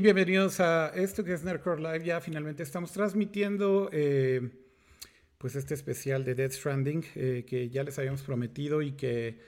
[0.00, 2.04] Bienvenidos a esto que es Nerdcore Live.
[2.04, 4.48] Ya finalmente estamos transmitiendo eh,
[5.38, 9.40] pues este especial de Death Stranding eh, que ya les habíamos prometido y que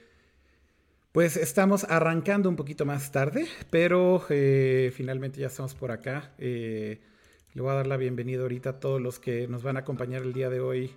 [1.12, 6.32] pues estamos arrancando un poquito más tarde, pero eh, finalmente ya estamos por acá.
[6.38, 6.98] le
[7.54, 10.32] voy a dar la bienvenida ahorita a todos los que nos van a acompañar el
[10.32, 10.90] día de hoy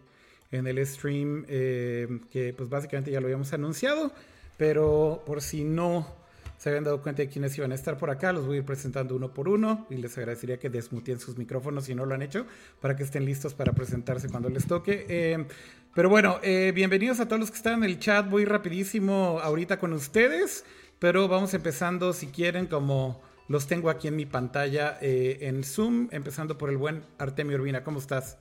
[0.51, 4.11] en el stream, que pues básicamente ya lo habíamos anunciado,
[4.57, 6.22] pero por si no
[6.63, 8.31] se habían dado cuenta de quiénes iban a estar por acá.
[8.31, 11.83] Los voy a ir presentando uno por uno y les agradecería que desmutien sus micrófonos
[11.83, 12.45] si no lo han hecho
[12.79, 15.05] para que estén listos para presentarse cuando les toque.
[15.09, 15.45] Eh,
[15.93, 18.29] pero bueno, eh, bienvenidos a todos los que están en el chat.
[18.29, 20.63] Voy rapidísimo ahorita con ustedes,
[20.99, 26.07] pero vamos empezando si quieren como los tengo aquí en mi pantalla eh, en Zoom,
[26.11, 27.83] empezando por el buen Artemio Urbina.
[27.83, 28.37] ¿Cómo estás?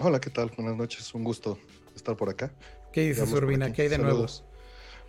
[0.00, 0.50] Hola, ¿qué tal?
[0.56, 1.58] Buenas noches, un gusto
[1.94, 2.54] estar por acá.
[2.90, 3.70] ¿Qué dices, Urbina?
[3.70, 4.26] ¿Qué hay de nuevo?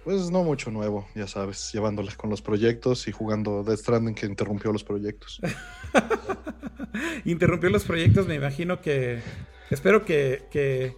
[0.03, 4.25] Pues no mucho nuevo, ya sabes, llevándolas con los proyectos y jugando Death Stranding que
[4.25, 5.39] interrumpió los proyectos.
[7.25, 9.19] interrumpió los proyectos, me imagino que.
[9.69, 10.95] Espero que, que,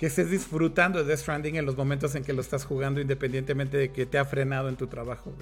[0.00, 3.92] estés disfrutando de Death Stranding en los momentos en que lo estás jugando, independientemente de
[3.92, 5.32] que te ha frenado en tu trabajo.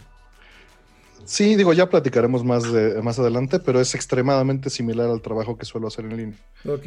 [1.24, 5.64] Sí, digo, ya platicaremos más, de, más adelante, pero es extremadamente similar al trabajo que
[5.64, 6.38] suelo hacer en línea.
[6.66, 6.86] Ok,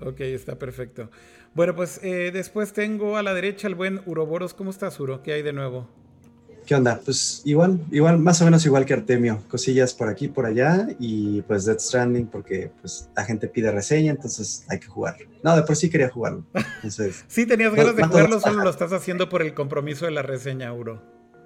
[0.00, 1.10] ok, está perfecto.
[1.54, 4.54] Bueno, pues eh, después tengo a la derecha al buen Uroboros.
[4.54, 5.22] ¿Cómo estás, Uro?
[5.22, 5.86] ¿Qué hay de nuevo?
[6.66, 6.98] ¿Qué onda?
[7.04, 9.40] Pues igual, igual, más o menos igual que Artemio.
[9.48, 14.10] Cosillas por aquí, por allá y pues Death Stranding porque pues la gente pide reseña,
[14.10, 15.28] entonces hay que jugarlo.
[15.44, 16.44] No, de por sí quería jugarlo.
[16.76, 20.22] Entonces, sí, tenías ganas de jugarlo, solo lo estás haciendo por el compromiso de la
[20.22, 21.02] reseña, Uro.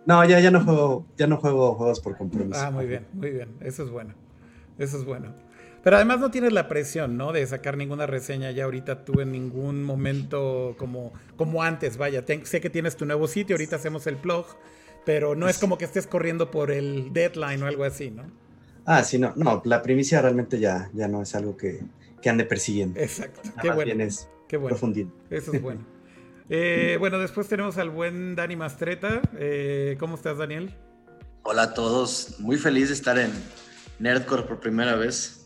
[0.07, 2.61] No, ya, ya no juego, ya no juego juegos por compromiso.
[2.61, 3.51] Ah, muy bien, muy bien.
[3.61, 4.15] Eso es bueno.
[4.79, 5.35] Eso es bueno.
[5.83, 7.33] Pero además no tienes la presión, ¿no?
[7.33, 12.25] De sacar ninguna reseña ya ahorita tú en ningún momento como, como antes, vaya.
[12.45, 14.47] sé que tienes tu nuevo sitio, ahorita hacemos el blog,
[15.05, 18.25] pero no es como que estés corriendo por el deadline o algo así, ¿no?
[18.85, 21.81] Ah, sí, no, no, la primicia realmente ya, ya no es algo que,
[22.21, 22.99] que ande persiguiendo.
[22.99, 24.05] Exacto, qué bueno.
[24.49, 24.77] qué bueno.
[25.31, 25.99] Eso es bueno.
[26.51, 29.21] Eh, bueno, después tenemos al buen Dani Mastreta.
[29.37, 30.75] Eh, ¿Cómo estás, Daniel?
[31.43, 33.31] Hola a todos, muy feliz de estar en
[33.99, 35.38] Nerdcore por primera vez.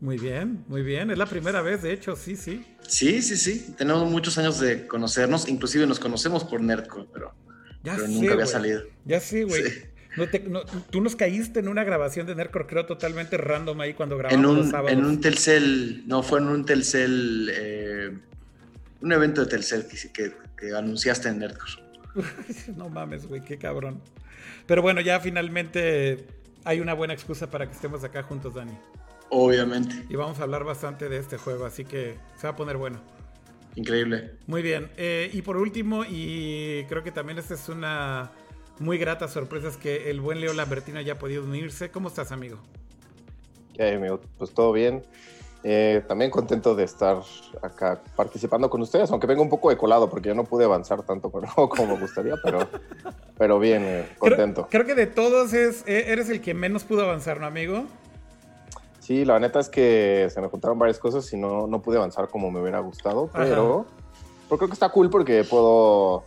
[0.00, 1.10] Muy bien, muy bien.
[1.10, 2.64] Es la primera vez, de hecho, sí, sí.
[2.88, 3.74] Sí, sí, sí.
[3.76, 7.34] Tenemos muchos años de conocernos, inclusive nos conocemos por Nerdcore, pero,
[8.08, 8.82] nunca había salido.
[9.04, 9.62] Ya sí, güey.
[10.90, 14.50] tú nos caíste en una grabación de Nerdcore, creo, totalmente random ahí cuando grabamos en
[14.50, 14.92] un, los sábados.
[14.92, 18.10] En un Telcel, no, fue en un Telcel, eh,
[19.02, 21.72] un evento de Telcel que, que anunciaste en Nerdcore.
[22.76, 24.00] no mames, güey, qué cabrón.
[24.66, 26.26] Pero bueno, ya finalmente
[26.64, 28.72] hay una buena excusa para que estemos acá juntos, Dani.
[29.30, 30.04] Obviamente.
[30.08, 33.00] Y vamos a hablar bastante de este juego, así que se va a poner bueno.
[33.76, 34.32] Increíble.
[34.46, 34.90] Muy bien.
[34.96, 38.32] Eh, y por último, y creo que también esta es una
[38.80, 41.90] muy grata sorpresa, es que el buen Leo Lambertino haya podido unirse.
[41.90, 42.58] ¿Cómo estás, amigo?
[43.74, 44.20] ¿Qué amigo?
[44.38, 45.04] Pues todo bien.
[45.62, 47.18] Eh, también contento de estar
[47.62, 51.02] acá participando con ustedes, aunque vengo un poco de colado porque yo no pude avanzar
[51.02, 52.66] tanto como me gustaría, pero,
[53.36, 54.66] pero bien, eh, contento.
[54.70, 57.84] Creo, creo, que de todos es, eres el que menos pudo avanzar, ¿no, amigo?
[59.10, 62.28] Sí, la neta es que se me juntaron varias cosas y no, no pude avanzar
[62.28, 63.84] como me hubiera gustado, pero,
[64.46, 66.22] creo que está cool porque puedo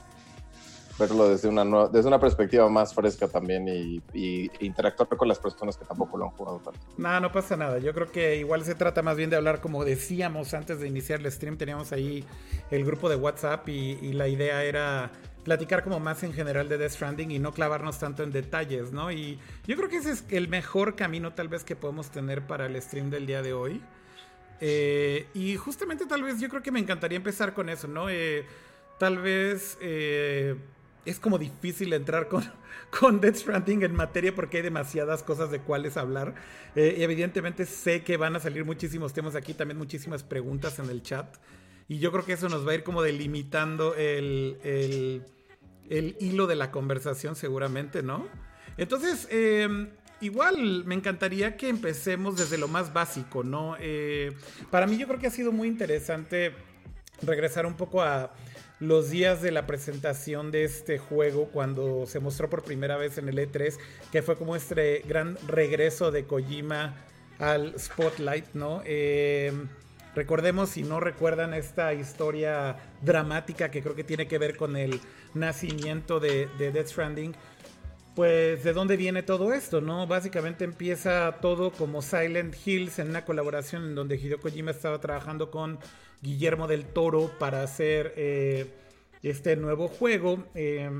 [1.00, 5.86] verlo desde una, desde una perspectiva más fresca también y, interactuar con las personas que
[5.86, 6.82] tampoco lo han jugado tanto.
[6.98, 7.78] No, no pasa nada.
[7.78, 11.22] Yo creo que igual se trata más bien de hablar, como decíamos antes de iniciar
[11.22, 12.26] el stream, teníamos ahí
[12.70, 15.10] el grupo de WhatsApp y la idea era
[15.44, 19.12] platicar como más en general de Death Stranding y no clavarnos tanto en detalles, ¿no?
[19.12, 22.66] Y yo creo que ese es el mejor camino tal vez que podemos tener para
[22.66, 23.81] el stream del día de hoy.
[24.62, 28.09] Eh, y justamente tal vez yo creo que me encantaría empezar con eso, ¿no?
[28.09, 28.46] Eh,
[28.98, 30.56] tal vez eh,
[31.06, 32.44] es como difícil entrar con,
[33.00, 36.36] con Death Stranding en materia porque hay demasiadas cosas de cuáles hablar.
[36.75, 41.28] evidentemente sé que van a salir muchísimos temas aquí, también muchísimas preguntas en el chat.
[41.88, 44.57] Y yo creo que eso nos va a ir como delimitando el,
[45.89, 48.27] el, hilo de la conversación seguramente, ¿no?
[48.77, 49.89] Entonces, em,
[50.21, 53.75] igual me encantaría que empecemos desde lo más básico, ¿no?
[53.80, 54.31] Eh,
[54.71, 56.53] para mí yo creo que ha sido muy interesante
[57.21, 58.33] regresar un poco a
[58.80, 63.30] los días de la presentación de este juego cuando se mostró por primera vez en
[63.30, 63.77] el E3,
[64.12, 66.95] que fue como este gran regreso de Kojima
[67.39, 68.81] al spotlight, ¿no?
[68.85, 69.53] Eh,
[70.15, 75.01] Recordemos, si no recuerdan, esta historia dramática que creo que tiene que ver con el
[75.33, 77.36] nacimiento de, Death Stranding.
[78.15, 80.06] Pues de dónde viene todo esto, ¿no?
[80.06, 85.50] Básicamente empieza todo como Silent Hills en una colaboración en donde Hideo Kojima estaba trabajando
[85.50, 85.80] con
[86.21, 88.68] Guillermo del Toro para hacer eh,
[89.24, 90.44] este nuevo juego.
[90.54, 90.92] Eh,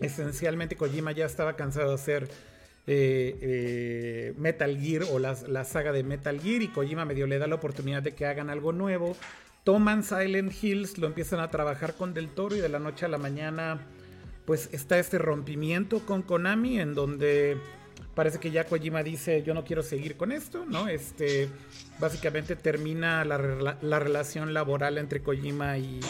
[0.00, 2.28] esencialmente Kojima ya estaba cansado de hacer
[2.86, 7.46] eh, eh, Metal Gear o la, saga de Metal Gear y Kojima medio le da
[7.46, 9.16] la oportunidad de que hagan algo nuevo.
[9.64, 13.08] Toman Silent Hills, lo empiezan a trabajar con Del Toro y de la noche a
[13.08, 13.80] la mañana
[14.44, 17.56] pues está este rompimiento con Konami en donde
[18.16, 20.88] parece que ya Kojima dice yo no quiero seguir con esto, ¿no?
[20.88, 21.48] Este,
[22.00, 26.00] básicamente termina la, la relación laboral entre Kojima y,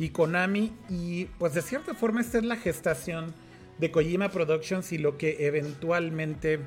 [0.00, 3.32] y Konami y pues de cierta forma esta es la gestación
[3.78, 6.60] de Kojima Productions y lo que eventualmente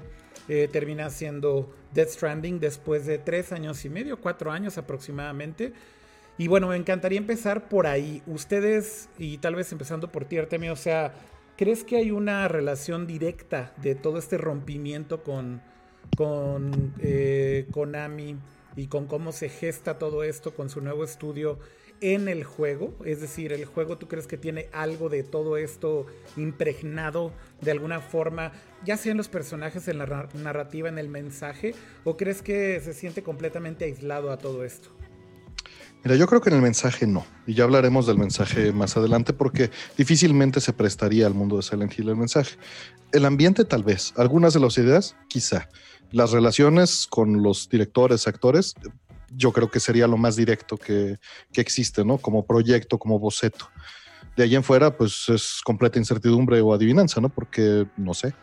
[0.47, 5.73] eh, termina siendo Death Stranding después de tres años y medio, cuatro años aproximadamente.
[6.37, 8.23] Y bueno, me encantaría empezar por ahí.
[8.25, 11.13] Ustedes, y tal vez empezando por ti, Artemio, o sea,
[11.57, 15.61] ¿crees que hay una relación directa de todo este rompimiento con,
[16.17, 18.37] con eh, Konami
[18.75, 21.59] y con cómo se gesta todo esto con su nuevo estudio
[22.01, 22.93] en el juego?
[23.05, 27.31] Es decir, ¿el juego tú crees que tiene algo de todo esto impregnado
[27.61, 28.51] de alguna forma,
[28.83, 31.73] ya sea en los personajes, en la narrativa, en el mensaje?
[32.03, 34.89] ¿O crees que se siente completamente aislado a todo esto?
[36.03, 37.25] Mira, yo creo que en el mensaje no.
[37.45, 41.97] Y ya hablaremos del mensaje más adelante porque difícilmente se prestaría al mundo de Silent
[41.97, 42.57] Hill el mensaje.
[43.11, 45.69] El ambiente tal vez, algunas de las ideas quizá.
[46.11, 48.73] Las relaciones con los directores, actores,
[49.35, 51.17] yo creo que sería lo más directo que,
[51.53, 52.17] existe, ¿no?
[52.17, 53.69] Como proyecto, como boceto.
[54.35, 57.29] De ahí en fuera, pues es completa incertidumbre o adivinanza, ¿no?
[57.29, 58.33] Porque no sé.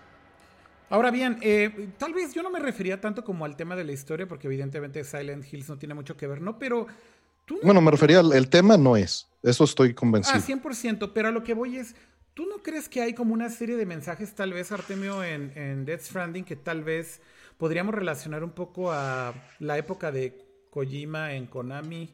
[0.90, 3.92] Ahora bien, eh, tal vez yo no me refería tanto como al tema de la
[3.92, 6.58] historia, porque evidentemente Silent Hills no tiene mucho que ver, ¿no?
[6.58, 6.86] Pero
[7.44, 9.28] tú Bueno, me refería al el tema, no es.
[9.42, 10.36] Eso estoy convencido.
[10.36, 11.94] Ah, 100%, pero a lo que voy es,
[12.32, 15.84] ¿tú no crees que hay como una serie de mensajes, tal vez, Artemio, en, en
[15.84, 17.20] Death Stranding, que tal vez
[17.58, 20.47] podríamos relacionar un poco a la época de
[20.78, 22.08] Kojima en Konami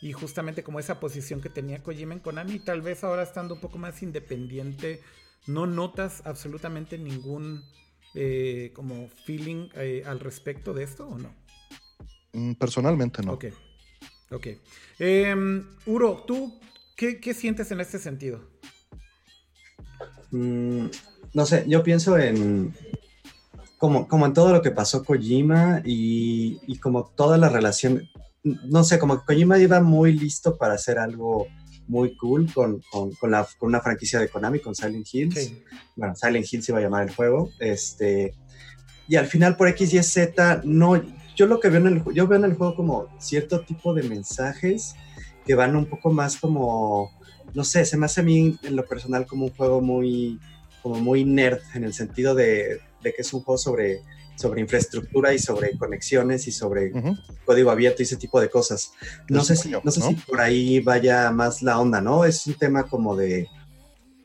[0.00, 3.60] y justamente como esa posición que tenía Kojima en Konami, tal vez ahora estando un
[3.60, 5.00] poco más independiente,
[5.46, 7.62] no notas absolutamente ningún
[8.16, 11.32] eh, como feeling eh, al respecto de esto o no?
[12.32, 13.34] Mm, personalmente no.
[13.34, 13.44] Ok,
[14.32, 14.48] ok.
[14.98, 16.58] Em, Uro, ¿tú
[16.96, 18.40] qué, sientes en este sentido?
[20.32, 20.86] Mm,
[21.34, 22.74] no sé, yo pienso en,
[23.82, 28.08] como, como en todo lo que pasó Kojima y, y, como toda la relación,
[28.44, 31.48] no sé, como Kojima iba muy listo para hacer algo
[31.88, 35.54] muy cool con, con, con, la, con una franquicia de Konami, con Silent Hills.
[35.96, 37.50] Bueno, Silent Hills iba a llamar el juego.
[37.58, 38.36] Este,
[39.08, 41.02] y al final por X, Y, Z, no,
[41.34, 44.04] yo lo que veo en el, yo veo en el juego como cierto tipo de
[44.04, 44.94] mensajes
[45.44, 47.10] que van un poco más como,
[47.52, 50.38] no sé, se me hace a mí en lo personal como un juego muy,
[50.84, 54.02] como muy nerd en el sentido de de que es un juego sobre,
[54.36, 56.92] sobre infraestructura y sobre conexiones y sobre
[57.44, 58.92] código abierto y ese tipo de cosas.
[59.28, 62.24] No, sé, si, no sé si por ahí vaya más la onda, ¿no?
[62.24, 63.48] Es un tema como de,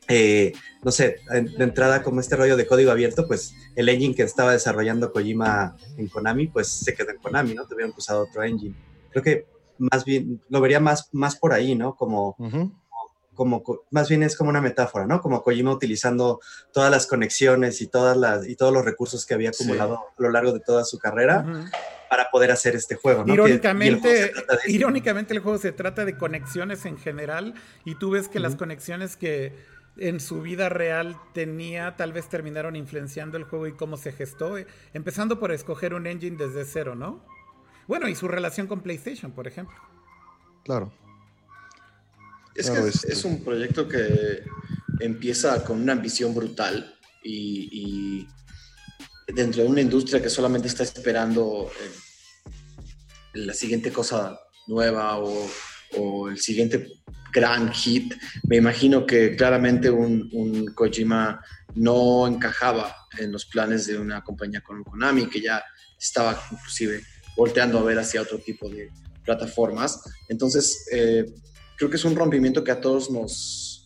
[0.08, 0.54] eh,
[0.84, 4.54] no sé, de entrada como este rollo de código abierto, pues el engine que estaba
[4.54, 7.68] desarrollando Kojima en Konami, pues se quedó en Konami, ¿no?
[7.68, 8.76] Tuvieron que usar otro engine.
[9.12, 9.46] Creo que
[9.80, 11.96] más bien, lo vería más, más por ahí, ¿no?
[11.96, 12.36] Como
[13.38, 15.22] como, más bien es como una metáfora, ¿no?
[15.22, 16.42] Como Kojima utilizando
[16.74, 20.30] todas las conexiones y, todas las, y todos los recursos que había acumulado a lo
[20.30, 21.46] largo de toda su carrera.
[22.10, 23.26] para poder hacer este juego.
[23.26, 23.34] ¿no?
[23.34, 24.32] Irónicamente, el
[24.68, 27.54] irónicamente el juego se trata de conexiones en general
[27.84, 29.54] y tú ves que las conexiones que
[29.98, 34.58] en su vida real tenía tal vez terminaron influenciando el juego y cómo se gestó,
[34.58, 37.26] eh, empezando por escoger un engine desde cero, ¿no?
[37.88, 39.76] Bueno, y su relación con PlayStation, por ejemplo.
[40.64, 40.92] Claro.
[42.58, 44.44] Es que es, un proyecto que
[45.00, 48.28] empieza con una ambición brutal y,
[49.28, 52.50] dentro de una industria que solamente está esperando eh,
[53.34, 60.74] la siguiente cosa nueva o, el siguiente gran hit, me imagino que claramente un, un,
[60.74, 61.40] Kojima
[61.76, 65.64] no encajaba en los planes de una compañía como Konami, que ya
[65.98, 67.02] estaba inclusive
[67.38, 68.90] volteando a ver hacia otro tipo de
[69.24, 70.02] plataformas.
[70.28, 71.26] Entonces, eh,
[71.78, 73.86] creo que es un rompimiento que a todos nos,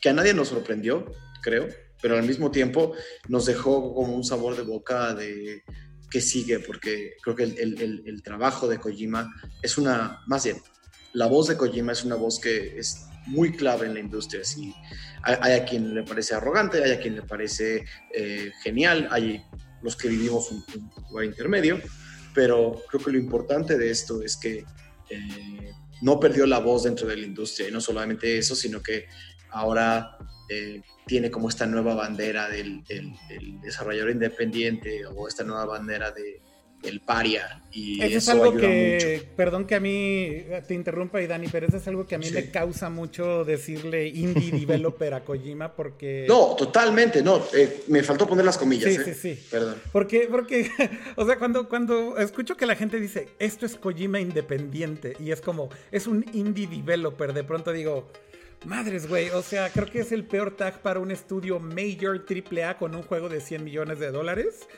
[0.00, 1.06] que a nadie nos sorprendió,
[1.42, 1.68] creo,
[2.02, 2.92] pero al mismo tiempo
[3.28, 5.62] nos dejó como un sabor de boca de
[6.10, 9.32] qué sigue, porque creo que el, el, trabajo de Kojima
[9.62, 10.60] es una, más bien,
[11.12, 14.44] la voz de Kojima es una voz que es muy clave en la industria.
[14.44, 14.74] Sí,
[15.22, 19.44] hay, a quien le parece arrogante, hay a quien le parece eh, genial, hay
[19.82, 20.64] los que vivimos un,
[21.10, 21.80] lugar intermedio,
[22.34, 24.64] pero creo que lo importante de esto es que
[25.10, 29.06] eh, no perdió la voz dentro de la industria y no solamente eso, sino que
[29.50, 32.82] ahora eh, tiene como esta nueva bandera del,
[33.62, 36.40] desarrollador independiente o esta nueva bandera de
[36.82, 37.62] el paria.
[37.72, 41.76] Y eso, es algo que, perdón que a mí te interrumpa y Dani, pero eso
[41.76, 46.26] es algo que a mí me causa mucho decirle indie developer a Kojima porque...
[46.28, 48.92] No, totalmente, no, eh, me faltó poner las comillas.
[48.92, 49.14] Sí, ¿eh?
[49.14, 49.46] sí, sí.
[49.50, 49.76] Perdón.
[49.92, 50.70] Porque, porque,
[51.16, 55.40] o sea, cuando, cuando escucho que la gente dice, esto es Kojima independiente y es
[55.40, 58.10] como, es un indie developer, de pronto digo...
[58.66, 59.30] Madres, güey.
[59.30, 63.02] O sea, creo que es el peor tag para un estudio major AAA con un
[63.02, 64.68] juego de 100 millones de dólares.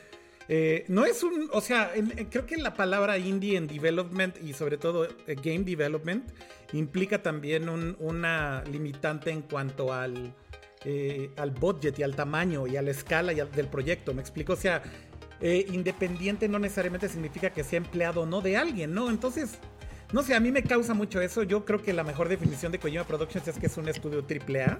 [0.49, 1.91] Eh, no es un, o sea,
[2.29, 6.29] creo que la palabra indie en development y sobre todo eh, game development
[6.73, 10.33] implica también una limitante en cuanto al,
[10.83, 14.13] eh, al budget y al tamaño y a la escala del proyecto.
[14.13, 14.81] Me explico, o sea,
[15.41, 19.09] independiente no necesariamente significa que sea empleado o no de alguien, ¿no?
[19.09, 19.59] Entonces,
[20.13, 21.43] no sé, a mí me causa mucho eso.
[21.43, 24.79] Yo creo que la mejor definición de Kojima Productions es que es un estudio AAA.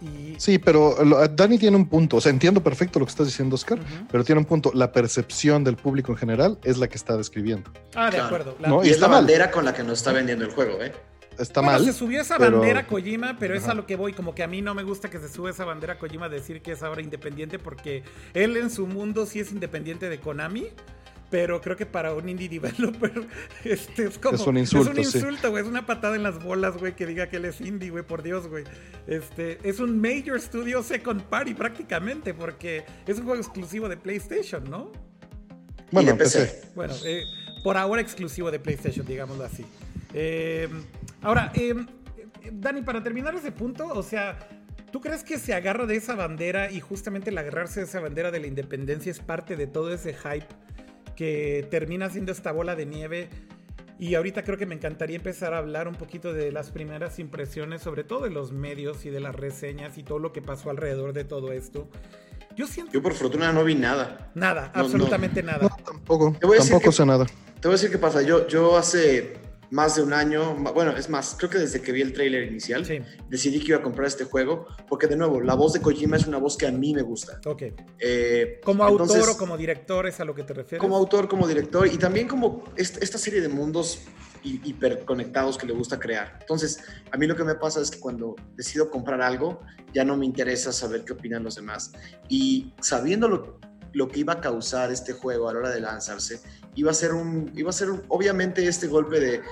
[0.00, 0.34] Y...
[0.38, 0.96] Sí, pero
[1.34, 2.16] Dani tiene un punto.
[2.16, 3.78] O sea, entiendo perfecto lo que estás diciendo, Oscar,
[4.10, 4.70] pero tiene un punto.
[4.74, 7.70] La percepción del público en general es la que está describiendo.
[7.94, 8.56] Ah, de acuerdo.
[8.84, 10.92] y, es la bandera con la que nos está vendiendo el juego, ¿eh?
[11.38, 11.84] Está mal.
[11.84, 14.12] Se subió esa bandera Kojima, pero es a lo que voy.
[14.12, 16.72] Como que a mí no me gusta que se sube esa bandera Kojima decir que
[16.72, 18.02] es ahora independiente, porque
[18.34, 20.66] él en su mundo sí es independiente de Konami
[21.30, 23.26] pero creo que para un indie developer
[23.64, 26.42] este es como es un insulto, es un insulto, güey, es una patada en las
[26.42, 28.64] bolas, güey, que diga que él es indie, güey, por Dios, güey.
[29.06, 34.64] Este, es un major studio second party prácticamente porque es un juego exclusivo de PlayStation,
[34.68, 34.92] ¿no?
[35.90, 36.70] Bueno, PC.
[36.74, 37.22] Bueno, eh,
[37.62, 39.64] por ahora exclusivo de PlayStation, digámoslo así.
[40.14, 40.68] Eh,
[41.22, 41.74] ahora, eh,
[42.52, 44.38] Dani, para terminar ese punto, o sea,
[44.90, 48.30] ¿Tú crees que se agarra de esa bandera y justamente el agarrarse de esa bandera
[48.30, 50.46] de la independencia es parte de todo ese hype
[51.18, 53.28] que termina siendo esta bola de nieve.
[53.98, 57.82] Y ahorita creo que me encantaría empezar a hablar un poquito de las primeras impresiones,
[57.82, 61.12] sobre todo de los medios y de las reseñas y todo lo que pasó alrededor
[61.14, 61.88] de todo esto.
[62.54, 62.92] Yo siento.
[62.92, 64.30] Yo por fortuna no vi nada.
[64.36, 65.68] Nada, absolutamente nada.
[65.84, 66.36] tampoco.
[66.40, 67.26] tampoco sé nada.
[67.60, 68.22] Te voy a decir qué pasa.
[68.22, 69.38] Yo, yo hace
[69.70, 72.86] más de un año, bueno, es más, creo que desde que vi el tráiler inicial,
[73.28, 76.26] decidí que iba a comprar este juego, porque de nuevo, la voz de Kojima es
[76.26, 77.40] una voz que a mí me gusta.
[77.44, 77.62] Ok.
[77.98, 80.80] Eh, ¿Como autor o como director es a lo que te refieres?
[80.80, 84.00] Como autor, como director, y también como esta, serie de mundos
[84.42, 86.38] hiperconectados que le gusta crear.
[86.40, 89.60] Entonces, a mí lo que me pasa es que cuando decido comprar algo,
[89.92, 91.92] ya no me interesa saber qué opinan los demás.
[92.28, 93.58] Y sabiendo lo,
[93.92, 96.40] lo que iba a causar este juego a la hora de lanzarse,
[96.78, 99.42] iba a ser un, iba a ser obviamente este golpe de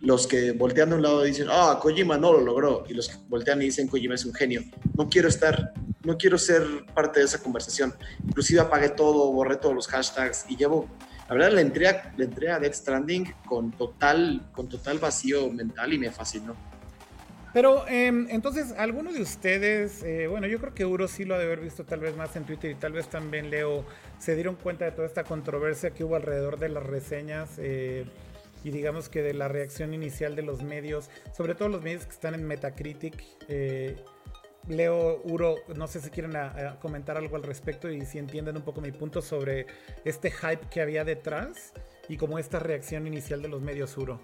[0.00, 3.16] los que voltean de un lado dicen, ah, Kojima no lo logró, y los que
[3.28, 4.62] voltean y dicen, Kojima es un genio.
[4.96, 6.62] No quiero estar, no quiero ser
[6.94, 7.94] parte de esa conversación.
[8.26, 10.88] Inclusive apagué todo, borré todos los hashtags y llevo,
[11.28, 15.50] la verdad, la entré a, la entré a Death Stranding con total, con total vacío
[15.50, 16.71] mental y me fascinó.
[17.52, 21.38] Pero em, entonces, ¿alguno de ustedes, eh, bueno, yo creo que Uro sí lo ha
[21.38, 23.84] de haber visto tal vez más en Twitter y tal vez también Leo,
[24.18, 28.06] se dieron cuenta de toda esta controversia que hubo alrededor de las reseñas eh,
[28.64, 32.12] y digamos que de la reacción inicial de los medios, sobre todo los medios que
[32.12, 33.22] están en Metacritic?
[33.48, 33.96] Eh,
[34.68, 36.32] Leo, Uro, no sé si quieren
[36.80, 39.66] comentar algo al respecto y si entienden un poco mi punto sobre
[40.04, 41.72] este hype que había detrás
[42.08, 44.20] y como esta reacción inicial de los medios, Uro.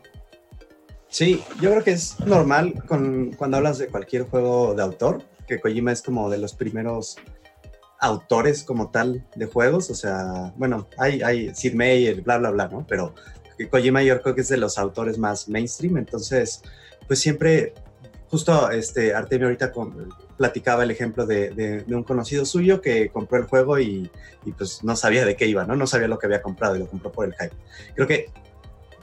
[1.11, 5.59] Sí, yo creo que es normal con, cuando hablas de cualquier juego de autor, que
[5.59, 7.17] Kojima es como de los primeros
[7.99, 12.69] autores como tal de juegos, o sea, bueno, hay, hay Sid Meier, bla, bla, bla,
[12.69, 12.87] ¿no?
[12.87, 13.15] Pero
[13.71, 16.63] Kojima yo creo que es de los autores más mainstream, entonces,
[17.07, 17.73] pues siempre,
[18.29, 19.73] justo este, Artemio ahorita
[20.37, 24.11] platicaba el ejemplo de, de, un conocido suyo que compró el juego y,
[24.45, 25.75] y, pues no sabía de qué iba, ¿no?
[25.75, 27.57] No sabía lo que había comprado y lo compró por el hype.
[27.95, 28.27] Creo que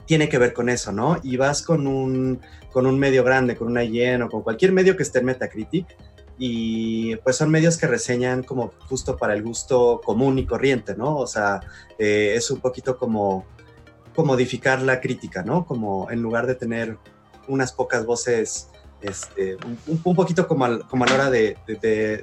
[0.06, 1.18] tiene que ver con eso, ¿no?
[1.22, 2.40] Y vas con un,
[2.72, 5.86] con un medio grande, con una IGN o con cualquier medio que esté en Metacritic,
[6.38, 11.16] y pues son medios que reseñan como justo para el gusto común y corriente, ¿no?
[11.16, 11.60] O sea,
[11.98, 13.46] eh, es un poquito como,
[14.16, 15.66] modificar la crítica, ¿no?
[15.66, 16.96] Como en lugar de tener
[17.48, 18.70] unas pocas voces,
[19.02, 21.56] este, un, poquito como, como a la hora de,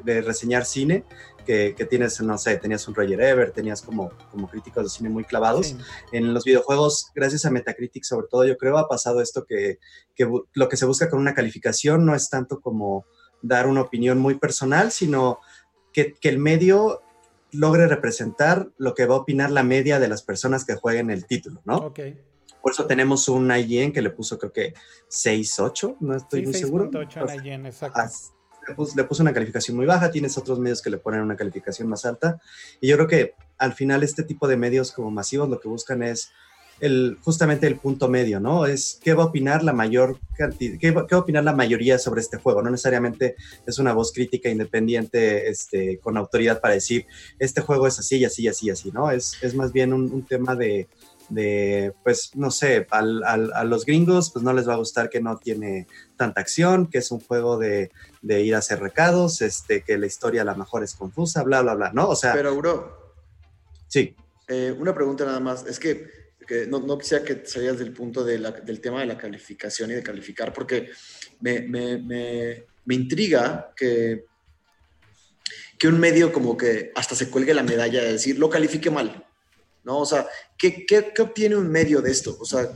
[0.03, 1.05] de reseñar cine,
[1.43, 5.23] que, tienes, no sé, tenías un Roger Ebert, tenías como, como críticos de cine muy
[5.23, 5.75] clavados.
[6.11, 9.79] En los videojuegos, gracias a Metacritic sobre todo, yo creo ha pasado esto que,
[10.15, 13.05] que lo que se busca con una calificación no es tanto como
[13.41, 15.39] dar una opinión muy personal, sino
[15.91, 17.01] que, que el medio
[17.51, 21.25] logre representar lo que va a opinar la media de las personas que jueguen el
[21.25, 21.77] título, ¿no?
[21.77, 21.99] Ok.
[22.61, 24.73] Por eso tenemos un IGN que le puso creo que
[25.09, 26.89] 6, 8, no estoy muy seguro.
[26.93, 27.99] 8 IGN, exacto
[28.95, 32.05] le, puse una calificación muy baja, tienes otros medios que le ponen una calificación más
[32.05, 32.39] alta.
[32.81, 36.03] Y yo creo que al final este tipo de medios como masivos lo que buscan
[36.03, 36.31] es
[36.79, 38.65] el, justamente el punto medio, ¿no?
[38.65, 42.21] Es qué va a opinar la mayor cantidad, qué va, a opinar la mayoría sobre
[42.21, 42.61] este juego.
[42.61, 47.05] No necesariamente es una voz crítica independiente, este, con autoridad para decir,
[47.39, 49.11] este juego es así y así y así y así, ¿no?
[49.11, 50.87] Es, es más bien un, tema de,
[51.33, 55.37] de, pues, no sé, a los gringos, pues no les va a gustar que no
[55.37, 55.87] tiene
[56.17, 60.05] tanta acción, que es un juego de, de ir a hacer recados, este, que la
[60.05, 62.09] historia a lo mejor es confusa, bla, bla, bla, ¿no?
[62.09, 62.33] O sea...
[62.33, 63.13] Pero, bro.
[63.87, 64.15] Sí.
[64.47, 65.65] Eh, una pregunta nada más.
[65.65, 66.09] Es que,
[66.67, 70.03] no, no, quisiera que salieras del punto de del tema de la calificación y de
[70.03, 70.89] calificar, porque
[71.39, 74.25] me, me, me, me intriga que,
[75.79, 79.25] que un medio como que hasta se cuelgue la medalla de decir, lo califique mal.
[79.83, 79.99] ¿No?
[79.99, 80.25] O sea,
[80.57, 82.37] ¿qué, qué, qué obtiene un medio de esto?
[82.39, 82.69] O sea,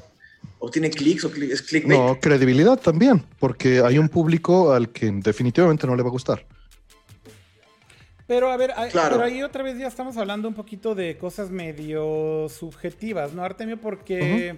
[0.59, 1.99] ¿obtiene clics o es clickbait?
[1.99, 6.45] No, credibilidad también, porque hay un público al que definitivamente no le va a gustar.
[8.27, 12.47] Pero a ver, pero ahí otra vez ya estamos hablando un poquito de cosas medio
[12.49, 13.77] subjetivas, ¿no, Artemio?
[13.77, 14.57] Porque,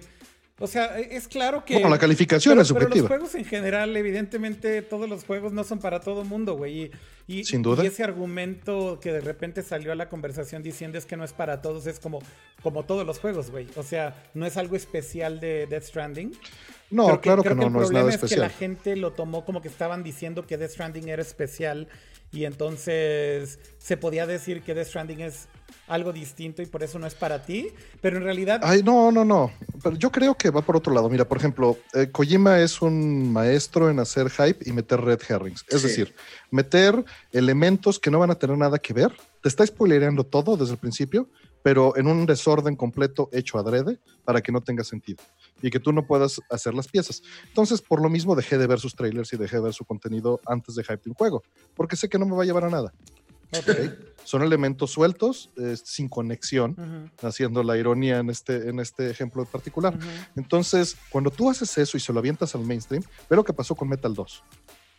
[0.60, 1.72] o sea, e, es claro que...
[1.72, 2.90] Bueno, la calificación es subjetiva.
[2.90, 6.90] Pero los juegos en general, evidentemente, todos los juegos no son para todo mundo, güey.
[7.26, 7.82] Y, Sin duda.
[7.82, 11.32] Y ese argumento que de repente salió a la conversación diciendo es que no es
[11.32, 12.20] para todos, es como,
[12.62, 13.68] como todos los juegos, güey.
[13.76, 16.32] O sea, no es algo especial de Death Stranding.
[16.90, 18.24] No, claro que, no, no es nada especial.
[18.30, 21.88] Es que la gente lo tomó como que estaban diciendo que Death Stranding era especial
[22.32, 25.48] y entonces se podía decir que Death Stranding es
[25.88, 27.68] algo distinto y por eso no es para ti,
[28.00, 28.60] pero en realidad...
[28.62, 31.08] Ay, no, no, no, pero yo creo que va por otro lado.
[31.08, 35.64] Mira, por ejemplo, eh, Kojima es un maestro en hacer hype y meter red herrings,
[35.68, 36.14] es decir,
[36.50, 40.74] meter elementos que no van a tener nada que ver, te está spoilereando todo desde
[40.74, 41.28] el principio,
[41.62, 45.22] pero en un desorden completo hecho adrede para que no tenga sentido
[45.62, 47.22] y que tú no puedas hacer las piezas.
[47.48, 50.40] Entonces, por lo mismo, dejé de ver sus trailers y dejé de ver su contenido
[50.46, 51.42] antes de hype un juego,
[51.74, 52.92] porque sé que no me va a llevar a nada.
[54.24, 55.50] Son elementos sueltos,
[55.82, 59.98] sin conexión, haciendo la ironía en este, en este ejemplo en particular.
[60.36, 63.74] Entonces, cuando tú haces eso y se lo avientas al mainstream, ve lo que pasó
[63.74, 64.44] con Metal 2,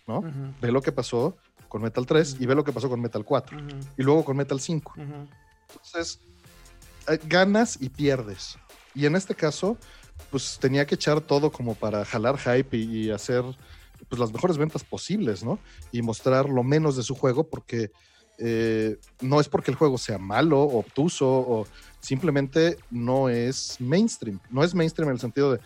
[0.07, 0.23] ¿no?
[0.61, 1.37] Ve lo que pasó
[1.69, 3.57] con Metal 3 y ve lo que pasó con Metal 4
[3.97, 4.93] y luego con Metal 5.
[5.69, 6.30] Entonces, eh,
[7.27, 8.57] ganas y pierdes.
[8.93, 9.77] Y en este caso,
[10.29, 13.43] pues tenía que echar todo como para jalar hype y, hacer
[14.09, 15.59] pues, las mejores ventas posibles, ¿no?
[15.91, 17.91] Y mostrar lo menos de su juego porque
[18.37, 21.67] eh, no es porque el juego sea malo, obtuso o
[21.99, 24.39] simplemente no es mainstream.
[24.49, 25.59] No es mainstream en el sentido de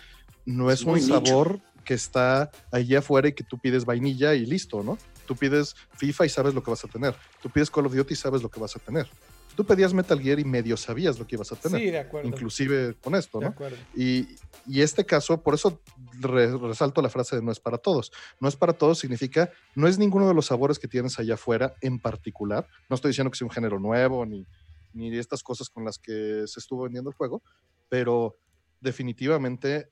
[0.45, 4.83] no es, un sabor que está allí afuera y que tú pides vainilla y listo,
[4.83, 4.97] ¿no?
[5.25, 7.15] Tú pides FIFA y sabes lo que vas a tener.
[7.41, 9.07] Tú pides Call of Duty y sabes lo que vas a tener
[9.55, 11.79] tú pedías Metal Gear y medio sabías lo que ibas a tener.
[11.79, 12.27] Sí, de acuerdo.
[12.27, 13.47] Inclusive con esto, ¿no?
[13.47, 13.77] De acuerdo.
[13.95, 14.27] Y,
[14.67, 15.79] este caso, por eso
[16.19, 18.11] resalto la frase de no es para todos.
[18.39, 21.75] No es para todos significa, no es ninguno de los sabores que tienes allá afuera
[21.81, 22.67] en particular.
[22.89, 24.45] No estoy diciendo que sea un género nuevo ni,
[24.93, 27.43] ni estas cosas con las que se estuvo vendiendo el juego,
[27.89, 28.37] pero
[28.81, 29.89] definitivamente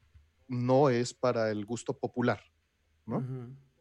[0.48, 2.42] no es para el gusto popular,
[3.06, 3.24] ¿no?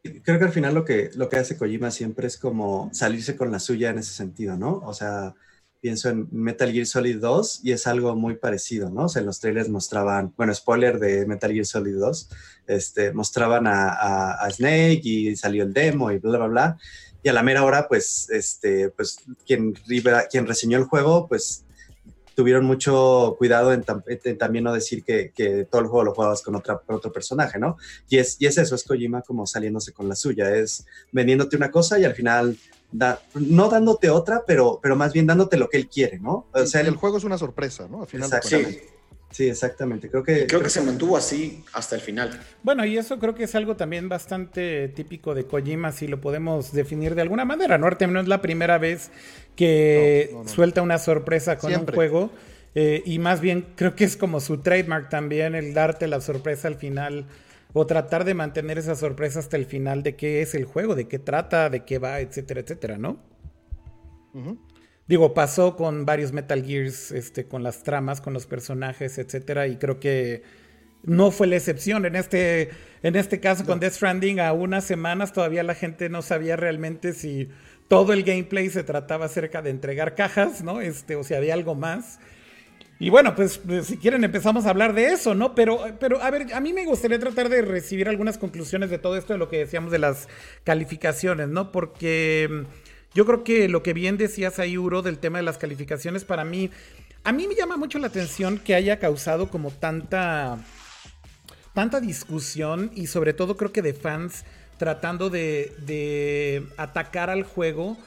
[0.03, 3.51] Creo que al final lo que, lo que hace Kojima siempre es como salirse con
[3.51, 4.79] la suya en ese sentido, ¿no?
[4.79, 5.33] O sea,
[5.83, 9.03] pienso en Metal Gear Solid 2 y es algo muy parecido, ¿no?
[9.03, 12.29] O sea, en los trailers mostraban, bueno, spoiler de Metal Gear Solid 2,
[12.67, 16.77] este, mostraban a, Snake y salió el demo y bla, bla, bla.
[17.21, 19.73] Y a la mera hora, pues, este, pues, quien,
[20.31, 21.65] quien reseñó el juego, pues,
[22.33, 23.83] tuvieron mucho cuidado en,
[24.37, 27.75] también no decir que, todo el juego lo jugabas con, otra, con otro personaje, ¿no?
[28.07, 31.71] Y es, y es eso, es Kojima como saliéndose con la suya, es vendiéndote una
[31.71, 32.57] cosa y al final
[32.93, 36.47] no dándote otra, pero, pero más bien dándote lo que él quiere, ¿no?
[36.53, 38.01] O sea, el, juego es una sorpresa, ¿no?
[38.01, 38.29] Al final
[39.31, 40.09] sí, exactamente.
[40.09, 42.39] Creo que, creo, que, se mantuvo así hasta el final.
[42.61, 46.71] Bueno, y eso creo que es algo también bastante típico de Kojima, si lo podemos
[46.71, 47.77] definir de alguna manera.
[47.77, 47.89] ¿no?
[47.89, 49.09] no es la primera vez
[49.55, 52.31] que suelta una sorpresa con un juego.
[52.75, 56.67] Eh, y más bien creo que es como su trademark también, el darte la sorpresa
[56.67, 57.25] al final
[57.73, 61.07] o tratar de mantener esa sorpresa hasta el final de qué es el juego, de
[61.07, 63.19] qué trata, de qué va, etcétera, etcétera, ¿no?
[65.07, 69.77] Digo, pasó con varios Metal Gears, este, con las tramas, con los personajes, etcétera, y
[69.77, 70.43] creo que
[71.03, 72.05] no fue la excepción.
[72.05, 72.69] En este,
[73.01, 77.13] en este caso, con Death Stranding, a unas semanas todavía la gente no sabía realmente
[77.13, 77.49] si
[77.87, 80.79] todo el gameplay se trataba acerca de entregar cajas, ¿no?
[80.79, 82.19] Este, o si había algo más.
[82.99, 85.55] Y bueno, pues, pues, si quieren empezamos a hablar de eso, ¿no?
[85.55, 89.17] Pero, pero a ver, a mí me gustaría tratar de recibir algunas conclusiones de todo
[89.17, 90.29] esto, de lo que decíamos de las
[90.63, 91.71] calificaciones, ¿no?
[91.71, 95.57] Porque mm, yo creo que lo que bien decías ahí, Uro, del tema de las
[95.57, 96.69] calificaciones, para mí,
[97.23, 100.59] a mí me llama mucho la atención que haya causado como tanta,
[101.73, 104.45] tanta discusión y sobre todo creo que de fans
[104.77, 107.97] tratando de, de atacar al juego,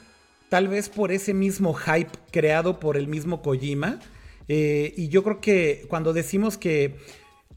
[0.49, 3.99] tal vez por ese mismo hype creado por el mismo Kojima
[4.47, 6.95] Eh, y yo creo que cuando decimos que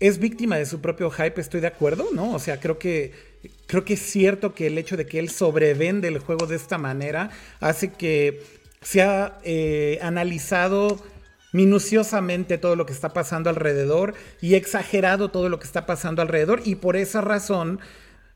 [0.01, 2.33] es víctima de su propio hype, estoy de acuerdo, ¿no?
[2.35, 3.13] O sea, creo que,
[3.67, 6.79] creo que es cierto que el hecho de que él sobrevende el juego de esta
[6.79, 8.43] manera hace que
[8.81, 10.99] sea eh, analizado
[11.53, 16.63] minuciosamente todo lo que está pasando alrededor y exagerado todo lo que está pasando alrededor
[16.65, 17.81] y por esa razón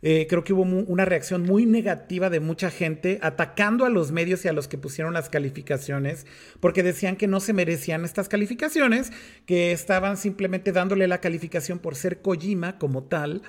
[0.07, 4.45] eh, creo que hubo una reacción muy negativa de mucha gente atacando a los medios
[4.45, 6.27] y a los que pusieron las calificaciones
[6.61, 9.13] porque decían que no se merecían estas calificaciones,
[9.47, 13.41] que estaban simplemente dándole la calificación por ser Kojima como tal.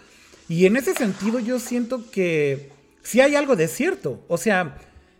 [0.48, 2.70] Y en ese sentido yo siento que
[3.04, 4.24] sí hay algo de cierto.
[4.30, 4.78] O sea,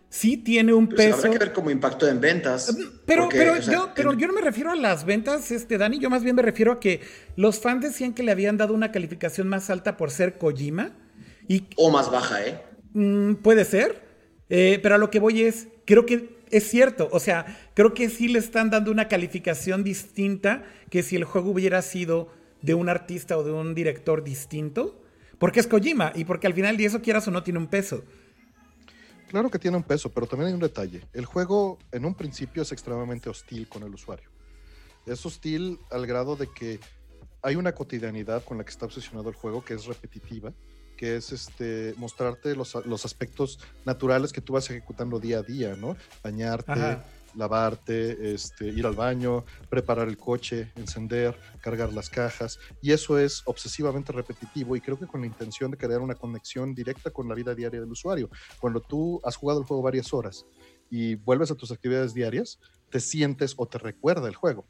[0.08, 1.18] sí tiene un pues peso.
[1.18, 2.74] Habrá que ver como impacto en ventas.
[2.74, 6.08] Mm, pero, pero, yo, pero yo no me refiero a las ventas, este, Dani, yo
[6.08, 7.02] más bien me refiero a que
[7.36, 10.92] los fans decían que le habían dado una calificación más alta por ser Kojima.
[11.48, 12.62] Y, o más baja, ¿eh?
[12.94, 14.02] Mm, puede ser,
[14.48, 18.08] eh, pero a lo que voy es, creo que es cierto, o sea, creo que
[18.08, 22.28] sí le están dando una calificación distinta que si el juego hubiera sido
[22.62, 25.02] de un artista o de un director distinto,
[25.38, 28.04] porque es Kojima y porque al final, y eso quieras o no, tiene un peso.
[29.28, 31.02] Claro que tiene un peso, pero también hay un detalle.
[31.12, 34.30] El juego en un principio es extremadamente hostil con el usuario.
[35.04, 36.80] Es hostil al grado de que
[37.42, 40.52] hay una cotidianidad con la que está obsesionado el juego que es repetitiva,
[40.96, 45.76] que es este mostrarte los, los aspectos naturales que tú vas ejecutando día a día,
[45.76, 45.96] ¿no?
[46.22, 46.98] Bañarte,
[47.36, 52.58] lavarte, este, ir al baño, preparar el coche, encender, cargar las cajas.
[52.80, 56.74] Y eso es obsesivamente repetitivo y creo que con la intención de crear una conexión
[56.74, 58.30] directa con la vida diaria del usuario.
[58.58, 60.46] Cuando tú has jugado el juego varias horas
[60.90, 62.58] y vuelves a tus actividades diarias,
[62.90, 64.66] te sientes o te recuerda el juego.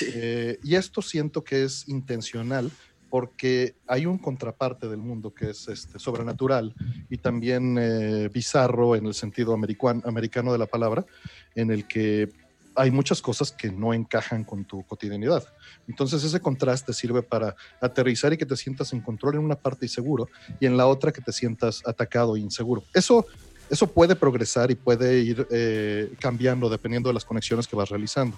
[0.00, 2.72] Eh, y esto siento que es intencional
[3.16, 6.74] porque hay un contraparte del mundo que es este, sobrenatural
[7.08, 11.06] y también eh, bizarro en el sentido americano de la palabra,
[11.54, 12.28] en el que
[12.74, 15.42] hay muchas cosas que no encajan con tu cotidianidad.
[15.88, 19.86] Entonces ese contraste sirve para aterrizar y que te sientas en control en una parte
[19.86, 20.28] y seguro
[20.60, 22.82] y en la otra que te sientas atacado e inseguro.
[22.92, 23.24] Eso,
[23.70, 28.36] eso puede progresar y puede ir eh, cambiando dependiendo de las conexiones que vas realizando.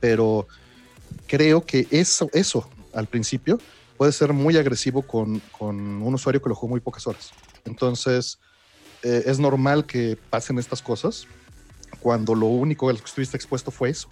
[0.00, 0.48] Pero
[1.26, 3.58] creo que eso, eso al principio
[4.00, 7.32] puede ser muy agresivo con, con un usuario que lo jugó muy pocas horas.
[7.66, 8.38] Entonces
[9.02, 11.26] eh, es normal que pasen estas cosas
[12.00, 14.08] cuando lo único a lo que estuviste expuesto fue eso.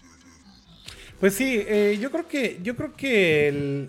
[1.20, 3.88] Pues sí, eh, yo creo que, yo creo que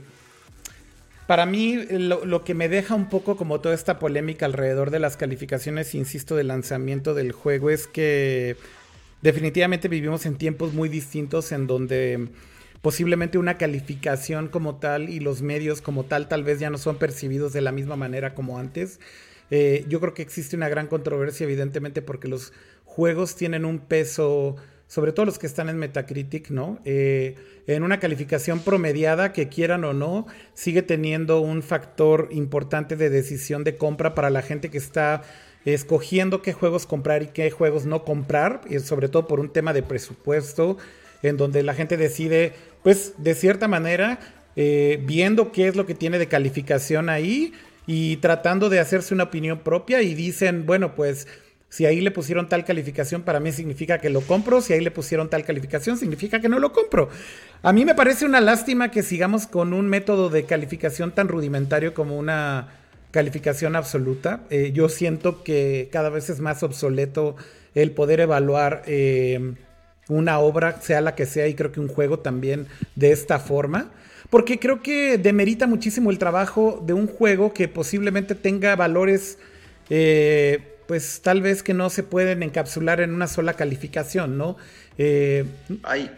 [1.28, 5.18] para mí lo, que me deja un poco como toda esta polémica alrededor de las
[5.18, 8.56] calificaciones, insisto, del lanzamiento del juego es que
[9.22, 12.30] definitivamente vivimos en tiempos muy distintos en donde
[12.82, 16.98] posiblemente una calificación como tal y los medios como tal tal vez ya no son
[16.98, 19.00] percibidos de la misma manera como antes.
[19.52, 22.54] Eh, yo creo que existe una gran controversia evidentemente porque los
[22.86, 24.56] juegos tienen un peso,
[24.88, 26.80] sobre todo los que están en Metacritic, ¿no?
[26.86, 27.36] Eh,
[27.68, 33.64] en una calificación promediada, que quieran o no, sigue teniendo un factor importante de decisión
[33.64, 35.22] de compra para la gente que está
[35.66, 39.74] escogiendo qué juegos comprar y qué juegos no comprar, y sobre todo por un tema
[39.74, 40.78] de presupuesto,
[41.22, 44.20] en donde la gente decide, pues, de cierta manera,
[44.56, 47.54] eh, viendo qué es lo que tiene de calificación ahí
[47.88, 51.28] y tratando de hacerse una opinión propia y dicen, bueno, pues
[51.70, 54.60] si ahí le pusieron tal calificación, para mí significa que lo compro.
[54.62, 57.10] Si ahí le pusieron tal calificación, significa que no lo compro.
[57.62, 61.94] A mí me parece una lástima que sigamos con un método de calificación tan rudimentario
[61.94, 62.70] como una
[63.12, 64.42] calificación absoluta.
[64.50, 67.36] Eh, yo siento que cada vez es más obsoleto
[67.76, 69.54] el poder evaluar eh,
[70.10, 73.92] una obra, sea la que sea, y creo que un juego también de esta forma.
[74.30, 79.38] Porque creo que demerita muchísimo el trabajo de un juego que posiblemente tenga valores
[79.90, 84.58] eh, pues tal vez que no se pueden encapsular en una sola calificación, ¿no?
[84.98, 85.46] Eh,
[85.84, 86.10] hay,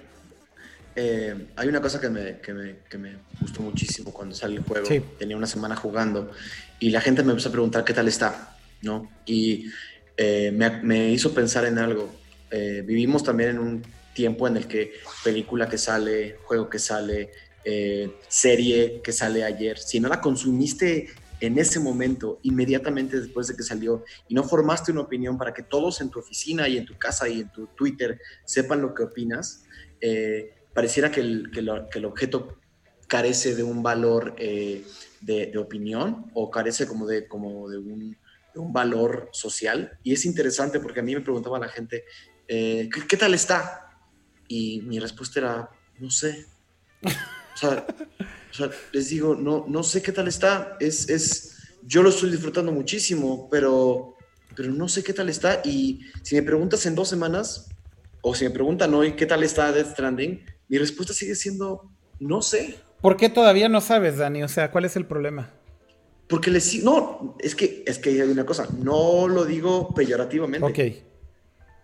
[0.95, 4.63] eh, hay una cosa que me, que, me, que me, gustó muchísimo cuando sale el
[4.63, 4.87] juego.
[5.19, 6.31] Tenía una semana jugando
[6.79, 9.11] y la gente me empezó a preguntar qué tal está, ¿no?
[9.25, 9.69] Y
[10.15, 12.09] eh, me, me, hizo pensar en algo.
[12.51, 13.83] Vivimos también en un
[14.13, 14.91] tiempo en el que
[15.23, 17.31] película que sale, juego que sale,
[18.27, 21.07] serie que sale ayer, si no la consumiste
[21.41, 25.63] en ese momento, inmediatamente después de que salió, y no formaste una opinión para que
[25.63, 29.03] todos en tu oficina y en tu casa y en tu Twitter sepan lo que
[29.03, 29.63] opinas,
[29.99, 32.59] eh, pareciera que el, que, el, objeto
[33.07, 34.83] carece de un valor eh,
[35.19, 38.15] de, opinión o carece como de, como de un,
[38.53, 39.97] valor social.
[40.03, 42.03] Y es interesante porque a mí me preguntaba la gente,
[42.53, 43.95] eh, ¿qué, tal está?
[44.49, 46.47] Y mi respuesta era, no sé.
[47.01, 47.85] O sea,
[48.51, 50.75] o sea, les digo, no, no sé qué tal está.
[50.81, 54.17] Es, es, yo lo estoy disfrutando muchísimo, pero,
[54.53, 55.61] pero no sé qué tal está.
[55.63, 57.69] Y si me preguntas en dos semanas,
[58.19, 62.41] o si me preguntan hoy qué tal está Death Stranding, Mi respuesta sigue siendo, no
[62.41, 62.75] sé.
[62.99, 64.43] ¿Por qué todavía no sabes, Dani?
[64.43, 65.51] O sea, ¿cuál es el problema?
[66.27, 66.83] Porque les...
[66.83, 70.67] No, es que, es que hay una cosa, no lo digo peyorativamente.
[70.67, 71.10] Ok.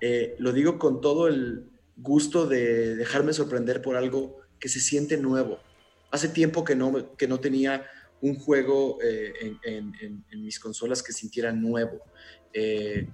[0.01, 5.17] Eh, lo digo con todo el gusto de dejarme sorprender por algo que se siente
[5.17, 5.59] nuevo.
[6.11, 7.85] Hace tiempo que no, que no tenía
[8.21, 12.01] un juego eh, en, mis consolas que sintiera nuevo.
[12.53, 13.07] Eh,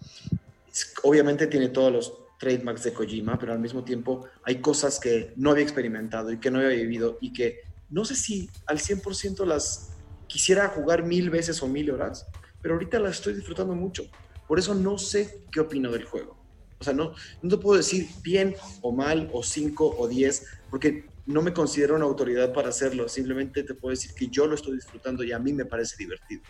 [1.04, 5.52] obviamente tiene todos los trademarks de Kojima, pero al mismo tiempo hay cosas que no
[5.52, 9.92] había experimentado y que no había vivido y que no sé si al 100% las
[10.28, 12.28] quisiera jugar mil veces o mil horas,
[12.62, 14.06] pero ahorita las estoy disfrutando mucho.
[14.48, 16.43] Por eso no sé qué opino del juego.
[16.84, 21.06] O sea, no, no te puedo decir bien o mal o cinco o diez, porque
[21.26, 23.08] no me considero una autoridad para hacerlo.
[23.08, 26.42] Simplemente te puedo decir que yo lo estoy disfrutando y a mí me parece divertido.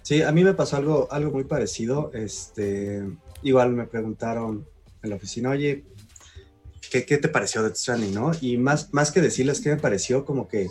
[0.00, 2.10] Sí, a mí me pasó algo, algo muy parecido.
[2.14, 3.02] Este,
[3.42, 4.66] igual me preguntaron
[5.02, 5.84] en la oficina, oye,
[6.90, 8.32] ¿qué, qué te pareció de Stranding, no?
[8.40, 10.68] Y más, más que decirles qué me pareció, como que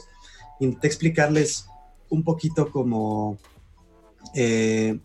[0.60, 1.68] intenté explicarles
[2.10, 3.38] un poquito como
[4.34, 5.00] eh,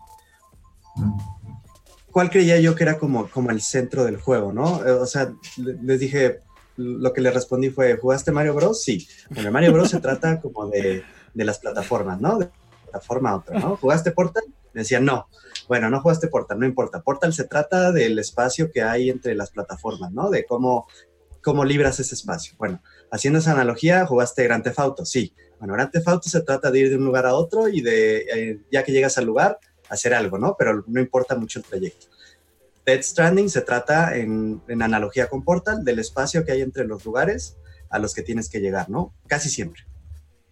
[2.15, 4.87] cuál creía yo que era como, como el centro del juego, ¿no?
[4.87, 6.39] Eh, o sea, les dije,
[6.77, 8.85] lo que le respondí fue, ¿jugaste Mario Bros?
[8.85, 9.09] Sí.
[9.31, 11.03] Bueno, Mario Bros se trata como de,
[11.35, 12.39] de, las plataformas, ¿no?
[12.39, 12.49] De
[12.85, 13.77] plataforma a otra, ¿no?
[13.79, 14.45] ¿Jugaste Portal?
[14.73, 15.27] Me decían, no.
[15.67, 17.03] Bueno, no jugaste Portal, no importa.
[17.03, 20.31] Portal se trata del espacio que hay entre las plataformas, ¿no?
[20.31, 20.87] De cómo,
[21.43, 22.55] cómo libras ese espacio.
[22.59, 25.05] Bueno, haciendo esa analogía, ¿jugaste Grand Theft Auto?
[25.05, 25.35] Sí.
[25.59, 28.19] Bueno, Grand Theft Auto se trata de ir de un lugar a otro y de,
[28.19, 30.57] eh, ya que llegas al lugar, hacer algo, ¿no?
[30.59, 32.07] Pero no importa mucho el trayecto.
[32.85, 37.57] Dead Stranding se trata, en, analogía con Portal, del espacio que hay entre los lugares
[37.91, 39.15] a los que tienes que llegar, ¿no?
[39.27, 39.83] Casi siempre.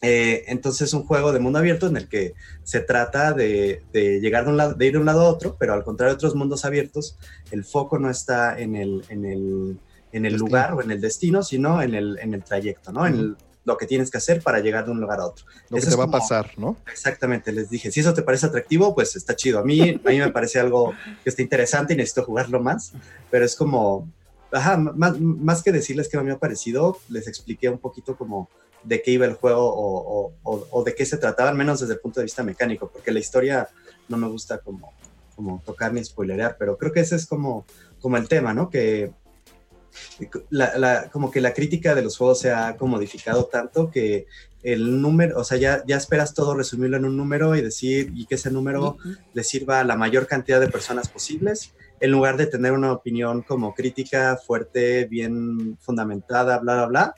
[0.01, 4.45] Eh, entonces es un juego de mundo abierto en el que se trata de, llegar
[4.45, 6.35] de, un lado, de ir de un lado a otro, pero al contrario de otros
[6.35, 7.19] mundos abiertos,
[7.51, 9.79] el foco no está en el, en el,
[10.11, 13.07] en el lugar o en el destino, sino en el, en el trayecto, ¿no?
[13.07, 15.45] En el, lo que tienes que hacer para llegar de un lugar a otro.
[15.71, 16.77] Lo que te va a pasar, ¿no?
[16.91, 19.59] Exactamente, les dije, si eso te parece atractivo, pues está chido.
[19.59, 22.93] A mí, a mí me parece algo que está interesante y necesito jugarlo más,
[23.31, 24.11] pero es como,
[24.51, 28.49] ajá, más, más que decirles que mí me ha parecido, les expliqué un poquito como
[28.83, 31.95] de qué iba el juego o, o, o, de qué se trataba, al menos desde
[31.95, 33.69] el punto de vista mecánico, porque la historia
[34.09, 34.93] no me gusta como,
[35.37, 37.65] como tocar ni spoilerear, pero creo que ese es como,
[38.01, 38.71] como el tema, ¿no?
[38.71, 39.13] Que
[40.51, 44.27] la, como que la crítica de los juegos se ha modificado tanto que
[44.63, 48.27] el número, o sea, ya, ya esperas todo resumirlo en un número y decir, y
[48.27, 48.97] que ese número
[49.35, 53.43] le sirva a la mayor cantidad de personas posibles, en lugar de tener una opinión
[53.43, 57.15] como crítica fuerte, bien fundamentada, bla, bla, bla,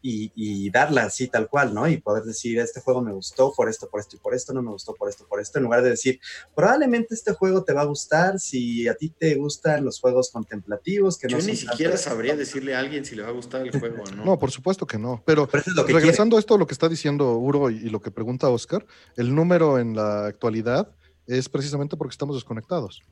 [0.00, 1.88] y, darla así tal cual, ¿no?
[1.88, 4.62] Y poder decir, este juego me gustó por esto, por esto y por esto, no
[4.62, 6.20] me gustó por esto, por esto, en lugar de decir,
[6.54, 11.18] probablemente este juego te va a gustar si a ti te gustan los juegos contemplativos.
[11.18, 14.02] Que Yo ni siquiera sabría decirle a alguien si le va a gustar el juego
[14.02, 14.24] o no.
[14.24, 15.22] No, por supuesto que no.
[15.24, 15.48] Pero,
[15.86, 19.78] regresando a esto, lo que está diciendo Uro y, lo que pregunta Oscar, el número
[19.78, 20.90] en la actualidad
[21.26, 23.02] es precisamente porque estamos desconectados.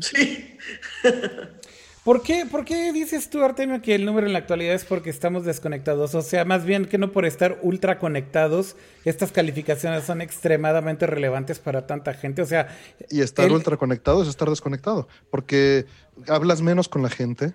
[0.00, 0.58] Sí.
[2.04, 5.08] ¿Por qué, ¿Por qué dices tú, Artemio, que el número en la actualidad es porque
[5.08, 6.14] estamos desconectados?
[6.14, 11.58] O sea, más bien que no por estar ultra conectados, estas calificaciones son extremadamente relevantes
[11.60, 12.42] para tanta gente.
[12.42, 12.68] O sea.
[13.08, 15.86] Y estar ultra conectado es estar desconectado, porque
[16.28, 17.54] hablas menos con la gente,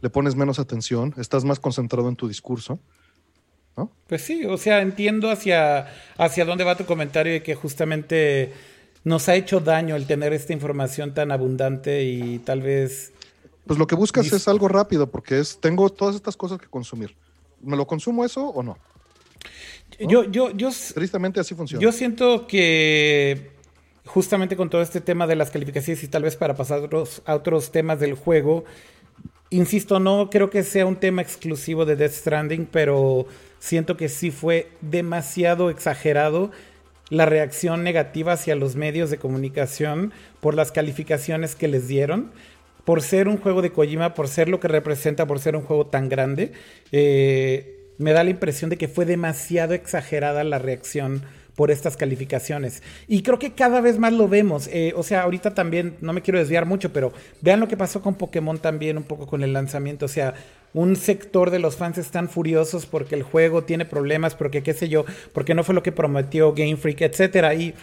[0.00, 2.80] le pones menos atención, estás más concentrado en tu discurso.
[3.76, 3.92] ¿no?
[4.06, 8.54] Pues sí, o sea, entiendo hacia, hacia dónde va tu comentario de que justamente
[9.04, 13.12] nos ha hecho daño el tener esta información tan abundante y tal vez
[13.70, 17.14] pues lo que buscas es algo rápido, porque es, tengo todas estas cosas que consumir.
[17.62, 18.76] ¿Me lo consumo eso o no?
[20.00, 20.70] Yo, yo, yo.
[20.92, 21.80] Tristemente así funciona.
[21.80, 23.52] Yo siento que
[24.06, 26.90] justamente con todo este tema de las calificaciones y tal vez para pasar
[27.26, 28.64] a otros temas del juego,
[29.50, 33.26] insisto, no creo que sea un tema exclusivo de Death Stranding, pero
[33.60, 36.50] siento que sí fue demasiado exagerado
[37.08, 42.32] la reacción negativa hacia los medios de comunicación por las calificaciones que les dieron
[42.84, 45.86] por ser un juego de Kojima, por ser lo que representa, por ser un juego
[45.86, 46.52] tan grande,
[46.92, 51.22] eh, me da la impresión de que fue demasiado exagerada la reacción
[51.54, 52.82] por estas calificaciones.
[53.06, 54.68] Y creo que cada vez más lo vemos.
[54.72, 57.12] Eh, o sea, ahorita también, no me quiero desviar mucho, pero
[57.42, 60.06] vean lo que pasó con Pokémon también, un poco con el lanzamiento.
[60.06, 60.32] O sea,
[60.72, 64.88] un sector de los fans están furiosos porque el juego tiene problemas, porque qué sé
[64.88, 67.52] yo, porque no fue lo que prometió Game Freak, etcétera.
[67.54, 67.74] Y,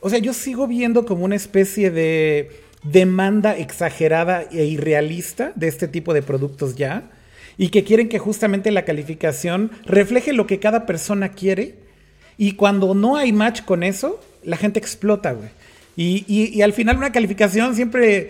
[0.00, 2.50] o sea, yo sigo viendo como una especie de
[2.90, 7.10] demanda exagerada e irrealista de este tipo de productos ya
[7.58, 11.74] y que quieren que justamente la calificación refleje lo que cada persona quiere
[12.38, 15.48] y cuando no hay match con eso, la gente explota, güey.
[15.96, 18.28] Y, y, al final una calificación siempre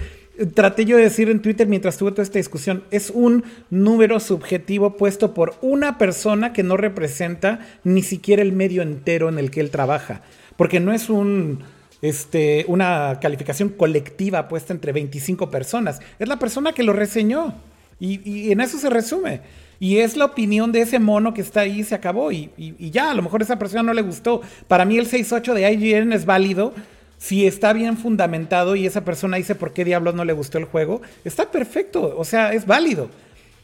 [0.54, 4.96] traté yo de decir en Twitter mientras tuve toda esta discusión, es un número subjetivo
[4.96, 9.60] puesto por una persona que no representa ni siquiera el medio entero en el que
[9.60, 10.22] él trabaja,
[10.56, 11.64] porque no es un
[12.02, 17.54] este, una calificación colectiva puesta entre 25 personas, es la persona que lo reseñó
[17.98, 19.40] y, en eso se resume.
[19.78, 22.32] Y es la opinión de ese mono que está ahí, se acabó.
[22.32, 24.40] Y, y, ya, a lo mejor esa persona no le gustó.
[24.68, 26.72] Para mí el 6.8 de IGN es válido
[27.18, 30.64] si está bien fundamentado y esa persona dice por qué diablos no le gustó el
[30.64, 33.08] juego, está perfecto, o sea, es válido.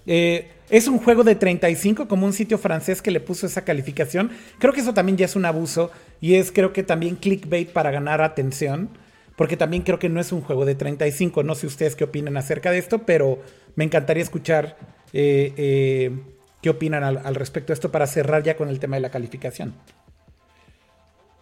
[0.07, 4.31] Eh, es un juego de 35 como un sitio francés que le puso esa calificación.
[4.59, 7.91] Creo que eso también ya es un abuso y es creo que también clickbait para
[7.91, 8.89] ganar atención,
[9.37, 11.43] porque también creo que no es un juego de 35.
[11.43, 13.43] No sé ustedes qué opinan acerca de esto, pero
[13.77, 14.79] me encantaría escuchar
[15.13, 16.19] eh, eh,
[16.63, 19.75] qué opinan al, respecto de esto para cerrar ya con el tema de la calificación.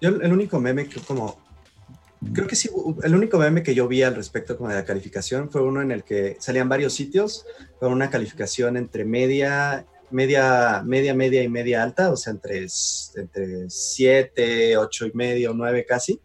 [0.01, 1.39] Yo el único meme que como
[2.35, 2.69] Creo que sí,
[3.03, 6.05] el único meme que yo vi al respecto con la calificación fue uno en el
[6.05, 7.47] que salían varios sitios
[7.79, 12.67] con una calificación entre media, media, media, media y media alta, o sea, entre,
[13.17, 16.21] entre 7, 8 y medio, 9 casi,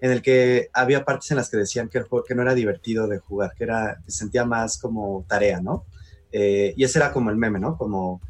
[0.00, 2.54] en el que había partes en las que decían que el juego que no era
[2.54, 5.84] divertido de jugar, que era, se sentía más como tarea, ¿no?
[6.32, 7.76] Eh, y ese era como el meme, ¿no?
[7.76, 8.22] Como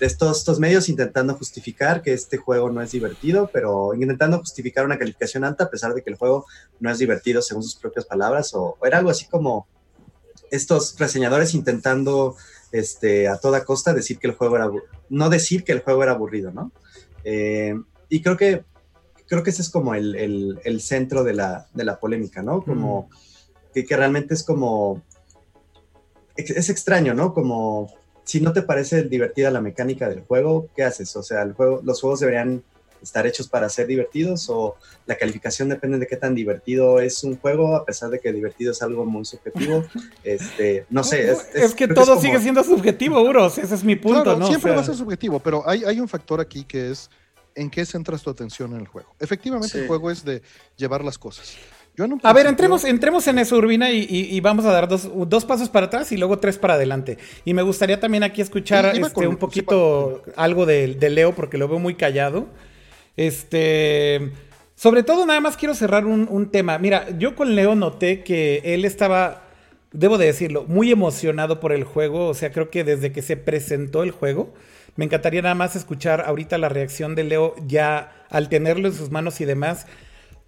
[0.00, 4.98] estos, estos medios intentando justificar que este juego no es divertido, pero intentando justificar una
[4.98, 6.46] calificación alta a pesar de que el juego
[6.80, 9.66] no es divertido según sus propias palabras, o, era algo así como
[10.50, 12.36] estos reseñadores intentando
[12.72, 14.70] este, a toda costa decir que el juego era,
[15.08, 16.72] no decir que el juego era aburrido, ¿no?
[17.24, 17.74] Eh,
[18.08, 18.64] y creo que,
[19.26, 22.62] creo que ese es como el, el, centro de la, de la, polémica, ¿no?
[22.62, 23.10] Como
[23.74, 25.02] que, que realmente es como,
[26.36, 27.34] es extraño, ¿no?
[27.34, 27.92] Como
[28.26, 31.14] si no te parece divertida la mecánica del juego, ¿qué haces?
[31.14, 32.64] O sea, el juego, los juegos deberían
[33.00, 34.74] estar hechos para ser divertidos o
[35.06, 38.72] la calificación depende de qué tan divertido es un juego, a pesar de que divertido
[38.72, 39.84] es algo muy subjetivo.
[40.24, 41.30] Este, no sé.
[41.54, 44.48] Es, que todo sigue siendo subjetivo, Uros, ese es mi punto, ¿no?
[44.48, 47.08] Siempre va a ser subjetivo, pero hay, hay un factor aquí que es
[47.54, 49.14] en qué centras tu atención en el juego.
[49.20, 50.42] Efectivamente, el juego es de
[50.76, 51.56] llevar las cosas
[52.22, 56.12] a ver, entremos, entremos en eso, Urbina, y, vamos a dar dos, pasos para atrás
[56.12, 57.18] y luego tres para adelante.
[57.44, 61.78] Y me gustaría también aquí escuchar este, un poquito algo de, Leo, porque lo veo
[61.78, 62.46] muy callado.
[63.16, 64.32] Este.
[64.74, 66.78] Sobre todo, nada más quiero cerrar un, un, tema.
[66.78, 69.44] Mira, yo con Leo noté que él estaba,
[69.90, 72.26] debo de decirlo, muy emocionado por el juego.
[72.28, 74.52] O sea, creo que desde que se presentó el juego,
[74.96, 79.10] me encantaría nada más escuchar ahorita la reacción de Leo ya al tenerlo en sus
[79.10, 79.86] manos y demás.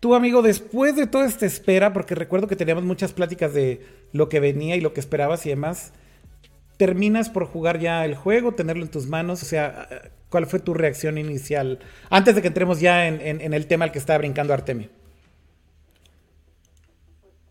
[0.00, 4.28] Tú, amigo, después de toda esta espera, porque recuerdo que teníamos muchas pláticas de lo
[4.28, 5.92] que venía y lo que esperabas y demás,
[6.76, 9.88] terminas por jugar ya el juego, tenerlo en tus manos, o sea,
[10.30, 11.80] ¿cuál fue tu reacción inicial?
[12.10, 14.88] Antes de que entremos ya en, el tema al que estaba brincando Artemio.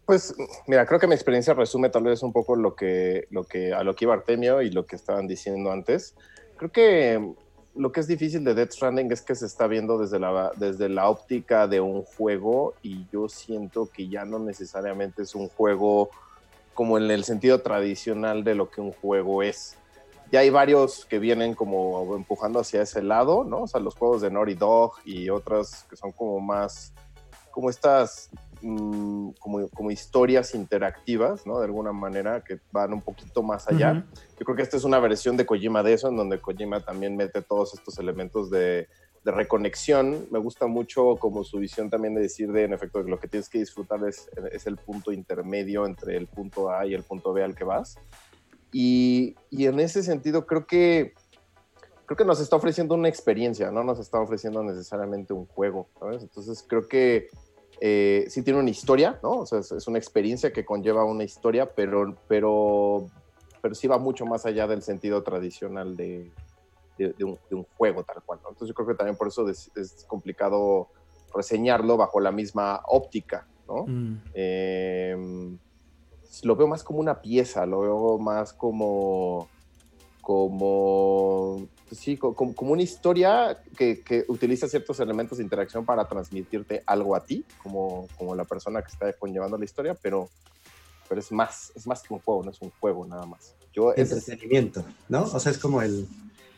[0.06, 0.34] Pues
[0.68, 3.84] mira, creo que mi experiencia resume tal vez un poco lo que, lo que, a
[3.84, 6.16] lo que iba Artemio y lo que estaban diciendo antes.
[6.56, 7.36] Creo que
[7.78, 10.90] lo que es difícil de Death Stranding es que se está viendo desde la, desde
[10.90, 16.10] la óptica de un juego y yo siento que ya no necesariamente es un juego
[16.74, 19.78] como en el sentido tradicional de lo que un juego es.
[20.32, 23.64] Ya hay varios que vienen como empujando hacia ese lado, ¿no?
[23.64, 26.94] O sea, los juegos de Naughty Dog y otras que son como más,
[27.52, 28.30] como estas
[28.62, 31.60] Mm, como, como, historias interactivas, ¿no?
[31.60, 34.06] De alguna manera, que van un poquito más allá.
[34.40, 37.16] Yo creo que esta es una versión de Kojima de eso, en donde Kojima también
[37.16, 38.88] mete todos estos elementos de,
[39.24, 40.26] de reconexión.
[40.32, 43.28] Me gusta mucho como su visión también de decir de, en efecto, que lo que
[43.28, 47.34] tienes que disfrutar es, es el punto intermedio entre el punto A y el punto
[47.34, 47.96] B al que vas.
[48.72, 51.14] Y, y en ese sentido creo que
[52.08, 56.24] creo que nos está ofreciendo una experiencia, no nos está ofreciendo necesariamente un juego, ¿sabes?
[56.24, 57.28] Entonces creo que
[57.80, 59.40] eh, sí tiene una historia, ¿no?
[59.40, 63.08] O sea, es, una experiencia que conlleva una historia, pero, pero,
[63.62, 66.32] pero sí va mucho más allá del sentido tradicional de,
[66.98, 67.38] de, un,
[67.78, 68.50] juego tal cual, ¿no?
[68.50, 69.72] Entonces yo creo que también por eso es,
[70.08, 70.88] complicado
[71.34, 73.86] reseñarlo bajo la misma óptica, ¿no?
[73.86, 74.22] Mm.
[74.34, 75.58] Em,
[76.44, 79.48] lo veo más como una pieza, lo veo más como
[80.22, 87.16] como sí, como, una historia que, que, utiliza ciertos elementos de interacción para transmitirte algo
[87.16, 90.30] a ti, como, como la persona que está conllevando la historia, pero,
[91.08, 93.56] pero es más, es más que un juego, no es un juego nada más.
[93.74, 95.24] Yo, Entretenimiento, ¿no?
[95.24, 96.08] O sea, es como el,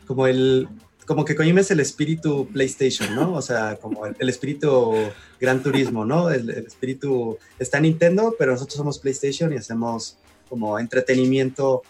[0.06, 0.68] como el,
[1.06, 3.34] como que Kojima es el espíritu PlayStation, ¿no?
[3.34, 4.94] O sea, como el, espíritu
[5.40, 6.30] Gran Turismo, ¿no?
[6.30, 10.16] El, el, espíritu está Nintendo, pero nosotros somos PlayStation y hacemos
[10.48, 11.82] como entretenimiento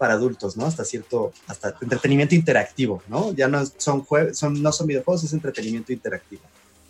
[0.00, 0.64] para adultos, ¿no?
[0.64, 3.34] Hasta cierto, hasta entretenimiento interactivo, ¿no?
[3.34, 6.40] Ya no son, son, no son videojuegos, es entretenimiento interactivo.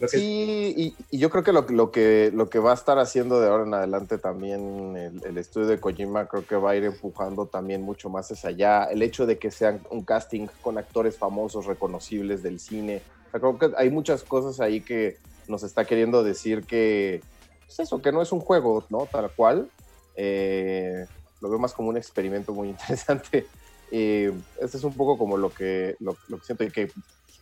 [0.06, 3.48] Sí, y, yo creo que lo, lo que lo que va a estar haciendo de
[3.48, 7.82] ahora en adelante también el, estudio de Kojima creo que va a ir empujando también
[7.82, 8.84] mucho más hacia allá.
[8.84, 13.02] El hecho de que sean un casting con actores famosos, reconocibles del cine.
[13.32, 17.22] creo que hay muchas cosas ahí que nos está queriendo decir que,
[17.66, 19.08] pues eso, que no es un juego, ¿no?
[19.10, 19.68] Tal cual.
[20.14, 21.06] Eh,
[21.40, 23.46] lo veo más como un experimento muy interesante.
[23.90, 24.26] Y
[24.60, 26.92] este es un poco como lo que, lo, lo que siento y que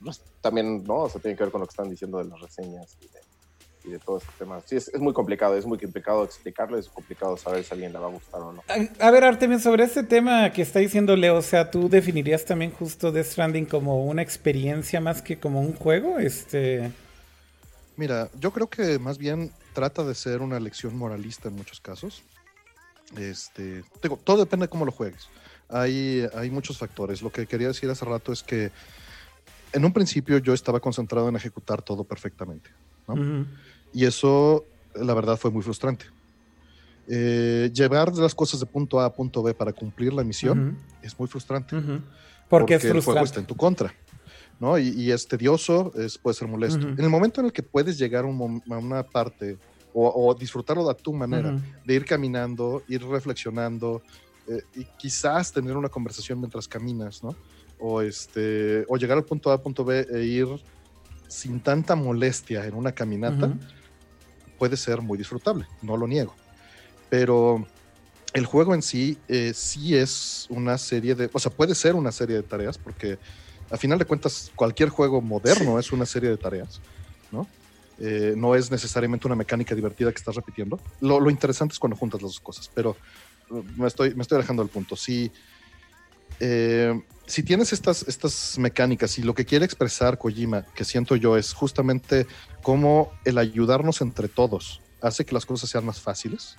[0.02, 1.00] pues, también, ¿no?
[1.00, 3.98] O sea, tiene que ver con lo que están diciendo de las reseñas y de,
[4.04, 4.60] todo este tema.
[4.66, 7.98] Sí, es, muy complicado, es muy complicado explicarlo, es complicado saber si a alguien le
[7.98, 8.62] va a gustar o no.
[8.98, 12.70] A, ver, Artemio, sobre este tema que está diciendo Leo, o sea, ¿tú definirías también
[12.70, 16.18] justo Death Stranding como una experiencia más que como un juego?
[16.18, 16.92] Este...
[17.96, 22.22] Mira, yo creo que más bien trata de ser una lección moralista en muchos casos.
[23.16, 25.28] Este, digo, todo depende de cómo lo juegues.
[25.68, 27.22] Hay, hay muchos factores.
[27.22, 28.70] Lo que quería decir hace rato es que
[29.72, 32.70] en un principio yo estaba concentrado en ejecutar todo perfectamente.
[33.92, 36.04] Y eso, la verdad, fue muy frustrante.
[37.06, 41.18] Eh, llevar las cosas de punto A a punto B para cumplir la misión es
[41.18, 41.74] muy frustrante.
[42.48, 42.98] porque, es frustrante.
[42.98, 43.94] el juego está en tu contra.
[44.60, 44.78] ¿no?
[44.78, 46.86] Y, es tedioso, es, puede ser molesto.
[46.86, 49.56] En el momento en el que puedes llegar a una parte
[49.94, 54.02] o, disfrutarlo a tu manera, de ir caminando, ir reflexionando
[54.46, 57.34] eh, y quizás tener una conversación mientras caminas, ¿no?
[57.78, 60.48] o, este, o llegar al punto A, punto B e ir
[61.28, 63.54] sin tanta molestia en una caminata,
[64.58, 66.34] puede ser muy disfrutable, no lo niego.
[67.10, 67.66] Pero
[68.32, 72.12] el juego en sí eh, sí es una serie de, o sea, puede ser una
[72.12, 73.18] serie de tareas, porque
[73.70, 76.80] a final de cuentas cualquier juego moderno es una serie de tareas,
[77.30, 77.46] ¿no?
[78.00, 80.78] Eh, no es necesariamente una mecánica divertida que estás repitiendo.
[81.00, 82.96] Lo, interesante es cuando juntas las dos cosas, pero
[83.76, 84.94] me estoy, me estoy alejando del punto.
[84.94, 85.32] Sí,
[86.40, 91.36] eh, si tienes estas, estas mecánicas y lo que quiere expresar Kojima, que siento yo,
[91.36, 92.26] es justamente
[92.62, 96.56] cómo el ayudarnos entre todos hace que las cosas sean más fáciles,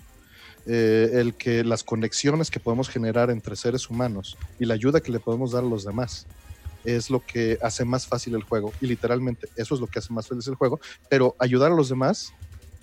[0.66, 5.12] eh, el que las conexiones que podemos generar entre seres humanos y la ayuda que
[5.12, 6.28] le podemos dar a los demás
[6.96, 10.14] es lo que hace más fácil el juego y literalmente eso es lo que hace
[10.14, 10.80] más feliz el juego,
[11.10, 12.34] pero ayudar a los demás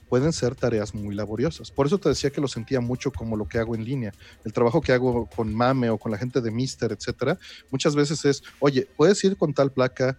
[0.08, 1.70] pueden ser tareas muy laboriosas.
[1.70, 4.12] Por eso te decía que lo sentía mucho como lo que hago en línea.
[4.44, 7.38] El trabajo que hago con Mame o con la gente de Mister, etcétera,
[7.70, 10.16] muchas veces es, oye, puedes ir con tal placa,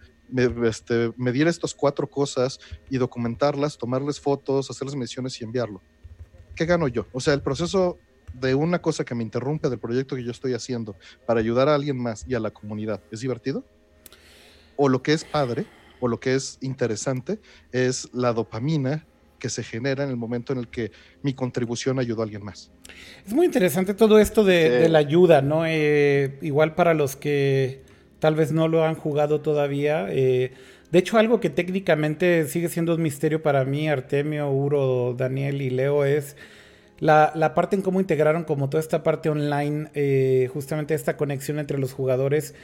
[0.64, 2.58] este, medir estas cuatro cosas
[2.90, 5.82] y documentarlas, tomarles fotos, hacerles mediciones y enviarlo.
[6.54, 7.06] ¿Qué gano yo?
[7.12, 7.98] O sea, el proceso
[8.34, 11.74] de una cosa que me interrumpe del proyecto que yo estoy haciendo para ayudar a
[11.74, 13.64] alguien más y a la comunidad, ¿es divertido?
[14.78, 15.66] O lo que es padre,
[16.00, 17.38] o lo que es interesante,
[17.72, 19.04] es la dopamina
[19.38, 20.90] que se genera en el momento en el que
[21.22, 22.70] mi contribución ayudó a alguien más.
[23.26, 25.64] Es muy interesante todo esto de, la ayuda, ¿no?
[25.66, 27.82] Eh, igual para los que
[28.18, 30.06] tal vez no lo han jugado todavía.
[30.10, 30.52] Eh,
[30.90, 35.70] de hecho, algo que técnicamente sigue siendo un misterio para mí, Artemio, Uro, Daniel y
[35.70, 36.36] Leo, es
[36.98, 41.78] la, parte en cómo integraron como toda esta parte online, eh, justamente esta conexión entre
[41.78, 42.54] los jugadores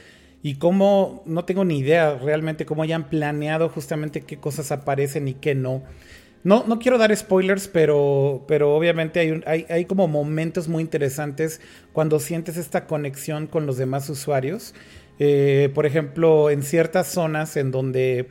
[0.45, 5.33] y cómo, no tengo ni idea realmente cómo hayan planeado justamente qué cosas aparecen y
[5.33, 5.81] qué no.
[6.43, 11.61] No, no quiero dar spoilers, pero, pero obviamente hay, hay, hay, como momentos muy interesantes
[11.93, 14.75] cuando sientes esta conexión con los demás usuarios.
[15.17, 18.27] Eh, por ejemplo, en ciertas zonas en donde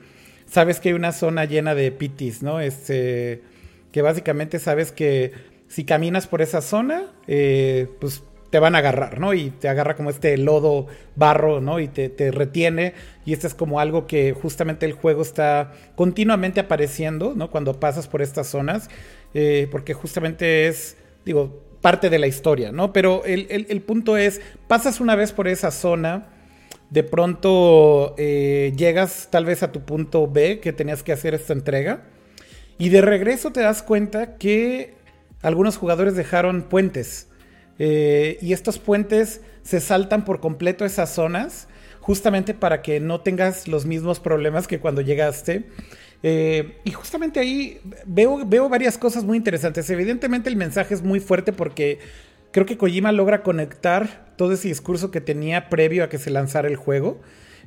[0.46, 2.60] sabes que hay una zona llena de pitis, ¿no?
[2.60, 3.42] Este,
[3.90, 5.32] que básicamente sabes que
[5.66, 8.22] si caminas por esa zona, eh, pues
[8.54, 9.34] te van a agarrar, ¿no?
[9.34, 10.86] Y te agarra como este lodo,
[11.16, 11.80] barro, ¿no?
[11.80, 12.94] Y te, retiene.
[13.26, 17.50] Y esto es como algo que justamente el juego está continuamente apareciendo, ¿no?
[17.50, 18.88] Cuando pasas por estas zonas.
[19.34, 22.92] Eh, porque justamente es, digo, parte de la historia, ¿no?
[22.92, 26.28] Pero el, punto es, pasas una vez por esa zona,
[26.90, 31.54] de pronto eh, llegas tal vez a tu punto B, que tenías que hacer esta
[31.54, 32.04] entrega.
[32.78, 34.94] Y de regreso te das cuenta que
[35.42, 37.26] algunos jugadores dejaron puentes
[37.78, 41.68] eh, y estos puentes se saltan por completo esas zonas,
[42.00, 45.64] justamente para que no tengas los mismos problemas que cuando llegaste.
[46.22, 49.88] Eh, y justamente ahí veo, veo varias cosas muy interesantes.
[49.90, 51.98] Evidentemente el mensaje es muy fuerte porque
[52.50, 56.68] creo que Kojima logra conectar todo ese discurso que tenía previo a que se lanzara
[56.68, 57.20] el juego.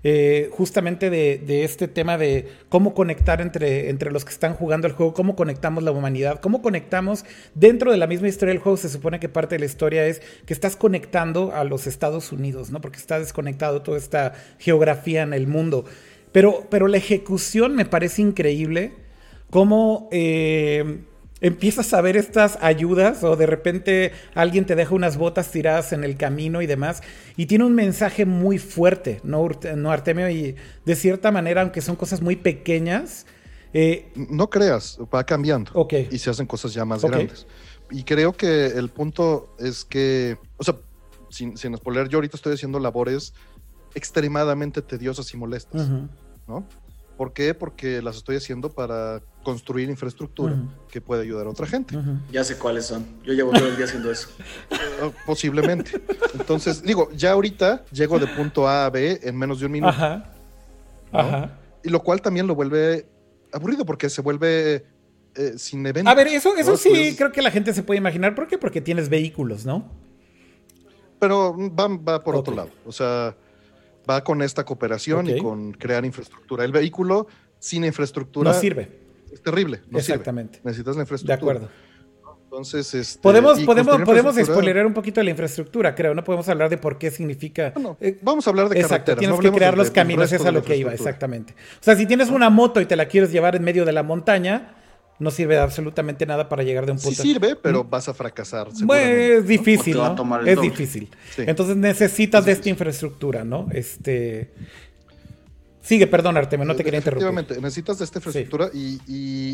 [0.03, 4.93] Eh, justamente de, este tema de cómo conectar entre, entre los que están jugando el
[4.93, 7.25] juego, cómo conectamos la humanidad, cómo conectamos
[7.55, 8.77] dentro de la misma historia del juego.
[8.77, 12.71] Se supone que parte de la historia es que estás conectando a los Estados Unidos,
[12.71, 12.81] ¿no?
[12.81, 15.85] Porque está desconectado toda esta geografía en el mundo.
[16.31, 18.93] Pero, pero la ejecución me parece increíble.
[19.49, 20.99] Cómo eh,
[21.41, 26.03] empiezas a ver estas ayudas o de repente alguien te deja unas botas tiradas en
[26.03, 27.01] el camino y demás
[27.35, 30.29] y tiene un mensaje muy fuerte, ¿no, no Artemio?
[30.29, 33.25] Y de cierta manera, aunque son cosas muy pequeñas,
[33.73, 35.71] Eh, no creas, va cambiando.
[36.09, 37.45] Y se hacen cosas ya más grandes.
[37.91, 40.75] Y creo que el punto es que, o sea,
[41.29, 43.33] sin, sin spoiler, yo ahorita estoy haciendo labores
[43.93, 45.89] extremadamente tediosas y molestas,
[46.47, 46.65] ¿no?
[47.17, 47.55] ¿Por qué?
[47.55, 50.55] Porque las estoy haciendo para construir infraestructura
[50.91, 51.97] que puede ayudar a otra gente.
[52.31, 53.05] Ya sé cuáles son.
[53.23, 54.29] Yo llevo todo el día haciendo eso.
[55.01, 55.99] Oh, posiblemente.
[56.37, 59.89] Entonces, digo, ya ahorita llego de punto A a B en menos de un minuto.
[59.89, 60.31] Ajá.
[61.11, 61.59] Ajá.
[61.83, 63.09] Y lo cual también lo vuelve
[63.51, 64.85] aburrido porque se vuelve
[65.35, 66.09] eh, sin evento.
[66.09, 68.35] A ver, eso, eso sí creo que la gente se puede imaginar.
[68.35, 68.59] ¿Por qué?
[68.59, 69.89] Porque tienes vehículos, ¿no?
[71.19, 72.69] Pero va, va por otro lado.
[72.85, 73.35] O sea,
[74.09, 76.63] va con esta cooperación y con crear infraestructura.
[76.63, 77.27] El vehículo
[77.59, 78.51] sin infraestructura.
[78.51, 78.89] No sirve.
[79.31, 79.81] Es terrible.
[79.93, 80.59] Exactamente.
[80.63, 81.53] Necesitas la infraestructura.
[81.53, 81.87] De acuerdo.
[82.49, 86.15] Entonces, este, podemos, podemos, podemos spoilerar un poquito de la infraestructura, creo.
[86.15, 87.73] No podemos hablar de por qué significa.
[87.99, 90.77] Eh, vamos a hablar de Exacto, tienes que crear los caminos, es a lo que
[90.77, 91.53] iba, exactamente.
[91.53, 94.01] O sea, si tienes una moto y te la quieres llevar en medio de la
[94.01, 94.76] montaña,
[95.19, 97.21] no sirve de absolutamente nada para llegar de un punto.
[97.21, 98.69] Sí sirve, pero vas a fracasar.
[98.83, 100.45] Bueno, es difícil, ¿no?
[100.45, 101.09] Es difícil.
[101.37, 103.67] Entonces necesitas de esta infraestructura, ¿no?
[103.71, 104.53] Este.
[105.81, 107.27] Sigue, perdón, Artemio, no te quería interrumpir.
[107.27, 108.99] Efectivamente, necesitas de esta infraestructura y,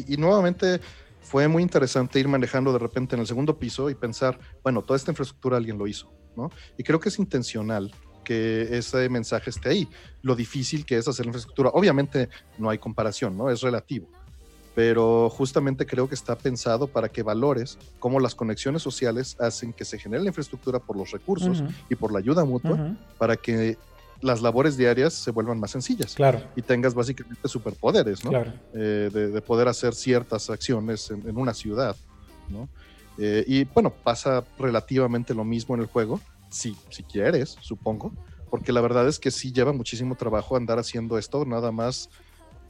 [0.08, 0.82] y, nuevamente
[1.22, 4.98] fue muy interesante ir manejando de repente en el segundo piso y pensar, bueno, toda
[4.98, 6.50] esta infraestructura alguien lo hizo, ¿no?
[6.76, 7.94] Y creo que es intencional
[8.26, 9.88] que ese mensaje esté ahí.
[10.24, 11.70] Lo difícil que es hacer la infraestructura.
[11.70, 13.52] Obviamente no hay comparación, ¿no?
[13.52, 14.10] Es relativo
[14.76, 19.86] pero justamente creo que está pensado para que valores cómo las conexiones sociales hacen que
[19.86, 23.78] se genere la infraestructura por los recursos y por la ayuda mutua para que
[24.22, 26.42] las labores diarias se vuelvan más sencillas claro.
[26.56, 28.32] y tengas básicamente superpoderes, ¿no?
[28.74, 31.96] Eh, de, poder hacer ciertas acciones en, una ciudad,
[32.50, 32.70] ¿no?
[33.18, 38.14] Eh, y bueno, pasa relativamente lo mismo en el juego, si, si quieres, supongo,
[38.50, 42.10] porque la verdad es que sí lleva muchísimo trabajo andar haciendo esto, nada más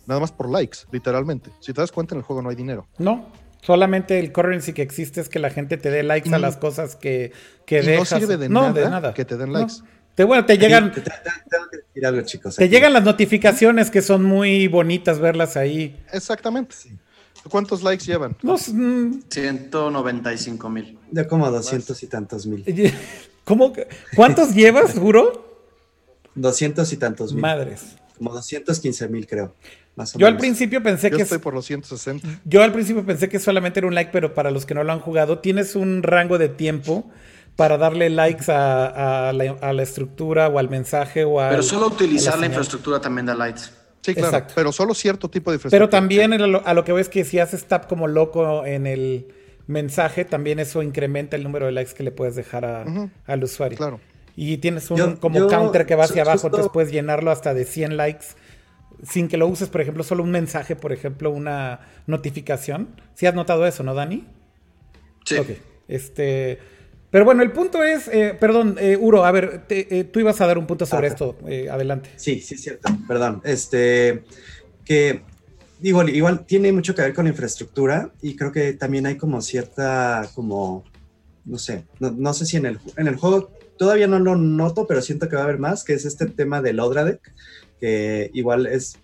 [0.06, 1.52] nada más por likes, literalmente.
[1.60, 2.88] Si te das cuenta, en el juego no hay dinero.
[2.98, 3.28] No,
[3.62, 6.96] solamente el currency que existe es que la gente te dé likes a las cosas
[6.96, 7.32] que,
[7.66, 9.76] que y No sirve de, nada, que te den likes.
[10.16, 10.92] Te, bueno, te llegan.
[10.92, 16.00] Te, te llegan las notificaciones que son muy bonitas verlas ahí.
[16.12, 16.76] Exactamente.
[17.50, 18.38] ¿Cuántos likes llevan?
[18.44, 20.74] No, 195 mm.
[20.74, 21.00] mil.
[21.10, 22.64] De como 200 y tantos mil.
[23.44, 23.74] ¿Cómo?
[24.16, 25.72] ¿Cuántos llevas, juro?
[26.36, 27.42] 200 y tantos mil.
[27.42, 27.96] Madres.
[28.18, 29.54] Como 215 mil, creo
[30.16, 31.24] yo al principio pensé yo que.
[31.24, 32.28] Estoy por los 160.
[32.46, 34.92] Yo al principio pensé que solamente era un like, pero para los que no lo
[34.92, 37.10] han jugado, tienes un rango de tiempo
[37.56, 41.50] para darle likes a, la, estructura o al mensaje o a.
[41.50, 43.62] Pero solo utilizar la, infraestructura también da likes.
[44.02, 44.46] Sí, claro.
[44.54, 45.90] Pero solo cierto tipo de infraestructura.
[45.90, 49.28] Pero también a lo, que ves que si haces tap como loco en el
[49.68, 53.78] mensaje, también eso incrementa el número de likes que le puedes dejar al usuario.
[53.78, 54.00] Claro.
[54.36, 57.98] Y tienes un como counter que va hacia abajo, entonces puedes llenarlo hasta de 100
[57.98, 58.26] likes
[59.04, 62.90] sin que lo uses, por ejemplo, solo un mensaje, por ejemplo, una notificación.
[63.14, 64.26] Si has notado eso, ¿no, Dani?
[65.26, 65.38] Sí.
[65.38, 65.50] Ok.
[65.88, 66.60] Este.
[67.12, 70.48] Pero bueno, el punto es, eh, perdón, eh, Uro, a ver, eh, tú ibas a
[70.48, 71.38] dar un punto sobre esto,
[71.72, 72.10] adelante.
[72.16, 73.40] Sí, sí, cierto, perdón.
[73.44, 74.24] Este,
[74.84, 75.22] que
[75.84, 79.42] digo, igual tiene mucho que ver con la infraestructura y creo que también hay como
[79.42, 80.86] cierta, como,
[81.46, 85.02] no sé, no, sé si en el, en el juego todavía no lo noto, pero
[85.02, 87.34] siento que va a haber más, que es este tema del Odradek,
[87.84, 88.98] que igual es,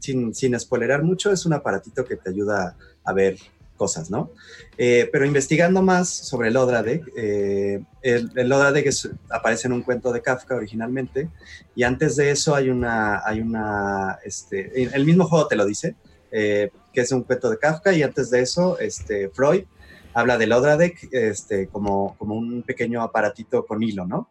[0.00, 3.38] sin, sin spoilerar mucho, es un aparatito que te ayuda a ver
[3.74, 4.32] cosas, ¿no?
[4.76, 8.86] Eh, pero investigando más sobre el Odradek, eh, el, el Odradek
[9.30, 11.30] aparece en un cuento de Kafka originalmente,
[11.74, 15.96] y antes de eso hay una, hay una, este, el mismo juego te lo dice,
[16.30, 19.64] eh, que es un cuento de Kafka, y antes de eso, este, Freud
[20.12, 24.28] habla del Odradek este, como, como un pequeño aparatito con hilo, ¿no?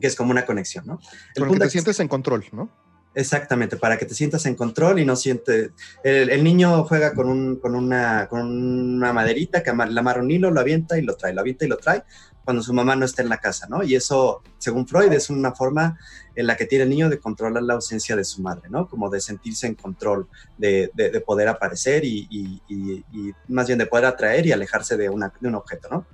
[0.00, 1.00] Que es como una conexión, ¿no?
[1.34, 2.83] El con que te sientes en control, ¿no?
[3.14, 5.70] Exactamente, para que te sientas en control y no siente.
[6.02, 10.50] El, niño juega con, un, con, una, con una maderita que le amarra un hilo,
[10.50, 12.02] lo avienta y lo trae, lo avienta y lo trae
[12.44, 13.82] cuando su mamá no está en la casa, ¿no?
[13.82, 15.98] Y eso, según Freud, es una forma
[16.34, 18.86] en la que tiene el niño de controlar la ausencia de su madre, ¿no?
[18.88, 23.86] Como de sentirse en control, de, de, poder aparecer y, y, y, más bien de
[23.86, 26.06] poder atraer y alejarse de, una, de un objeto, ¿no?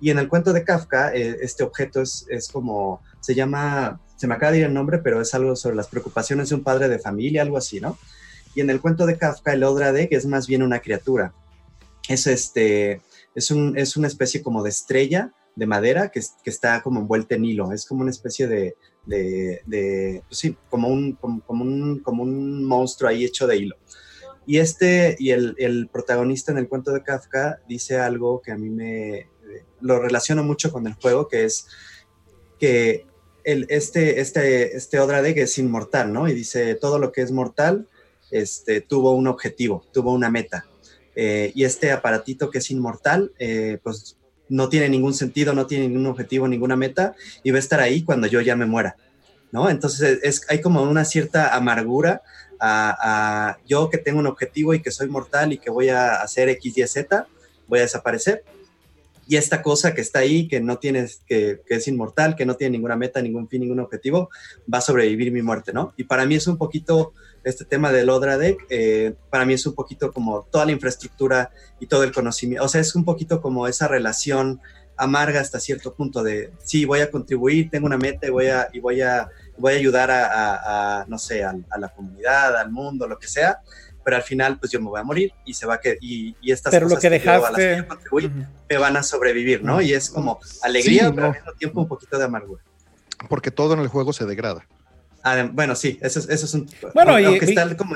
[0.00, 4.26] Y en el cuento de Kafka, eh, este objeto es, es como, se llama se
[4.26, 6.90] me acaba de ir el nombre, pero es algo sobre las preocupaciones de un padre
[6.90, 7.96] de familia, algo así, ¿no?
[8.54, 11.32] Y en el cuento de Kafka, el Odrade, que es más bien una criatura,
[12.06, 13.00] es, este,
[13.34, 17.34] es, un, es una especie como de estrella de madera que, que, está como envuelta
[17.34, 22.00] en hilo, es como una especie de, de, de pues sí, como un, como, un,
[22.00, 23.76] como un monstruo ahí hecho de hilo.
[24.44, 28.58] Y este, y el, el, protagonista en el cuento de Kafka dice algo que a
[28.58, 29.30] mí me,
[29.80, 31.68] lo relaciono mucho con el juego, que es
[32.58, 33.06] que
[33.52, 36.28] el, este, este, este Odradeg es inmortal, ¿no?
[36.28, 37.86] Y dice, todo lo que es mortal
[38.30, 40.66] este, tuvo un objetivo, tuvo una meta.
[41.16, 44.16] Eh, y este aparatito que es inmortal, eh, pues
[44.48, 48.02] no tiene ningún sentido, no tiene ningún objetivo, ninguna meta, y va a estar ahí
[48.02, 48.96] cuando yo ya me muera,
[49.52, 49.70] ¿no?
[49.70, 52.22] Entonces es, hay como una cierta amargura
[52.60, 56.48] a, yo que tengo un objetivo y que soy mortal y que voy a hacer
[56.50, 57.26] X, Y, Z,
[57.66, 58.44] voy a desaparecer.
[59.30, 62.56] Y esta cosa que está ahí, que no tiene, que, que es inmortal, que no
[62.56, 64.28] tiene ninguna meta, ningún fin, ningún objetivo,
[64.62, 65.94] va a sobrevivir mi muerte, ¿no?
[65.96, 67.12] Y para mí es un poquito
[67.44, 71.52] este tema del Odra Deck, eh, para mí es un poquito como toda la infraestructura
[71.78, 74.60] y todo el conocimiento, o sea, es un poquito como esa relación
[74.96, 78.68] amarga hasta cierto punto de, sí, voy a contribuir, tengo una meta y voy a,
[78.72, 83.16] y voy a, voy a ayudar a, no sé, a, la comunidad, al mundo, lo
[83.16, 83.60] que sea,
[84.04, 86.34] pero al final pues yo me voy a morir y se va a que y,
[86.40, 87.86] y estas pero cosas lo que, dejaste
[88.68, 89.80] me van a sobrevivir, ¿no?
[89.80, 92.62] Y es como alegría, pero al mismo tiempo un poquito de amargura.
[93.28, 94.66] Porque todo en el juego se degrada.
[95.22, 96.68] Ah, bueno, sí, eso, eso es un.
[96.94, 97.38] Bueno, y,
[97.76, 97.94] como,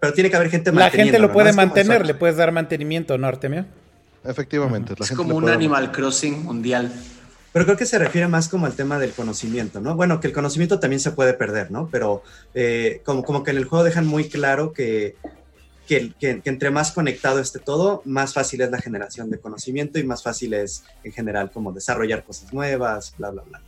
[0.00, 3.26] pero tiene que haber gente La gente lo puede mantener, le puedes dar mantenimiento, ¿no,
[3.26, 3.66] Artemio?
[4.24, 4.94] Efectivamente.
[4.98, 6.92] es como un Animal Crossing mundial.
[7.56, 9.96] Pero creo que se refiere más como al tema del conocimiento, ¿no?
[9.96, 11.88] Bueno, que el conocimiento también se puede perder, ¿no?
[11.90, 15.16] Pero eh, como, como que en el juego dejan muy claro que,
[15.88, 20.22] que, entre más conectado esté todo, más fácil es la generación de conocimiento y más
[20.22, 23.62] fácil es en general como desarrollar cosas nuevas, bla, bla, bla.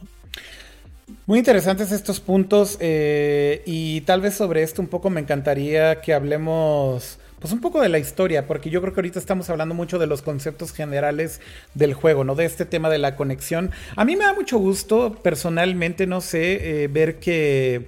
[1.24, 6.12] Muy interesantes estos puntos eh, y tal vez sobre esto un poco me encantaría que
[6.12, 9.99] hablemos pues un poco de la historia, porque yo creo que ahorita estamos hablando mucho
[9.99, 11.41] de los conceptos generales
[11.74, 12.34] del juego, ¿no?
[12.34, 13.70] De este tema de la conexión.
[13.97, 17.86] A mí me da mucho gusto, personalmente, no sé, eh, ver que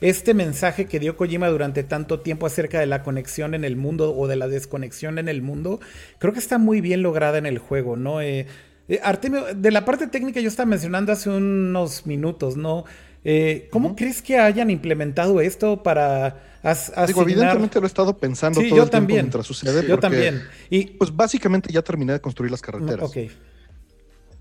[0.00, 4.16] este mensaje que dio Kojima durante tanto tiempo acerca de la conexión en el mundo
[4.16, 5.80] o de la desconexión en el mundo,
[6.18, 8.20] creo que está muy bien lograda en el juego, ¿no?
[8.22, 8.46] Eh,
[8.88, 12.84] eh, Artemio, de la parte técnica yo estaba mencionando hace unos minutos, ¿no?
[13.24, 16.49] Eh, ¿Cómo crees que hayan implementado esto para
[17.06, 19.86] Digo, evidentemente lo he estado pensando todo el tiempo mientras sucede.
[19.86, 20.42] Yo también.
[20.68, 23.08] Y pues básicamente ya terminé de construir las carreteras.
[23.08, 23.16] Ok.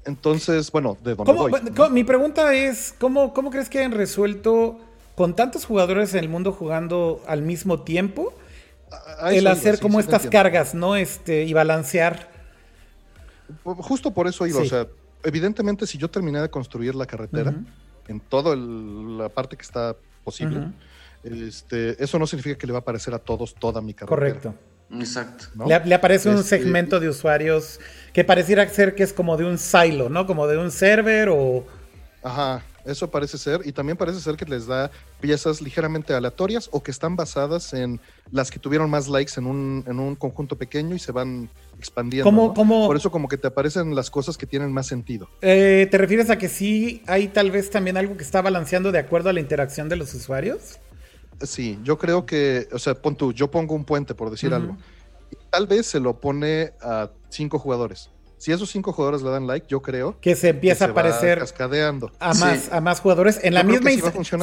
[0.05, 1.89] Entonces, bueno, ¿de dónde voy?
[1.91, 4.79] Mi pregunta es, ¿cómo, ¿cómo crees que hayan resuelto
[5.15, 8.33] con tantos jugadores en el mundo jugando al mismo tiempo
[9.29, 10.95] el hacer como estas cargas, ¿no?
[10.95, 12.29] Este, y balancear
[13.63, 14.87] Justo por eso iba, o sea,
[15.23, 17.53] evidentemente si yo terminé de construir la carretera
[18.07, 20.67] en toda la parte que está posible,
[21.23, 24.17] este, eso no significa que le va a aparecer a todos toda mi carretera.
[24.17, 24.55] Correcto.
[24.91, 25.45] Exacto.
[25.67, 27.79] Le, aparece un este, segmento de usuarios
[28.11, 30.25] que pareciera ser que es como de un silo, ¿no?
[30.25, 31.65] Como de un server o...
[32.23, 34.89] Ajá, eso parece ser, y también parece ser que les da
[35.21, 37.99] piezas ligeramente aleatorias o que están basadas en
[38.31, 42.53] las que tuvieron más likes en un, en un conjunto pequeño y se van expandiendo.
[42.53, 45.29] Por eso como que te aparecen las cosas que tienen más sentido.
[45.41, 48.99] Eh, ¿Te refieres a que sí hay tal vez también algo que está balanceando de
[48.99, 50.79] acuerdo a la interacción de los usuarios?
[51.41, 54.77] Sí, yo creo que, o sea, pon tú, yo pongo un puente por decir algo.
[55.49, 58.09] tal vez se lo pone a cinco jugadores
[58.39, 62.09] si esos cinco jugadores le dan like, yo creo que se empieza a aparecer cascadeando.
[62.19, 63.91] A más, a más jugadores en la misma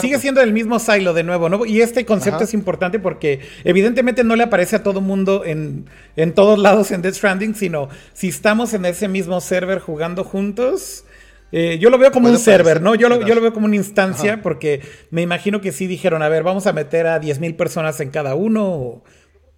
[0.00, 1.64] sigue siendo el mismo silo de nuevo, ¿no?
[1.64, 6.34] Y este concepto es importante porque evidentemente no le aparece a todo mundo en, en
[6.34, 11.04] todos lados en Death Stranding, sino si estamos en ese mismo server jugando juntos.
[11.52, 12.94] Eh, yo lo veo como un server, ¿no?
[12.94, 16.28] Yo lo, yo lo, veo como una instancia porque me imagino que sí dijeron, a
[16.28, 18.64] ver, vamos a meter a 10.000 personas en cada uno.
[18.68, 19.04] O,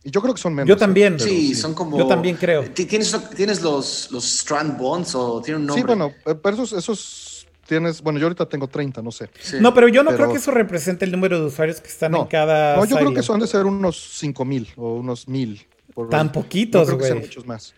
[0.04, 0.68] y yo creo que son menos.
[0.68, 1.14] Yo también.
[1.14, 1.20] ¿eh?
[1.20, 1.98] Sí, son como.
[1.98, 2.64] Yo también creo.
[2.70, 5.82] ¿Tienes, tienes los, los Strand Bonds o tiene un nombre?
[5.82, 8.00] Sí, bueno, eh, pero esos, esos tienes.
[8.00, 9.28] Bueno, yo ahorita tengo 30, no sé.
[9.60, 12.26] No, pero yo no creo que eso represente el número de usuarios que están en
[12.26, 12.76] cada.
[12.76, 15.66] No, yo creo que son de ser unos 5000 o unos 1000.
[16.10, 16.98] Tan poquitos, güey.
[16.98, 17.74] creo que muchos más.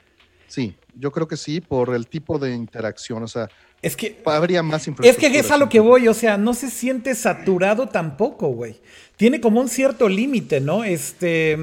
[0.47, 3.23] Sí, yo creo que sí, por el tipo de interacción.
[3.23, 3.49] O sea,
[3.83, 5.29] es que habría más infraestructura.
[5.29, 8.81] Es que es a lo que voy, o sea, no se siente saturado tampoco, güey.
[9.17, 10.85] Tiene como un cierto límite, ¿no?
[10.85, 11.59] Este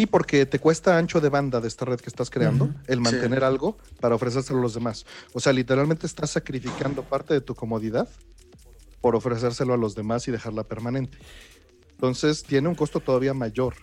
[0.00, 3.44] Sí, porque te cuesta ancho de banda de esta red que estás creando el mantener
[3.44, 5.04] algo para ofrecérselo a los demás.
[5.32, 8.08] O sea, literalmente estás sacrificando parte de tu comodidad
[9.00, 11.18] por ofrecérselo a los demás y dejarla permanente.
[11.90, 13.74] Entonces tiene un costo todavía mayor.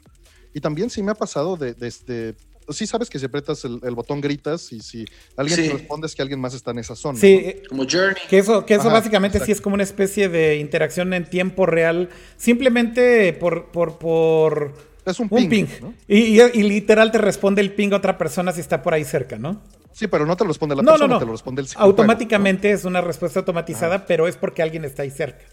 [0.55, 2.35] Y también sí me ha pasado de, este,
[2.69, 5.05] sí sabes que si apretas el, botón gritas y si
[5.35, 7.19] alguien te responde es que alguien más está en esa zona.
[7.19, 8.21] Sí, como Journey.
[8.29, 12.09] Que eso, que eso básicamente sí es como una especie de interacción en tiempo real,
[12.37, 14.73] simplemente por, por, por
[15.05, 15.67] es un ping.
[16.07, 19.61] y, literal te responde el ping a otra persona si está por ahí cerca, ¿no?
[19.93, 23.01] Sí, pero no te lo responde la persona, te lo responde el Automáticamente es una
[23.01, 25.45] respuesta automatizada, pero es porque alguien está ahí cerca.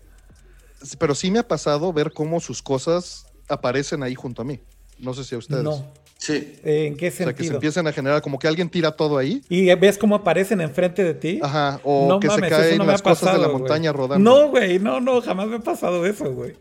[0.98, 4.60] pero sí me ha pasado ver cómo sus cosas aparecen ahí junto a mí.
[4.98, 5.62] No sé si a ustedes.
[5.62, 5.92] No.
[6.24, 6.54] Sí.
[6.64, 7.30] ¿En qué sentido?
[7.30, 9.42] O sea, que se empiezan a generar como que alguien tira todo ahí.
[9.50, 11.38] ¿Y ves cómo aparecen enfrente de ti?
[11.42, 11.80] Ajá.
[11.84, 14.30] O que se caen las cosas de la montaña rodando.
[14.30, 14.78] No, güey.
[14.78, 15.20] No, no.
[15.20, 16.54] Jamás me ha pasado eso, güey.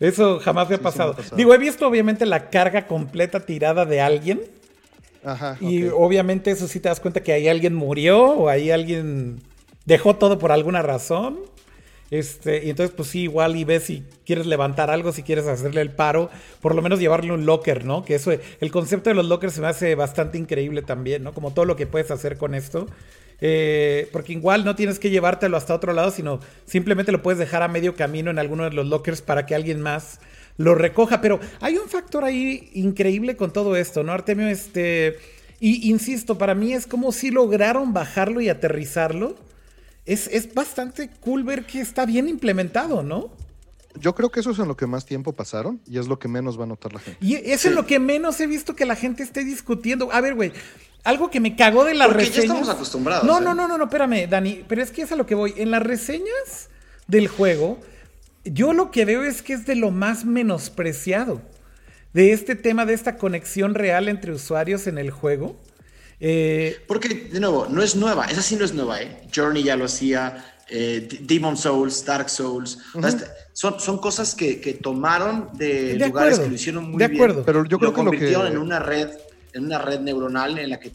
[0.00, 1.14] Eso jamás me ha pasado.
[1.36, 4.40] Digo, he visto obviamente la carga completa tirada de alguien.
[5.24, 9.40] Ajá, y obviamente eso sí te das cuenta que ahí alguien murió o ahí alguien
[9.84, 11.38] dejó todo por alguna razón.
[12.10, 15.80] Este, y entonces, pues sí, igual y ves si quieres levantar algo, si quieres hacerle
[15.80, 16.30] el paro,
[16.60, 18.04] por lo menos llevarle un locker, ¿no?
[18.04, 21.32] Que eso, el concepto de los lockers se me hace bastante increíble también, ¿no?
[21.34, 22.86] Como todo lo que puedes hacer con esto.
[23.40, 27.62] Eh, porque igual no tienes que llevártelo hasta otro lado, sino simplemente lo puedes dejar
[27.62, 30.20] a medio camino en alguno de los lockers para que alguien más
[30.56, 31.20] lo recoja.
[31.20, 34.46] Pero hay un factor ahí increíble con todo esto, ¿no, Artemio?
[34.46, 35.18] Este.
[35.58, 39.36] Y insisto, para mí es como si lograron bajarlo y aterrizarlo
[40.06, 43.30] es, bastante cool ver que está bien implementado, ¿no?
[43.98, 46.28] Yo creo que eso es en lo que más tiempo pasaron y es lo que
[46.28, 47.18] menos va a notar la gente.
[47.24, 50.12] Y eso es lo que menos he visto que la gente esté discutiendo.
[50.12, 50.52] A ver, güey,
[51.02, 52.36] algo que me cagó de las Porque reseñas.
[52.36, 53.24] ya estamos acostumbrados.
[53.24, 53.54] No, no, ¿eh?
[53.54, 54.64] no, no, no, espérame, Dani.
[54.68, 55.54] Pero es que es a lo que voy.
[55.56, 56.68] En las reseñas
[57.06, 57.78] del juego,
[58.44, 61.40] yo lo que veo es que es de lo más menospreciado.
[62.12, 65.56] De este tema, de esta conexión real entre usuarios en el juego.
[66.20, 69.22] Eh, Porque, de nuevo, no es nueva, esa sí no es nueva, ¿eh?
[69.34, 72.78] Journey ya lo hacía, eh, Demon Souls, Dark Souls,
[73.52, 77.44] son, son cosas que, que tomaron de, lugares que lo hicieron muy de acuerdo.
[77.44, 79.10] Pero yo creo lo convirtieron en una red,
[79.52, 80.92] en una red neuronal en la que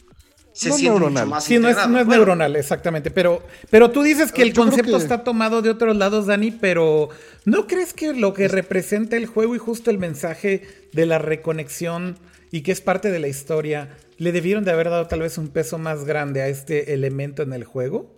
[0.52, 3.10] se no siente mucho más sí, no es, no es neuronal, exactamente.
[3.10, 7.08] Pero, pero tú dices que el concepto está tomado de otros lados, Dani, pero
[7.44, 12.18] ¿no crees que lo que representa el juego y justo el mensaje de la reconexión
[12.52, 15.48] y que es parte de la historia le debieron de haber dado tal vez un
[15.48, 18.14] peso más grande a este elemento en el juego?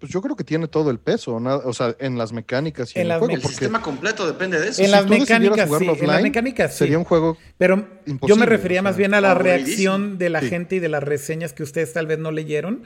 [0.00, 3.10] Pues yo creo que tiene todo el peso, o sea, en las mecánicas y en,
[3.10, 3.34] el juego.
[3.34, 4.82] El sistema completo depende de eso.
[4.82, 7.36] En, las, mecánicas, sí, en las mecánicas, Sería un juego.
[7.58, 7.86] Pero
[8.22, 11.52] yo me refería más bien a la reacción de la gente y de las reseñas
[11.52, 12.84] que ustedes tal vez no leyeron.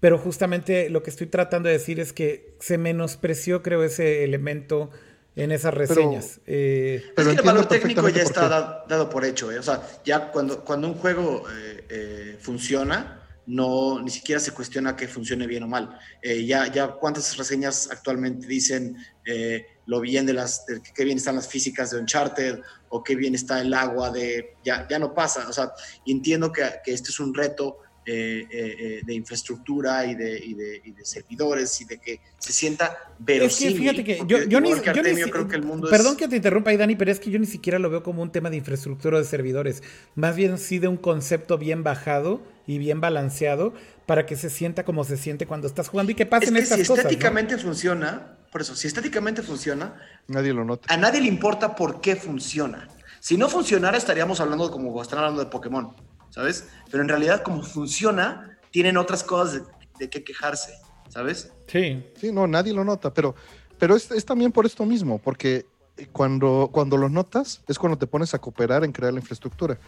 [0.00, 4.90] Pero justamente lo que estoy tratando de decir es que se menospreció, creo, ese elemento
[5.38, 6.40] en esas reseñas.
[6.44, 8.48] Pero, eh, es que el valor técnico ya está
[8.88, 9.52] dado, por hecho.
[9.52, 9.58] ¿eh?
[9.58, 11.44] O sea, ya cuando, cuando un juego
[11.88, 15.98] eh, funciona, no ni siquiera se cuestiona que funcione bien o mal.
[16.22, 18.96] ya, ya cuántas reseñas actualmente dicen
[19.86, 22.60] lo bien de las, de qué bien están las físicas de Uncharted
[22.90, 25.48] o qué bien está el agua de, ya, ya no pasa.
[25.48, 25.72] O sea,
[26.04, 27.78] entiendo que, que este es un reto
[28.10, 32.20] eh, eh, eh, de infraestructura y de, y, de, y de, servidores y de que
[32.38, 33.68] se sienta verosímil.
[33.68, 34.80] Es que fíjate que yo, yo ni, yo
[35.30, 37.44] creo que el mundo Perdón que te interrumpa ahí, Dani, pero es que yo ni
[37.44, 39.82] siquiera lo veo como un tema de infraestructura de servidores.
[40.14, 43.74] Más bien sí de un concepto bien bajado y bien balanceado
[44.06, 46.80] para que se sienta como se siente cuando estás jugando y que pasen es que
[46.80, 49.96] estas si estéticamente funciona, por eso, si estéticamente funciona,
[50.28, 50.90] nadie lo nota.
[50.90, 52.88] A nadie le importa por qué funciona.
[53.20, 55.94] Si no funcionara, estaríamos hablando como están hablando de Pokémon.
[56.30, 56.68] ¿Sabes?
[56.90, 59.62] Pero en realidad, como funciona, tienen otras cosas
[59.98, 60.72] de, qué quejarse,
[61.08, 61.52] ¿sabes?
[61.66, 62.04] Sí.
[62.20, 63.34] Sí, no, nadie lo nota, pero,
[63.78, 65.66] pero es, también por esto mismo, porque
[66.12, 69.78] cuando, cuando lo notas es cuando te pones a cooperar en crear la infraestructura.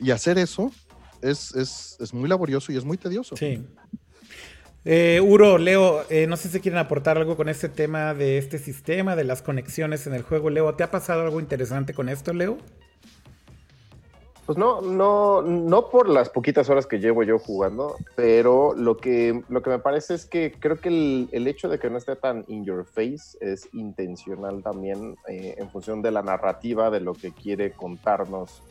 [0.00, 0.72] Y hacer eso
[1.20, 3.36] es, es, muy laborioso y es muy tedioso.
[3.36, 3.66] Sí.
[4.84, 8.58] Eh, Uro, Leo, eh, no sé si quieren aportar algo con este tema de este
[8.58, 10.50] sistema, de las conexiones en el juego.
[10.50, 12.58] Leo, ¿te ha pasado algo interesante con esto, Leo?
[14.48, 19.42] Pues no, no, no por las poquitas horas que llevo yo jugando, pero lo que,
[19.50, 22.46] lo que me parece es que creo que el, hecho de que no esté tan
[22.48, 27.30] in your face es intencional también eh, en función de la narrativa de lo que
[27.30, 28.62] quiere contarnos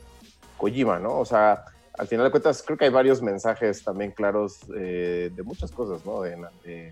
[0.58, 1.20] Kojima, ¿no?
[1.20, 1.66] O sea,
[1.96, 6.04] al final de cuentas creo que hay varios mensajes también claros eh, de muchas cosas,
[6.04, 6.24] ¿no?
[6.24, 6.92] De,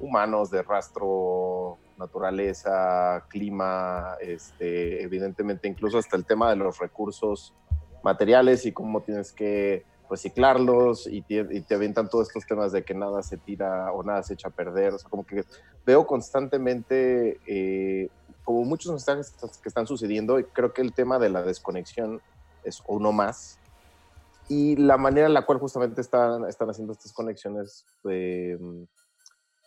[0.00, 7.54] humanos, de rastro, naturaleza, clima, este, evidentemente incluso hasta el tema de los recursos
[8.04, 12.84] materiales y cómo tienes que reciclarlos y te, y te, avientan todos estos temas de
[12.84, 14.92] que nada se tira o nada se echa a perder.
[14.92, 15.44] O sea, como que
[15.86, 18.10] veo constantemente eh,
[18.44, 22.20] como muchos mensajes que están sucediendo y creo que el tema de la desconexión
[22.62, 23.58] es uno más.
[24.48, 28.58] Y la manera en la cual justamente están, están haciendo estas conexiones, eh,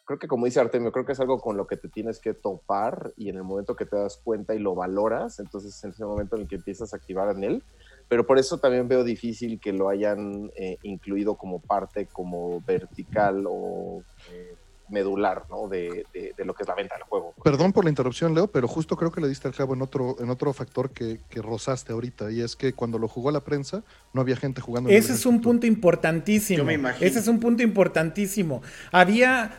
[0.05, 2.35] creo que como dice Artemio, creo que es algo con lo que te tienes que
[2.35, 6.05] topar y en el momento que te das cuenta y lo valoras, entonces en ese
[6.05, 7.63] momento en el que empiezas a activar en él,
[8.07, 13.43] pero por eso también veo difícil que lo hayan eh, incluido como parte, como vertical
[13.47, 14.55] o eh,
[14.89, 15.67] medular, ¿no?
[15.67, 17.33] De, de, lo que es la venta del juego.
[17.43, 20.15] Perdón por la interrupción, Leo, pero justo creo que le diste al clavo en otro,
[20.19, 23.83] en otro factor que, que rozaste ahorita, y es que cuando lo jugó la prensa,
[24.13, 24.89] no había gente jugando.
[24.89, 26.59] Ese es un punto importantísimo.
[26.59, 27.05] Yo me imagino.
[27.05, 28.61] Ese es un punto importantísimo.
[28.91, 29.51] Había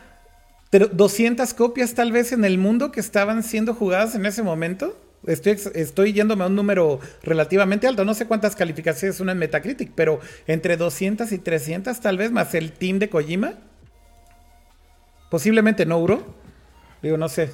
[0.71, 4.95] 200 copias tal vez en el mundo que estaban siendo jugadas en ese momento.
[5.25, 8.05] Estoy, estoy yéndome a un número relativamente alto.
[8.05, 12.53] No sé cuántas calificaciones son en Metacritic, pero entre 200 y 300 tal vez, más
[12.55, 13.55] el team de Kojima.
[15.29, 16.23] Posiblemente no, Uro.
[17.01, 17.51] Digo, no sé.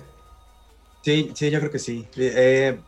[1.03, 2.07] Sí, sí, yo creo que sí.
[2.17, 2.79] Eh,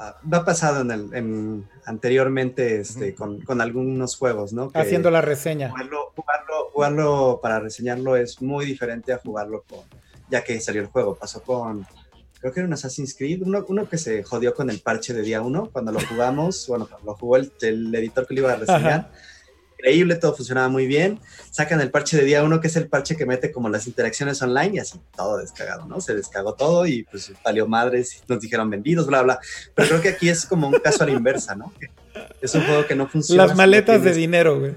[0.00, 4.70] ha pasado en el, en, anteriormente este, con, con, algunos juegos, ¿no?
[4.74, 5.70] Haciendo la reseña.
[5.70, 9.80] Jugarlo, jugarlo, jugarlo, para reseñarlo es muy diferente a jugarlo con,
[10.30, 11.16] ya que salió el juego.
[11.16, 11.86] Pasó con,
[12.40, 15.22] creo que era un Assassin's Creed, uno, uno que se jodió con el parche de
[15.22, 18.56] día uno, cuando lo jugamos, bueno, lo jugó el, el editor que lo iba a
[18.56, 19.10] reseñar
[19.80, 21.18] increíble, todo funcionaba muy bien.
[21.50, 24.40] Sacan el parche de día uno, que es el parche que mete como las interacciones
[24.42, 26.00] online y así todo descagado, ¿no?
[26.00, 29.40] Se descagó todo y pues salió madres y nos dijeron vendidos, bla, bla.
[29.74, 31.72] Pero creo que aquí es como un caso a la inversa, ¿no?
[32.40, 33.46] Es un juego que no funciona.
[33.46, 34.72] Las maletas de dinero, güey.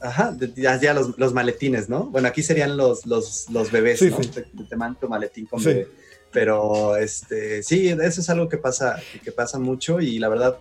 [0.00, 2.06] Ajá, ya, los, los, maletines, ¿no?
[2.06, 4.16] Bueno, aquí serían los, los, los bebés, ¿no?
[4.16, 5.88] Te, te mando maletín con bebé.
[6.32, 10.58] Pero, este, sí, eso es algo que pasa, que pasa mucho y la verdad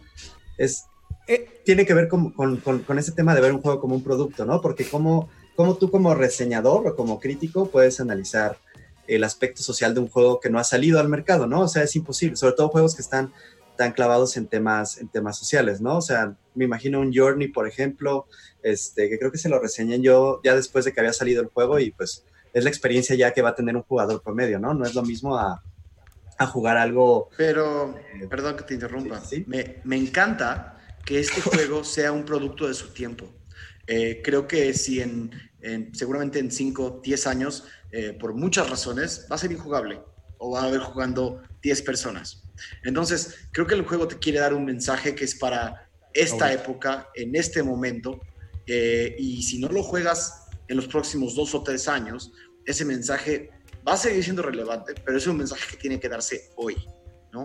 [0.58, 0.86] es,
[1.28, 4.04] eh, tiene que ver con, con, con, ese tema de ver un juego como un
[4.04, 4.62] producto, ¿no?
[4.62, 8.58] Porque como, como tú como reseñador o como crítico puedes analizar
[9.08, 11.62] el aspecto social de un juego que no ha salido al mercado, ¿no?
[11.62, 13.32] O sea, es imposible, sobre todo juegos que están
[13.78, 15.98] tan clavados en temas, en temas sociales, ¿no?
[15.98, 18.28] O sea, me imagino un Journey, por ejemplo,
[18.62, 21.48] este, que creo que se lo reseñé yo ya después de que había salido el
[21.48, 24.74] juego y pues es la experiencia ya que va a tener un jugador promedio, ¿no?
[24.74, 25.64] No es lo mismo a,
[26.38, 27.30] a jugar algo...
[27.38, 29.44] Pero, eh, perdón que te interrumpa, ¿sí?
[29.48, 33.28] Me, me encanta que este juego sea un producto de su tiempo.
[33.88, 35.32] Eh, creo que si en,
[35.94, 40.02] seguramente en 5, 10 años, eh, por muchas razones, va a ser injugable
[40.38, 42.44] o va a haber jugando 10 personas.
[42.84, 47.10] Entonces, creo que el juego te quiere dar un mensaje que es para esta época,
[47.16, 48.22] en este momento,
[48.66, 52.32] eh, y si no lo juegas en los próximos dos o tres años,
[52.66, 53.50] ese mensaje
[53.88, 56.76] va a seguir siendo relevante, pero es un mensaje que tiene que darse hoy.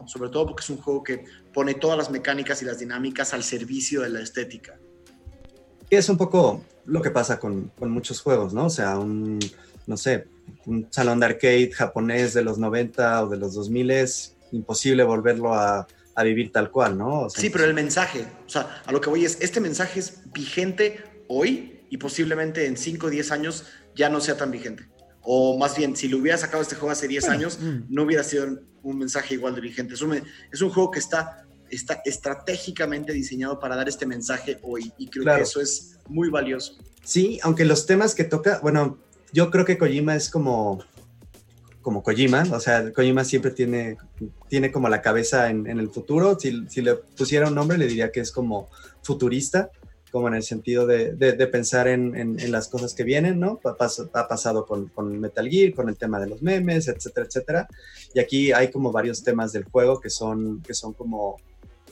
[0.06, 3.44] Sobre todo porque es un juego que pone todas las mecánicas y las dinámicas al
[3.44, 4.78] servicio de la estética.
[5.88, 8.66] Es un poco lo que pasa con, muchos juegos, ¿no?
[8.66, 9.38] O sea, un,
[9.86, 10.26] no sé,
[10.66, 15.54] un salón de arcade japonés de los 90 o de los 2000 es imposible volverlo
[15.54, 15.86] a,
[16.24, 17.28] vivir tal cual, ¿no?
[17.28, 21.04] sí, pero el mensaje, o sea, a lo que voy es, este mensaje es vigente
[21.28, 23.64] hoy y posiblemente en 5 o 10 años
[23.94, 24.88] ya no sea tan vigente.
[25.22, 27.86] O más bien, si lo hubiera sacado este juego hace 10 años, mm.
[27.88, 29.94] no hubiera sido un mensaje igual de vigente.
[29.94, 30.14] Es un,
[30.52, 35.36] es un juego que está, está estratégicamente diseñado para dar este mensaje hoy y creo
[35.36, 36.78] que eso es muy valioso.
[37.02, 38.98] Sí, aunque los temas que toca, bueno,
[39.32, 40.84] yo creo que Kojima es como
[41.82, 43.96] como Kojima, o sea, Kojima siempre tiene,
[44.48, 47.86] tiene como la cabeza en, en el futuro, si, si, le pusiera un nombre le
[47.86, 48.68] diría que es como
[49.04, 49.70] futurista,
[50.10, 53.60] como en el sentido de, de, pensar en, en, las cosas que vienen, ¿no?
[53.64, 57.68] Ha, pasado con, con, Metal Gear, con el tema de los memes, etcétera, etcétera.
[58.14, 61.36] Y aquí hay como varios temas del juego que son, que son como,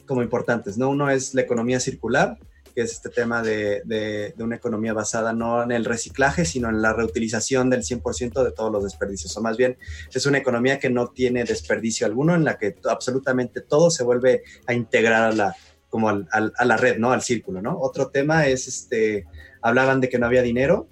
[0.06, 0.90] como importantes, ¿no?
[0.90, 2.38] Uno es la economía circular,
[2.74, 6.82] que es este tema de, de, una economía basada no en el reciclaje, sino en
[6.82, 9.36] la reutilización del 100% de todos los desperdicios.
[9.36, 9.76] O más bien,
[10.12, 14.42] es una economía que no tiene desperdicio alguno, en la que absolutamente todo se vuelve
[14.66, 15.56] a integrar a la,
[15.94, 17.12] como al, a la red, ¿no?
[17.12, 17.78] Al círculo, ¿no?
[17.78, 19.26] Otro tema es, este,
[19.62, 20.88] hablaban de que no había dinero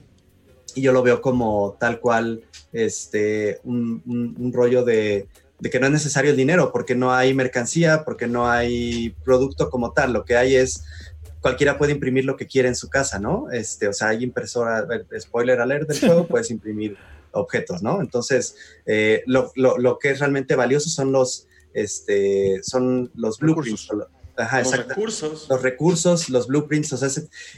[0.76, 4.00] y yo lo veo como tal cual, este, un,
[4.38, 5.26] un, rollo de,
[5.58, 9.70] de, que no es necesario el dinero porque no hay mercancía, porque no hay producto
[9.70, 10.84] como tal, lo que hay es
[11.40, 13.50] cualquiera puede imprimir lo que quiere en su casa, ¿no?
[13.50, 14.86] Este, o sea, hay impresora,
[15.18, 16.96] spoiler alert del juego, puedes imprimir
[17.32, 18.00] objetos, ¿no?
[18.00, 18.54] Entonces,
[18.86, 23.88] eh, lo, lo, lo, que es realmente valioso son los, este, son los blueprints,
[24.36, 25.46] los recursos.
[25.48, 27.08] Los recursos, los blueprints, o sea,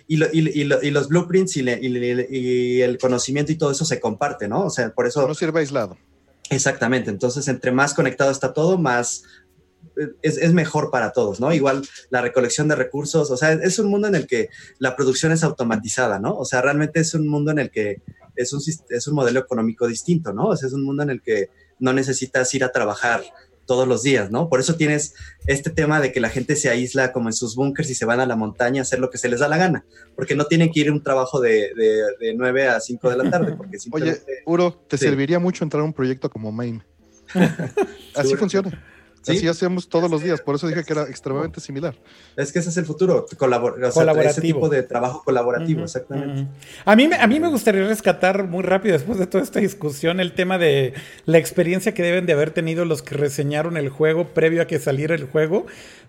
[0.07, 4.65] y, y, los blueprints y, el conocimiento y todo eso se comparte, ¿no?
[4.65, 5.27] O sea, por eso...
[5.27, 5.97] No sirve aislado.
[6.51, 9.23] Exactamente, entonces entre más conectado está todo, más
[9.97, 11.53] eh, es, mejor para todos, ¿no?
[11.53, 15.33] Igual la recolección de recursos, o sea, es un mundo en el que la producción
[15.33, 16.37] es automatizada, ¿no?
[16.37, 18.03] O sea, realmente es un mundo en el que
[18.37, 18.61] es un,
[18.91, 20.49] es un modelo económico distinto, ¿no?
[20.49, 21.49] O sea, es un mundo en el que
[21.79, 23.23] no necesitas ir a trabajar
[23.67, 24.49] todos los días, ¿no?
[24.49, 25.15] Por eso tienes
[25.47, 28.21] este tema de que la gente se aísla como en sus búnkers y se van
[28.21, 29.85] a la montaña a hacer lo que se les da la gana,
[30.17, 31.71] porque no tienen que ir a un trabajo de,
[32.21, 33.55] de, 9 a 5 de la tarde.
[33.57, 36.83] Porque Oye, Uro, te serviría mucho entrar a un proyecto como MAME.
[38.15, 38.83] Así funciona.
[39.27, 41.95] Así hacemos todos los días, por eso dije que era extremadamente similar.
[42.37, 44.21] Es que ese es el futuro, colaborativo.
[44.21, 46.47] ese tipo de trabajo colaborativo, exactamente.
[46.85, 50.33] a, mí, a mí me gustaría rescatar muy rápido, después de toda esta discusión, el
[50.33, 50.95] tema de
[51.27, 54.79] la experiencia que deben de haber tenido los que reseñaron el juego previo a que
[54.79, 55.67] saliera el juego.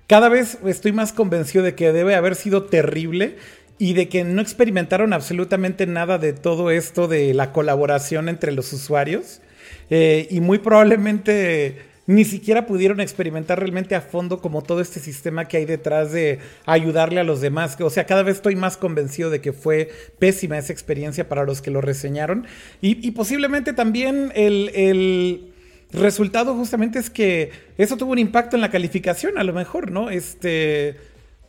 [0.07, 3.38] Cada vez estoy más convencido de que debe haber sido terrible
[3.78, 8.72] y de que no experimentaron absolutamente nada de todo esto de la colaboración entre los
[8.72, 9.41] usuarios.
[9.89, 15.47] Eh, y muy probablemente ni siquiera pudieron experimentar realmente a fondo como todo este sistema
[15.47, 17.78] que hay detrás de ayudarle a los demás.
[17.80, 19.89] O sea, cada vez estoy más convencido de que fue
[20.20, 22.45] pésima esa experiencia para los que lo reseñaron.
[22.82, 25.51] Y, posiblemente también el,
[25.91, 30.10] resultado justamente es que eso tuvo un impacto en la calificación, a lo mejor, ¿no?
[30.10, 30.97] Este,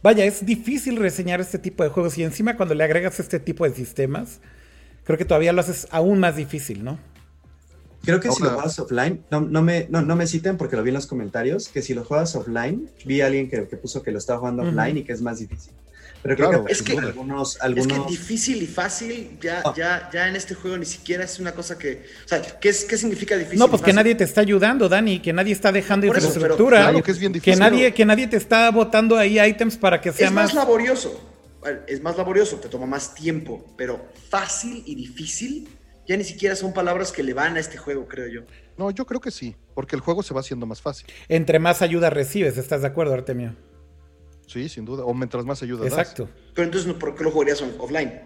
[0.02, 3.68] vaya, es difícil reseñar este tipo de juegos y encima cuando le agregas este tipo
[3.68, 4.40] de sistemas,
[5.04, 6.98] creo que todavía lo haces aún más difícil, ¿no?
[8.07, 10.90] Creo que si lo juegas offline, no, no, me, no, me citen porque lo vi
[10.90, 14.18] en los comentarios, que si lo juegas offline, vi a alguien que, puso que lo
[14.18, 15.72] estaba jugando offline y que es más difícil.
[16.22, 17.86] Pero creo que, es que algunos, algunos...
[17.86, 19.74] Es que difícil y fácil ya, ah.
[19.76, 22.04] ya, ya en este juego ni siquiera es una cosa que...
[22.24, 23.59] O sea, ¿qué, es, qué significa difícil?
[23.59, 26.92] No, pues que nadie te está ayudando, Dani, que nadie está dejando infraestructura.
[27.02, 30.12] que, es bien difícil, que, nadie, que nadie te está botando ahí items para que
[30.12, 30.54] sea es más...
[30.54, 31.20] laborioso.
[31.88, 35.68] Es más laborioso, te toma más tiempo, pero fácil y difícil
[36.07, 38.42] ya ni siquiera son palabras que le van a este juego, creo yo.
[38.76, 41.07] No, yo creo que sí, porque el juego se va haciendo más fácil.
[41.28, 43.57] Entre más ayuda recibes, ¿estás de acuerdo, Artemio?
[44.46, 45.04] Sí, sin duda.
[45.04, 46.28] O mientras más ayuda Exacto.
[46.54, 48.22] Pero entonces, ¿por qué lo jugarías offline?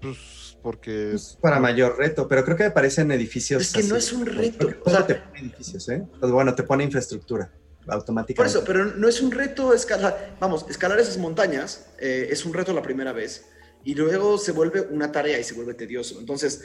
[0.00, 1.16] Pues porque...
[1.40, 3.62] Para mayor reto, pero creo que me parecen edificios...
[3.62, 4.68] Es que no es un reto.
[4.84, 6.06] O sea, te pone edificios, ¿eh?
[6.20, 7.50] Pues bueno, te pone infraestructura
[7.88, 8.34] automáticamente.
[8.34, 10.36] Por eso, pero no es un reto escalar...
[10.40, 13.46] Vamos, escalar esas montañas eh, es un reto la primera vez
[13.86, 16.18] y luego se vuelve una tarea y se vuelve tedioso.
[16.18, 16.60] Entonces,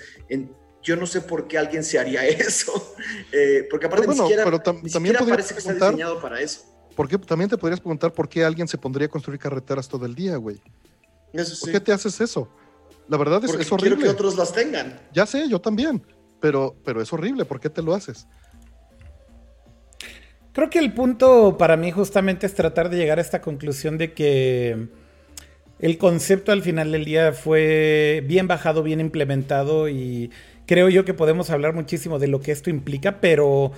[0.82, 2.95] yo no sé por qué alguien se haría eso,
[3.32, 6.65] eh, porque aparte ni siquiera, también parece que está diseñado para eso.
[6.95, 10.15] Porque también te podrías preguntar por qué alguien se pondría a construir carreteras todo el
[10.15, 10.59] día, güey.
[11.32, 11.61] Eso sí.
[11.61, 12.49] ¿Por qué te haces eso?
[13.07, 13.97] La verdad es, es horrible.
[13.97, 14.99] Quiero que otros las tengan.
[15.13, 16.03] Ya sé, yo también.
[16.39, 17.45] Pero, pero es horrible.
[17.45, 18.26] ¿Por qué te lo haces?
[20.53, 24.13] Creo que el punto para mí justamente es tratar de llegar a esta conclusión de
[24.13, 24.89] que
[25.82, 30.29] el concepto al final del día fue bien bajado, bien implementado y
[30.67, 33.71] creo yo que podemos hablar muchísimo de lo que esto implica, pero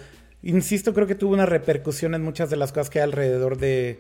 [0.44, 4.00] insisto, creo que tuvo una repercusión en muchas de las cosas que hay alrededor de,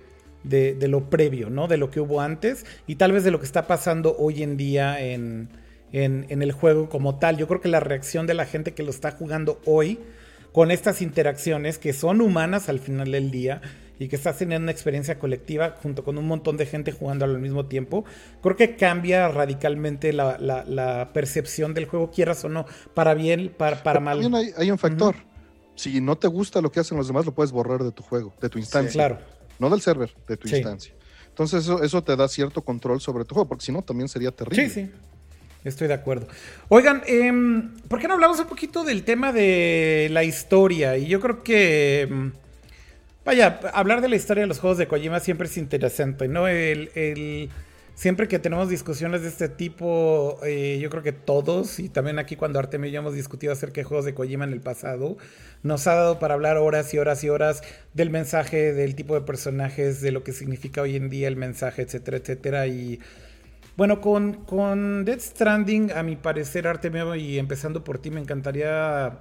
[0.82, 1.70] lo previo, ¿no?
[1.70, 4.58] De lo que hubo antes y tal vez de lo que está pasando hoy en
[4.58, 5.48] día en,
[5.94, 7.38] en el juego como tal.
[7.38, 10.00] Yo creo que la reacción de la gente que lo está jugando hoy
[10.52, 13.62] con estas interacciones que son humanas al final del día
[14.00, 17.40] y que estás teniendo una experiencia colectiva junto con un montón de gente jugando al
[17.40, 18.06] mismo tiempo,
[18.42, 24.00] creo que cambia radicalmente la, percepción del juego, quieras o no, para bien, para, para
[24.00, 24.22] mal.
[24.22, 25.16] También hay, un factor.
[25.76, 28.34] Si no te gusta lo que hacen los demás, lo puedes borrar de tu juego,
[28.42, 28.92] de tu instancia.
[28.92, 29.20] claro.
[29.60, 30.94] No del server, de tu instancia.
[31.30, 34.32] Entonces eso, eso te da cierto control sobre tu juego, porque si no también sería
[34.32, 34.70] terrible.
[34.70, 34.92] Sí, sí.
[35.64, 36.28] Estoy de acuerdo.
[36.68, 37.32] Oigan, eh,
[37.88, 40.98] ¿por qué no hablamos un poquito del tema de la historia?
[40.98, 42.34] Y yo creo que em,
[43.26, 46.46] Vaya, hablar de la historia de los juegos de Kojima siempre es interesante, ¿no?
[46.50, 47.50] El,
[47.96, 52.36] siempre que tenemos discusiones de este tipo, eh, yo creo que todos, y también aquí
[52.36, 55.16] cuando Artemio y yo hemos discutido acerca de juegos de Kojima en el pasado,
[55.62, 57.62] nos ha dado para hablar horas y horas y horas
[57.94, 61.84] del mensaje, del tipo de personajes, de lo que significa hoy en día el mensaje,
[61.84, 62.68] etcétera, etcétera.
[62.68, 63.00] Y
[63.78, 69.18] bueno, con, con Death Stranding, a mi parecer, Artemio, y empezando por ti, me encantaría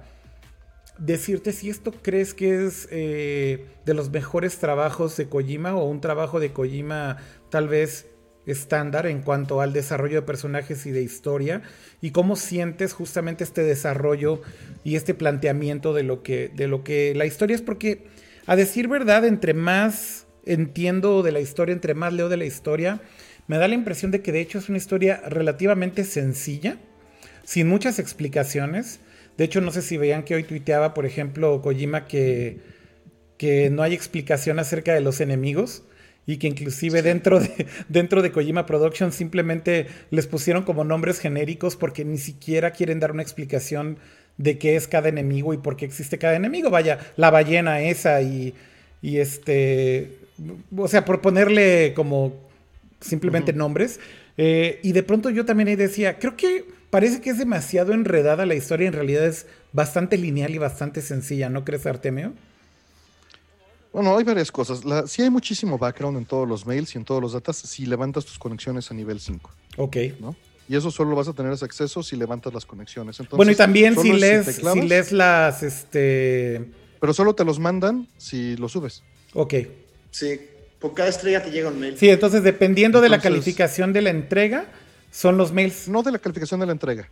[0.97, 6.01] decirte si esto crees que es eh, de los mejores trabajos de Kojima o un
[6.01, 7.17] trabajo de Kojima
[7.49, 8.07] tal vez
[8.45, 11.61] estándar en cuanto al desarrollo de personajes y de historia
[12.01, 14.41] y cómo sientes justamente este desarrollo
[14.83, 18.07] y este planteamiento de lo que de lo que la historia es porque
[18.45, 23.01] a decir verdad entre más entiendo de la historia entre más leo de la historia
[23.47, 26.77] me da la impresión de que de hecho es una historia relativamente sencilla
[27.45, 28.99] sin muchas explicaciones
[29.37, 32.59] de hecho, no sé si veían que hoy tuiteaba, por ejemplo, Kojima que,
[33.37, 35.83] que no hay explicación acerca de los enemigos
[36.25, 41.75] y que inclusive dentro, de, dentro de Kojima Productions simplemente les pusieron como nombres genéricos
[41.75, 43.97] porque ni siquiera quieren dar una explicación
[44.37, 46.69] de qué es cada enemigo y por qué existe cada enemigo.
[46.69, 48.53] Vaya, la ballena esa y,
[49.01, 50.17] y este,
[50.75, 52.33] o sea, por ponerle como
[52.99, 53.99] simplemente nombres.
[54.37, 58.45] Eh, y de pronto yo también ahí decía, creo que parece que es demasiado enredada
[58.45, 62.33] la historia, en realidad es bastante lineal y bastante sencilla, ¿no crees, Artemio?
[63.91, 64.85] Bueno, hay varias cosas.
[64.85, 67.87] La, sí hay muchísimo background en todos los mails y en todos los datos si
[67.87, 69.49] levantas tus conexiones a nivel 5.
[69.77, 69.97] Ok.
[70.19, 70.35] ¿no?
[70.69, 73.17] Y eso solo vas a tener ese acceso si levantas las conexiones.
[73.31, 75.63] bueno, y también si lees, si, lees las...
[75.63, 76.63] Este...
[76.99, 79.01] Pero solo te los mandan si lo subes.
[79.33, 79.55] Ok.
[80.11, 80.39] Sí,
[80.77, 81.97] por cada estrella te llega un mail.
[81.97, 84.67] Sí, entonces dependiendo de la calificación de la entrega,
[85.13, 85.87] son los mails.
[85.87, 87.07] No de la calificación de la entrega,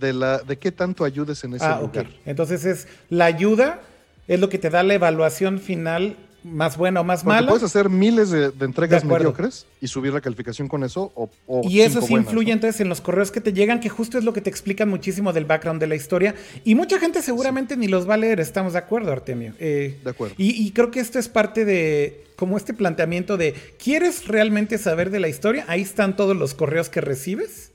[0.00, 2.08] de la de qué tanto ayudes en ese ah, lugar.
[2.24, 3.80] Entonces es la ayuda
[4.26, 7.48] es lo que te da la evaluación final más buena o más Porque mala.
[7.48, 11.12] Puedes hacer miles de, entregas mediocres y subir la calificación con eso.
[11.14, 11.30] O,
[11.64, 14.32] y eso sí influye entonces en los correos que te llegan, que justo es lo
[14.32, 16.34] que te explican muchísimo del background de la historia.
[16.64, 19.54] Y mucha gente seguramente ni los va a leer, estamos de acuerdo, Artemio.
[19.58, 20.34] Eh, de acuerdo.
[20.38, 25.10] Y, y, creo que esto es parte de como este planteamiento de, ¿quieres realmente saber
[25.10, 25.64] de la historia?
[25.68, 27.72] Ahí están todos los correos que recibes.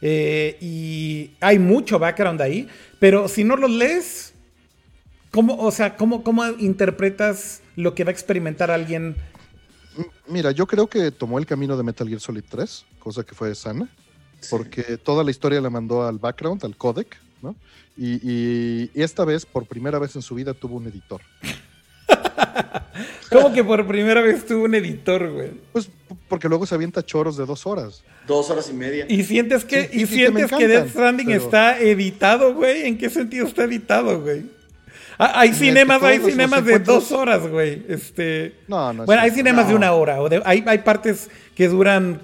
[0.00, 2.68] Eh, y hay mucho background ahí,
[3.00, 4.32] pero si no los lees,
[5.30, 9.14] ¿Cómo, o sea, cómo, cómo interpretas lo que va a experimentar alguien?
[10.26, 13.54] Mira, yo creo que tomó el camino de Metal Gear Solid 3, cosa que fue
[13.54, 13.88] sana,
[14.50, 17.54] porque toda la historia la mandó al background, al codec, ¿no?
[17.96, 21.20] Y, esta vez, por primera vez en su vida, tuvo un editor.
[23.30, 25.50] ¿Cómo que por primera vez tuvo un editor, güey?
[25.72, 25.88] Pues
[26.28, 28.02] porque luego se avienta choros de dos horas.
[28.26, 29.06] Dos horas y media.
[29.08, 32.86] Y sientes que, y, sientes que, Death Stranding está editado, güey.
[32.86, 34.57] ¿En qué sentido está editado, güey?
[35.18, 37.84] Ah, hay cinemas, hay cinemas de dos horas, güey.
[37.88, 38.54] Este.
[38.68, 39.04] No, no.
[39.04, 40.22] Bueno, hay cinemas de una hora.
[40.22, 42.20] O hay, hay partes que duran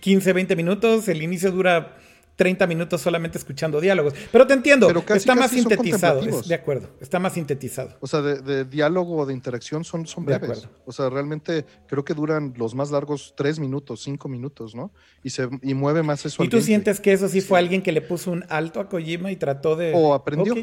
[0.00, 1.08] 15, 20 minutos.
[1.08, 1.98] El inicio dura
[2.38, 4.14] 30 minutos solamente escuchando diálogos.
[4.30, 6.20] Pero te entiendo, está más sintetizado.
[6.22, 7.96] de acuerdo, está más sintetizado.
[7.98, 10.68] O sea, de, diálogo o de interacción son, son breves.
[10.86, 14.92] O sea, realmente creo que duran los más largos 3 minutos, 5 minutos, ¿no?
[15.24, 16.44] Y, se, y mueve más eso.
[16.44, 19.32] ¿Y tú sientes que eso sí, fue alguien que le puso un alto a Kojima
[19.32, 19.92] y trató de.
[19.96, 20.54] O aprendió.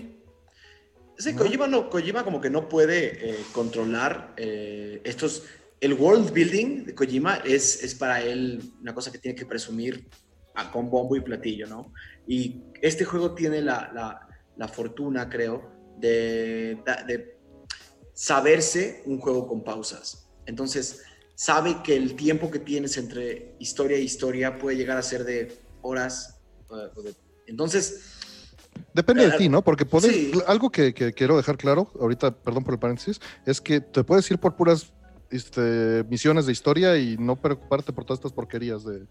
[1.17, 5.43] Sí, Kojima, no, Kojima como que no puede eh, controlar eh, estos...
[5.81, 10.07] El world building de Kojima es, es para él una cosa que tiene que presumir
[10.71, 11.93] con bombo y platillo, ¿no?
[12.27, 14.27] Y este juego tiene la,
[14.73, 17.37] fortuna, creo, de, de,
[18.13, 20.29] saberse un juego con pausas.
[20.45, 21.03] Entonces,
[21.35, 25.59] sabe que el tiempo que tienes entre historia e historia puede llegar a ser de
[25.81, 26.41] horas.
[27.47, 28.14] Entonces...
[28.93, 29.61] Depende de eh, ti, ¿no?
[29.61, 30.15] Porque puedes,
[30.47, 34.37] algo que, quiero dejar claro, ahorita, perdón por el paréntesis, es que te puedes ir
[34.37, 34.93] por puras
[35.31, 39.05] este, misiones de historia y no preocuparte por todas estas porquerías de,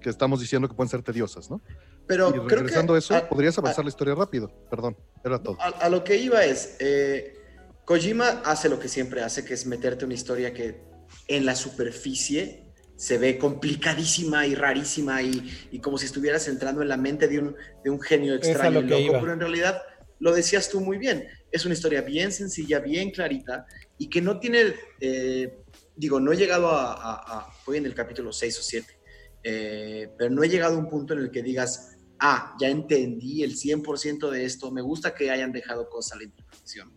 [0.00, 1.60] que estamos diciendo que pueden ser tediosas, ¿no?
[2.06, 4.50] Pero y regresando a eso, podrías avanzar la historia rápido.
[4.70, 5.58] Perdón, era todo.
[5.60, 7.36] A, lo que iba es, eh,
[7.84, 10.80] Kojima hace lo que siempre hace, que es meterte una historia que
[11.26, 12.67] en la superficie
[12.98, 17.56] se ve complicadísima y rarísima y, como si estuvieras entrando en la mente de un,
[17.84, 19.80] de un genio extraño y loco, pero en realidad
[20.18, 23.66] lo decías tú muy bien, es una historia bien sencilla, bien clarita
[23.98, 25.58] y que no tiene, eh,
[25.94, 28.98] digo, no he llegado a, a, a, en el capítulo 6 o 7,
[29.44, 33.44] eh, pero no he llegado a un punto en el que digas, ah, ya entendí
[33.44, 36.92] el 100% de esto, me gusta que hayan dejado cosas a la interpretación.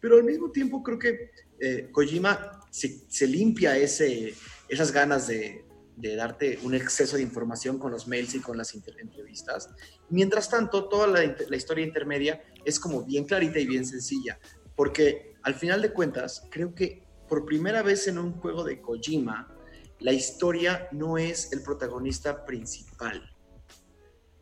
[0.00, 1.30] Pero al mismo tiempo creo que
[1.60, 4.34] eh, Kojima se, limpia ese,
[4.68, 5.64] esas ganas de,
[5.96, 9.70] darte un exceso de información con los mails y con las entrevistas.
[10.10, 14.38] Mientras tanto, toda la, historia intermedia es como bien clarita y bien sencilla,
[14.74, 19.54] porque al final de cuentas, creo que por primera vez en un juego de Kojima,
[20.00, 23.30] la historia no es el protagonista principal.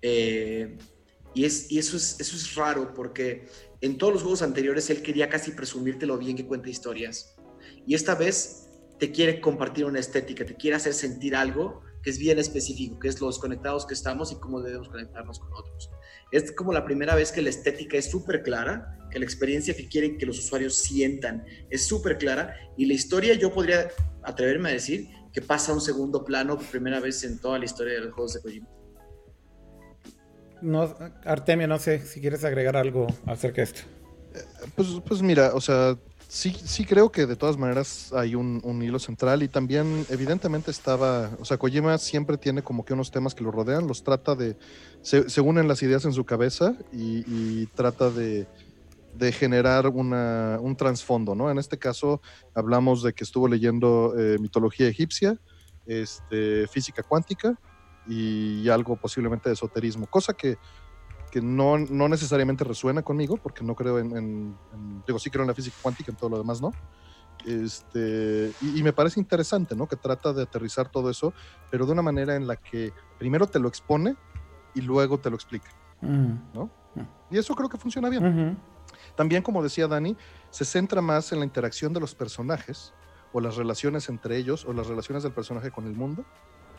[0.00, 0.78] Eh,
[1.34, 3.46] y eso, es, eso es raro porque
[3.80, 7.36] en todos los juegos anteriores él quería casi presumirte lo bien que cuenta historias.
[7.86, 8.61] Y esta vez
[9.02, 13.08] te quiere compartir una estética, te quiere hacer sentir algo que es bien específico, que
[13.08, 15.90] es los conectados que estamos y cómo debemos conectarnos con otros.
[16.30, 19.88] Es como la primera vez que la estética es súper clara, que la experiencia que
[19.88, 23.88] quieren que los usuarios sientan es súper clara y la historia yo podría
[24.22, 27.64] atreverme a decir que pasa a un segundo plano por primera vez en toda la
[27.64, 28.68] historia de los juegos de Kojima.
[30.60, 30.94] No,
[31.24, 33.80] Artemio, no sé si quieres agregar algo acerca de esto.
[34.32, 34.44] Eh,
[34.76, 35.98] pues, pues mira, o sea,
[36.32, 41.30] sí, sí creo que de todas maneras hay un, hilo central y también evidentemente estaba,
[41.38, 44.56] o sea, Kojima siempre tiene como que unos temas que lo rodean, los trata de,
[45.02, 48.46] se, unen las ideas en su cabeza y trata de,
[49.14, 51.50] de generar una, un trasfondo, ¿no?
[51.50, 52.20] En este caso
[52.54, 55.38] hablamos de que estuvo leyendo eh, mitología egipcia,
[55.86, 57.58] este, física cuántica
[58.06, 60.56] y algo posiblemente de esoterismo, cosa que,
[61.32, 64.54] que no, no, necesariamente resuena conmigo, porque no creo en,
[65.06, 66.72] digo, sí creo en la física cuántica, en todo lo demás no.
[67.46, 69.88] Este, y, me parece interesante, ¿no?
[69.88, 71.32] Que trata de aterrizar todo eso,
[71.70, 74.14] pero de una manera en la que primero te lo expone
[74.74, 75.70] y luego te lo explica,
[76.02, 76.34] mm.
[76.52, 76.66] ¿no?
[76.94, 77.34] Mm.
[77.34, 78.58] Y eso creo que funciona bien.
[79.16, 80.14] También, como decía Dani,
[80.50, 82.92] se centra más en la interacción de los personajes
[83.32, 86.26] o las relaciones entre ellos o las relaciones del personaje con el mundo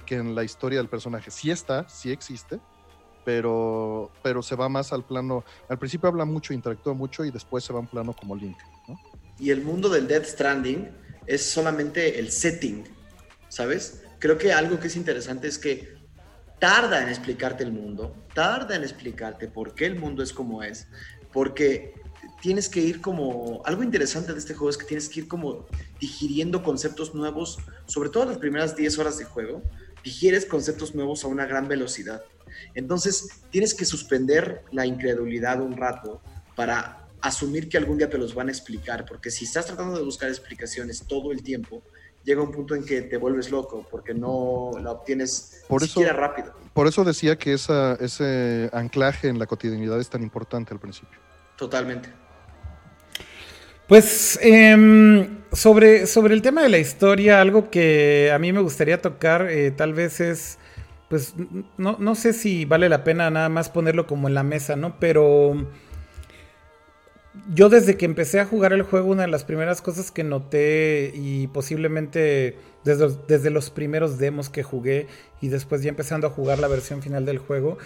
[0.06, 1.32] que en la historia del personaje.
[1.32, 2.60] Sí está, sí existe,
[3.26, 5.44] pero, pero se va más al plano.
[5.70, 8.58] Al principio habla mucho, interactúa mucho y después se va a un plano como Link.
[9.40, 10.90] Y el mundo del Death Stranding
[11.26, 12.84] es solamente el setting,
[13.50, 14.04] ¿sabes?
[14.20, 15.96] Creo que algo que es interesante es que
[16.60, 20.88] tarda en explicarte el mundo, tarda en explicarte por qué el mundo es como es,
[21.32, 21.94] porque
[22.42, 25.66] tienes que ir como, algo interesante de este juego es que tienes que ir como
[26.00, 29.62] digiriendo conceptos nuevos, sobre todo las primeras 10 horas de juego,
[30.04, 32.24] digieres conceptos nuevos a una gran velocidad.
[32.76, 36.22] Entonces tienes que suspender la incredulidad un rato
[36.56, 40.04] para asumir que algún día te los van a explicar, porque si estás tratando de
[40.04, 41.82] buscar explicaciones todo el tiempo,
[42.24, 46.54] llega un punto en que te vuelves loco porque no la obtienes por siquiera rápido.
[46.74, 51.20] Por eso decía que esa, ese anclaje en la cotidianidad es tan importante al principio.
[51.58, 52.10] Totalmente.
[53.88, 59.02] Pues em, sobre, sobre el tema de la historia, algo que a mí me gustaría
[59.02, 60.58] tocar eh, tal vez es,
[61.10, 61.36] pues
[61.78, 65.00] no, no, sé si vale la pena nada más ponerlo como en la mesa, ¿no?
[65.00, 65.68] Pero
[67.54, 71.12] yo desde que empecé a jugar el juego, una de las primeras cosas que noté
[71.16, 75.08] y posiblemente desde, desde los primeros demos que jugué
[75.42, 77.78] y después ya empezando a jugar la versión final del juego,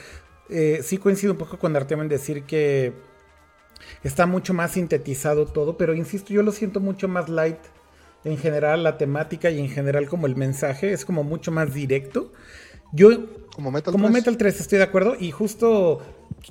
[0.49, 2.93] eh, sí coincido un poco con Artemio en decir que
[4.03, 7.57] está mucho más sintetizado todo, pero insisto, yo lo siento mucho más light
[8.23, 12.33] en general la temática y en general como el mensaje es como mucho más directo.
[12.91, 13.09] Yo
[13.53, 14.13] como Metal como 3.
[14.13, 16.01] Metal 3 estoy de acuerdo y justo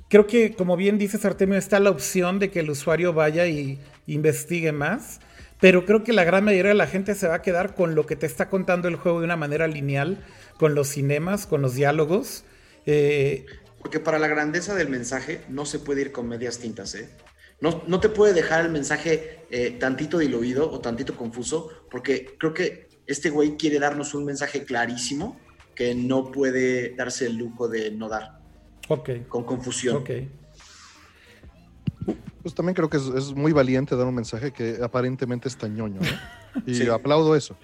[0.09, 3.79] creo que como bien dices Artemio está la opción de que el usuario vaya y
[4.07, 5.21] investigue más,
[5.61, 8.07] pero creo que la gran mayoría de la gente se va a quedar con lo
[8.07, 10.19] que te está contando el juego de una manera lineal,
[10.59, 12.45] con los cinemas, con los diálogos.
[12.85, 13.47] Eh,
[13.87, 17.09] porque para la grandeza del mensaje no se puede ir con medias tintas, ¿eh?
[17.61, 22.53] No, no te puede dejar el mensaje eh, tantito diluido o tantito confuso, porque creo
[22.53, 25.39] que este güey quiere darnos un mensaje clarísimo
[25.77, 28.41] que no puede darse el lujo de no dar.
[28.89, 29.11] Ok.
[29.29, 29.99] Con confusión.
[29.99, 30.11] Ok.
[32.43, 36.67] Pues también creo que es, muy valiente dar un mensaje que aparentemente es tañoño, ¿no?
[36.67, 37.57] Y aplaudo eso.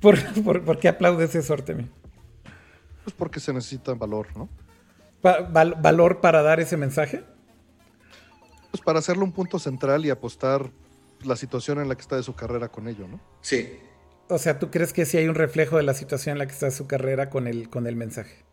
[0.00, 1.88] ¿Por, por, qué aplaudes eso, Artemio?
[3.04, 4.50] Pues porque se necesita valor, ¿no?
[5.22, 7.24] Valor para dar ese mensaje?
[8.70, 10.70] Pues para hacerlo un punto central y apostar
[11.24, 13.20] la situación en la que está de su carrera con ello, ¿no?
[13.40, 13.78] Sí.
[14.28, 16.52] O sea, ¿tú crees que sí hay un reflejo de la situación en la que
[16.52, 18.44] está de su carrera con el, con el mensaje?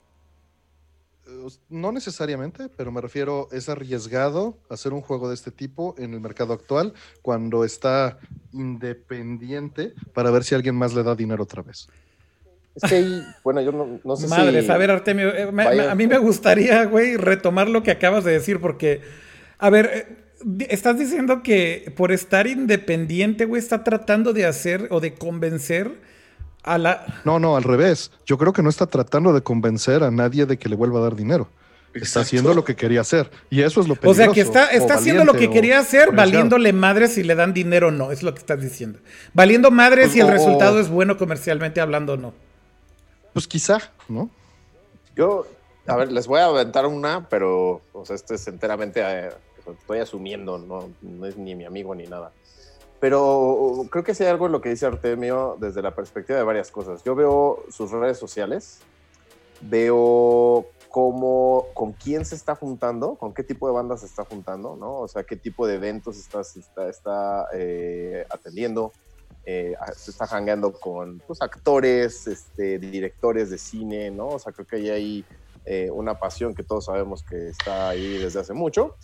[1.25, 6.13] Eh, no necesariamente, pero me refiero, es arriesgado hacer un juego de este tipo en
[6.13, 8.19] el mercado actual cuando está
[8.51, 11.87] independiente para ver si alguien más le da dinero otra vez.
[12.75, 15.49] Es que ahí, bueno, yo no, no sé Madres, a ver, Artemio, eh,
[15.89, 19.01] a mí me gustaría, güey, retomar lo que acabas de decir, porque,
[19.57, 24.99] a ver, eh, estás diciendo que por estar independiente, güey, está tratando de hacer o
[24.99, 25.99] de convencer
[26.63, 27.21] a la...
[27.25, 28.11] No, no, al revés.
[28.25, 31.03] Yo creo que no está tratando de convencer a nadie de que le vuelva a
[31.03, 31.49] dar dinero.
[31.93, 33.31] Está haciendo lo que quería hacer.
[33.49, 34.21] Y eso es lo peligroso.
[34.21, 37.53] O sea, que está, está haciendo lo que quería hacer, valiéndole madres si le dan
[37.53, 38.11] dinero o no.
[38.11, 38.99] Es lo que estás diciendo.
[39.33, 42.33] Valiendo madres pues, si el resultado es bueno comercialmente hablando o no.
[43.33, 44.29] Pues quizá, ¿no?
[45.15, 45.45] Yo,
[45.87, 49.29] a ver, les voy a aventar una, pero, o sea, esto es enteramente, eh,
[49.71, 52.31] estoy asumiendo, no, no es ni mi amigo ni nada.
[52.99, 56.43] Pero creo que sí hay algo en lo que dice Artemio desde la perspectiva de
[56.43, 57.03] varias cosas.
[57.03, 58.79] Yo veo sus redes sociales,
[59.61, 64.75] veo cómo, con quién se está juntando, con qué tipo de bandas se está juntando,
[64.75, 64.95] ¿no?
[64.95, 68.91] O sea, qué tipo de eventos está, está, está eh, atendiendo,
[69.45, 74.27] eh, se está hangueando con pues, actores, este, directores de cine, ¿no?
[74.27, 75.25] O sea, creo que hay ahí
[75.65, 78.95] eh, una pasión que todos sabemos que está ahí desde hace mucho.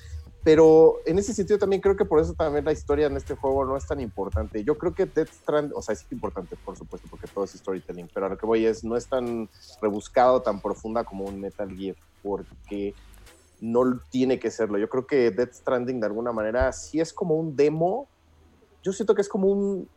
[0.45, 3.65] Pero en ese sentido también creo que por eso también la historia en este juego
[3.65, 4.63] no es tan importante.
[4.63, 8.11] Yo creo que Death Strand, o sea, es importante, por supuesto, porque todo es storytelling,
[8.13, 9.49] pero a lo que voy es, no es tan
[9.81, 12.93] rebuscado, tan profunda como un Metal Gear, porque
[13.59, 14.77] no tiene que serlo.
[14.77, 18.07] Yo creo que Death Stranding de alguna manera sí es como un demo.
[18.83, 19.89] Yo siento que es como un,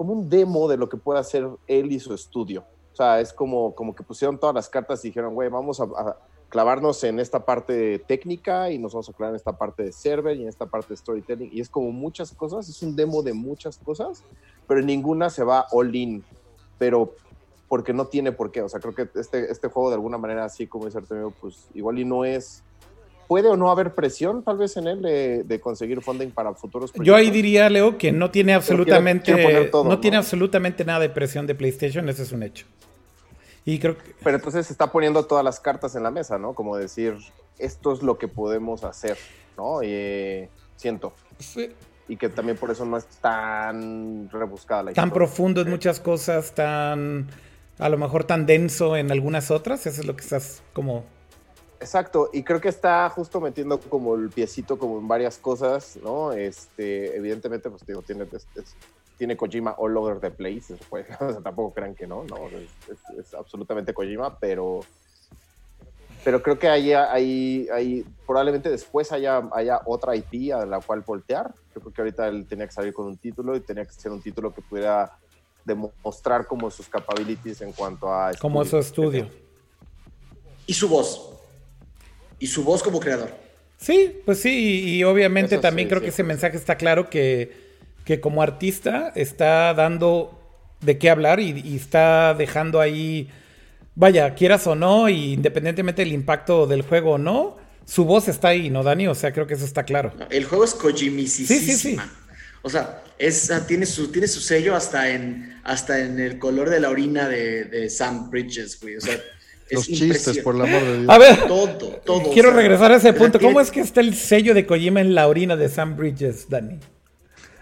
[0.00, 2.64] como un demo de lo que puede hacer él y su estudio.
[2.90, 6.16] O sea, es como, como que pusieron todas las cartas y dijeron, güey, vamos a,
[6.48, 10.38] clavarnos en esta parte técnica y nos vamos a clavar en esta parte de server
[10.38, 11.50] y en esta parte de storytelling.
[11.52, 14.24] Y es como muchas cosas, es un demo de muchas cosas,
[14.66, 16.24] pero ninguna se va all in.
[16.78, 17.12] Pero
[17.68, 18.62] porque no tiene por qué.
[18.62, 21.68] O sea, creo que este, este juego de alguna manera, así como dice Artemio, pues
[21.74, 22.62] igual y no es
[23.30, 25.02] puede o no haber presión tal vez en él
[25.46, 27.06] de, conseguir funding para futuros proyectos.
[27.06, 31.54] Yo ahí diría, Leo, que no tiene absolutamente no, tiene absolutamente nada de presión de
[31.54, 32.66] PlayStation, ese es un hecho.
[33.64, 36.54] Y creo Pero entonces se está poniendo todas las cartas en la mesa, ¿no?
[36.54, 37.18] Como decir,
[37.56, 39.16] esto es lo que podemos hacer,
[39.56, 39.80] ¿no?
[39.84, 41.12] Y, eh, siento.
[41.38, 41.68] Sí.
[42.08, 46.52] Y que también por eso no es tan rebuscada la Tan profundo en muchas cosas,
[46.52, 47.28] tan
[47.78, 51.04] a lo mejor tan denso en algunas otras, eso es lo que estás como
[51.80, 56.30] Exacto, y creo que está justo metiendo como el piecito como en varias cosas, ¿no?
[56.32, 58.26] Este, evidentemente, pues digo, tiene,
[59.16, 60.76] tiene Kojima all over the place,
[61.42, 62.36] tampoco crean que no, no,
[63.18, 64.80] es, absolutamente Kojima, pero,
[66.22, 71.00] pero creo que ahí, ahí, ahí probablemente después haya, haya otra IP a la cual
[71.00, 71.54] voltear.
[71.74, 74.12] Yo creo que ahorita él tenía que salir con un título y tenía que ser
[74.12, 75.16] un título que pudiera
[75.64, 78.32] demostrar como sus capabilities en cuanto a...
[78.38, 79.30] Como su estudio.
[80.66, 81.39] Y su voz
[82.40, 83.30] y su voz como creador.
[83.78, 87.52] Sí, pues sí, y, obviamente también creo que ese mensaje está claro que,
[88.04, 90.38] que, como artista está dando
[90.80, 93.30] de qué hablar y, está dejando ahí,
[93.94, 97.56] vaya, quieras o no, y independientemente del impacto del juego o no,
[97.86, 99.08] su voz está ahí, ¿no, Dani?
[99.08, 100.12] O sea, creo que eso está claro.
[100.30, 101.60] El juego es Kojimisísima.
[101.60, 101.96] Sí, sí, sí.
[102.62, 106.80] O sea, es, tiene, su, tiene su sello hasta en, hasta en el color de
[106.80, 108.96] la orina de, Sam Bridges, güey.
[108.96, 109.18] O sea,
[109.70, 111.10] los chistes, por el amor de Dios.
[111.10, 111.68] A ver, todo,
[112.04, 112.30] todo.
[112.32, 113.38] Quiero regresar a ese punto.
[113.38, 116.78] ¿Cómo es que está el sello de Kojima en la orina de Sam Bridges, Dani?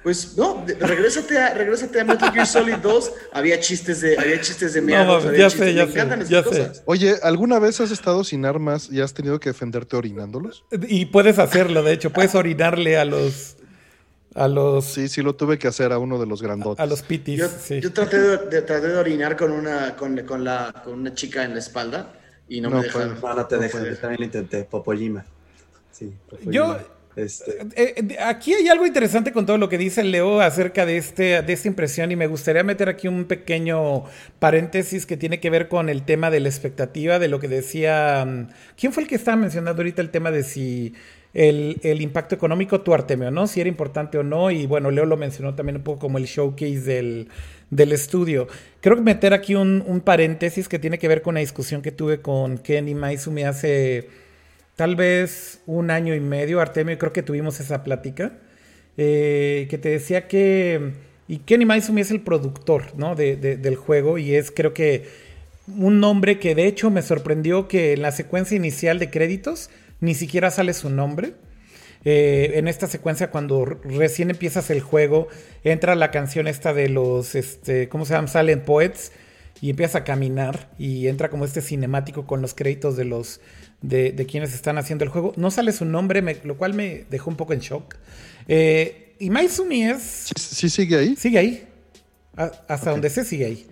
[0.03, 3.13] Pues no, regrésate a, regrésate a Metal Gear Solid 2.
[3.33, 6.73] Había chistes de, había chistes de meados, no, ya sé, ya sé, ya sé.
[6.87, 10.65] Oye, ¿alguna vez has estado sin armas y has tenido que defenderte orinándolos?
[10.89, 13.58] Y puedes hacerlo, de hecho, puedes orinarle a los
[14.39, 16.81] a los sí sí lo tuve que hacer a uno de los grandotes.
[16.81, 17.39] a, los pitis
[17.81, 21.52] yo, traté, de, traté de orinar con una con, con, la, con una chica en
[21.52, 22.12] la espalda
[22.48, 23.20] y no, me dejaron.
[23.20, 25.24] no, no te dejan yo también lo intenté Popoyima
[25.90, 26.15] sí
[26.47, 26.78] yo
[27.19, 27.62] este.
[27.74, 31.43] Eh, eh, aquí hay algo interesante con todo lo que dice Leo acerca de, este,
[31.43, 34.05] de esta impresión y me gustaría meter aquí un pequeño
[34.39, 38.24] paréntesis que tiene que ver con el tema de la expectativa, de lo que decía...
[38.24, 40.94] Mm, ¿Quién fue el que estaba mencionando ahorita el tema de si
[41.35, 43.47] el, impacto económico, tu Artemio, ¿no?
[43.47, 44.51] Si era importante o no.
[44.51, 47.29] Y bueno, Leo lo mencionó también un poco como el showcase del,
[47.71, 48.49] del estudio.
[48.81, 51.93] Creo que meter aquí un, un, paréntesis que tiene que ver con la discusión que
[51.93, 54.09] tuve con Kenny Maizumi hace
[54.79, 58.35] tal vez un año y medio, Artemio, creo que tuvimos esa plática,
[58.97, 60.93] eh, que te decía que,
[61.27, 63.17] y Kenny Maizumi es el productor ¿no?
[63.17, 65.09] de, del juego y es creo que
[65.67, 69.69] un nombre que de hecho me sorprendió que en la secuencia inicial de créditos
[70.01, 71.35] ni siquiera sale su nombre.
[72.05, 75.29] Eh, en esta secuencia, cuando recién empiezas el juego,
[75.65, 78.29] entra la canción esta de los, este, ¿cómo se llama?
[78.29, 79.12] Silent Poets
[79.61, 83.41] y empieza a caminar y entra como este cinemático con los créditos de los
[83.83, 85.33] de, quienes están haciendo el juego.
[85.37, 87.97] No sale su nombre, lo cual me dejó un poco en shock.
[88.47, 90.31] Eh, y Maizumi es...
[90.37, 91.16] ¿Sí, sigue ahí?
[91.16, 91.69] Sigue ahí.
[92.37, 93.66] hasta donde se sigue ahí.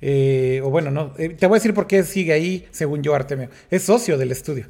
[0.00, 1.12] Eh, o bueno, no.
[1.12, 3.48] Te voy a decir por qué sigue ahí, según yo, Artemio.
[3.70, 4.66] Es socio del estudio.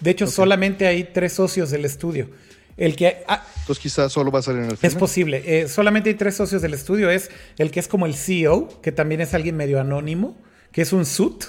[0.00, 2.30] De hecho, solamente hay tres socios del estudio.
[2.76, 3.24] El que.
[3.26, 4.92] Ah, Entonces, quizás solo va a salir en el final.
[4.92, 5.68] Es posible.
[5.68, 7.10] solamente hay tres socios del estudio.
[7.10, 10.36] Es el que es como el CEO, que también es alguien medio anónimo,
[10.72, 11.44] que es un suit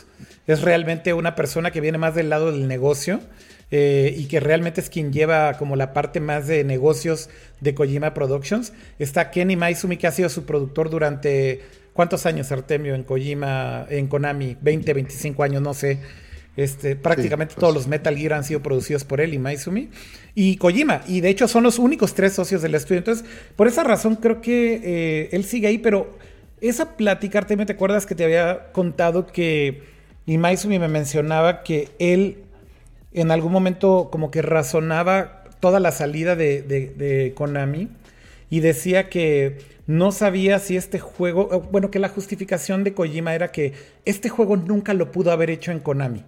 [0.50, 3.20] es realmente una persona que viene más del lado del negocio
[3.70, 7.30] eh, y que realmente es quien lleva como la parte más de negocios
[7.62, 8.74] de Kojima Productions.
[8.98, 11.62] Está Kenny Maizumi, que ha sido su productor durante
[11.94, 14.58] ¿cuántos años, Artemio, en Kojima, en Konami?
[14.60, 16.00] 20, 25 años, no sé.
[16.60, 17.62] Este, prácticamente pues.
[17.62, 19.90] todos los Metal Gear han sido producidos por él y Maizumi.
[20.36, 22.98] Y Kojima, y de hecho son los únicos tres socios del estudio.
[22.98, 23.26] Entonces,
[23.56, 26.18] por esa razón creo que eh, él sigue ahí, pero
[26.60, 29.84] esa plática, Artemio, ¿te acuerdas que te había contado que
[30.26, 32.44] y Maizumi me mencionaba que él
[33.14, 37.88] en algún momento como que razonaba toda la salida de, Konami
[38.50, 43.52] y decía que no sabía si este juego, bueno, que la justificación de Kojima era
[43.54, 43.74] que
[44.04, 46.26] este juego nunca lo pudo haber hecho en Konami.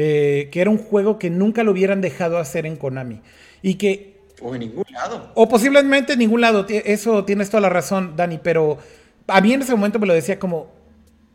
[0.00, 3.20] Eh, que era un juego que nunca lo hubieran dejado hacer en Konami.
[3.62, 4.16] Y que...
[4.40, 5.32] O en ningún lado.
[5.34, 6.64] O posiblemente en ningún lado.
[6.68, 8.78] Eso tienes toda la razón, Dani, pero
[9.26, 10.70] a mí en ese momento me lo decía como,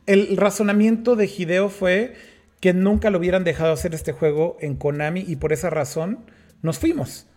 [0.06, 2.14] el razonamiento de Hideo fue
[2.62, 6.20] que nunca lo hubieran dejado hacer este juego en Konami y por esa razón
[6.62, 7.28] nos fuimos.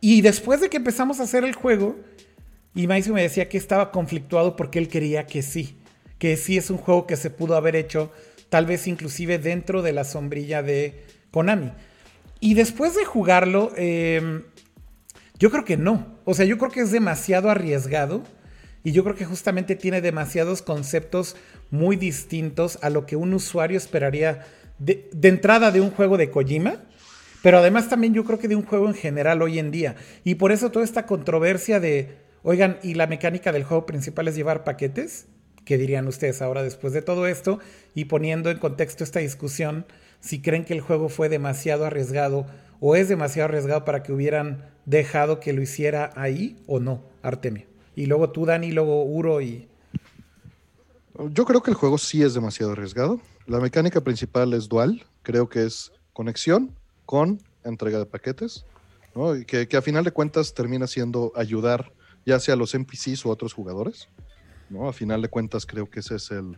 [0.00, 1.96] Y después de que empezamos a hacer el juego,
[2.74, 5.76] y me decía que estaba conflictuado porque él quería que sí,
[6.18, 8.10] que sí es un juego que se pudo haber hecho
[8.54, 11.02] tal vez inclusive dentro de la sombrilla de
[11.32, 11.72] Konami.
[12.38, 14.44] Y después de jugarlo, em,
[15.40, 16.20] yo creo que no.
[16.24, 18.22] O sea, yo creo que es demasiado arriesgado
[18.84, 21.34] y yo creo que justamente tiene demasiados conceptos
[21.72, 24.46] muy distintos a lo que un usuario esperaría
[24.78, 26.76] de, entrada de un juego de Kojima,
[27.42, 29.96] pero además también yo creo que de un juego en general hoy en día.
[30.22, 34.36] Y por eso toda esta controversia de, oigan, ¿y la mecánica del juego principal es
[34.36, 35.26] llevar paquetes?
[35.64, 37.58] ¿Qué dirían ustedes ahora después de todo esto?
[37.94, 39.86] Y poniendo en contexto esta discusión,
[40.20, 42.46] si creen que el juego fue demasiado arriesgado
[42.80, 47.66] o es demasiado arriesgado para que hubieran dejado que lo hiciera ahí o no, Artemio.
[47.96, 49.68] Y luego tú, Dani, luego Uro y...
[51.30, 53.20] Yo creo que el juego sí es demasiado arriesgado.
[53.46, 55.04] La mecánica principal es dual.
[55.22, 56.74] Creo que es conexión
[57.06, 58.66] con entrega de paquetes.
[59.14, 59.36] ¿no?
[59.36, 61.92] Y que, a final de cuentas termina siendo ayudar
[62.26, 64.08] ya sea a los NPCs o otros jugadores.
[64.70, 64.88] ¿No?
[64.88, 66.56] A final de cuentas creo que ese es el,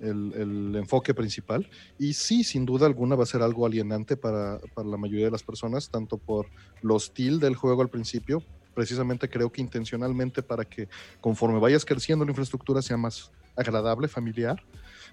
[0.00, 1.68] el, enfoque principal.
[1.98, 5.32] Y sí, sin duda alguna va a ser algo alienante para, para, la mayoría de
[5.32, 6.46] las personas, tanto por
[6.82, 8.42] lo hostil del juego al principio,
[8.74, 10.88] precisamente creo que intencionalmente para que
[11.20, 14.62] conforme vayas creciendo la infraestructura sea más agradable, familiar.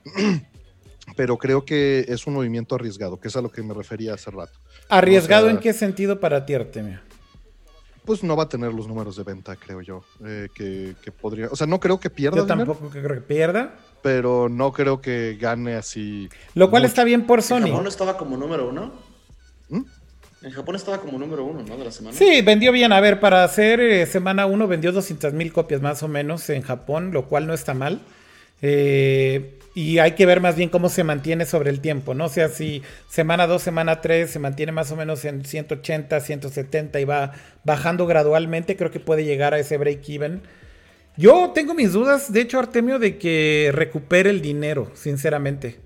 [1.16, 4.32] Pero creo que es un movimiento arriesgado, que es a lo que me refería hace
[4.32, 4.60] rato.
[4.90, 7.00] ¿Arriesgado en qué sentido para ti, Artemio?
[8.06, 10.03] Pues no va a tener los números de venta, creo yo.
[10.26, 11.48] Eh, que, podría.
[11.48, 12.38] O sea, no creo que pierda.
[12.38, 13.76] Yo tampoco creo que pierda.
[14.02, 16.30] Pero no creo que gane así.
[16.53, 17.82] Lo cual está bien por Sony.
[17.82, 18.94] no estaba como número uno?
[19.69, 19.82] ¿Mm?
[20.44, 21.76] En Japón estaba como número uno, ¿no?
[21.76, 22.15] De la semana.
[22.15, 22.94] Sí, vendió bien.
[22.94, 26.61] A ver, para hacer eh, semana uno vendió 200 mil copias más o menos en
[26.61, 28.02] Japón, lo cual no está mal.
[28.61, 32.26] Eh, y hay que ver más bien cómo se mantiene sobre el tiempo, ¿no?
[32.26, 37.00] O sea, si semana 2, semana 3 se mantiene más o menos en 180, 170
[37.02, 37.34] y va
[37.66, 40.42] bajando gradualmente, creo que puede llegar a ese break-even.
[41.18, 45.78] Yo tengo mis dudas, de hecho, Artemio, de que recupere el dinero, sinceramente.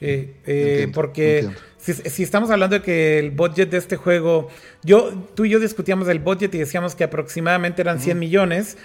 [0.00, 4.48] Eh, eh, porque Si, estamos hablando de que el budget de este juego,
[4.82, 8.78] yo, tú y yo discutíamos del budget y decíamos que aproximadamente eran 100 millones.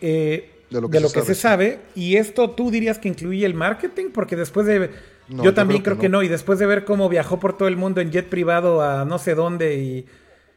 [0.00, 1.80] Eh, de lo que, se, sabe.
[1.94, 4.90] Y esto tú dirías que incluye el marketing, porque después de...
[5.28, 6.22] yo también creo, que, no.
[6.22, 9.18] Y después de ver cómo viajó por todo el mundo en jet privado a no
[9.18, 10.06] sé dónde y,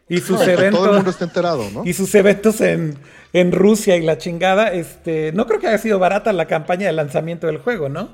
[0.08, 0.80] y sus eventos...
[0.80, 1.84] Todo el mundo está enterado, ¿no?
[1.84, 2.96] Y sus eventos en,
[3.34, 6.94] en Rusia y la chingada, este, no creo que haya sido barata la campaña de
[6.94, 8.10] lanzamiento del juego, ¿no?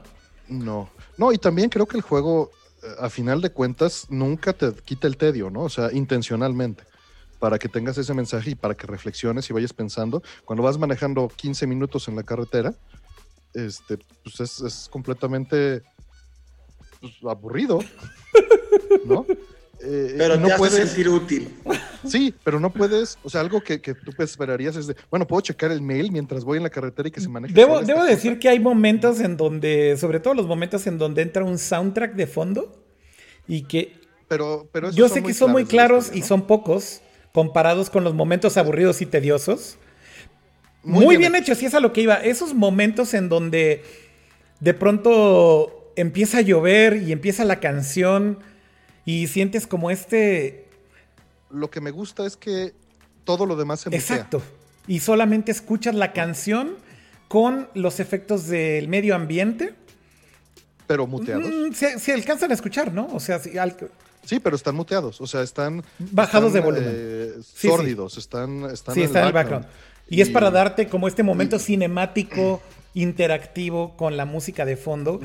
[0.47, 0.89] No.
[1.17, 2.51] No, y también creo que el juego,
[2.81, 5.63] eh, a final de cuentas, nunca te quita el tedio, ¿no?
[5.63, 6.83] O sea, intencionalmente
[7.39, 10.21] para que tengas ese mensaje y para que reflexiones y vayas pensando.
[10.45, 12.73] Cuando vas manejando 15 minutos en la carretera,
[13.53, 15.81] este, pues es, completamente
[16.99, 17.79] pues, aburrido,
[19.05, 19.25] ¿no?
[19.81, 21.55] Eh, pero no te puedes sentir útil.
[22.05, 25.71] Sí, pero no puedes, o sea, algo que, tú esperarías es de, bueno, puedo checar
[25.71, 27.53] el mail mientras voy en la carretera y que se maneje.
[27.53, 31.45] Debo, debo decir que hay momentos en donde, sobre todo los momentos en donde entra
[31.45, 32.83] un soundtrack de fondo
[33.47, 33.95] y que...
[34.27, 37.01] Pero, pero yo sé que son muy claros y son pocos,
[37.33, 39.77] comparados con los momentos aburridos y tediosos.
[40.83, 42.15] Muy, bien, hecho, si es a lo que iba.
[42.15, 43.83] Esos momentos en donde
[44.59, 48.39] de pronto empieza a llover y empieza la canción
[49.05, 50.65] y sientes como este...
[51.49, 52.73] Lo que me gusta es que
[53.23, 53.99] todo lo demás se mutea.
[53.99, 54.41] Exacto.
[54.87, 56.75] Y solamente escuchas la canción
[57.27, 59.73] con los efectos del medio ambiente.
[60.87, 61.47] Pero muteados.
[61.47, 63.07] Mm, se, alcanzan a escuchar, ¿no?
[63.13, 63.51] O sea, si,
[64.25, 65.83] Sí, pero están muteados, o sea, están...
[65.97, 66.91] Bajados de volumen.
[66.91, 68.95] Eh, sórdidos, están, están...
[68.95, 69.65] Sí, en el background.
[70.09, 72.61] Y, es para darte como este momento cinemático,
[72.93, 75.19] interactivo con la música de fondo.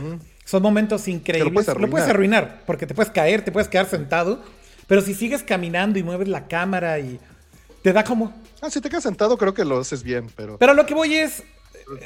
[0.44, 1.66] Son momentos increíbles.
[1.78, 4.40] Lo puedes, arruinar, porque te puedes caer, te puedes quedar sentado.
[4.86, 7.18] Pero si sigues caminando y mueves la cámara y
[7.82, 8.34] te da como...
[8.60, 10.58] Ah, si te quedas sentado creo que lo haces bien, pero...
[10.58, 11.42] Pero lo que voy es,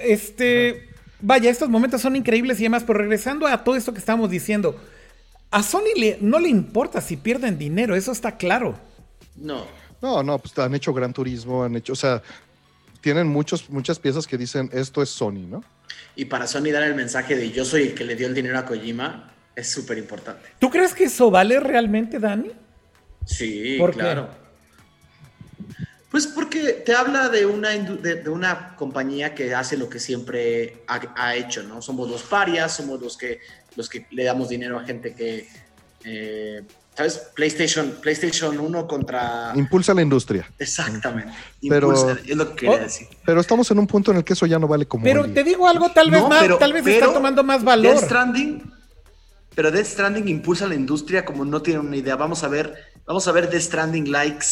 [0.03, 0.89] este...
[1.21, 4.77] Vaya, estos momentos son increíbles y además, pero regresando a todo esto que estábamos diciendo,
[5.51, 8.79] a Sony le, no le importa si pierden dinero, eso está claro.
[9.37, 9.67] No.
[10.01, 12.23] No, no, pues han hecho Gran Turismo, han hecho, o sea,
[13.01, 15.65] tienen muchos, muchas piezas que dicen esto es Sony, ¿no?
[16.15, 18.59] Y para Sony dar el mensaje de yo soy el que le dio el dinero
[18.59, 20.51] a Kojima es súper importante.
[20.59, 22.53] ¿Tú crees que eso vale realmente, Dani?
[23.25, 24.29] Sí, claro.
[26.11, 31.35] Pues porque te habla de una, de, una compañía que hace lo que siempre ha,
[31.37, 31.83] hecho, ¿no?
[31.83, 33.41] Somos los parias, somos los que,
[33.77, 35.49] los que le damos dinero a gente que,
[36.05, 36.63] eh,
[36.95, 37.31] ¿sabes?
[37.35, 39.53] PlayStation, PlayStation 1 contra...
[39.55, 40.49] Impulsa la industria.
[40.59, 41.33] Exactamente.
[41.69, 43.09] Pero, es lo que quería oh, decir.
[43.25, 45.05] Pero estamos en un punto en el que eso ya no vale como...
[45.05, 47.95] Pero te digo algo, tal vez, más, tal vez está tomando más valor.
[47.95, 48.73] Death Stranding,
[49.55, 52.17] pero Death Stranding impulsa la industria como no tienen una idea.
[52.17, 52.75] Vamos a ver,
[53.07, 54.47] vamos a ver Death Stranding likes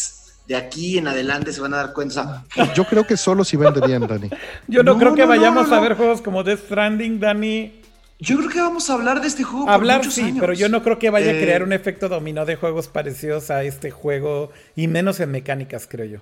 [0.47, 2.45] de aquí en adelante se van a dar cuenta.
[2.75, 4.29] Yo creo que solo si vende bien, Dani.
[4.67, 7.81] Yo no, creo que vayamos a ver juegos como Death Stranding, Dani.
[8.19, 9.69] Yo creo que vamos a hablar de este juego.
[9.69, 12.55] Hablar sí, pero yo no creo que vaya a eh, crear un efecto dominó de
[12.55, 16.19] juegos parecidos a este juego y menos en mecánicas, creo yo.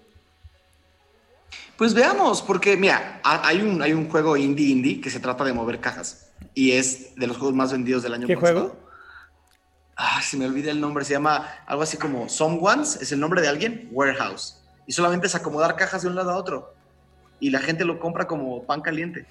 [1.77, 5.53] Pues veamos, porque mira, hay un, hay un juego indie indie que se trata de
[5.53, 8.77] mover cajas y es de los juegos más vendidos del año ¿Qué juego?
[9.95, 13.41] ah, se me olvida el nombre, se llama algo así como Someone's, es el nombre
[13.41, 14.61] de alguien, Warehouse.
[14.88, 16.73] Y solamente es acomodar cajas de un lado a otro.
[17.39, 19.26] Y la gente lo compra como pan caliente.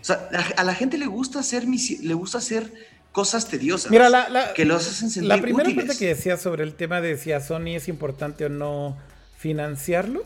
[0.00, 2.72] O sea, a la gente le gusta hacer, le gusta hacer
[3.12, 3.90] cosas tediosas.
[3.90, 7.16] Mira, la, que los hacen sentir La primera parte que decía sobre el tema de
[7.16, 8.96] si a Sony es importante o no
[9.38, 10.24] financiarlo,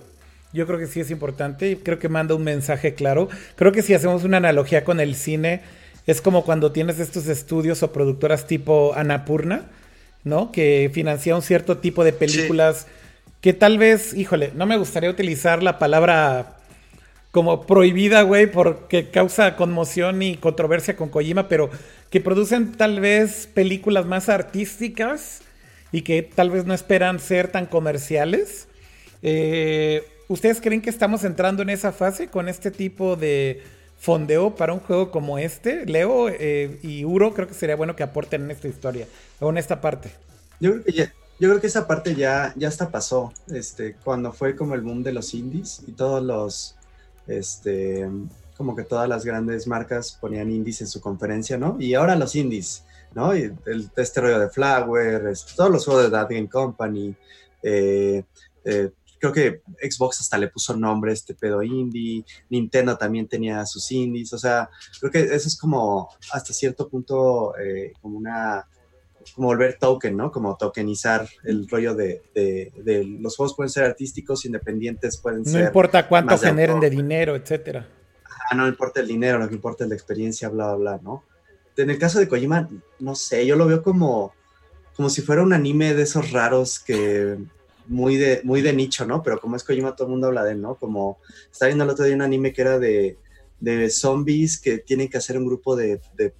[0.53, 3.29] yo creo que sí es importante y creo que manda un mensaje claro.
[3.57, 5.63] Creo que si hacemos una analogía con el cine,
[6.07, 9.71] es como cuando tienes estos estudios o productoras tipo Anapurna,
[10.25, 10.53] ¿no?
[10.53, 12.87] Que financia un cierto tipo de películas
[13.41, 16.59] que tal vez, híjole, no me gustaría utilizar la palabra
[17.33, 21.71] como prohibida, güey, porque causa conmoción y controversia con Kojima, pero
[22.11, 25.41] que producen tal vez películas más artísticas
[25.91, 28.69] y que tal vez no esperan ser tan comerciales.
[29.23, 33.63] Eh, ¿Ustedes creen que estamos entrando en esa fase con este tipo de
[34.03, 35.87] fondeo para un juego como este.
[35.87, 39.07] Leo eh, y Uro creo que sería bueno que aporten en esta historia
[39.39, 40.11] o en esta parte.
[40.59, 41.05] Yo creo que ya,
[41.39, 45.05] yo creo que esa parte ya, ya hasta pasó, este, cuando fue como el boom
[45.05, 46.75] de los indies y todos los,
[47.27, 48.09] este,
[48.57, 51.77] como que todas las grandes marcas ponían indies en su conferencia, ¿no?
[51.79, 52.85] Y ahora los indies,
[53.15, 53.33] ¿no?
[53.33, 53.57] El,
[53.97, 57.15] este rollo de Flower, todos los juegos de That Game Company,
[57.63, 58.25] eh,
[58.65, 58.91] eh,
[59.23, 63.91] creo que Xbox hasta le puso nombre a este pedo indie, Nintendo también tenía sus
[63.93, 64.69] indies, o sea,
[64.99, 68.67] creo que eso es como hasta cierto punto eh, como una,
[69.35, 70.31] como volver token, ¿no?
[70.31, 75.61] Como tokenizar el rollo de, de, los juegos pueden ser artísticos, independientes, pueden ser...
[75.61, 77.89] No importa cuánto generen de dinero, etcétera.
[78.51, 81.25] Ah, no importa el dinero, lo que importa es la experiencia, bla, bla, bla, ¿no?
[81.77, 82.69] En el caso de Kojima,
[82.99, 84.33] no sé, yo lo veo como,
[84.95, 87.39] como si fuera un anime de esos raros que
[87.87, 89.23] muy de, muy de nicho, ¿no?
[89.23, 90.75] Pero como es Kojima, todo el mundo habla de él, ¿no?
[90.75, 91.19] Como
[91.51, 93.17] estaba viendo el otro día un anime que era de,
[93.63, 96.33] de zombies que tienen que hacer un grupo de, de,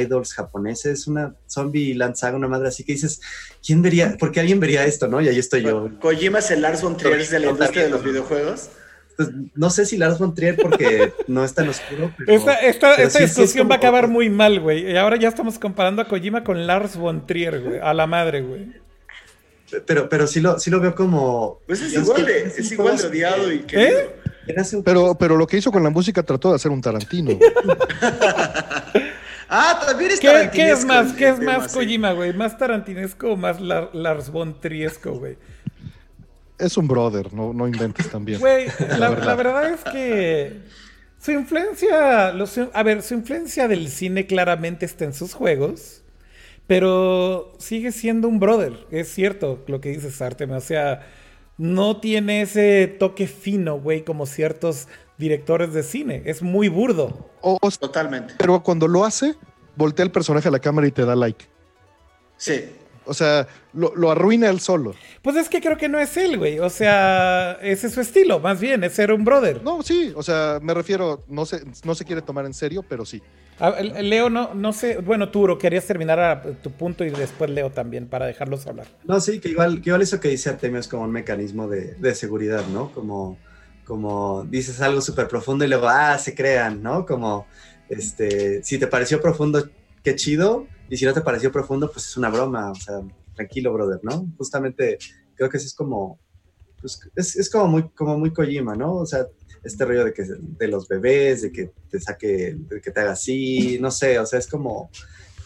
[0.00, 3.20] idols japoneses, una zombie lanzaga, una madre así que dices,
[3.64, 4.16] ¿quién vería?
[4.18, 5.20] ¿Por qué alguien vería esto, no?
[5.20, 5.90] Y ahí estoy yo.
[6.00, 8.70] Kojima es el Lars von Trier de la industria de los videojuegos.
[9.16, 12.12] Pues, no sé si Lars von Trier porque no es tan oscuro.
[12.26, 14.90] esta, esta, discusión va a acabar muy mal, güey.
[14.90, 17.78] Y ahora ya estamos comparando a Kojima con Lars von Trier, güey.
[17.80, 18.80] A la madre, güey
[19.86, 21.60] pero, pero sí, lo, sí lo veo como.
[21.66, 23.84] Pues es igual de, es igual de odiado y que.
[23.84, 24.10] ¿Eh?
[24.84, 27.30] Pero, pero lo que hizo con la música trató de hacer un Tarantino.
[29.48, 32.32] ah, también es ¿Qué, ¿Qué es más, ¿qué es más Kojima, güey?
[32.32, 35.36] ¿Más tarantinesco o más Lars von Triesco, güey?
[36.58, 38.38] Es un brother, no, no inventes también.
[38.40, 38.66] Güey,
[38.98, 40.60] la, la, verdad es que
[41.18, 46.02] su influencia, a ver, su influencia del cine claramente está en sus juegos.
[46.70, 50.52] Pero sigue siendo un brother, es cierto lo que dices, Artem.
[50.52, 51.04] O sea,
[51.60, 54.88] no tiene ese toque fino, güey, como ciertos
[55.18, 56.22] directores de cine.
[56.24, 57.28] Es muy burdo.
[57.78, 58.32] Totalmente.
[58.38, 59.34] Pero cuando lo hace,
[59.76, 61.44] voltea el personaje a la cámara y te da like.
[62.38, 62.64] Sí.
[63.04, 64.94] O sea, lo, arruina él solo.
[65.20, 66.60] Pues es que creo que no es él, güey.
[66.60, 69.62] O sea, ese es su estilo, más bien, es ser un brother.
[69.62, 73.04] No, sí, o sea, me refiero, no se, no se quiere tomar en serio, pero
[73.04, 73.22] sí.
[74.00, 78.08] Leo, no, no sé, bueno, Turo, querías terminar a tu punto y después Leo también,
[78.08, 78.86] para dejarlos hablar.
[79.04, 81.94] No, sí, que igual, que igual eso que dice Artemio es como un mecanismo de,
[81.94, 82.90] de seguridad, ¿no?
[82.92, 83.38] Como,
[83.84, 87.04] como dices algo súper profundo y luego, ah, se crean, ¿no?
[87.04, 87.46] Como,
[87.88, 89.68] este, si te pareció profundo,
[90.02, 93.00] qué chido, y si no te pareció profundo, pues es una broma, o sea,
[93.34, 94.26] tranquilo, brother, ¿no?
[94.38, 94.98] Justamente
[95.34, 96.18] creo que sí es como,
[96.80, 98.94] pues es, es como, muy, como muy Kojima, ¿no?
[98.94, 99.26] O sea,
[99.62, 103.12] este rollo de que de los bebés, de que te saque, de que te haga
[103.12, 104.90] así, no sé, o sea, es como,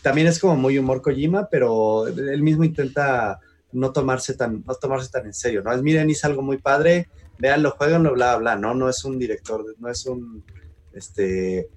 [0.03, 3.41] también es como muy humor Kojima, pero él mismo intenta
[3.73, 5.73] no tomarse tan, no tomarse tan en serio, ¿no?
[5.73, 7.09] Es, miren, hice algo muy padre,
[7.39, 8.75] véanlo, jueguenlo, bla, bla, ¿no?
[8.75, 10.45] No es un director, no es un,
[10.93, 11.69] este,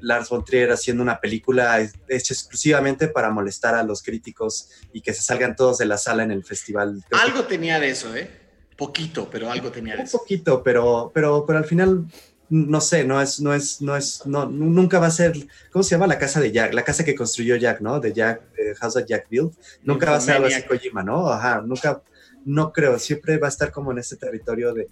[0.00, 5.12] Lars von Trier haciendo una película hecha exclusivamente para molestar a los críticos y que
[5.12, 7.04] se salgan todos de la sala en el festival.
[7.10, 8.45] algo tenía de eso, ¿eh?
[8.76, 9.96] Poquito, pero algo tenía.
[9.98, 12.06] Un poquito, pero, pero, pero al final,
[12.50, 15.34] no sé, no es, no es, no es, no, nunca va a ser,
[15.72, 16.06] ¿cómo se llama?
[16.06, 18.00] La casa de Jack, la casa que construyó Jack, ¿no?
[18.00, 18.42] De Jack,
[18.80, 19.52] House of Jack Build.
[19.82, 21.28] Nunca va a ser algo así Kojima, ¿no?
[21.28, 22.02] Ajá, nunca,
[22.44, 24.88] no creo, siempre va a estar como en este territorio de,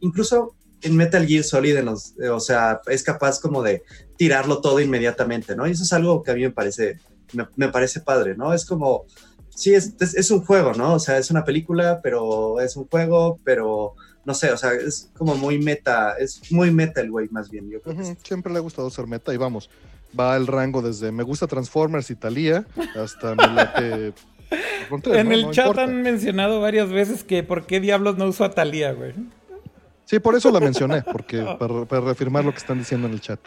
[0.00, 3.82] incluso en Metal Gear Solid, o sea, es capaz como de
[4.16, 5.66] tirarlo todo inmediatamente, ¿no?
[5.66, 6.98] Y eso es algo que a mí me parece,
[7.56, 8.54] me, parece padre, ¿no?
[8.54, 9.04] Es como,
[9.60, 10.94] sí, es, es, un juego, ¿no?
[10.94, 15.10] O sea, es una película, pero es un juego, pero no sé, o sea, es
[15.16, 17.70] como muy meta, es muy meta el güey más bien.
[17.70, 17.78] Yo
[18.24, 19.68] Siempre le ha gustado ser meta y vamos,
[20.18, 22.66] va el rango desde me gusta Transformers Italia
[22.96, 24.14] hasta me late...
[25.04, 28.92] en el chat han mencionado varias veces que por qué diablos no uso a Talía,
[28.92, 29.12] güey.
[30.06, 31.40] Sí, por eso la mencioné, porque
[31.88, 33.38] para, reafirmar lo que están diciendo en el chat.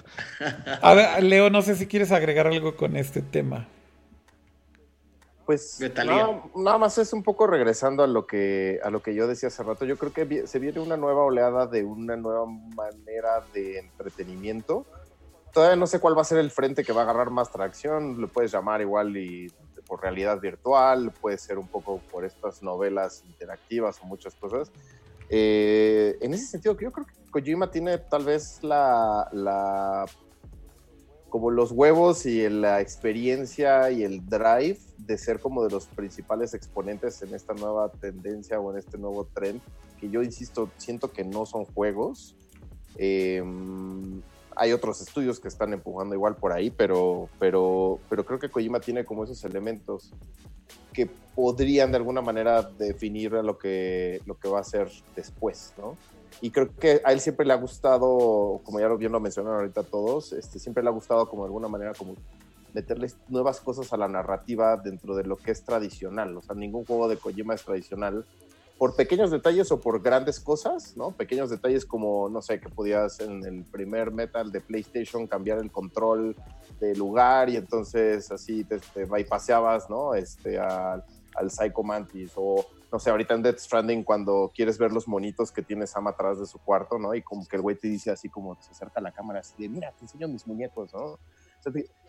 [0.81, 3.67] A ver, Leo, no sé si quieres agregar algo con este tema.
[5.45, 5.79] Pues
[6.55, 9.61] nada, más es un poco regresando a lo que a lo que yo decía hace
[9.63, 9.83] rato.
[9.83, 14.85] Yo creo que se viene una nueva oleada de una nueva manera de entretenimiento.
[15.51, 18.21] Todavía no sé cuál va a ser el frente que va a agarrar más tracción.
[18.21, 19.51] Lo puedes llamar igual y
[19.85, 24.71] por realidad virtual, puede ser un poco por estas novelas interactivas o muchas cosas.
[25.29, 30.05] Eh, en ese sentido, yo creo que Kojima tiene tal vez la, la
[31.33, 36.53] como los huevos y la experiencia y el drive de ser como de los principales
[36.53, 39.59] exponentes en esta nueva tendencia o en este nuevo trend,
[39.99, 42.35] que yo insisto, siento que no son juegos.
[42.99, 44.21] Em,
[44.55, 48.79] hay otros estudios que están empujando igual por ahí, pero, pero, pero creo que Kojima
[48.79, 50.11] tiene como esos elementos
[50.93, 55.97] que podrían de alguna manera definir lo que, lo que va a ser después, ¿no?
[56.43, 59.81] Y creo que a él siempre le ha gustado, como ya bien lo mencionaron ahorita
[59.83, 62.17] todos, este, siempre le ha gustado como de alguna manera como
[62.73, 66.35] meterles nuevas cosas a la narrativa dentro de lo que es tradicional.
[66.35, 68.25] O sea, ningún juego de Kojima es tradicional
[68.77, 71.11] por pequeños detalles o por grandes cosas, ¿no?
[71.11, 75.71] Pequeños detalles como, no sé, que podías en el primer Metal de PlayStation cambiar el
[75.71, 76.35] control
[76.69, 80.13] este lugar y entonces así te, te bypaseabas, ¿no?
[80.13, 81.05] Este, al,
[81.35, 85.51] al Psycho Mantis o no sé, ahorita en Death Stranding cuando quieres ver los monitos
[85.51, 87.15] que tiene Sam atrás de su cuarto, ¿no?
[87.15, 89.55] Y como que el güey te dice así como se acerca a la cámara así
[89.57, 91.17] de, mira, te enseño mis muñecos, ¿no?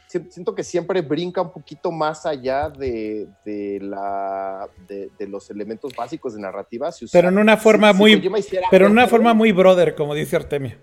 [0.08, 6.34] siento que siempre brinca un poquito más allá de, de la, de, los elementos básicos
[6.34, 6.90] de narrativa.
[7.12, 8.20] pero en una forma muy,
[8.70, 10.78] pero en una forma muy brother, como dice Artemia.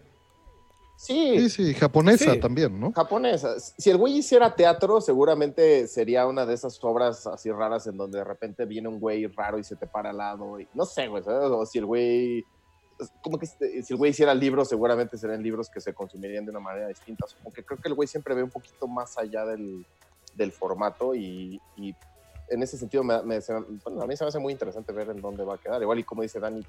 [1.02, 1.50] Sí.
[1.50, 2.92] Sí, japonesa también, ¿no?
[2.92, 3.60] Japonesa.
[3.60, 8.20] Si el güey hiciera teatro, seguramente sería una de esas obras así raras en donde
[8.20, 10.60] de repente viene un güey raro y se te para al lado.
[10.60, 12.46] Y, no sé, güey, O si el güey.
[13.24, 13.56] Como que si
[13.90, 17.26] el güey hiciera libros, seguramente serían libros que se consumirían de una manera distinta.
[17.42, 19.84] Como que creo que el güey siempre ve un poquito más allá del,
[20.36, 21.60] del formato y,
[22.48, 25.56] en ese sentido me, a mí se me hace muy interesante ver en dónde va
[25.56, 25.82] a quedar.
[25.82, 26.64] Igual y como dice Dani,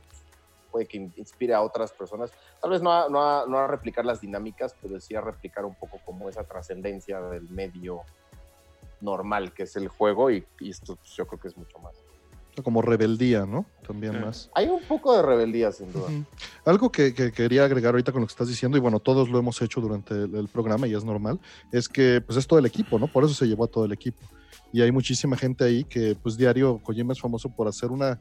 [0.73, 4.05] puede que inspire a otras personas, tal vez no a, no, a, no a replicar
[4.05, 8.03] las dinámicas, pero sí a replicar un poco como esa trascendencia del medio
[9.03, 11.95] normal que es el juego y, esto pues, yo creo que es mucho más.
[12.63, 13.65] Como rebeldía, ¿no?
[13.87, 14.51] También más.
[14.55, 16.09] Hay un poco de rebeldía, sin duda.
[16.67, 19.61] Algo que, quería agregar ahorita con lo que estás diciendo, y bueno, todos lo hemos
[19.63, 21.41] hecho durante el, programa y es normal,
[21.73, 23.07] es que pues es todo el equipo, ¿no?
[23.07, 24.23] Por eso se llevó a todo el equipo.
[24.71, 28.21] Y hay muchísima gente ahí que pues diario Kojima es famoso por hacer una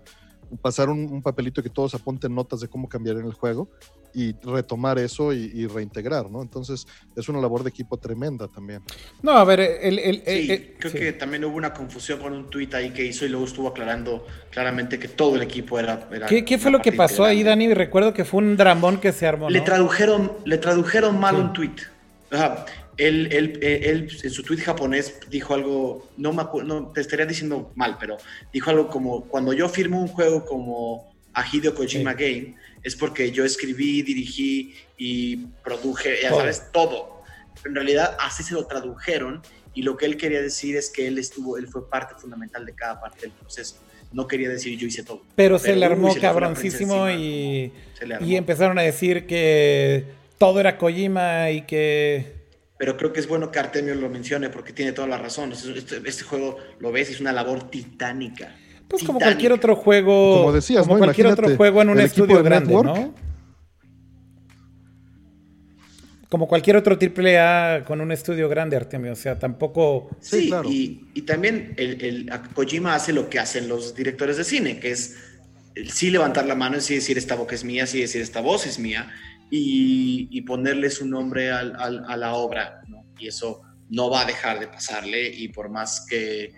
[0.61, 3.69] pasar un, papelito que todos apunten notas de cómo cambiar en el juego
[4.13, 6.41] y retomar eso y, reintegrar, ¿no?
[6.41, 8.81] Entonces es una labor de equipo tremenda también.
[9.21, 10.73] No, a ver, el...
[10.77, 13.67] creo que también hubo una confusión con un tuit ahí que hizo y luego estuvo
[13.67, 16.09] aclarando claramente que todo el equipo era...
[16.27, 17.73] ¿Qué, fue lo que pasó ahí, Dani?
[17.73, 19.49] Recuerdo que fue un dramón que se armó.
[19.49, 21.81] Le tradujeron, le tradujeron mal un tuit.
[22.97, 27.71] Él, él, él, en su tweet japonés dijo algo, no, me no te estaría diciendo
[27.75, 28.17] mal, pero
[28.53, 33.31] dijo algo como, cuando yo firmo un juego como a Hideo Kojima Game, es porque
[33.31, 37.21] yo escribí, dirigí y produje, ya sabes, todo.
[37.65, 39.41] En realidad así se lo tradujeron
[39.73, 42.73] y lo que él quería decir es que él estuvo, él fue parte fundamental de
[42.73, 43.77] cada parte del proceso.
[44.11, 45.23] No quería decir yo hice todo.
[45.35, 47.71] Pero, se le armó cabroncísimo y,
[48.19, 50.05] y empezaron a decir que
[50.37, 52.40] todo era Kojima y que
[52.81, 55.51] pero creo que es bueno que Artemio lo mencione porque tiene toda la razón.
[55.51, 58.55] Este, este, juego, lo ves, es una labor titánica.
[58.87, 60.39] Pues como cualquier otro juego.
[60.39, 63.13] Como decías, como cualquier otro juego en un estudio grande, ¿no?
[66.27, 69.11] Como cualquier otro triple A con un estudio grande, Artemio.
[69.11, 70.09] O sea, tampoco.
[70.19, 70.67] Sí, claro.
[70.67, 75.17] y, también el, Kojima hace lo que hacen los directores de cine, que es
[75.87, 78.65] sí levantar la mano y sí decir esta boca es mía, sí decir esta voz
[78.65, 79.11] es mía
[79.51, 83.05] y, ponerle su nombre a la obra, ¿no?
[83.19, 83.61] Y eso
[83.91, 86.53] no va a dejar de pasarle y por más que...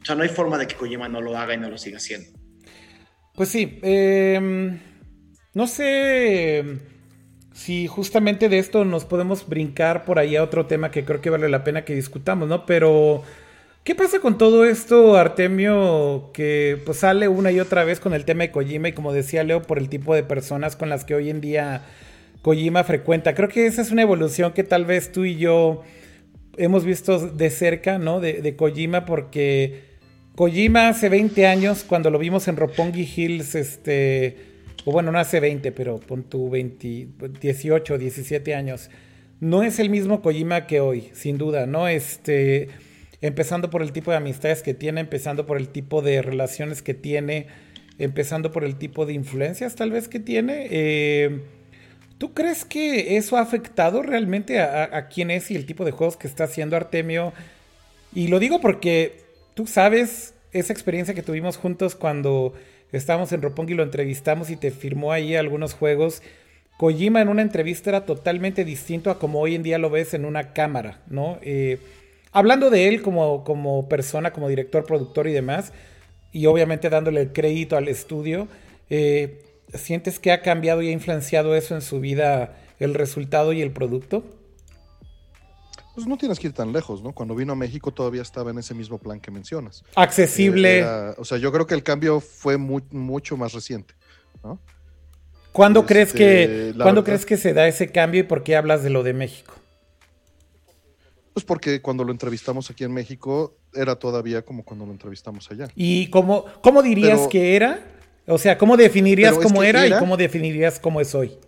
[0.00, 1.96] O sea, no hay forma de que Kojima no lo haga y no lo siga
[1.96, 2.38] haciendo.
[3.34, 4.78] Pues sí, em,
[5.54, 6.78] no sé
[7.52, 11.30] si justamente de esto nos podemos brincar por ahí a otro tema que creo que
[11.30, 12.66] vale la pena que discutamos, ¿no?
[12.66, 13.24] Pero...
[13.82, 18.24] ¿Qué pasa con todo esto, Artemio, que pues sale una y otra vez con el
[18.24, 21.14] tema de Kojima y como decía Leo, por el tipo de personas con las que
[21.14, 21.82] hoy en día
[22.46, 23.34] Kojima frecuenta.
[23.34, 25.82] Creo que esa es una evolución que tal vez tú y yo
[26.56, 28.20] hemos visto de cerca, ¿no?
[28.20, 29.80] De, Kojima, porque
[30.36, 34.36] Kojima hace 20 años, cuando lo vimos en Roppongi Hills, este,
[34.84, 37.08] o bueno, no hace 20, pero pon tu 20,
[37.40, 38.90] 18, 17 años,
[39.40, 41.88] no es el mismo Kojima que hoy, sin duda, ¿no?
[41.88, 42.68] Este,
[43.22, 46.94] empezando por el tipo de amistades que tiene, empezando por el tipo de relaciones que
[46.94, 47.48] tiene,
[47.98, 50.68] empezando por el tipo de influencias tal vez que tiene.
[50.70, 51.40] Eh,
[52.18, 56.16] ¿Tú crees que eso ha afectado realmente a, quién es y el tipo de juegos
[56.16, 57.34] que está haciendo Artemio?
[58.14, 59.20] Y lo digo porque
[59.54, 62.54] tú sabes esa experiencia que tuvimos juntos cuando
[62.92, 66.22] estábamos en Roppongi y lo entrevistamos y te firmó ahí algunos juegos.
[66.78, 70.24] Kojima en una entrevista era totalmente distinto a como hoy en día lo ves en
[70.24, 71.38] una cámara, ¿no?
[71.42, 71.78] Eh,
[72.32, 75.72] hablando de él como, como persona, como director, productor y demás,
[76.32, 78.48] y obviamente dándole el crédito al estudio,
[78.90, 79.42] eh,
[79.74, 83.72] ¿Sientes que ha cambiado y ha influenciado eso en su vida el resultado y el
[83.72, 84.24] producto?
[85.94, 87.12] Pues no tienes que ir tan lejos, ¿no?
[87.12, 89.82] Cuando vino a México todavía estaba en ese mismo plan que mencionas.
[89.94, 90.80] Accesible.
[90.80, 93.94] Eh, o sea, yo creo que el cambio fue mucho más reciente,
[94.44, 94.60] ¿no?
[95.52, 98.82] ¿Cuándo, crees que, este, ¿cuándo crees que se da ese cambio y por qué hablas
[98.82, 99.54] de lo de México?
[101.32, 105.68] Pues porque cuando lo entrevistamos aquí en México era todavía como cuando lo entrevistamos allá.
[105.74, 107.95] ¿Y cómo, cómo dirías que era
[108.26, 111.38] o sea, ¿cómo definirías cómo era, y cómo definirías cómo es hoy?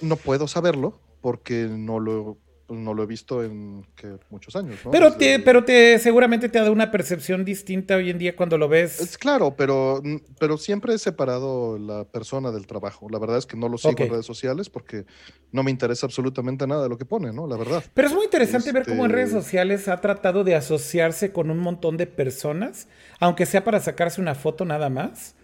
[0.00, 2.38] No puedo saberlo porque no lo
[2.68, 3.86] no lo he visto en
[4.30, 4.78] muchos años.
[4.90, 8.58] Pero, te, pero te, seguramente te ha dado una percepción distinta hoy en día cuando
[8.58, 9.00] lo ves.
[9.00, 10.02] Es claro, pero,
[10.38, 13.08] pero siempre he separado la persona del trabajo.
[13.10, 15.06] La verdad es que no lo sigo en redes sociales porque
[15.50, 17.46] no me interesa absolutamente nada de lo que pone, ¿no?
[17.46, 17.82] La verdad.
[17.94, 21.50] Pero es muy interesante ver cómo en redes este sociales ha tratado de asociarse con
[21.50, 22.88] un montón de personas,
[23.18, 25.34] aunque sea para sacarse una foto nada más.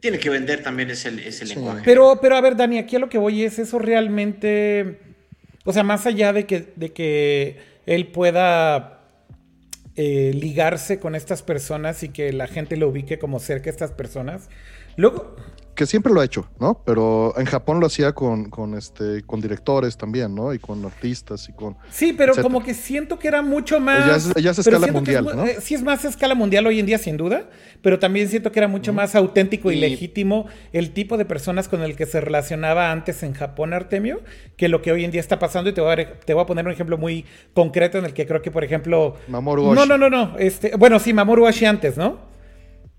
[0.00, 1.82] Tiene que vender también ese, lenguaje.
[1.84, 5.08] Pero, pero a ver, Dani, aquí a lo que voy es eso realmente
[5.68, 9.02] o sea, más allá de que, de que él pueda
[9.96, 13.92] eh, ligarse con estas personas y que la gente lo ubique como cerca a estas
[13.92, 14.48] personas,
[14.96, 15.36] luego
[15.78, 16.82] que siempre lo ha hecho, ¿no?
[16.84, 20.52] Pero en Japón lo hacía con, con, este, con directores también, ¿no?
[20.52, 21.76] Y con artistas y con...
[21.88, 24.34] Sí, pero como que siento que era mucho más...
[24.34, 25.46] Ya es, escala mundial, ¿no?
[25.46, 27.48] Eh, sí es más escala mundial hoy en día, sin duda,
[27.80, 31.82] pero también siento que era mucho más auténtico y, legítimo el tipo de personas con
[31.82, 34.20] el que se relacionaba antes en Japón, Artemio,
[34.56, 35.70] que lo que hoy en día está pasando.
[35.70, 37.24] Y te voy a, te voy a poner un ejemplo muy
[37.54, 39.14] concreto en el que creo que, por ejemplo...
[39.28, 40.36] Mamoru No, no, no, no.
[40.40, 42.36] Este, bueno, sí, Mamoru Oshii antes, ¿no?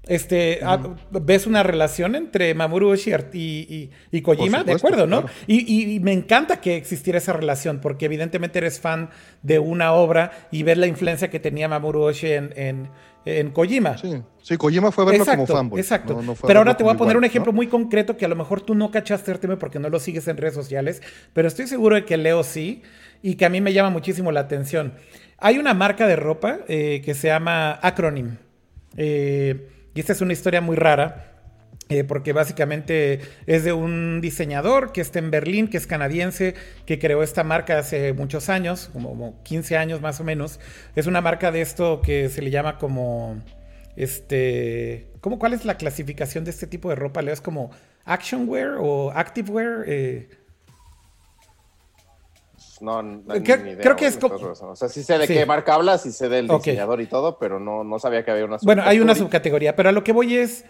[0.09, 5.25] Este, ah, ves una relación entre Mamoru Oshii y, y, Kojima, de acuerdo, ¿no?
[5.45, 9.11] Y, me encanta que existiera esa relación, porque evidentemente eres fan
[9.43, 12.89] de una obra y ves la influencia que tenía Mamoru Oshii en,
[13.25, 13.99] en, Kojima.
[13.99, 14.23] Sí.
[14.41, 15.79] sí, Kojima fue a verlo como fanboy.
[15.79, 16.19] Exacto.
[16.47, 18.73] pero ahora te voy a poner un ejemplo muy concreto que a lo mejor tú
[18.73, 21.03] no cachaste, porque no lo sigues en redes sociales,
[21.33, 22.81] pero estoy seguro de que Leo sí
[23.21, 24.93] y que a mí me llama muchísimo la atención.
[25.37, 28.37] Hay una marca de ropa eh, que se llama Acronym.
[28.97, 31.35] Eh, y esta es una historia muy rara.
[31.91, 36.53] Eh, porque básicamente es de un diseñador que está en Berlín, que es canadiense,
[36.85, 40.59] que creó esta marca hace muchos años, como, 15 años más o menos.
[40.95, 43.41] Es una marca de esto que se le llama como,
[43.95, 47.21] este, ¿cómo, ¿cuál es la clasificación de este tipo de ropa?
[47.21, 47.71] ¿Es como
[48.05, 49.85] actionwear o activewear?
[49.87, 50.29] Eh,
[52.81, 54.35] no, no creo, que es como...
[54.35, 57.59] O sea, sí sé de qué marca hablas y sé del diseñador y todo, pero
[57.59, 60.35] no, no sabía que había una Bueno, hay una subcategoría, pero a lo que voy
[60.35, 60.65] es...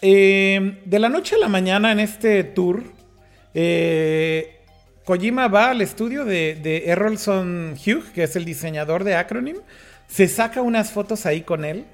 [0.00, 2.82] Eh, de la noche a la mañana en este tour,
[3.54, 4.60] eh,
[5.04, 9.58] Kojima va al estudio de, de Errolson Hugh, que es el diseñador de Acronym,
[10.08, 11.86] se saca unas fotos ahí con él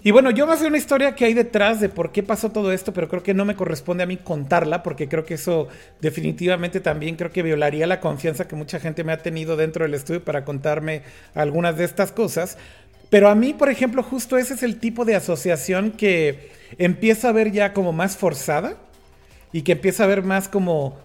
[0.00, 2.70] y bueno, yo más de una historia que hay detrás de por qué pasó todo
[2.70, 5.66] esto, pero creo que no me corresponde a mí contarla, porque creo que eso
[6.00, 9.94] definitivamente también creo que violaría la confianza que mucha gente me ha tenido dentro del
[9.94, 11.02] estudio para contarme
[11.34, 12.58] algunas de estas cosas.
[13.10, 17.32] Pero a mí, por ejemplo, justo ese es el tipo de asociación que empieza a
[17.32, 18.76] ver ya como más forzada
[19.52, 20.96] y que empieza a ver más como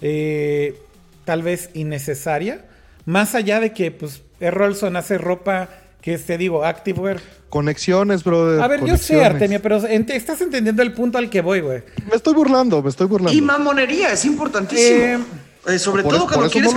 [0.00, 0.80] eh,
[1.24, 2.64] tal vez innecesaria.
[3.04, 5.68] Más allá de que, pues, Rolson hace ropa
[6.02, 7.20] que te digo, Activewear.
[7.48, 8.60] Conexiones, brother.
[8.60, 11.82] A ver, yo sé, Artemia, pero estás entendiendo el punto al que voy, güey.
[12.08, 13.32] Me estoy burlando, me estoy burlando.
[13.32, 15.04] Y mamonería, es importantísimo.
[15.04, 15.18] Eh,
[15.68, 16.72] eh, sobre todo cuando quieres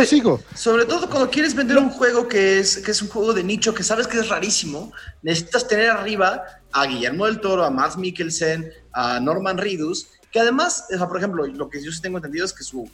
[0.54, 3.74] sobre todo cuando quieres vender un juego que es que es un juego de nicho
[3.74, 4.92] que sabes que es rarísimo
[5.24, 10.86] necesitas tener arriba a Guillermo del Toro a Matt Mikkelsen a Norman Reedus que además
[11.10, 12.88] por ejemplo lo que yo sí tengo entendido es que su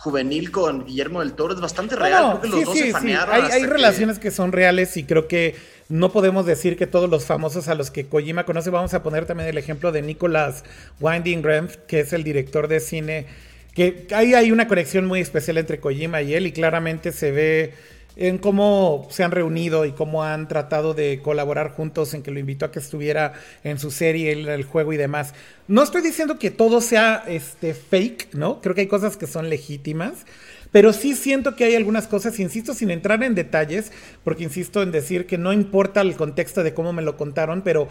[0.00, 2.32] juvenil con Guillermo del Toro es bastante real.
[2.32, 5.56] porque los dos se Hay, relaciones que son reales y creo que
[5.90, 9.26] no podemos decir que todos los famosos a los que Kojima conoce, vamos a poner
[9.26, 10.64] también el ejemplo de Nicolas
[11.00, 13.26] Winding Refn, que es el director de cine,
[13.74, 17.74] que ahí hay una conexión muy especial entre Kojima y él y claramente se ve
[18.16, 22.38] en cómo se han reunido y cómo han tratado de colaborar juntos en que lo
[22.38, 23.32] invitó a que estuviera
[23.64, 25.34] en su serie, el, juego y demás.
[25.68, 28.60] No estoy diciendo que todo sea este, fake, ¿no?
[28.60, 30.26] Creo que hay cosas que son legítimas.
[30.72, 33.90] Pero sí siento que hay algunas cosas, insisto, sin entrar en detalles,
[34.22, 37.88] porque insisto en decir que no importa el contexto de cómo me lo contaron, pero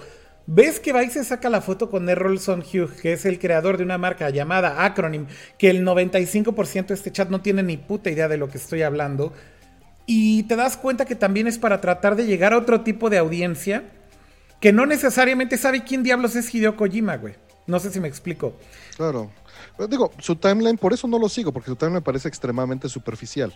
[0.47, 3.77] ves que va y se saca la foto con Errolson Hugh, que es el creador
[3.77, 5.27] de una marca llamada Acronym,
[5.57, 8.81] que el 95% de este chat no tiene ni puta idea de lo que estoy
[8.81, 9.33] hablando.
[10.11, 13.19] Y te das cuenta que también es para tratar de llegar a otro tipo de
[13.19, 13.83] audiencia
[14.59, 17.35] que no necesariamente sabe quién diablos es Hideo Kojima, güey.
[17.67, 18.55] No sé si me explico.
[18.97, 19.29] Claro.
[19.87, 23.53] digo, su timeline, por eso no lo sigo, porque su timeline me parece extremadamente superficial.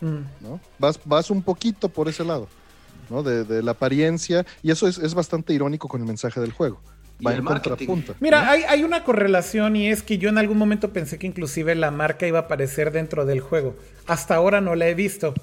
[0.00, 0.22] Mm.
[0.40, 0.60] ¿no?
[0.80, 2.48] Vas, vas un poquito por ese lado,
[3.08, 3.22] ¿no?
[3.22, 6.80] De, la apariencia, y eso es, es, bastante irónico con el mensaje del juego
[7.24, 8.14] va en contrapunta.
[8.20, 11.90] Mira, hay, una correlación y es que yo en algún momento pensé que inclusive la
[11.90, 13.74] marca iba a aparecer dentro del juego.
[14.06, 15.34] Hasta ahora no la he visto.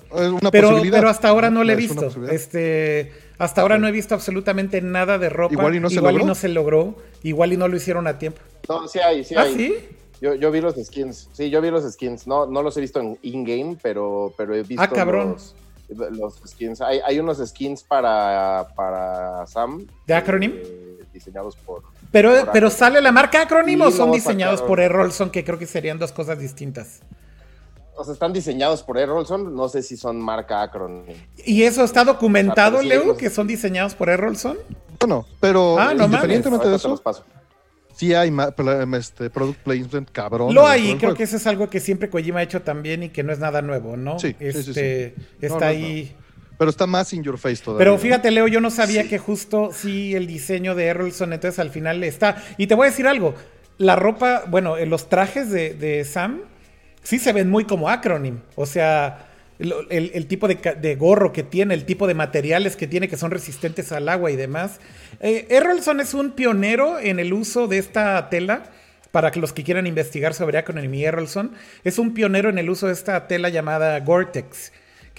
[0.51, 2.09] pero, pero hasta ahora no la he visto.
[2.29, 5.53] Este, hasta ahora no he visto absolutamente nada de ropa.
[5.53, 6.25] Igual y no, se, logró?
[6.25, 6.95] no se logró.
[7.23, 8.41] Igual y no lo hicieron a tiempo.
[8.69, 9.73] No, sí hay, sí ¿Ah, sí?
[10.21, 11.29] Yo, vi los skins.
[11.33, 12.27] Sí, yo vi los skins.
[12.27, 15.37] No, no los he visto en in-game, pero, pero he visto ah, cabrón.
[15.89, 16.79] Los, skins.
[16.81, 19.87] Hay, hay, unos skins para, para Sam.
[20.05, 20.53] ¿De Acronym?
[20.55, 21.83] Eh, diseñados por.
[22.11, 25.99] Pero, pero sale la marca Acronym o son diseñados por Errolson, que creo que serían
[25.99, 27.01] dos cosas distintas.
[27.95, 31.15] o sea, están diseñados por Errolson, no sé si son marca Acronym.
[31.45, 34.57] ¿Y eso está documentado, Leo, que son diseñados por Errolson?
[34.99, 37.01] Bueno, pero ah, independientemente de eso,
[37.95, 38.33] sí hay
[38.97, 40.53] este, product placement cabrón.
[40.53, 43.23] Lo hay, creo que eso es algo que siempre Kojima ha hecho también y que
[43.23, 44.19] no es nada nuevo, ¿no?
[44.19, 46.15] Sí, este, Está ahí.
[46.61, 47.79] Pero está más in your face todavía.
[47.79, 51.71] Pero fíjate, Leo, yo no sabía que justo sí el diseño de Errolson, entonces al
[51.71, 52.35] final está.
[52.59, 53.33] Y te voy a decir algo.
[53.79, 56.41] La ropa, bueno, los trajes de, de Sam
[57.01, 58.41] sí se ven muy como acronym.
[58.53, 59.27] O sea,
[59.57, 63.91] el, tipo de, gorro que tiene, el tipo de materiales que tiene que son resistentes
[63.91, 64.79] al agua y demás.
[65.19, 68.65] Eh, Errolson es un pionero en el uso de esta tela.
[69.11, 71.51] Para que los que quieran investigar sobre Acronym y Errolson,
[71.83, 74.71] es un pionero en el uso de esta tela llamada Gore-Tex,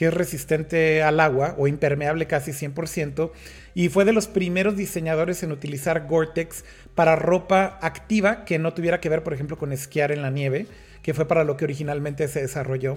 [0.02, 3.30] que es resistente al agua o impermeable casi 100%,
[3.72, 6.64] y fue de los primeros diseñadores en utilizar Gore-Tex
[6.96, 10.66] para ropa activa que no tuviera que ver, por ejemplo, con esquiar en la nieve,
[11.02, 12.96] que fue para lo que originalmente se desarrolló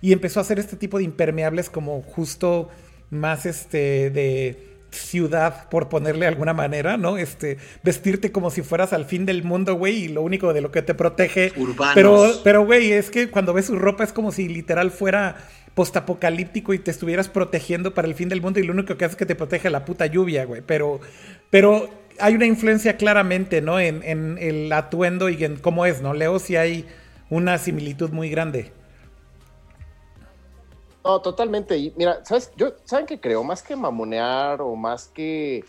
[0.00, 2.70] y empezó a hacer este tipo de impermeables como justo
[3.10, 7.18] más este de ciudad, por ponerle de alguna manera, ¿no?
[7.18, 10.70] Este, vestirte como si fueras al fin del mundo, güey, y lo único de lo
[10.72, 11.52] que te protege.
[11.56, 11.94] Urbanos.
[11.94, 15.36] Pero, pero, güey, es que cuando ves su ropa es como si literal fuera
[15.78, 19.12] postapocalíptico y te estuvieras protegiendo para el fin del mundo y lo único que hace
[19.12, 20.60] es que te protege la puta lluvia, güey.
[20.60, 20.98] Pero,
[21.50, 21.88] pero
[22.18, 23.78] hay una influencia claramente, ¿no?
[23.78, 24.02] En,
[24.40, 26.14] el atuendo y en cómo es, ¿no?
[26.14, 26.84] Leo si hay
[27.30, 28.72] una similitud muy grande.
[31.04, 31.76] No, totalmente.
[31.76, 32.50] Y mira, ¿sabes?
[32.56, 33.44] Yo, ¿saben qué creo?
[33.44, 35.64] Más que mamonear o más que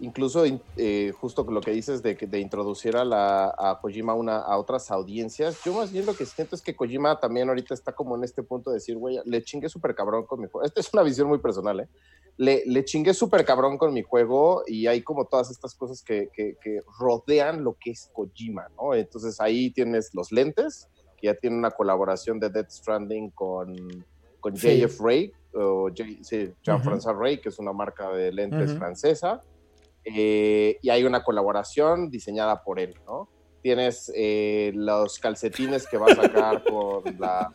[0.00, 0.44] incluso
[0.76, 4.90] eh, justo lo que dices de, de introducir a, la, a Kojima una, a otras
[4.90, 8.24] audiencias, yo más bien lo que siento es que Kojima también ahorita está como en
[8.24, 10.66] este punto de decir, güey, le chingué súper cabrón con mi juego.
[10.66, 11.88] Esta es una visión muy personal, ¿eh?
[12.36, 16.28] Le, le chingué súper cabrón con mi juego y hay como todas estas cosas que,
[16.32, 18.94] que, que, rodean lo que es Kojima, ¿no?
[18.94, 24.04] Entonces ahí tienes los lentes, que ya tiene una colaboración de Death Stranding con
[24.40, 29.42] con JF Ray, o Jean-François Ray, que es una marca de lentes francesa,
[30.14, 33.28] eh, y hay una colaboración diseñada por él, ¿no?
[33.62, 37.52] Tienes eh, los calcetines que va a sacar con la,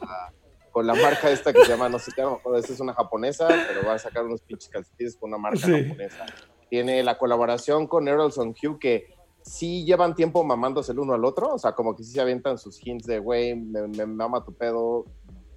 [0.72, 2.24] con la marca esta que se llama, no sé qué,
[2.58, 6.26] esta es una japonesa, pero va a sacar unos pinches calcetines con una marca japonesa.
[6.70, 9.14] Tiene la colaboración con Errolson Hugh, que
[9.44, 12.58] sí llevan tiempo mamándose el uno al otro, o sea, como que sí se avientan
[12.58, 15.06] sus hints de, güey, me, me mama tu pedo.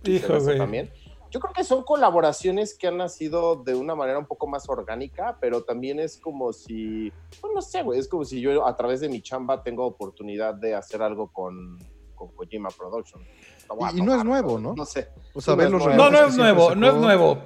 [0.05, 0.59] Hijo, güey.
[0.59, 0.90] También
[1.30, 5.36] yo creo que son colaboraciones que han nacido de una manera un poco más orgánica,
[5.40, 9.00] pero también es como si, pues no sé, güey, es como si yo a través
[9.00, 11.78] de mi chamba tengo oportunidad de hacer algo con,
[12.14, 13.22] con Kojima Production.
[13.94, 14.74] y, no es nuevo, ¿no?
[14.74, 15.08] No sé.
[15.34, 17.38] O sea, los No, no es nuevo, no es nuevo.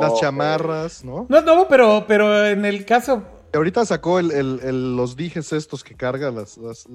[0.00, 1.26] Las chamarras, ¿no?
[1.28, 3.22] No es nuevo, pero, pero en el caso...
[3.52, 6.86] Ahorita sacó el, el, los dijes estos que carga las, las,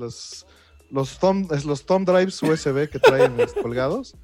[0.89, 4.15] los, thumb, los thumb drives USB que traen colgados.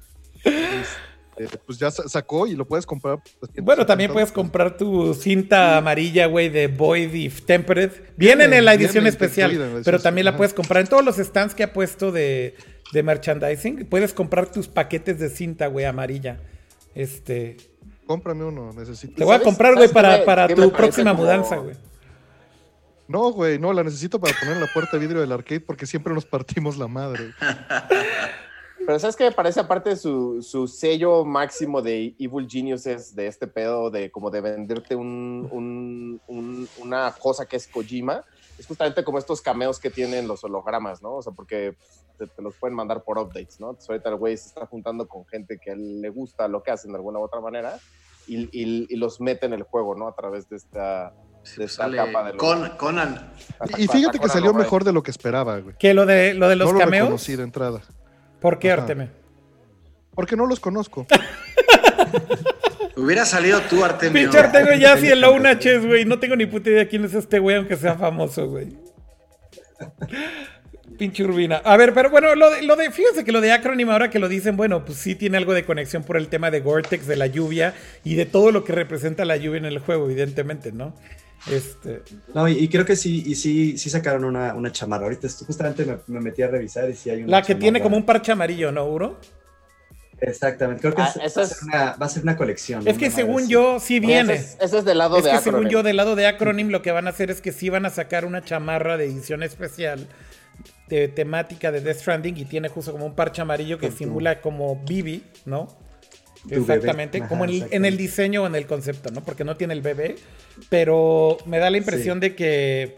[1.36, 3.18] Eh, pues ya sacó y lo puedes comprar.
[3.62, 7.90] Bueno, también puedes comprar tu cinta amarilla, güey, de Void If Tempered.
[8.16, 11.62] Viene en la edición especial, pero también la puedes comprar en todos los stands que
[11.62, 12.54] ha puesto de,
[12.92, 13.86] merchandising.
[13.86, 16.40] Puedes comprar tus paquetes de cinta, güey, amarilla.
[16.94, 17.56] Este.
[18.06, 19.14] Cómprame uno, necesito.
[19.14, 21.76] Te voy a comprar, güey, para, para tu próxima mudanza, güey.
[23.08, 25.86] No, güey, no, la necesito para poner en la puerta de vidrio del arcade porque
[25.86, 27.32] siempre nos partimos la madre.
[28.84, 33.46] Pero ¿sabes qué me parece aparte su, su sello máximo de Evil Geniuses de este
[33.46, 35.48] pedo de como de venderte un,
[36.26, 38.24] un, una cosa que es Kojima?
[38.58, 41.14] Es justamente como estos cameos que tienen los hologramas, ¿no?
[41.14, 41.76] O sea, porque
[42.18, 43.70] te, los pueden mandar por updates, ¿no?
[43.70, 46.92] Entonces ahorita el güey se está juntando con gente que le gusta lo que hacen
[46.92, 47.78] de alguna u otra manera
[48.26, 50.06] y, y, los mete en el juego, ¿no?
[50.08, 51.12] A través de esta,
[51.56, 53.32] de esta capa de Conan.
[53.76, 55.74] Y, fíjate que salió mejor de lo que esperaba, güey.
[55.78, 55.92] ¿Qué?
[55.92, 57.28] ¿Lo de, lo de los no cameos?
[57.28, 57.82] Lo de entrada.
[58.42, 59.08] ¿Por qué Arteme?
[60.14, 61.06] Porque no los conozco.
[62.96, 64.20] Hubiera salido tú, Artemio.
[64.20, 65.24] Pinche Artemio ya sí el
[65.58, 66.04] Chess, güey.
[66.04, 68.76] No tengo ni puta idea quién es este güey, aunque sea famoso, güey.
[70.98, 71.62] Pinche Urbina.
[71.64, 74.18] A ver, pero bueno, lo de, lo de, fíjense que lo de Acronym, ahora que
[74.18, 77.16] lo dicen, bueno, pues sí tiene algo de conexión por el tema de Gore-Tex, de
[77.16, 77.74] la lluvia
[78.04, 80.94] y de todo lo que representa la lluvia en el juego, evidentemente, ¿no?
[81.50, 82.02] Este...
[82.34, 85.04] No, y, creo que sí, y sí, sí sacaron una, una chamarra.
[85.04, 87.38] Ahorita justamente me, metí a revisar y sí hay una.
[87.38, 89.18] La que tiene como un parche amarillo, ¿no, Uro?
[90.20, 92.86] Exactamente, creo que ah, va, a ser una, colección.
[92.86, 94.34] Es que según yo, sí viene.
[94.34, 95.36] Ese es, del lado de Acronym.
[95.36, 97.50] Es que según yo, del lado de Acronym, lo que van a hacer es que
[97.50, 100.06] sí van a sacar una chamarra de edición especial
[100.88, 104.76] de temática de Death Stranding y tiene justo como un parche amarillo que simula como
[104.76, 105.76] Bibi, ¿no?
[106.50, 109.22] Exactamente, como en el, diseño o en el concepto, ¿no?
[109.22, 110.16] Porque no tiene el bebé,
[110.68, 112.96] pero me da la impresión de que,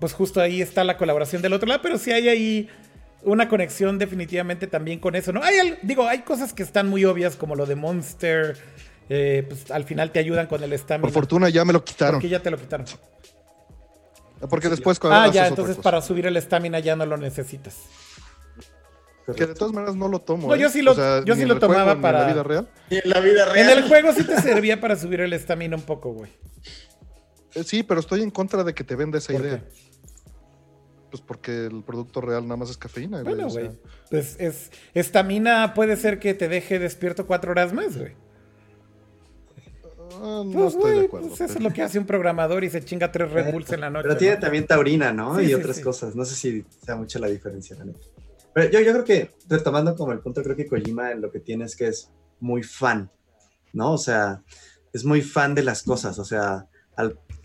[0.00, 2.68] pues justo ahí está la colaboración del otro lado, pero si hay ahí
[3.24, 5.42] una conexión definitivamente también con eso, ¿no?
[5.42, 8.56] Hay, digo, hay cosas que están muy obvias como lo de Monster,
[9.08, 11.02] eh, pues al final te ayudan con el stamina.
[11.02, 12.16] Por fortuna ya me lo quitaron.
[12.16, 12.86] Porque ya te lo quitaron.
[14.48, 17.76] Porque después cuando Ah, ya, entonces para subir el estamina ya no lo necesitas.
[19.36, 20.48] Que de todas maneras no lo tomo.
[20.48, 20.70] No, yo ¿eh?
[20.70, 20.94] sí lo,
[21.24, 22.22] yo sí lo tomaba para.
[22.22, 22.68] ¿En la vida real?
[22.90, 23.70] en la vida real.
[23.70, 26.30] En el juego sí te servía para subir el estamina un poco, güey.
[27.54, 29.62] Eh, sí, pero estoy en contra de que te venda esa idea.
[31.10, 33.34] Pues porque el producto real nada más es cafeína, güey.
[33.34, 33.70] Bueno, güey.
[34.10, 34.70] Pues es.
[34.94, 38.14] Estamina puede ser que te deje despierto cuatro horas más, güey.
[40.14, 41.28] Ah, no pues, estoy de acuerdo.
[41.28, 43.80] Pues eso es lo que hace un programador y se chinga tres Red Bulls en
[43.80, 44.08] la noche.
[44.08, 45.40] Pero tiene también taurina, ¿no?
[45.40, 46.14] y otras cosas.
[46.14, 47.92] No sé si sea mucha la diferencia, ¿no?
[48.54, 51.76] Yo, yo creo que, retomando como el punto, creo que Kojima lo que tiene es
[51.76, 52.10] que es
[52.40, 53.10] muy fan,
[53.72, 53.92] ¿no?
[53.92, 54.42] O sea,
[54.92, 56.68] es muy fan de las cosas, o sea,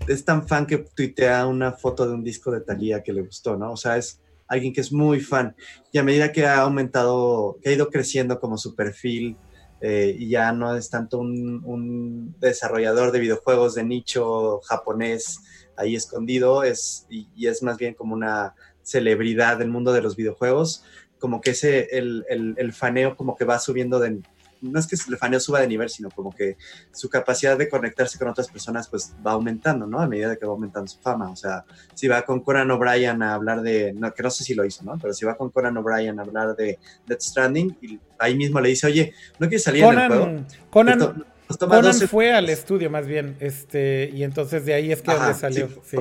[0.07, 3.55] es tan fan que tuitea una foto de un disco de Thalía que le gustó,
[3.55, 3.71] ¿no?
[3.71, 5.55] O sea, es alguien que es muy fan.
[5.91, 9.38] Y a medida que ha aumentado, que ha ido creciendo como su perfil,
[9.79, 15.39] eh, y ya no es tanto un, desarrollador de videojuegos de nicho japonés
[15.75, 18.55] ahí escondido, es, y, es más bien como una
[18.88, 20.84] celebridad del mundo de los videojuegos,
[21.19, 24.22] como que ese, el, el, faneo como que va subiendo de,
[24.61, 26.55] no es que el faneo suba de nivel, sino como que
[26.91, 29.99] su capacidad de conectarse con otras personas pues va aumentando, ¿no?
[29.99, 31.30] A medida que va aumentando su fama.
[31.30, 34.53] O sea, si va con Conan O'Brien a hablar de, no, que no sé si
[34.53, 34.97] lo hizo, ¿no?
[35.01, 38.69] Pero si va con Conan O'Brien a hablar de Death Stranding, y ahí mismo le
[38.69, 40.45] dice, oye, ¿no quieres salir en el juego?
[40.69, 41.26] Conan,
[41.59, 45.69] Conan fue al estudio más bien, este, y entonces de ahí es que salió.
[45.84, 45.97] Sí,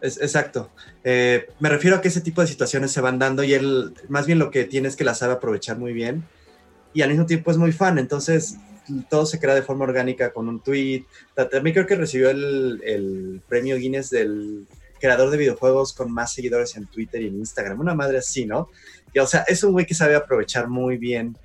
[0.00, 0.70] es, exacto.
[1.04, 4.26] Eh, me refiero a que ese tipo de situaciones se van dando y él, más
[4.26, 6.24] bien lo que tiene es que la sabe aprovechar muy bien
[6.92, 8.56] y al mismo tiempo es muy fan, entonces
[9.08, 11.04] todo se crea de forma orgánica con un tweet.
[11.34, 14.66] También creo que recibió el, premio Guinness del
[14.98, 17.80] creador de videojuegos con más seguidores en Twitter y en Instagram.
[17.80, 18.68] Una madre así, ¿no?
[19.12, 21.36] Y, o sea, es un güey que sabe aprovechar muy bien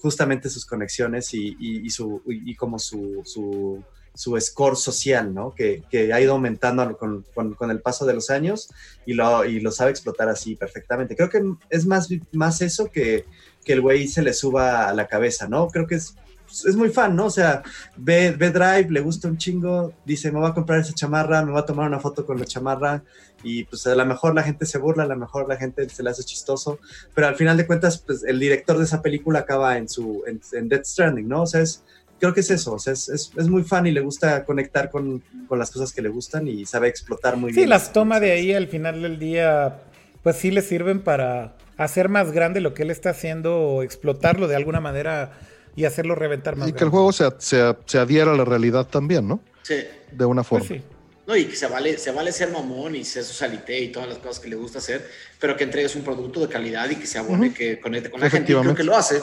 [0.00, 3.82] justamente sus conexiones y, y, su, y como su, su,
[4.14, 5.54] su, score social, ¿no?
[5.54, 8.70] Que, que ha ido aumentando con, con, el paso de los años
[9.06, 11.16] y lo, y lo sabe explotar así perfectamente.
[11.16, 13.24] Creo que es más, más eso que
[13.64, 15.68] que el güey se le suba a la cabeza, ¿no?
[15.68, 16.14] Creo que es,
[16.66, 17.26] es muy fan, ¿no?
[17.26, 17.62] O sea,
[17.96, 21.50] ve, ve Drive, le gusta un chingo, dice, me voy a comprar esa chamarra, me
[21.50, 23.02] voy a tomar una foto con la chamarra
[23.42, 26.02] y pues a lo mejor la gente se burla, a lo mejor la gente se
[26.02, 26.78] le hace chistoso,
[27.14, 30.40] pero al final de cuentas, pues el director de esa película acaba en su, en,
[30.52, 31.42] en Death Stranding, ¿no?
[31.42, 31.82] O sea, es,
[32.24, 34.90] creo que es eso, o sea, es, es, es, muy fan y le gusta conectar
[34.90, 37.64] con, con, las cosas que le gustan y sabe explotar muy bien.
[37.64, 39.82] Sí, las toma de ahí al final del día,
[40.22, 44.48] pues sí le sirven para hacer más grande lo que él está haciendo o explotarlo
[44.48, 45.32] de alguna manera
[45.76, 46.70] y hacerlo reventar más.
[46.70, 49.40] Y que el juego se, se, adhiera a la realidad también, ¿no?
[49.62, 49.84] Sí.
[50.10, 50.82] De una pues forma.
[51.26, 54.18] No, y que se vale, se vale ser mamón y ser socialité y todas las
[54.18, 57.18] cosas que le gusta hacer, pero que entregues un producto de calidad y que se
[57.18, 58.52] abone, que conecte con la gente.
[58.52, 59.20] Y creo que lo hace.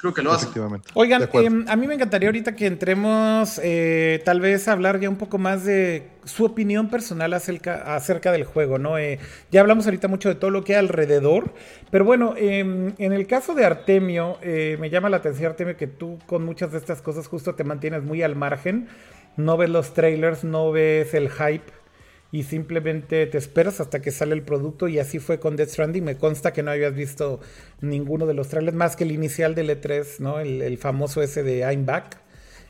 [0.00, 0.48] Creo que lo hace.
[0.94, 5.10] Oigan, em, a mí me encantaría ahorita que entremos, eh, tal vez a hablar ya
[5.10, 8.96] un poco más de su opinión personal acerca, acerca del juego, ¿no?
[8.96, 9.18] Eh,
[9.50, 11.52] ya hablamos ahorita mucho de todo lo que hay alrededor,
[11.90, 15.86] pero bueno, em, en el caso de Artemio, eh, me llama la atención, Artemio, que
[15.86, 18.88] tú con muchas de estas cosas justo te mantienes muy al margen,
[19.36, 21.79] no ves los trailers, no ves el hype
[22.32, 26.04] y simplemente te esperas hasta que sale el producto y así fue con Death Stranding.
[26.04, 27.40] Me consta que no habías visto
[27.80, 30.38] ninguno de los trailers más que el inicial del E3, ¿no?
[30.38, 32.18] El, famoso ese de I'm Back.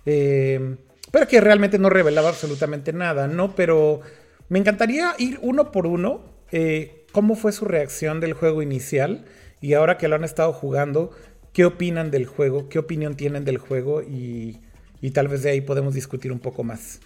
[0.07, 0.77] Eh,
[1.11, 3.55] pero que realmente no revelaba absolutamente nada, ¿no?
[3.55, 4.01] Pero
[4.49, 6.25] me encantaría ir uno por uno.
[6.53, 9.27] Eh, ¿Cómo fue su reacción del juego inicial?
[9.61, 11.11] Y ahora que lo han estado jugando,
[11.53, 12.69] ¿qué opinan del juego?
[12.71, 14.01] ¿Qué opinión tienen del juego?
[14.01, 14.59] Y,
[15.03, 17.01] y tal vez de ahí podemos discutir un poco más.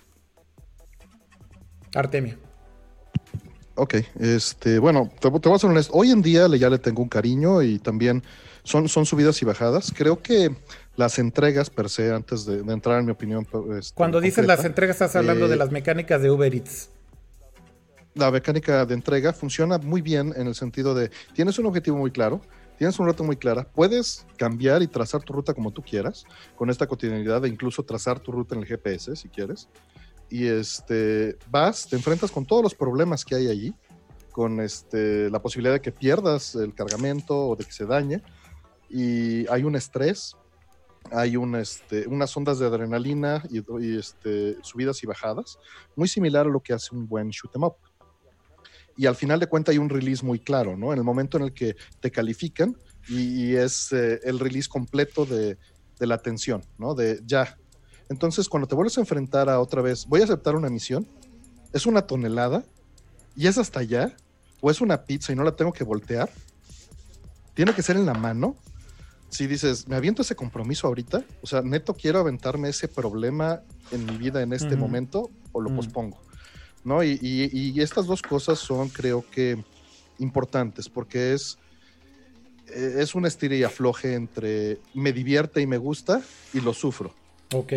[1.95, 2.44] Artemio.
[3.77, 5.93] Ok, este, bueno, te, voy a ser honesto.
[5.95, 8.23] Hoy en día ya le tengo un cariño y también
[8.63, 9.93] son, son subidas y bajadas.
[9.97, 10.55] Creo que
[10.95, 13.47] las entregas per se, antes de, entrar en mi opinión.
[13.77, 16.91] Este, Cuando dices las entregas, estás hablando de eh, las mecánicas de Uber Eats.
[18.15, 22.13] La mecánica de entrega funciona muy bien en el sentido de tienes un objetivo muy
[22.13, 22.41] claro,
[22.79, 26.25] tienes un ruta muy clara, puedes cambiar y trazar tu ruta como tú quieras,
[26.55, 29.69] con esta cotidianidad de incluso trazar tu ruta en el GPS si quieres
[30.31, 33.75] y este, vas, te enfrentas con todos los problemas que hay allí,
[34.33, 38.23] con este, la posibilidad de que pierdas el cargamento o de que se dañe,
[38.89, 40.37] y hay un estrés,
[41.11, 45.59] hay un, este, unas ondas de adrenalina y, este, subidas y bajadas,
[45.97, 47.77] muy similar a lo que hace un buen shoot 'em up.
[48.97, 50.93] Y al final de cuentas hay un release muy claro, ¿no?
[50.93, 52.77] En el momento en el que te califican
[53.09, 55.59] y, es eh, el release completo de,
[55.99, 56.95] de la atención, ¿no?
[56.95, 57.59] De ya,
[58.09, 61.07] entonces, cuando te vuelves a enfrentar a otra vez, voy a aceptar una misión,
[61.73, 62.65] es una tonelada
[63.37, 64.15] y es hasta allá,
[64.61, 66.31] o es una pizza y no la tengo que voltear,
[67.55, 68.57] tiene que ser en la mano.
[69.31, 74.07] Si dices, me aviento ese compromiso ahorita, o sea, neto quiero aventarme ese problema en
[74.07, 76.19] mi vida en este momento o lo pospongo.
[76.85, 77.03] ¿No?
[77.03, 79.65] Y, y, estas dos cosas son, creo que,
[80.19, 81.59] importantes porque es,
[82.69, 86.23] es un estira y afloje entre me divierte y me gusta
[86.53, 87.13] y lo sufro.
[87.55, 87.73] Ok.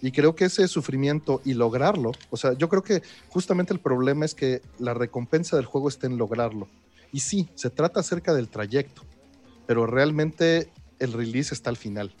[0.00, 4.24] Y creo que ese sufrimiento y lograrlo, o sea, yo creo que justamente el problema
[4.24, 6.68] es que la recompensa del juego está en lograrlo.
[7.12, 9.02] Y sí, se trata acerca del trayecto,
[9.66, 10.70] pero realmente
[11.00, 12.12] el release está al final,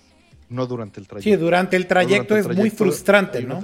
[0.48, 1.30] no durante el trayecto.
[1.30, 3.60] Sí, durante el trayecto, es muy frustrante, ¿no?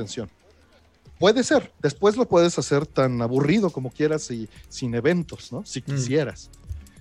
[1.18, 5.64] Puede ser, después lo puedes hacer tan aburrido como quieras y sin eventos, ¿no?
[5.64, 5.84] Si mm.
[5.84, 6.50] quisieras.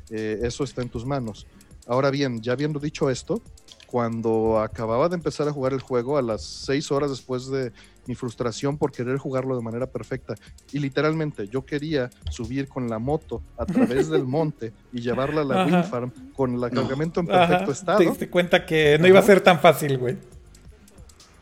[0.09, 1.47] Eh, eso está en tus manos.
[1.87, 3.41] Ahora bien, ya habiendo dicho esto,
[3.93, 7.71] cuando acababa de empezar a jugar el juego, a las seis horas después de
[8.07, 10.33] mi frustración por querer jugarlo de manera perfecta,
[10.71, 15.43] y literalmente yo quería subir con la moto a través del monte y llevarla a
[15.43, 17.99] la Wind Farm con el cargamento en perfecto estado.
[17.99, 20.17] Te diste cuenta que no iba a ser tan fácil, güey.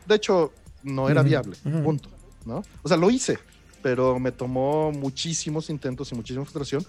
[0.06, 0.52] De hecho,
[0.82, 2.10] no era viable, punto.
[2.44, 2.62] ¿no?
[2.82, 3.38] O sea, lo hice,
[3.80, 6.84] pero me tomó muchísimos intentos y muchísima frustración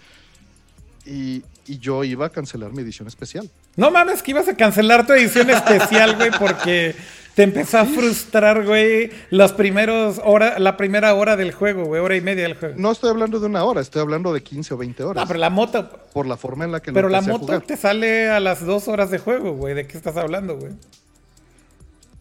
[1.05, 3.49] y, yo iba a cancelar mi edición especial.
[3.77, 6.93] No mames, que ibas a cancelar tu edición especial, güey, porque
[7.35, 12.15] te empezó a frustrar, güey, los primeros hora, la primera hora del juego, güey, hora
[12.15, 12.75] y media del juego.
[12.77, 15.23] No estoy hablando de una hora, estoy hablando de 15 o 20 horas.
[15.23, 15.89] Ah, pero la moto.
[16.13, 19.09] Por la forma en la que Pero la moto te sale a las dos horas
[19.09, 19.73] de juego, güey.
[19.73, 20.73] ¿De qué estás hablando, güey?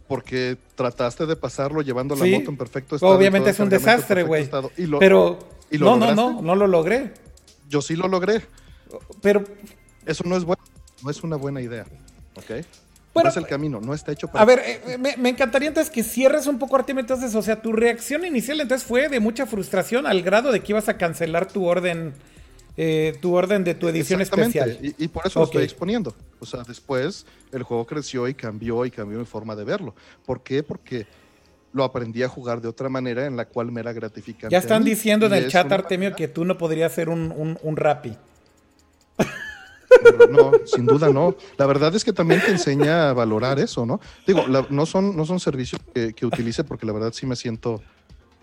[0.06, 3.12] Porque trataste de pasarlo llevando la moto en perfecto estado.
[3.12, 4.48] Obviamente es un desastre, güey.
[4.98, 5.38] Pero.
[5.72, 7.12] no, no, no, no lo logré.
[7.68, 8.42] Yo sí lo logré.
[9.20, 9.44] Pero.
[10.04, 10.62] Eso no es bueno,
[11.02, 11.86] no es una buena idea.
[12.34, 12.64] ¿Ok?
[13.14, 14.42] no es el camino, no está hecho para.
[14.42, 17.00] A ver, eh, me, encantaría entonces que cierres un poco, Artemio.
[17.00, 20.72] Entonces, o sea, tu reacción inicial entonces fue de mucha frustración al grado de que
[20.72, 22.14] ibas a cancelar tu orden,
[22.76, 24.78] eh, tu orden de tu edición especial.
[24.80, 26.14] Y, y por eso lo estoy exponiendo.
[26.40, 29.94] O sea, después el juego creció y cambió y cambió mi forma de verlo.
[30.24, 30.62] ¿Por qué?
[30.62, 31.06] Porque
[31.72, 34.52] lo aprendí a jugar de otra manera en la cual me era gratificante.
[34.52, 37.76] Ya están diciendo en el chat, Artemio, que tú no podrías ser un, un, un
[37.76, 38.16] rapi.
[40.30, 41.36] No, sin duda no.
[41.58, 44.00] La verdad es que también te enseña a valorar eso, ¿no?
[44.26, 47.82] Digo, no, son, no son servicios que, utilice porque la verdad sí me siento,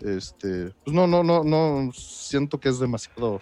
[0.00, 3.40] este, pues no, no, no, no, siento que es demasiado,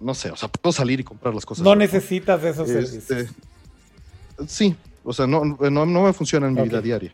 [0.00, 1.64] no sé, o sea, puedo salir y comprar las cosas.
[1.64, 3.36] No necesitas de esos este, servicios.
[4.46, 4.74] Sí,
[5.04, 7.12] o sea, no, no, me funciona en mi vida diaria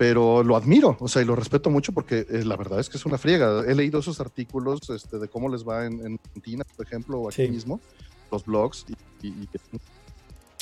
[0.00, 2.96] pero lo admiro, o sea, y lo respeto mucho porque eh, la verdad es que
[2.96, 3.64] es una friega.
[3.68, 7.46] He leído esos artículos este, de cómo les va en, Argentina, por ejemplo, o aquí
[7.48, 7.78] mismo,
[8.32, 8.86] los blogs.
[9.20, 9.34] Y,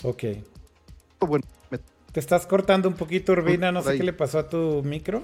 [0.03, 0.25] Ok.
[1.21, 1.45] Bueno,
[2.11, 5.23] Te estás cortando un poquito, Urbina, no sé qué le pasó a tu micro.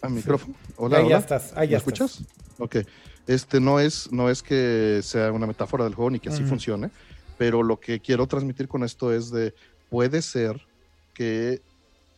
[0.00, 0.54] ¿A micrófono?
[0.76, 2.22] Hola, ahí ya estás, ahí ya escuchas?
[2.58, 2.76] Ok.
[3.26, 6.88] Este no es, no es que sea una metáfora del juego ni que así funcione,
[7.36, 9.54] pero lo que quiero transmitir con esto es de,
[9.90, 10.64] puede ser
[11.14, 11.62] que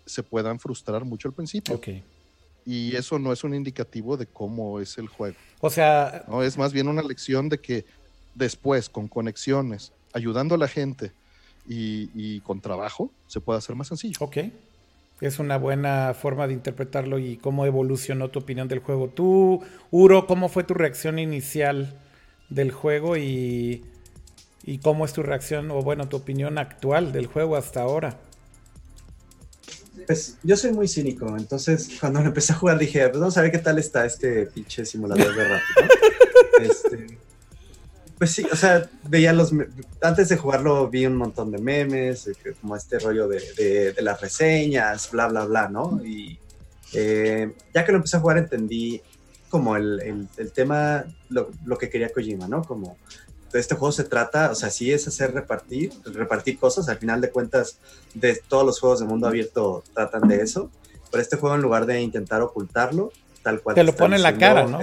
[0.07, 1.75] se puedan frustrar mucho al principio.
[1.75, 1.89] Ok.
[2.65, 5.37] Y eso no es un indicativo de cómo es el juego.
[5.61, 6.25] O sea...
[6.29, 7.85] No, es más bien una lección de que
[8.35, 11.13] después, con conexiones, ayudando a la gente
[11.69, 14.17] y, con trabajo, se puede hacer más sencillo.
[14.21, 14.39] Ok.
[15.21, 19.09] Es una buena forma de interpretarlo y cómo evolucionó tu opinión del juego.
[19.09, 21.99] Tú, Uro, ¿cómo fue tu reacción inicial
[22.51, 23.85] del juego y,
[24.65, 28.19] y cómo es tu reacción o bueno, tu opinión actual del juego hasta ahora?
[30.07, 33.43] Pues yo soy muy cínico, entonces cuando lo empecé a jugar dije, pues vamos a
[33.43, 35.63] ver qué tal está este pinche simulador de rap.
[36.59, 37.19] Este,
[38.19, 39.53] pues sí, o sea, veía los.
[40.01, 42.31] Antes de jugarlo vi un montón de memes,
[42.63, 46.01] como este rollo de, de, las reseñas, bla, bla, bla, ¿no?
[46.03, 46.39] Y
[46.95, 49.03] eh, ya que lo empecé a jugar entendí
[49.51, 52.65] como el, el, el tema, lo, lo, que quería Kojima, ¿no?
[52.65, 52.97] Como
[53.59, 57.31] este juego se trata, o sea, sí es hacer repartir, repartir cosas, al final de
[57.31, 57.79] cuentas,
[58.15, 60.71] de todos los juegos de mundo abierto tratan de eso,
[61.11, 63.13] pero este juego en lugar de intentar ocultarlo,
[63.43, 63.75] tal cual...
[63.75, 64.81] Te lo pone en la cara, ¿no?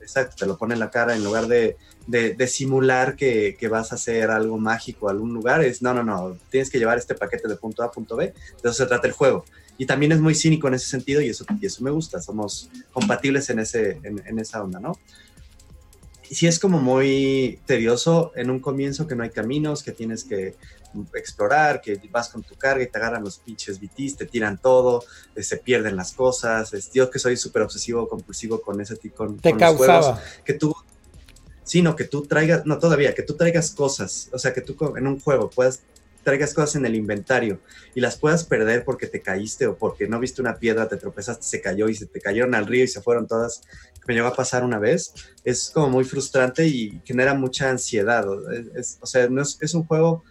[0.00, 1.76] exacto, te lo pone en la cara en lugar de,
[2.06, 6.02] de, simular que, que, vas a hacer algo mágico a algún lugar, es no, no,
[6.02, 8.86] no, tienes que llevar este paquete de punto A a punto B, de eso se
[8.86, 9.44] trata el juego.
[9.78, 12.68] Y también es muy cínico en ese sentido y eso, y eso me gusta, somos
[12.92, 14.98] compatibles en, ese, en, en esa onda, ¿no?
[16.34, 20.56] Sí es como muy tedioso en un comienzo que no hay caminos, que tienes que
[21.14, 25.04] explorar, que vas con tu carga y te agarran los pinches BTs, te tiran todo,
[25.34, 26.72] eh, se pierden las cosas.
[26.74, 30.22] Es, yo que soy súper obsesivo, compulsivo con ese tipo con, te causaba.
[30.44, 30.74] que tú,
[31.64, 35.06] sino que tú traigas, no todavía, que tú traigas cosas, o sea, que tú en
[35.06, 35.80] un juego puedas
[36.22, 37.60] traigas cosas en el inventario
[37.94, 41.44] y las puedas perder porque te caíste o porque no viste una piedra, te tropezaste,
[41.44, 43.62] se cayó y se te cayeron al río y se fueron todas.
[44.06, 48.26] me llegó a pasar una vez, es como muy frustrante y genera mucha ansiedad.
[48.28, 50.24] o sea, no es, un juego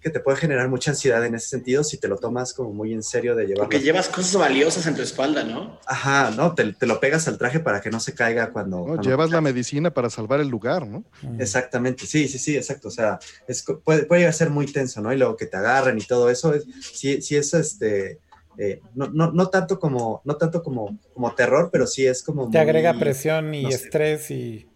[0.00, 2.92] que te puede generar mucha ansiedad en ese sentido si te lo tomas como muy
[2.92, 3.64] en serio de llevar.
[3.64, 5.78] Porque llevas cosas valiosas en tu espalda, ¿no?
[5.86, 9.00] Ajá, no, te, lo pegas al traje para que no se caiga cuando.
[9.00, 11.04] llevas la medicina para salvar el lugar, ¿no?
[11.38, 12.88] Exactamente, sí, sí, sí, exacto.
[12.88, 15.12] O sea, es, puede, puede llegar a ser muy tenso, ¿no?
[15.12, 18.18] Y luego que te agarren y todo eso, es, sí, sí es este
[18.60, 22.50] eh, no, no, no, tanto como, no tanto como, como terror, pero sí es como...
[22.50, 24.68] Te agrega presión y estrés y...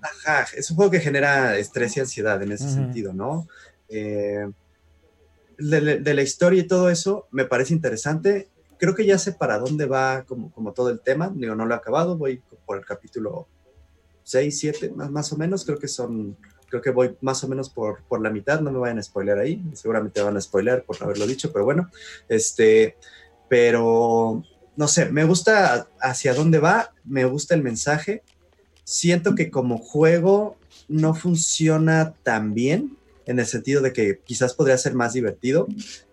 [0.00, 3.48] Ajá, es un juego que genera estrés y ansiedad en ese sentido, ¿no?
[3.88, 4.50] Eh,
[5.58, 8.48] de, la historia y todo eso me parece interesante.
[8.78, 11.32] Creo que ya sé para dónde va como, como todo el tema.
[11.34, 13.46] Digo, no lo he acabado, voy por el capítulo
[14.24, 15.64] 6, 7, más, más o menos.
[15.64, 16.36] Creo que son
[16.68, 19.38] creo que voy más o menos por, por la mitad, no me vayan a spoiler
[19.38, 21.90] ahí, seguramente van a spoiler por haberlo dicho, pero bueno,
[22.28, 22.96] este,
[23.48, 24.42] pero
[24.76, 28.22] no sé, me gusta hacia dónde va, me gusta el mensaje,
[28.84, 30.56] siento que como juego
[30.88, 32.95] no funciona tan bien,
[33.26, 35.66] en el sentido de que quizás podría ser más divertido.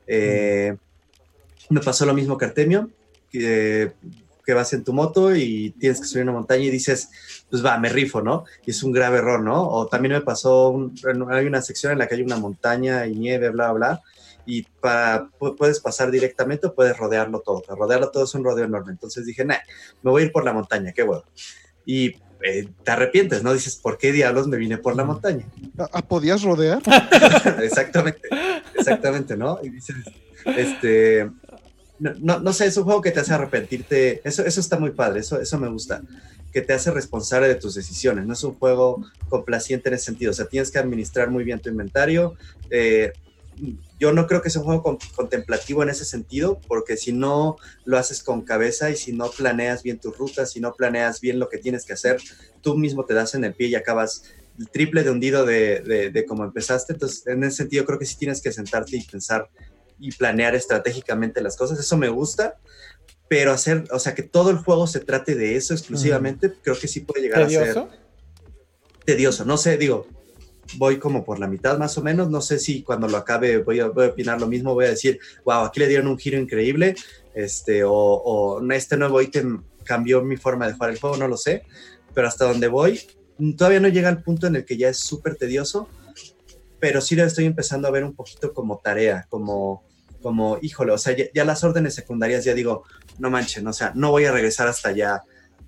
[0.08, 0.76] Eh,
[1.70, 2.90] me pasó lo mismo que Artemio,
[3.32, 3.94] que
[4.46, 7.10] que vas en tu moto y tienes que subir una montaña y dices,
[7.50, 8.46] pues va, me rifo, ¿no?
[8.66, 9.68] Y es un grave error, ¿no?
[9.68, 10.92] O también me pasó,
[11.30, 14.02] hay una sección en la que hay una montaña y nieve, bla, bla,
[14.46, 17.64] y para, puedes pasar directamente o puedes rodearlo todo.
[17.76, 18.92] Rodearlo todo es un rodeo enorme.
[18.92, 19.60] Entonces dije, nah,
[20.02, 21.24] me voy a ir por la montaña, qué bueno.
[21.86, 23.54] Y eh, te arrepientes, ¿no?
[23.54, 25.46] Dices, ¿por qué diablos me vine por la montaña?
[25.78, 26.82] ¿Ah, ah ¿Podías rodear?
[27.64, 28.22] exactamente,
[28.78, 29.60] exactamente, ¿no?
[29.64, 29.96] Y dices,
[30.46, 31.30] este,
[32.00, 34.22] no, no, sé, es un juego que te hace arrepentirte.
[34.26, 36.02] Eso, eso está muy padre, eso, eso me gusta.
[36.52, 38.26] Que te hace responsable de tus decisiones.
[38.26, 40.32] No es un juego complaciente en ese sentido.
[40.32, 42.36] O sea, tienes que administrar muy bien tu inventario.
[42.70, 43.14] Eh,
[44.04, 47.56] yo no creo que sea un juego contemplativo en ese sentido, porque si no
[47.86, 51.40] lo haces con cabeza y si no planeas bien tus rutas, si no planeas bien
[51.40, 52.20] lo que tienes que hacer,
[52.60, 54.26] tú mismo te das en el pie y acabas
[54.60, 56.92] el triple de hundido de, de, de cómo empezaste.
[56.92, 59.50] Entonces, en ese sentido, creo que sí tienes que sentarte y pensar
[59.98, 61.80] y planear estratégicamente las cosas.
[61.80, 62.58] Eso me gusta,
[63.30, 66.90] pero hacer, o sea, que todo el juego se trate de eso exclusivamente, creo que
[66.90, 67.88] sí puede llegar a ser
[69.06, 69.46] tedioso.
[69.46, 70.08] No sé, digo,
[70.78, 72.30] voy como por la mitad más o menos.
[72.30, 75.64] No sé si cuando lo acabe voy a, opinar lo mismo, voy a decir, wow,
[75.64, 76.96] aquí le dieron un giro increíble,
[77.34, 81.64] este, o, este nuevo ítem cambió mi forma de jugar el juego, no lo sé,
[82.14, 83.00] pero hasta donde voy,
[83.58, 85.90] todavía no llega al punto en el que ya es súper tedioso,
[86.80, 89.84] pero sí lo estoy empezando a ver un poquito como tarea, como
[90.24, 92.86] como, híjole, o sea, ya, las órdenes secundarias ya digo,
[93.20, 95.22] no manchen, o sea, no voy a regresar hasta allá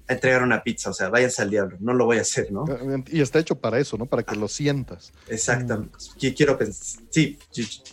[0.08, 2.66] a entregar una pizza, o sea, váyanse al diablo, no lo voy a hacer, ¿no?
[3.08, 4.06] Y está hecho para eso, ¿no?
[4.06, 5.12] Para que lo sientas.
[5.28, 5.98] Exactamente.
[5.98, 6.34] Mm.
[6.34, 7.40] Quiero pensar, sí,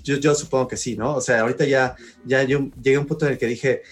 [0.02, 1.14] yo, supongo que sí, ¿no?
[1.16, 3.82] O sea, ahorita ya, ya yo llegué a un punto en el que dije,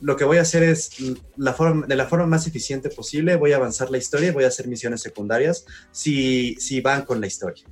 [0.00, 0.90] lo que voy a hacer es
[1.36, 4.48] la forma, de la forma más eficiente posible, voy a avanzar la historia, voy a
[4.48, 7.64] hacer misiones secundarias si, si van con la historia.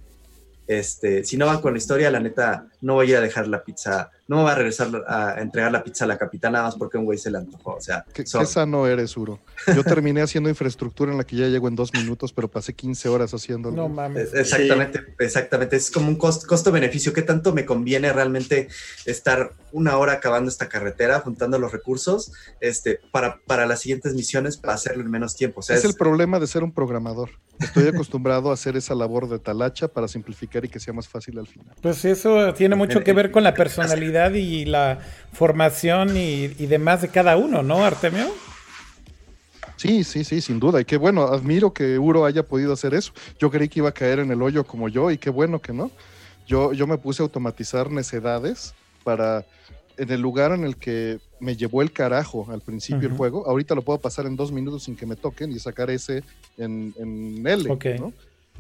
[0.67, 4.11] Este, si no van con la historia, la neta, no voy a dejar la pizza
[4.29, 6.99] no me va a regresar a entregar la pizza a la capital nada más porque
[6.99, 7.77] un güey se le antojó.
[7.77, 9.41] O sea, qué, sano eres, Uro.
[9.75, 13.09] Yo terminé haciendo infraestructura en la que ya llego en dos minutos, pero pasé 15
[13.09, 13.75] horas haciéndolo.
[13.75, 14.35] No mames.
[14.35, 15.77] Exactamente, exactamente.
[15.77, 17.15] Es como un costo-beneficio.
[17.15, 18.69] ¿Qué tanto me conviene realmente
[19.07, 22.31] estar una hora acabando esta carretera, juntando los recursos
[22.61, 25.61] este, para, para las siguientes misiones, para hacerlo en menos tiempo?
[25.61, 27.31] es, el problema de ser un programador.
[27.59, 31.39] Estoy acostumbrado a hacer esa labor de talacha para simplificar y que sea más fácil
[31.39, 31.75] al final.
[31.81, 34.99] Pues eso tiene mucho que ver con la personalidad y la
[35.33, 38.27] formación y, demás de cada uno, ¿no, Artemio?
[39.77, 40.81] Sí, sí, sí, sin duda.
[40.81, 43.13] Y qué bueno, admiro que Uro haya podido hacer eso.
[43.39, 45.73] Yo creí que iba a caer en el hoyo como yo y qué bueno que
[45.73, 45.91] no.
[46.47, 48.75] Yo, yo me puse a automatizar necedades
[49.05, 49.45] para,
[49.99, 53.75] en el lugar en el que me llevó el carajo al principio el juego, ahorita
[53.75, 56.23] lo puedo pasar en dos minutos sin que me toquen y sacar ese
[56.57, 58.13] en, en L, ¿no?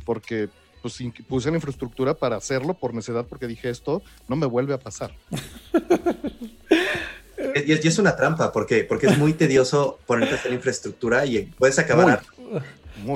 [0.04, 0.48] Porque
[0.80, 0.98] pues
[1.28, 5.12] puse la infraestructura para hacerlo por necesidad porque dije esto no me vuelve a pasar.
[7.66, 11.78] y, es, una trampa porque, porque es muy tedioso ponerte a hacer infraestructura y puedes
[11.78, 12.22] acabar.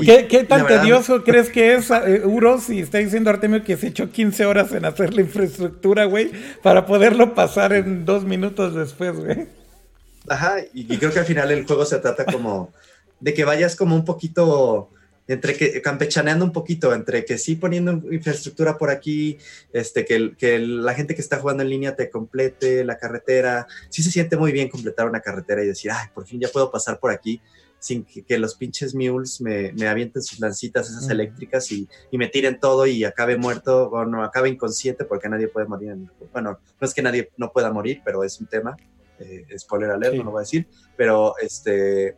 [0.04, 4.10] ¿Qué, tan tedioso crees que es, eh, Uro, si está diciendo Artemio que se echó
[4.10, 6.30] 15 horas en hacer la infraestructura, güey,
[6.62, 9.48] para poderlo pasar en dos minutos después, güey?
[10.28, 12.72] Ajá, y creo que al final el juego se trata como
[13.18, 14.90] de que vayas como un poquito
[15.28, 19.38] entre que campechaneando un poquito, entre que sí poniendo infraestructura por aquí,
[19.72, 24.02] este, que, que la gente que está jugando en línea te complete la carretera, sí
[24.02, 26.98] se siente muy bien completar una carretera y decir, ay, por fin ya puedo pasar
[26.98, 27.40] por aquí
[27.82, 32.28] sin que, los pinches mules me, me, avienten sus lancitas esas eléctricas y, y, me
[32.28, 35.96] tiren todo y acabe muerto o no, acabe inconsciente porque nadie puede morir.
[36.32, 38.76] bueno, no es que nadie no pueda morir, pero es un tema,
[39.18, 42.16] eh, spoiler alert, no lo voy a decir, pero este...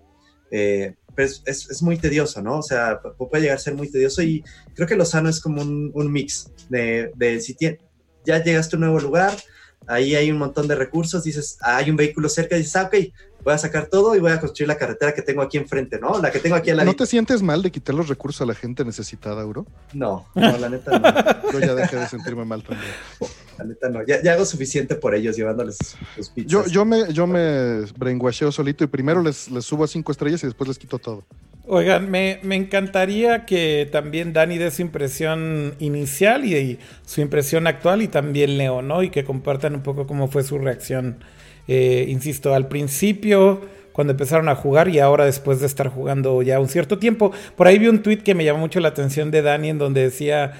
[0.50, 2.58] Eh, es, es, muy tedioso, ¿no?
[2.58, 4.42] O sea, puede llegar a ser muy tedioso y
[4.74, 7.56] creo que lo sano es como un, un mix de, de si
[8.24, 9.36] ya llegaste a un nuevo lugar,
[9.86, 12.94] ahí hay un montón de recursos, dices, ah, hay un vehículo cerca, dices, ah, ok,
[13.44, 16.20] voy a sacar todo y voy a construir la carretera que tengo aquí enfrente, ¿no?
[16.20, 18.46] La que tengo aquí a la ¿No te sientes mal de quitar los recursos a
[18.46, 19.66] la gente necesitada, Euro?
[19.92, 21.52] No, no, la neta no.
[21.52, 22.90] Yo ya dejé de sentirme mal también.
[23.58, 25.76] La neta no, ya, hago suficiente por ellos llevándoles
[26.16, 26.50] sus pizzas.
[26.50, 30.42] Yo, yo me, yo me brainwasheo solito y primero les, les subo a cinco estrellas
[30.42, 31.24] y después les quito todo.
[31.66, 38.08] Oigan, me, encantaría que también Dani dé su impresión inicial y, su impresión actual y
[38.08, 39.02] también Leo, ¿no?
[39.02, 41.24] Y que compartan un poco cómo fue su reacción,
[41.66, 43.62] eh, insisto, al principio,
[43.92, 47.32] cuando empezaron a jugar y ahora después de estar jugando ya un cierto tiempo.
[47.56, 50.02] Por ahí vi un tweet que me llamó mucho la atención de Dani en donde
[50.02, 50.52] decía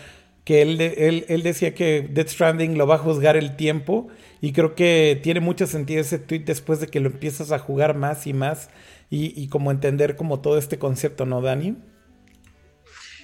[0.45, 4.09] que él, él, él decía que Death Stranding lo va a juzgar el tiempo
[4.41, 7.95] y creo que tiene mucho sentido ese tweet después de que lo empiezas a jugar
[7.95, 8.71] más y más
[9.17, 11.77] y, como entender como todo este concepto, ¿no, Dani?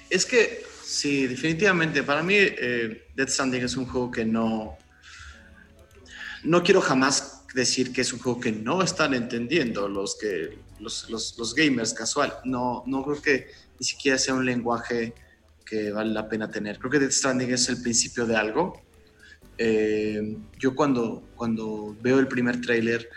[0.09, 2.03] Es que sí, definitivamente.
[2.03, 4.77] Para mí, eh, Death Stranding es un juego que no.
[6.43, 11.09] No quiero jamás decir que es un juego que no están entendiendo los, que, los,
[11.09, 12.33] los, gamers casual.
[12.45, 13.47] No, no creo que
[13.79, 15.13] ni siquiera sea un lenguaje
[15.65, 16.79] que vale la pena tener.
[16.79, 18.81] Creo que Death Stranding es el principio de algo.
[19.57, 23.09] Eh, yo cuando, cuando veo el primer tráiler,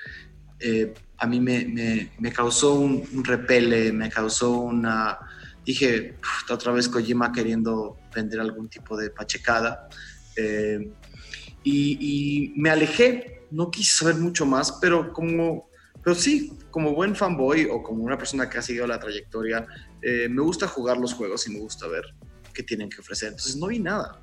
[0.60, 5.18] eh, a mí me, me, causó un, repele, me causó una...
[5.64, 6.16] Dije,
[6.50, 9.88] otra vez Kojima queriendo vender algún tipo de pachecada.
[10.36, 10.90] Eh,
[11.62, 15.70] y, me alejé, no quise saber mucho más, pero como,
[16.02, 19.66] pero sí, como buen fanboy o como una persona que ha seguido la trayectoria,
[20.02, 22.04] eh, me gusta jugar los juegos y me gusta ver
[22.52, 23.28] qué tienen que ofrecer.
[23.28, 24.20] Entonces no vi nada.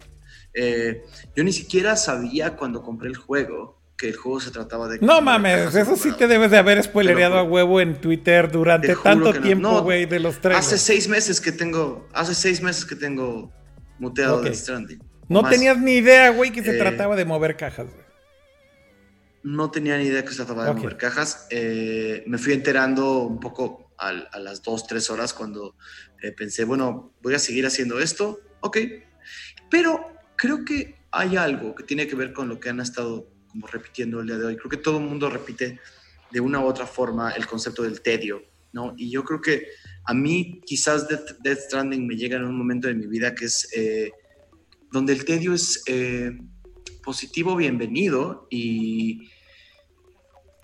[0.53, 1.03] Eh,
[1.35, 4.97] yo ni siquiera sabía cuando compré el juego que el juego se trataba de...
[4.99, 9.31] No mames, eso sí te debes de haber spoilereado a huevo en Twitter durante tanto
[9.31, 10.57] tiempo, güey, de los tres.
[10.57, 13.53] Hace seis meses que tengo, hace seis meses que tengo
[13.99, 15.03] muteado de Stranding.
[15.29, 18.03] No tenías ni idea, güey, que se eh, trataba de mover cajas, güey.
[19.43, 21.45] No tenía ni idea que se trataba de mover cajas.
[21.51, 25.75] Eh, me fui enterando un poco a, las dos, tres horas cuando
[26.23, 28.39] eh, pensé, bueno, voy a seguir haciendo esto.
[28.61, 28.77] Ok.
[29.69, 33.67] Pero creo que hay algo que tiene que ver con lo que han estado como
[33.67, 34.57] repitiendo el día de hoy.
[34.57, 35.79] Creo que todo el mundo repite
[36.31, 38.41] de una u otra forma el concepto del tedio,
[38.73, 38.93] ¿no?
[38.97, 39.67] Y yo creo que
[40.05, 43.67] a mí quizás Death, Stranding me llega en un momento de mi vida que es
[43.75, 44.11] eh,
[44.91, 46.31] donde el tedio es eh,
[47.03, 49.29] positivo, bienvenido y,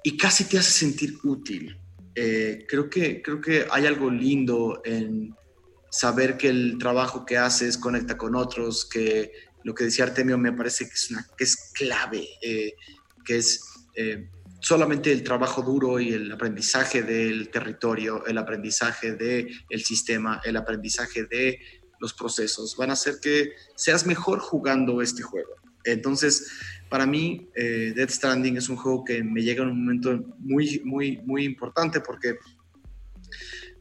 [0.03, 1.77] y casi te hace sentir útil.
[2.15, 5.35] Eh, creo, que, creo que hay algo lindo en
[5.89, 9.31] saber que el trabajo que haces conecta con otros, que
[9.67, 12.73] lo que decía Artemio me parece que es, una, que es clave, eh,
[13.25, 13.61] que es
[13.95, 14.29] eh,
[14.61, 20.55] solamente el trabajo duro y el aprendizaje del territorio, el aprendizaje del el sistema, el
[20.55, 21.59] aprendizaje de
[21.99, 25.55] los procesos, van a hacer que seas mejor jugando este juego.
[25.83, 26.49] Entonces,
[26.89, 30.81] para mí, eh, Death Stranding es un juego que me llega en un momento muy,
[30.85, 32.37] muy, muy importante porque,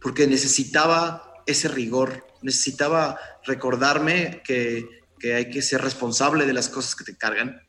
[0.01, 6.95] porque necesitaba ese rigor, necesitaba recordarme que que hay que ser responsable de las cosas
[6.95, 7.61] que te cargan,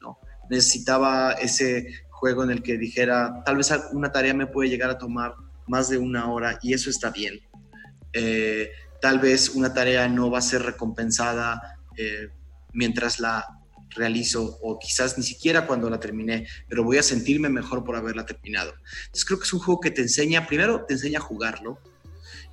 [0.00, 0.18] ¿no?
[0.48, 4.98] Necesitaba ese juego en el que dijera, tal vez una tarea me puede llegar a
[4.98, 5.34] tomar
[5.66, 7.40] más de una hora y eso está bien.
[8.12, 8.70] Eh,
[9.00, 12.28] tal vez una tarea no va a ser recompensada eh,
[12.72, 13.46] mientras la
[13.90, 18.26] realizo o quizás ni siquiera cuando la terminé, pero voy a sentirme mejor por haberla
[18.26, 18.74] terminado.
[19.06, 21.78] Entonces creo que es un juego que te enseña, primero te enseña a jugarlo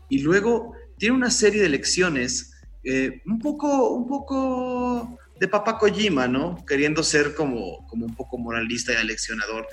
[0.09, 2.53] y luego tiene una serie de lecciones
[2.89, 6.63] eh, un, poco, un poco de papá Kojima, ¿no?
[6.65, 9.67] Queriendo ser como, como un poco moralista y aleccionador.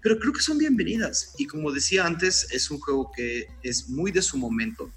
[0.00, 1.34] Pero creo que son bienvenidas.
[1.38, 4.92] Y como decía antes, es un juego que es muy de su momento.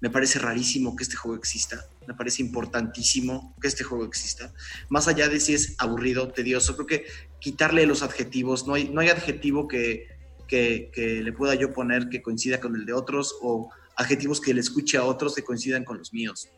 [0.00, 1.84] Me parece rarísimo que este juego exista.
[2.08, 4.52] Me parece importantísimo que este juego exista.
[4.88, 7.06] Más allá de si es aburrido, tedioso, creo que
[7.40, 10.08] quitarle los adjetivos, no hay, no hay adjetivo que,
[10.48, 14.52] que, que le pueda yo poner que coincida con el de otros o adjetivos que
[14.52, 16.48] le escuche a otros que coincidan con los míos.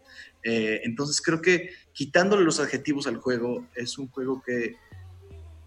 [0.49, 4.77] Eh, entonces creo que quitándole los adjetivos al juego, es un juego que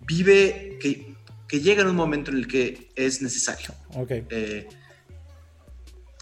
[0.08, 1.14] vive, que,
[1.48, 3.76] que llega en un momento en el que es necesario.
[3.94, 4.12] Ok.
[4.32, 4.68] Eh,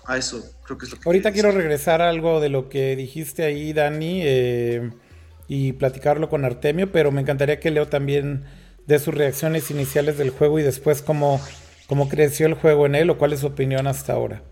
[0.05, 1.07] a eso creo que es lo que...
[1.07, 4.89] Ahorita quiero regresar a algo de lo que dijiste ahí, Dani, eh,
[5.47, 8.43] y platicarlo con Artemio, pero me encantaría que Leo también
[8.87, 11.39] dé sus reacciones iniciales del juego y después cómo,
[11.87, 14.43] cómo creció el juego en él o cuál es su opinión hasta ahora.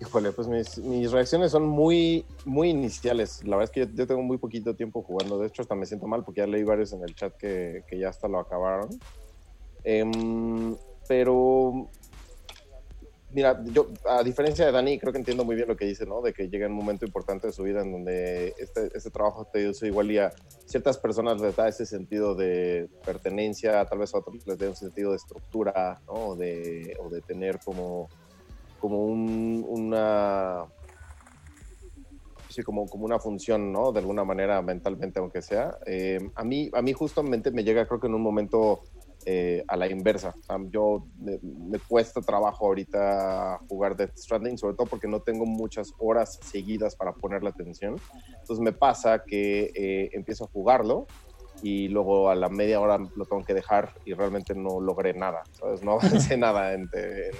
[0.00, 3.42] Híjole, pues mis, reacciones son muy, muy iniciales.
[3.44, 5.38] La verdad es que yo, tengo muy poquito tiempo jugando.
[5.38, 8.10] De hecho, hasta me siento mal porque ya leí varios en el chat que, ya
[8.10, 8.90] hasta lo acabaron.
[9.84, 10.76] Em,
[11.08, 11.88] pero
[13.36, 16.20] mira, yo a diferencia de Dani, creo que entiendo muy bien lo que dice, ¿no?
[16.20, 19.66] De que llega un momento importante de su vida en donde este, este trabajo te
[19.66, 20.32] dice igual y a
[20.64, 24.76] ciertas personas les da ese sentido de pertenencia, tal vez a otros les dé un
[24.76, 26.28] sentido de estructura, ¿no?
[26.28, 28.08] O de, o de tener como,
[28.78, 30.66] como un, una...
[32.48, 33.92] Sí, como, como una función, ¿no?
[33.92, 35.76] De alguna manera, mentalmente, aunque sea.
[35.84, 38.82] Eh, a, mí, a mí justamente me llega, creo que en un momento
[39.28, 40.36] eh, a la inversa.
[40.70, 46.38] yo me, cuesta trabajo ahorita jugar Death Stranding, sobre todo porque no tengo muchas horas
[46.40, 47.96] seguidas para ponerle atención.
[48.28, 51.08] Entonces me pasa que eh, empiezo a jugarlo
[51.62, 55.42] y luego a la media hora lo tengo que dejar y realmente no logré nada,
[55.52, 55.82] ¿sabes?
[55.82, 56.88] No avancé nada en,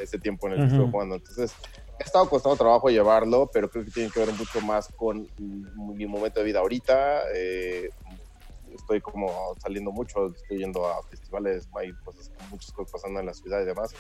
[0.01, 1.17] ese tiempo en el que estoy jugando.
[1.17, 1.55] Entonces,
[1.99, 6.07] he estado costando trabajo llevarlo, pero creo que tiene que ver mucho más con mi
[6.07, 7.91] momento de vida ahorita, eh,
[8.75, 13.35] estoy como saliendo mucho, estoy yendo a festivales, hay cosas, muchas cosas pasando en la
[13.35, 13.95] ciudad y demás.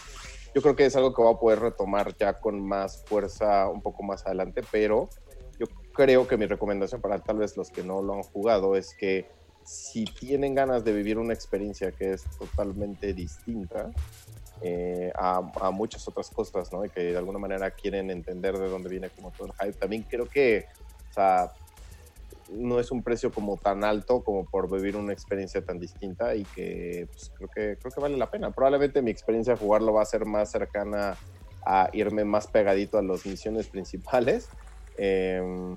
[0.54, 3.82] Yo creo que es algo que voy a poder retomar ya con más fuerza un
[3.82, 5.08] poco más adelante, pero
[5.58, 8.94] yo creo que mi recomendación para tal vez los que no lo han jugado es
[8.98, 9.26] que
[9.66, 13.90] si tienen ganas de vivir una experiencia que es totalmente distinta,
[14.62, 16.84] eh, a, a, muchas otras cosas, ¿no?
[16.84, 19.78] Y que de alguna manera quieren entender de dónde viene como todo el hype.
[19.78, 20.66] También creo que,
[21.10, 21.52] o sea,
[22.50, 26.44] no es un precio como tan alto como por vivir una experiencia tan distinta y
[26.44, 28.50] que pues, creo que creo que vale la pena.
[28.50, 31.16] Probablemente mi experiencia de jugarlo va a ser más cercana
[31.64, 34.48] a irme más pegadito a las misiones principales.
[34.96, 35.76] Em,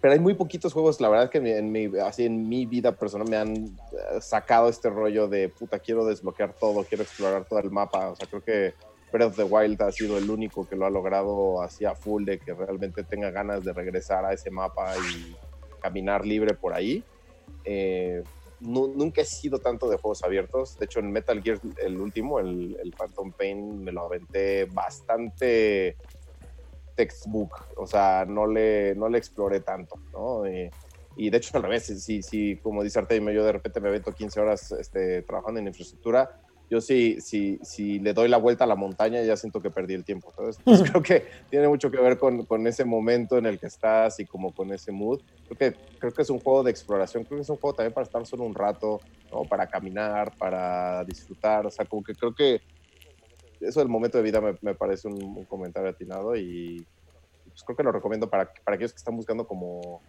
[0.00, 3.28] pero hay muy poquitos juegos, la verdad que en mi, así en mi vida personal
[3.28, 7.70] me han eh, sacado este rollo de puta, quiero desbloquear todo, quiero explorar todo el
[7.70, 8.10] mapa.
[8.10, 8.74] O sea, creo que
[9.12, 12.24] Breath of the Wild ha sido el único que lo ha logrado así a full,
[12.24, 15.36] de que realmente tenga ganas de regresar a ese mapa y
[15.80, 17.02] caminar libre por ahí.
[17.64, 18.22] Eh,
[18.60, 20.78] nunca he sido tanto de juegos abiertos.
[20.78, 25.96] De hecho, en Metal Gear, el último, el, Phantom Pain, me lo aventé bastante
[26.96, 27.52] textbook.
[27.76, 30.44] O sea, no le, no le exploré tanto, ¿no?
[30.46, 30.70] Eh,
[31.16, 34.12] y de hecho, al revés, sí, sí, como dice Artemio, yo de repente me avento
[34.12, 36.30] 15 horas este, trabajando en infraestructura
[36.68, 39.94] yo sí, sí, sí le doy la vuelta a la montaña ya siento que perdí
[39.94, 40.30] el tiempo.
[40.30, 43.66] Entonces, pues, creo que tiene mucho que ver con, con, ese momento en el que
[43.66, 45.20] estás y como con ese mood.
[45.46, 47.92] Creo que, creo que es un juego de exploración, creo que es un juego también
[47.92, 49.00] para estar solo un rato,
[49.30, 49.42] ¿no?
[49.44, 51.66] para caminar, para disfrutar.
[51.66, 52.60] O sea, como que creo que
[53.60, 56.86] eso del momento de vida me, me parece un, comentario atinado y
[57.48, 60.00] pues creo que lo recomiendo para, para aquellos que están buscando como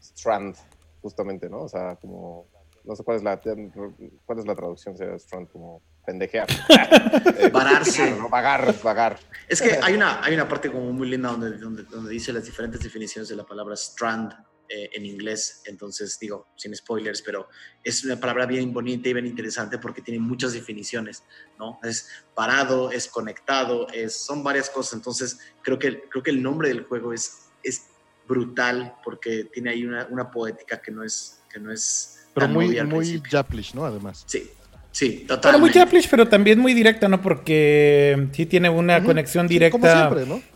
[0.00, 0.56] Strand,
[1.00, 1.62] justamente, ¿no?
[1.62, 2.46] O sea, como
[2.84, 3.40] no sé cuál es la,
[4.26, 6.46] cuál es la traducción, sería strand como pendejear.
[7.52, 8.10] Vararse.
[8.12, 8.28] ¿no?
[8.28, 9.18] Vagar, vagar.
[9.48, 12.44] Es que hay una, hay una parte como muy linda donde, donde, donde dice las
[12.44, 14.34] diferentes definiciones de la palabra strand
[14.68, 17.48] eh, en inglés, entonces digo, sin spoilers, pero
[17.82, 21.22] es una palabra bien bonita y bien interesante porque tiene muchas definiciones,
[21.58, 21.78] ¿no?
[21.82, 26.68] Es parado, es conectado, es, son varias cosas, entonces creo que, creo que el nombre
[26.68, 27.88] del juego es, es
[28.26, 32.82] brutal porque tiene ahí una, una poética que no es, que no es pero muy,
[32.82, 33.84] muy Japlish, ¿no?
[33.84, 34.24] Además.
[34.26, 34.50] Sí,
[34.90, 35.60] sí, totalmente.
[35.60, 37.22] muy Japlish, pero también muy directa, ¿no?
[37.22, 40.10] Porque sí tiene una conexión directa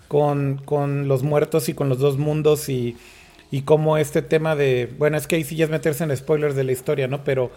[0.09, 2.97] con, con, los muertos y con los dos mundos y,
[3.51, 4.93] y como este tema de...
[4.99, 7.25] Bueno, es que ahí sí ya es meterse en spoilers de la historia, ¿no?
[7.25, 7.51] Pero...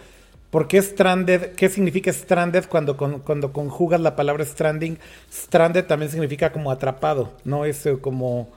[0.50, 1.54] ¿Por qué stranded?
[1.54, 4.98] ¿Qué significa stranded cuando, cuando conjugas la palabra stranding?
[5.32, 7.64] Stranded también significa como atrapado, ¿no?
[7.64, 8.50] Es eh, como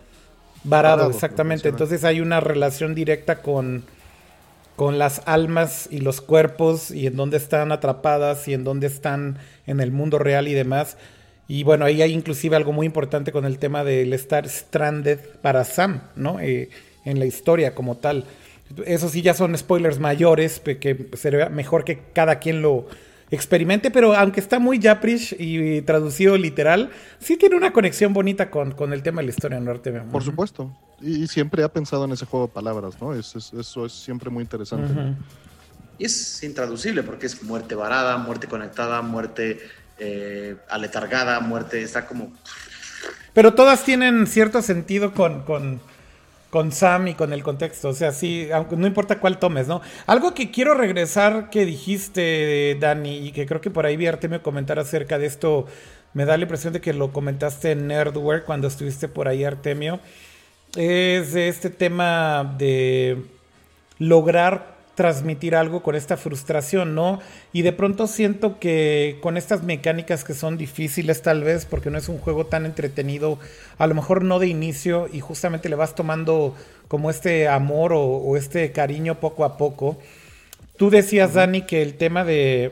[0.65, 1.69] varado, exactamente.
[1.69, 3.85] Entonces hay una relación directa con,
[4.75, 9.37] con las almas y los cuerpos y en dónde están atrapadas y en dónde están
[9.65, 10.97] en el mundo real y demás.
[11.47, 15.63] Y bueno, ahí hay inclusive algo muy importante con el tema del estar stranded para
[15.63, 16.39] Sam, ¿no?
[16.39, 16.69] Eh,
[17.05, 18.25] en la historia como tal.
[18.85, 22.87] Eso sí ya son spoilers mayores, que sería mejor que cada quien lo,
[23.31, 28.71] experimente, pero aunque está muy Japrish y traducido literal, sí tiene una conexión bonita con,
[28.71, 29.91] con el tema de la historia norte.
[29.91, 30.71] Por supuesto.
[31.01, 33.13] Y, siempre ha pensado en ese juego de palabras, ¿no?
[33.13, 34.93] eso es siempre muy interesante.
[35.97, 39.59] Y es intraducible porque es muerte varada, muerte conectada, muerte
[39.97, 42.33] eh, aletargada, muerte, está como...
[43.33, 45.81] Pero todas tienen cierto sentido con, con
[46.49, 47.89] con Sam y con el contexto.
[47.89, 49.81] O sea, sí, aunque no importa cuál tomes, ¿no?
[50.07, 54.41] Algo que quiero regresar que dijiste, Dani, y que creo que por ahí vi Artemio
[54.41, 55.67] comentar acerca de esto.
[56.13, 59.99] Me da la impresión de que lo comentaste en Nerdware cuando estuviste por ahí, Artemio.
[60.75, 63.23] Es de este tema de
[63.99, 67.19] lograr transmitir algo con esta frustración, ¿no?
[67.53, 71.97] Y de pronto siento que con estas mecánicas que son difíciles tal vez, porque no
[71.97, 73.37] es un juego tan entretenido,
[73.77, 76.55] a lo mejor no de inicio, y justamente le vas tomando
[76.87, 79.97] como este amor o, este cariño poco a poco.
[80.77, 82.71] Tú decías, Dani, que el tema de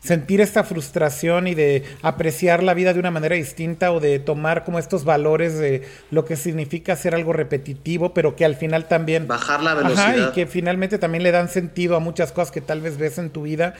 [0.00, 4.64] sentir esta frustración y de apreciar la vida de una manera distinta o de tomar
[4.64, 9.26] como estos valores de lo que significa hacer algo repetitivo, pero que al final también...
[9.26, 10.08] Bajar la velocidad.
[10.08, 13.18] Ajá, y que finalmente también le dan sentido a muchas cosas que tal vez ves
[13.18, 13.74] en tu vida.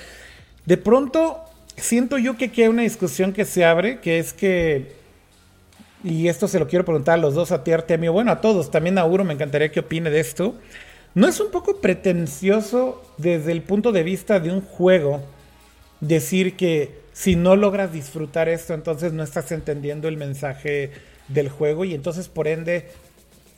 [0.67, 1.41] De pronto,
[1.77, 4.97] siento yo que aquí hay una discusión que se abre, que es que...
[6.05, 8.71] Y esto se lo quiero preguntar a los dos, a ti Artemio, bueno, a todos,
[8.71, 10.55] también a Uro, me encantaría que opine de esto.
[11.15, 15.25] ¿No es un poco pretencioso desde el punto de vista de un juego?
[16.01, 20.93] Decir que si no logras disfrutar esto, entonces no estás entendiendo el mensaje
[21.29, 22.89] del juego y entonces por ende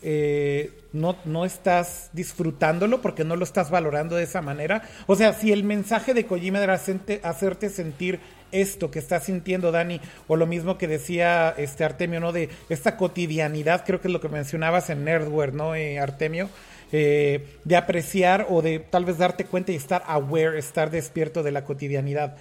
[0.02, 4.82] eh, no, no estás disfrutándolo porque no lo estás valorando de esa manera.
[5.06, 8.18] O sea, si el mensaje de Kojima era hacerte sentir
[8.52, 12.32] esto que estás sintiendo, Dani, o lo mismo que decía este Artemio, ¿no?
[12.32, 16.48] De esta cotidianidad, creo que es lo que mencionabas en Nerdware, ¿no, eh, Artemio?
[16.92, 21.52] Eh, de apreciar o de tal vez darte cuenta y estar aware, estar despierto de
[21.52, 22.36] la cotidianidad.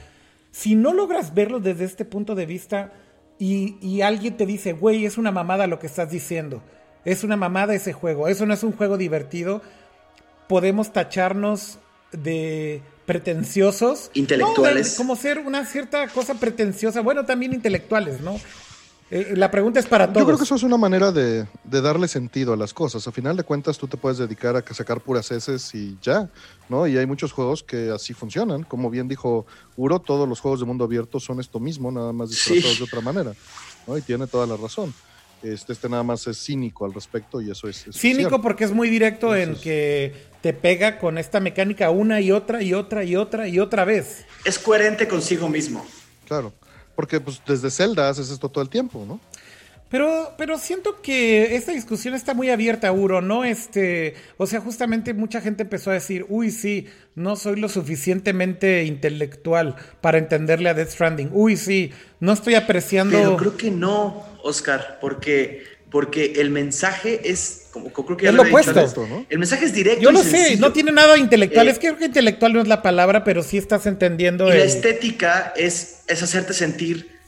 [0.51, 2.91] Si no logras verlo desde este punto de vista
[3.37, 6.63] y, alguien te dice, güey, es una mamada lo que estás diciendo,
[7.05, 9.61] es una mamada ese juego, eso no es un juego divertido,
[10.47, 11.77] podemos tacharnos
[12.11, 14.09] de pretenciosos.
[14.15, 14.95] Intelectuales.
[14.97, 18.35] como ser una cierta cosa pretenciosa, bueno, también intelectuales, ¿no?
[19.11, 20.19] Eh, la pregunta es para todos.
[20.19, 23.07] Yo creo que eso es una manera de, darle sentido a las cosas.
[23.07, 26.29] A final de cuentas, tú te puedes dedicar a sacar puras heces y ya,
[26.67, 26.85] ¿no?
[26.85, 28.63] Y hay muchos juegos que así funcionan.
[28.63, 32.29] Como bien dijo Uro, todos los juegos de mundo abierto son esto mismo, nada más
[32.29, 33.33] disfrazados de otra manera,
[33.87, 33.97] ¿no?
[33.97, 34.93] Y tiene toda la razón.
[35.41, 37.85] Este, este nada más es cínico al respecto y eso es...
[37.93, 42.61] cínico porque es muy directo en que te pega con esta mecánica una y otra
[42.61, 44.25] y otra y otra y otra vez.
[44.43, 45.85] Es coherente consigo mismo.
[46.27, 46.53] Claro.
[46.99, 49.21] Porque pues desde Zelda haces esto todo el tiempo, ¿no?
[49.87, 53.45] Pero, pero siento que esta discusión está muy abierta, Uro, ¿no?
[53.45, 58.83] Este, o sea, justamente mucha gente empezó a decir, uy, sí, no soy lo suficientemente
[58.83, 61.29] intelectual para entenderle a Death Stranding.
[61.31, 63.17] Uy, sí, no estoy apreciando.
[63.17, 68.43] Pero creo que no, Oscar, porque, porque el mensaje es como, creo que ya lo,
[68.43, 69.07] opuesto.
[69.07, 69.25] ¿no?
[69.29, 70.01] El mensaje es directo.
[70.01, 71.67] Yo lo sé, no tiene nada intelectual.
[71.67, 74.47] Eh, es que creo que intelectual no es la palabra, pero sí estás entendiendo.
[74.47, 77.19] Y la estética es, es hacerte sentir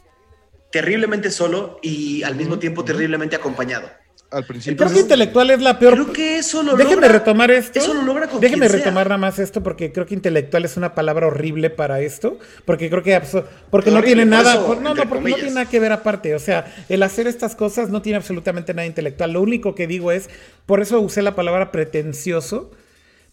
[0.72, 3.90] terriblemente solo y al mismo tiempo terriblemente acompañado.
[4.32, 4.78] Al principio.
[4.78, 5.94] Creo que intelectual es la peor.
[5.94, 7.80] Creo que eso lo Déjeme retomar esto.
[7.80, 10.96] Eso lo logra con Déjeme retomar nada más esto porque creo que intelectual es una
[10.96, 12.40] palabra horrible para esto.
[12.64, 13.22] Porque creo que.
[13.70, 14.56] Porque no tiene nada.
[14.56, 16.34] no, no, porque no tiene nada que ver aparte.
[16.34, 19.34] O sea, el hacer estas cosas no tiene absolutamente nada intelectual.
[19.34, 20.30] Lo único que digo es.
[20.66, 22.72] Por eso usé la palabra pretencioso.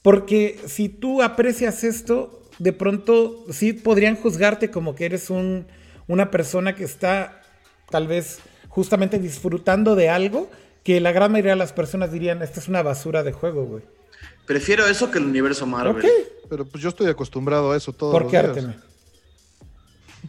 [0.03, 5.67] Porque si tú aprecias esto, de pronto sí podrían juzgarte como que eres un,
[6.09, 7.41] una persona que está
[7.89, 10.51] tal vez justamente disfrutando de algo
[10.89, 13.83] que la gran mayoría de las personas dirían, esta es una basura de juego, güey.
[14.47, 16.03] Prefiero eso que el universo Marvel.
[16.03, 16.11] Ok.
[16.49, 18.11] Pero pues yo estoy acostumbrado a eso todo.
[18.11, 18.75] ¿Por qué, Arteme?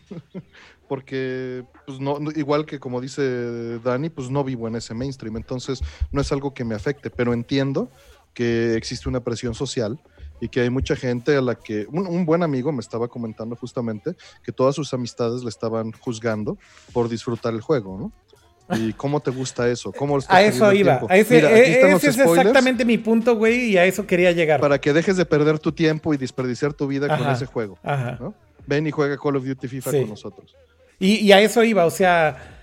[0.90, 5.80] Porque, pues no, igual que como dice Dani, pues no vivo en ese mainstream, entonces
[6.12, 7.90] no es algo que me afecte, pero entiendo
[8.34, 9.98] que existe una presión social
[10.42, 13.56] y que hay mucha gente a la que un, un, buen amigo me estaba comentando
[13.56, 14.14] justamente
[14.44, 16.58] que todas sus amistades le estaban juzgando
[16.92, 18.29] por disfrutar el juego, ¿no?
[18.76, 19.92] ¿Y cómo te gusta eso?
[19.92, 21.02] ¿Cómo a eso iba.
[21.10, 24.60] A ese, e, ese es exactamente mi punto, güey, y a eso quería llegar.
[24.60, 27.80] Para que dejes de perder tu tiempo y desperdiciar tu vida con ese juego.
[27.84, 28.34] ¿no?
[28.68, 30.56] Ven y juega Call of Duty FIFA con nosotros.
[31.00, 32.56] Y, y, a eso iba, o sea.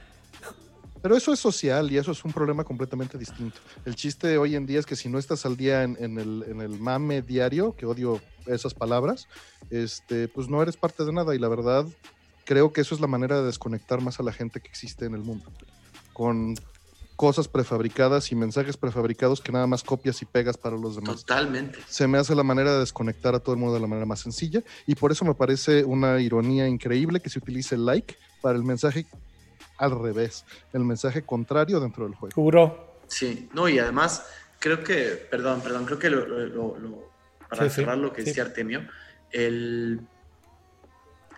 [1.02, 3.58] Pero eso es social y eso es un problema completamente distinto.
[3.84, 6.44] El chiste hoy en día es que si no estás al día en, en, el,
[6.48, 9.26] en el mame diario, que odio esas palabras,
[9.70, 11.34] este, pues no eres parte de nada.
[11.34, 11.86] Y la verdad,
[12.44, 15.14] creo que eso es la manera de desconectar más a la gente que existe en
[15.14, 15.50] el mundo
[16.16, 16.54] con
[17.14, 21.26] cosas prefabricadas y mensajes prefabricados que nada más copias y pegas para los demás.
[21.26, 21.78] Totalmente.
[21.86, 24.20] Se me hace la manera de desconectar a todo el mundo de la manera más
[24.20, 28.56] sencilla y por eso me parece una ironía increíble que se utilice el like para
[28.56, 29.04] el mensaje
[29.76, 32.34] al revés, el mensaje contrario dentro del juego.
[32.34, 32.96] Juro.
[33.08, 34.24] Sí, no, y además
[34.58, 37.10] creo que, perdón, perdón, creo que lo,
[37.50, 38.88] para cerrar lo que decía Artemio,
[39.32, 40.00] el,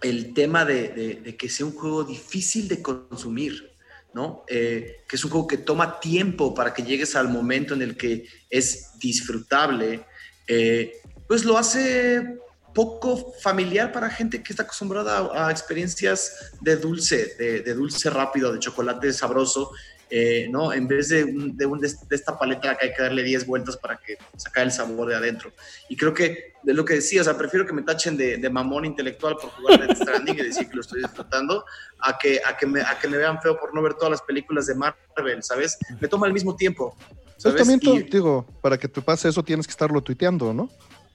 [0.03, 3.68] el tema de, de que sea un juego difícil de consumir
[4.15, 4.45] ¿no?
[4.49, 7.97] Eh, que es un juego que toma tiempo para que llegues al momento en el
[7.97, 10.05] que es disfrutable,
[10.47, 10.93] eh,
[11.27, 12.39] pues lo hace
[12.75, 18.53] poco familiar para gente que está acostumbrada a, experiencias de dulce, de, de, dulce rápido,
[18.53, 19.73] de chocolate sabroso,
[20.11, 20.73] eh, ¿no?
[20.73, 24.65] En vez de, de, esta paleta que hay que darle 10 vueltas para que sacar
[24.65, 25.53] el sabor de adentro.
[25.89, 28.85] Y creo que de lo que decía, o sea, prefiero que me tachen de, mamón
[28.85, 31.65] intelectual por jugar Death Stranding y decir que lo estoy disfrutando,
[32.01, 34.23] a que, a, que me, a que me vean feo por no ver todas las
[34.23, 35.79] películas de Marvel, ¿sabes?
[36.01, 36.97] Me toma el mismo tiempo.
[37.37, 37.67] ¿sabes?
[37.67, 40.69] también, digo, para que te pase eso tienes que estarlo tuiteando, ¿no?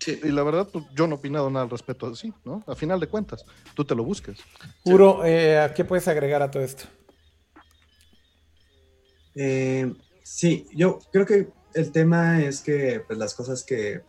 [0.06, 2.64] Y la verdad, pues, yo no he opinado nada al respecto así, ¿no?
[2.68, 4.38] A final de cuentas, tú te lo busques.
[4.84, 6.86] Uro, eh, ¿qué puedes agregar a todo esto?
[9.36, 9.94] Eh,
[10.24, 14.02] sí, yo creo que el tema es que pues, las cosas que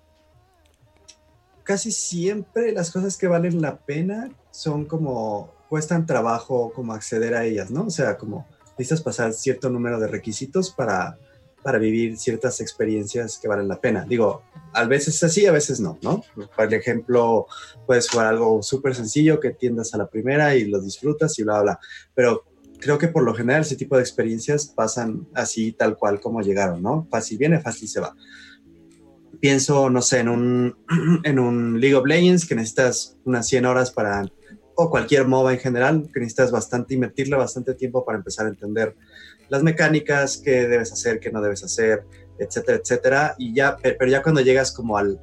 [1.62, 7.44] casi siempre las cosas que valen la pena son como cuestan trabajo como acceder a
[7.44, 7.86] ellas, ¿no?
[7.86, 8.46] O sea, como
[8.78, 11.18] necesitas pasar cierto número de requisitos para,
[11.62, 14.05] para vivir ciertas experiencias que valen la pena.
[14.05, 14.42] Digo,
[14.72, 16.22] a veces así, a veces no, ¿no?
[16.55, 17.46] Por ejemplo,
[17.86, 21.62] puedes jugar algo súper sencillo que tiendas a la primera y lo disfrutas y bla,
[21.62, 21.80] bla,
[22.14, 22.44] pero
[22.85, 26.82] creo que por lo general ese tipo de experiencias pasan así tal cual como llegaron,
[26.82, 27.09] ¿no?
[27.11, 28.15] Fácil viene, fácil se va.
[29.40, 30.77] Pienso, no sé, en un,
[31.24, 34.27] en un League of Legends que necesitas unas 100 horas para,
[34.74, 38.94] o cualquier MOBA en general, que necesitas bastante, invertirle bastante tiempo para empezar a entender
[39.48, 42.05] las mecánicas, qué debes hacer, qué no debes hacer,
[42.39, 43.35] etcétera, etcétera.
[43.39, 45.19] Y ya, pero ya cuando llegas como al,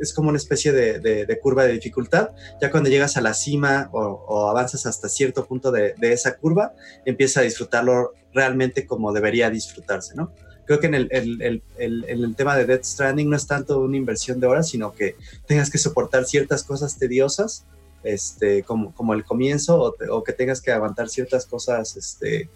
[0.00, 4.48] es como una especie de, curva de dificultad, ya cuando llegas a la cima o,
[4.48, 6.74] avanzas hasta cierto punto de, esa curva,
[7.04, 10.32] empieza a disfrutarlo realmente como debería disfrutarse, ¿no?
[10.64, 14.68] Creo que en el, tema de Death Stranding no es tanto una inversión de horas,
[14.68, 15.16] sino que
[15.46, 17.66] tengas que soportar ciertas cosas tediosas,
[18.04, 22.48] este, como, como el comienzo, o, o que tengas que aguantar ciertas cosas, este,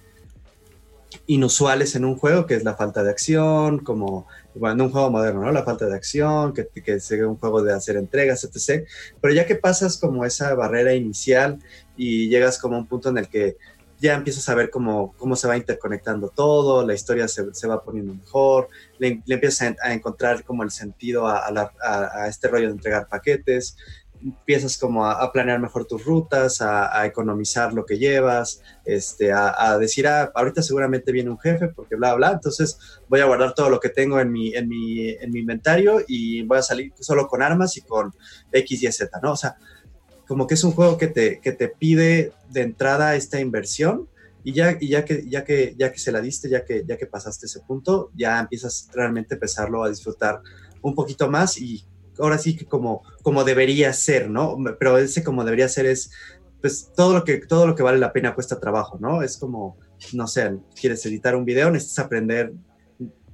[1.26, 5.10] inusuales en un juego, que es la falta de acción, como bueno, en un juego
[5.10, 5.52] moderno, ¿no?
[5.52, 8.86] La falta de acción, que, que sea un juego de hacer entregas, etc.
[9.20, 11.58] Pero ya que pasas como esa barrera inicial
[11.96, 13.56] y llegas como a un punto en el que
[13.98, 17.82] ya empiezas a ver cómo, cómo se va interconectando todo, la historia se, se va
[17.82, 18.68] poniendo mejor,
[18.98, 23.76] le, empiezas a, encontrar como el sentido a, a, este rollo de entregar paquetes,
[24.26, 30.06] empiezas como a, planear mejor tus rutas, a, economizar lo que llevas, este, a, decir,
[30.08, 32.78] ah, ahorita seguramente viene un jefe porque bla, bla, entonces
[33.08, 36.42] voy a guardar todo lo que tengo en mi, en mi, en mi inventario y
[36.42, 38.12] voy a salir solo con armas y con
[38.52, 39.32] X, Y, Z, ¿no?
[39.32, 39.56] O sea,
[40.26, 44.08] como que es un juego que te, que te pide de entrada esta inversión
[44.42, 46.96] y ya, y ya, que, ya, que, ya que se la diste, ya que, ya
[46.96, 50.40] que pasaste ese punto, ya empiezas realmente a empezarlo a disfrutar
[50.82, 51.84] un poquito más y
[52.18, 54.56] ahora sí que como, como debería ser, ¿no?
[54.78, 56.10] Pero ese como debería ser es,
[56.60, 59.22] pues todo lo que, todo lo que vale la pena cuesta trabajo, ¿no?
[59.22, 59.78] Es como,
[60.12, 62.52] no sé, quieres editar un video, necesitas aprender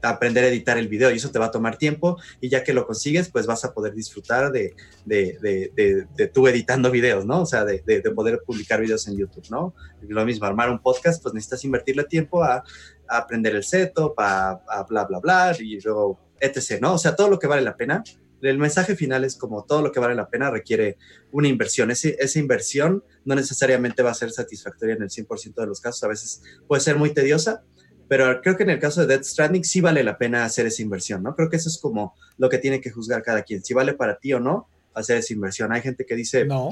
[0.02, 2.74] aprender a editar el video y eso te va a tomar tiempo y ya que
[2.74, 7.42] lo consigues, pues vas a poder disfrutar de, de, de, de, tú editando videos, ¿no?
[7.42, 9.74] O sea, de, poder publicar videos en YouTube, ¿no?
[10.00, 12.64] lo mismo, armar un podcast, pues necesitas invertirle tiempo a,
[13.08, 16.94] a aprender el setup, a, a bla, bla, bla, y luego etc., ¿no?
[16.94, 18.02] O sea, todo lo que vale la pena
[18.42, 20.98] el mensaje final es como todo lo que vale la pena requiere
[21.30, 21.90] una inversión.
[21.90, 26.08] esa inversión no necesariamente va a ser satisfactoria en el 100% de los casos, a
[26.08, 27.62] veces puede ser muy tediosa,
[28.08, 30.82] pero creo que en el caso de Death Stranding sí vale la pena hacer esa
[30.82, 31.34] inversión, ¿no?
[31.34, 34.18] Creo que eso es como lo que tiene que juzgar cada quien, si vale para
[34.18, 35.72] ti o no hacer esa inversión.
[35.72, 36.68] Hay gente que dice, no,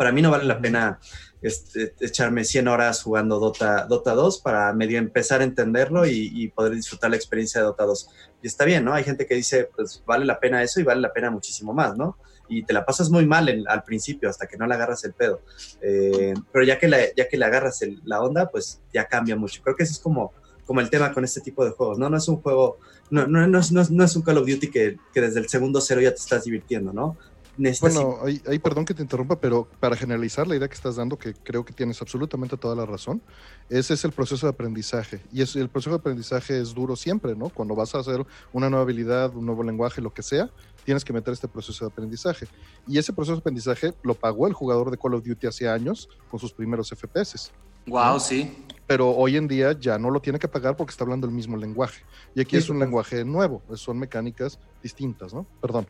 [0.00, 0.98] para mí no vale la pena
[1.42, 6.74] este, echarme 100 horas jugando Dota, Dota 2 para medio empezar a entenderlo y, poder
[6.74, 8.08] disfrutar la experiencia de Dota 2.
[8.42, 8.92] Y está bien, ¿no?
[8.94, 11.96] Hay gente que dice, pues vale la pena eso y vale la pena muchísimo más,
[11.96, 12.16] ¿no?
[12.48, 15.42] Y te la pasas muy mal al principio hasta que no le agarras el pedo.
[15.80, 19.62] Eh, pero ya que, la, ya que le agarras la onda, pues ya cambia mucho.
[19.62, 20.32] Creo que ese es como,
[20.66, 22.10] como el tema con este tipo de juegos, ¿no?
[22.10, 22.78] No es un juego,
[23.10, 23.60] no, no, no,
[23.90, 26.44] no es un Call of Duty que, que desde el segundo cero ya te estás
[26.44, 27.16] divirtiendo, ¿no?
[27.56, 31.34] Bueno, ahí, perdón que te interrumpa, pero para generalizar la idea que estás dando, que
[31.34, 33.20] creo que tienes absolutamente toda la razón,
[33.68, 35.20] ese es el proceso de aprendizaje.
[35.32, 37.50] Y es, el proceso de aprendizaje es duro siempre, ¿no?
[37.50, 40.50] Cuando vas a hacer una nueva habilidad, un nuevo lenguaje, lo que sea,
[40.84, 42.46] tienes que meter este proceso de aprendizaje.
[42.86, 46.08] Y ese proceso de aprendizaje lo pagó el jugador de Call of Duty hace años
[46.30, 47.50] con sus primeros FPS.
[47.86, 48.64] Wow, sí.
[48.86, 51.56] Pero hoy en día ya no lo tiene que pagar porque está hablando el mismo
[51.56, 52.02] lenguaje.
[52.34, 55.46] Y aquí es un lenguaje nuevo, son mecánicas distintas, ¿no?
[55.60, 55.86] Perdón.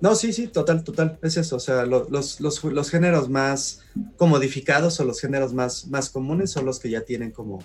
[0.00, 1.56] No, sí, sí, total, total, es eso.
[1.56, 3.80] O sea, los, los, los, géneros más
[4.16, 7.62] comodificados o los géneros más, más comunes son los que ya tienen como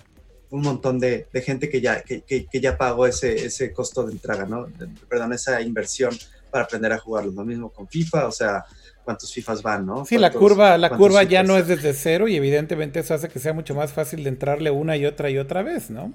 [0.50, 4.12] un montón de, de gente que ya, que, que, ya pagó ese, ese costo de
[4.12, 4.66] entrada, ¿no?
[5.08, 6.16] perdón, esa inversión
[6.50, 7.32] para aprender a jugarlo.
[7.32, 8.64] Lo mismo con FIFA, o sea,
[9.04, 10.04] cuántos FIFAs van, ¿no?
[10.04, 13.38] Sí, la curva, la curva ya no es desde cero y evidentemente eso hace que
[13.38, 16.12] sea mucho más fácil de entrarle una y otra y otra vez, ¿no?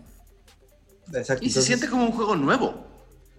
[1.14, 1.46] Exacto.
[1.46, 2.93] Y se siente como un juego nuevo.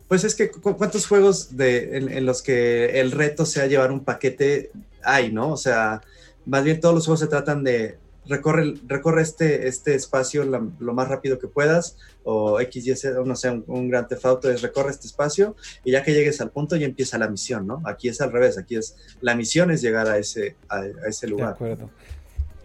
[0.08, 4.70] Pues es que cuántos juegos de, en, los que el reto sea llevar un paquete
[5.02, 5.52] hay, ¿no?
[5.52, 6.02] O sea,
[6.44, 11.08] más bien todos los juegos se tratan de recorre, recorre este, este espacio lo más
[11.08, 15.06] rápido que puedas, o X, Y, Z, no sé, un, gran tefauto es recorre este
[15.06, 17.82] espacio y ya que llegues al punto ya empieza la misión, ¿no?
[17.84, 21.48] Aquí es al revés, aquí es, la misión es llegar a ese, a, ese lugar.
[21.48, 21.90] De acuerdo.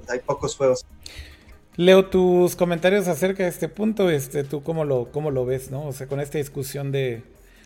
[0.08, 0.86] Hay pocos juegos.
[1.80, 5.86] Leo tus comentarios acerca de este punto, este, tú cómo lo, cómo lo ves, ¿no?
[5.86, 7.24] O sea, con esta discusión de,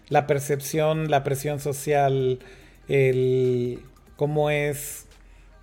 [0.10, 2.38] la percepción, la presión social,
[2.88, 3.80] el
[4.16, 5.08] cómo es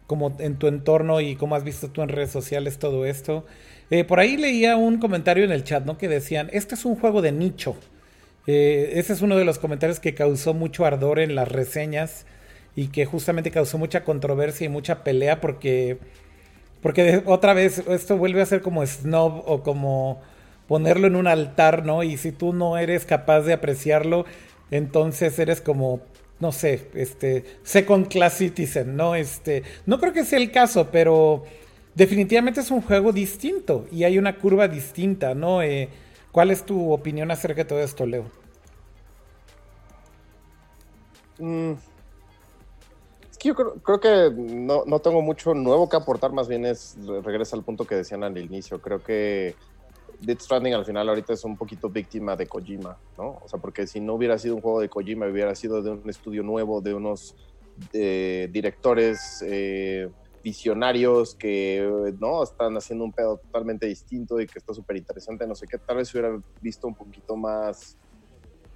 [0.07, 3.47] como en tu entorno y cómo has visto tú en redes sociales todo esto.
[3.91, 5.99] Eh, por ahí leía un comentario en el chat, ¿no?
[5.99, 7.77] Que decían, este es un juego de nicho.
[8.49, 12.27] Eh, ese es uno de los comentarios que causó mucho ardor en las reseñas
[12.75, 15.99] y que justamente causó mucha controversia y mucha pelea porque,
[16.83, 20.21] porque otra vez esto vuelve a ser como snob o como
[20.67, 22.03] ponerlo en un altar, ¿no?
[22.03, 24.25] Y si tú no eres capaz de apreciarlo,
[24.71, 26.01] entonces eres como,
[26.39, 29.15] no sé, este, second class citizen, ¿no?
[29.15, 31.45] Este, no creo que sea el caso, pero
[31.95, 35.63] definitivamente es un juego distinto y hay una curva distinta, ¿no?
[35.63, 35.89] Eh,
[36.33, 38.31] ¿Cuál es tu opinión acerca de todo esto, Leo?
[41.39, 41.75] Mm.
[43.43, 47.65] Yo creo, que no, no, tengo mucho nuevo que aportar, más bien es, regresa al
[47.65, 49.57] punto que decían al inicio, creo que
[50.21, 53.39] Death Stranding al final ahorita es un poquito víctima de Kojima, ¿no?
[53.41, 56.11] O sea, porque si no hubiera sido un juego de Kojima, hubiera sido de un
[56.11, 57.35] estudio nuevo, de unos
[57.95, 60.07] eh, directores eh,
[60.43, 62.43] visionarios que, ¿no?
[62.43, 65.97] Están haciendo un pedo totalmente distinto y que está súper interesante, no sé qué, tal
[65.97, 67.97] vez hubiera visto un poquito más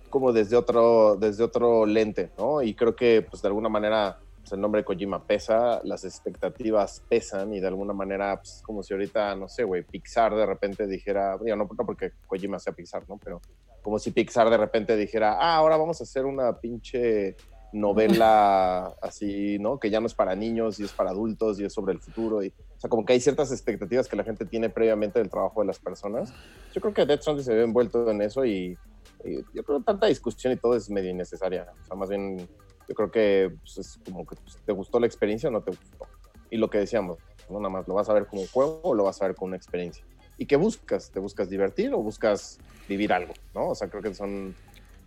[0.09, 2.63] como desde otro, desde otro lente, ¿no?
[2.63, 7.03] Y creo que, pues, de alguna manera pues, el nombre de Kojima pesa, las expectativas
[7.09, 10.87] pesan y de alguna manera, pues, como si ahorita, no sé, güey, Pixar de repente
[10.87, 13.19] dijera, digo, no, no porque Kojima sea Pixar, ¿no?
[13.25, 13.41] Pero
[13.83, 17.37] como si Pixar de repente dijera, ah, ahora vamos a hacer una pinche
[17.73, 19.81] novela así, ¿no?
[19.81, 22.43] Que ya no es para niños y es para adultos y es sobre el futuro.
[22.43, 25.63] Y, o sea, como que hay ciertas expectativas que la gente tiene previamente del trabajo
[25.63, 26.35] de las personas.
[26.75, 28.77] Yo creo que Death Stranding se ve envuelto en eso y,
[29.25, 31.67] y, yo creo que tanta discusión y todo es medio innecesaria.
[31.83, 32.47] O sea, más bien
[32.89, 35.71] yo creo que pues, es como que pues, te gustó la experiencia o no te
[35.71, 36.07] gustó.
[36.51, 38.95] Y lo que decíamos, no nada más lo vas a ver como un juego o
[38.95, 40.05] lo vas a ver como una experiencia.
[40.37, 41.11] ¿Y qué buscas?
[41.11, 43.35] ¿Te buscas divertir o buscas vivir algo?
[43.55, 43.71] ¿no?
[43.71, 44.55] O sea, creo que son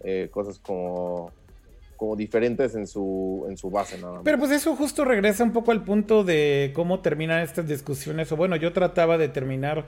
[0.02, 1.32] eh, cosas como,
[1.98, 4.00] como diferentes en su, en su base.
[4.00, 8.32] Nada Pero pues eso justo regresa un poco al punto de cómo terminan estas discusiones.
[8.32, 9.86] O bueno, yo trataba de terminar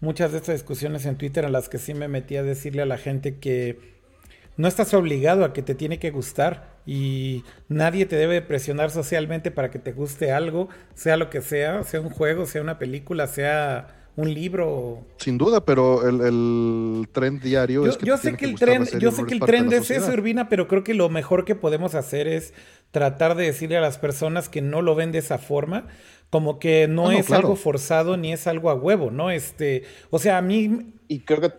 [0.00, 2.86] muchas de estas discusiones en Twitter en las que sí me metí a decirle a
[2.86, 3.78] la gente que
[4.56, 9.52] no estás obligado a que te tiene que gustar y nadie te debe presionar socialmente
[9.52, 13.28] para que te guste algo, sea lo que sea, sea un juego, sea una película,
[13.28, 15.06] sea un libro.
[15.18, 18.86] Sin duda, pero el, el tren diario yo, es que yo sé que el tren,
[18.98, 21.94] yo sé que el tren es eso, Urbina, pero creo que lo mejor que podemos
[21.94, 22.54] hacer es
[22.90, 25.86] tratar de decirle a las personas que no lo ven de esa forma,
[26.28, 29.30] como que no, ah, es algo forzado ni es algo a huevo, ¿no?
[29.30, 31.52] Este, o sea, a mí y creo que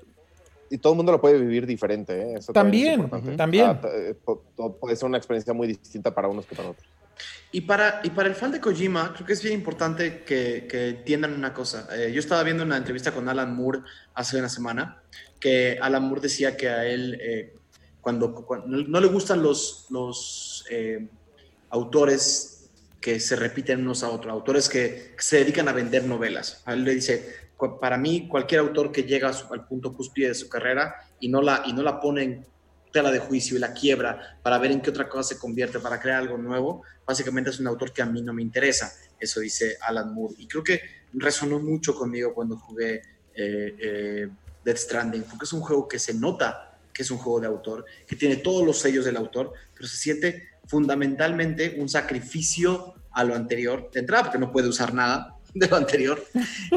[0.72, 2.36] y todo el mundo lo puede vivir diferente.
[2.36, 2.40] ¿eh?
[2.54, 3.66] también, también.
[3.66, 4.16] Ah, eh,
[4.80, 6.88] puede ser una experiencia muy distinta para unos que para otros.
[7.52, 10.90] Y para, y para el fan de Kojima, creo que es bien importante que, que
[10.90, 11.90] entiendan una cosa.
[11.94, 13.80] Eh, yo estaba viendo una entrevista con Alan Moore
[14.14, 15.04] hace una semana,
[15.40, 17.52] que Alan Moore decía que a él,
[18.00, 20.66] cuando, no le gustan los, los
[21.70, 22.70] autores
[23.02, 26.62] que se repiten unos a otros, autores que, que se dedican a vender novelas.
[26.66, 27.41] A él le dice,
[27.80, 31.64] para mí, cualquier autor que llega al punto cúspide de su carrera y no la,
[31.66, 32.46] y no la pone en
[32.92, 36.00] tela de juicio y la quiebra para ver en qué otra cosa se convierte, para
[36.00, 38.92] crear algo nuevo, básicamente es un autor que a mí no me interesa.
[39.20, 40.36] Eso dice Alan Moore.
[40.38, 40.82] Y creo que
[41.14, 43.02] resonó mucho conmigo cuando jugué
[43.36, 44.28] eh, eh,
[44.64, 47.86] Death Stranding, porque es un juego que se nota que es un juego de autor,
[48.06, 53.36] que tiene todos los sellos del autor, pero se siente fundamentalmente un sacrificio a lo
[53.36, 56.24] anterior, de entrada porque no puede usar nada, de lo anterior.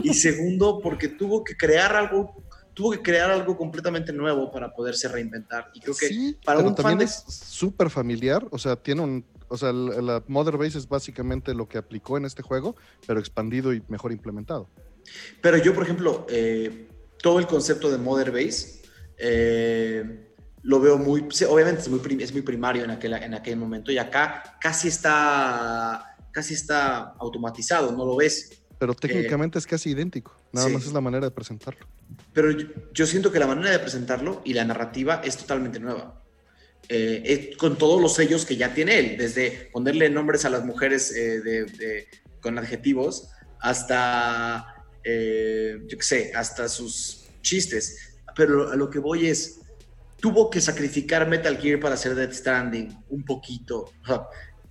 [0.03, 2.45] Y segundo, porque tuvo que crear algo,
[2.75, 5.71] tuvo que crear algo completamente nuevo para poderse reinventar.
[5.75, 9.73] Y creo que para un también es súper familiar, o sea, tiene un, o sea,
[9.73, 14.13] la Mother Base es básicamente lo que aplicó en este juego, pero expandido y mejor
[14.13, 14.69] implementado.
[15.41, 16.89] Pero yo, por ejemplo, eh,
[17.23, 18.83] todo el concepto de Mother Base
[19.19, 20.31] eh,
[20.63, 23.99] lo veo muy, obviamente es muy, es muy primario en aquel, en aquel momento y
[23.99, 28.64] acá casi está, casi está automatizado, no lo ves.
[28.85, 31.87] Pero eh, técnicamente es casi idéntico, nada más es la manera de presentarlo.
[32.35, 32.51] Pero
[32.93, 36.23] yo, siento que la manera de presentarlo y la narrativa es totalmente nueva.
[36.91, 41.15] Eh, con todos los sellos que ya tiene él, desde ponerle nombres a las mujeres
[41.17, 42.07] eh,
[42.41, 48.19] con adjetivos hasta, yo qué sé, hasta sus chistes.
[48.37, 49.61] Pero a lo que voy es,
[50.21, 53.91] tuvo que sacrificar Metal Gear para hacer Death Stranding un poquito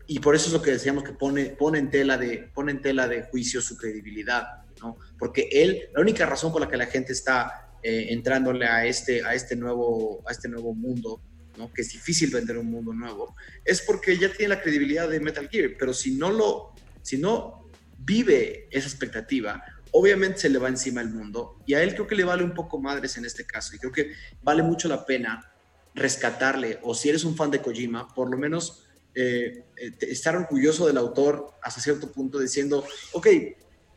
[0.08, 3.08] y por eso es lo que decíamos que pone, pone, en tela de, pone tela
[3.08, 4.98] de juicio su credibilidad, ¿no?
[5.18, 9.24] Porque él, la única razón por la que la gente está eh, entrándole a este,
[9.24, 11.22] a, este nuevo, a este nuevo mundo,
[11.58, 11.72] ¿no?
[11.72, 15.48] Que es difícil vender un mundo nuevo, es porque ya tiene la credibilidad de Metal
[15.50, 21.02] Gear, pero si no lo, si no vive esa expectativa, obviamente se le va encima
[21.02, 23.76] el mundo y a él creo que le vale un poco madres en este caso
[23.76, 25.52] y creo que vale mucho la pena
[25.96, 28.83] rescatarle, o si eres un fan de Kojima, por lo menos
[29.16, 29.64] eh,
[30.02, 32.84] estar orgulloso del autor hasta cierto punto diciendo,
[33.14, 33.28] ok,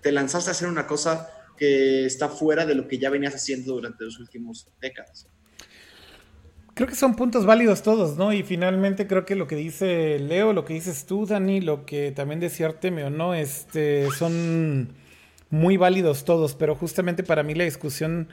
[0.02, 3.74] te lanzaste a hacer una cosa que está fuera de lo que ya venías haciendo
[3.74, 5.26] durante los últimos décadas.
[6.74, 8.34] Creo que son puntos válidos todos, ¿no?
[8.34, 12.12] Y finalmente creo que lo que dice Leo, lo que dices tú, Dani, lo que
[12.12, 13.32] también decía Artemio, ¿no?
[13.32, 14.92] Este, son
[15.48, 18.28] muy válidos todos, pero justamente para mí la discusión,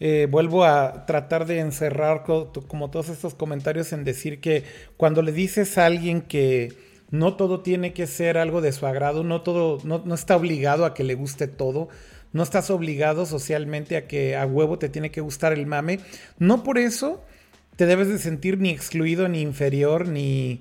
[0.00, 4.64] eh, vuelvo a tratar de encerrar como todos estos comentarios en decir que
[4.96, 6.72] cuando le dices a alguien que
[7.10, 10.84] no todo tiene que ser algo de su agrado, no todo, no, no está obligado
[10.84, 11.88] a que le guste todo,
[12.32, 16.00] no estás obligado socialmente a que a huevo te tiene que gustar el mame,
[16.38, 17.24] no por eso
[17.76, 20.60] te debes de sentir ni excluido, ni inferior, ni,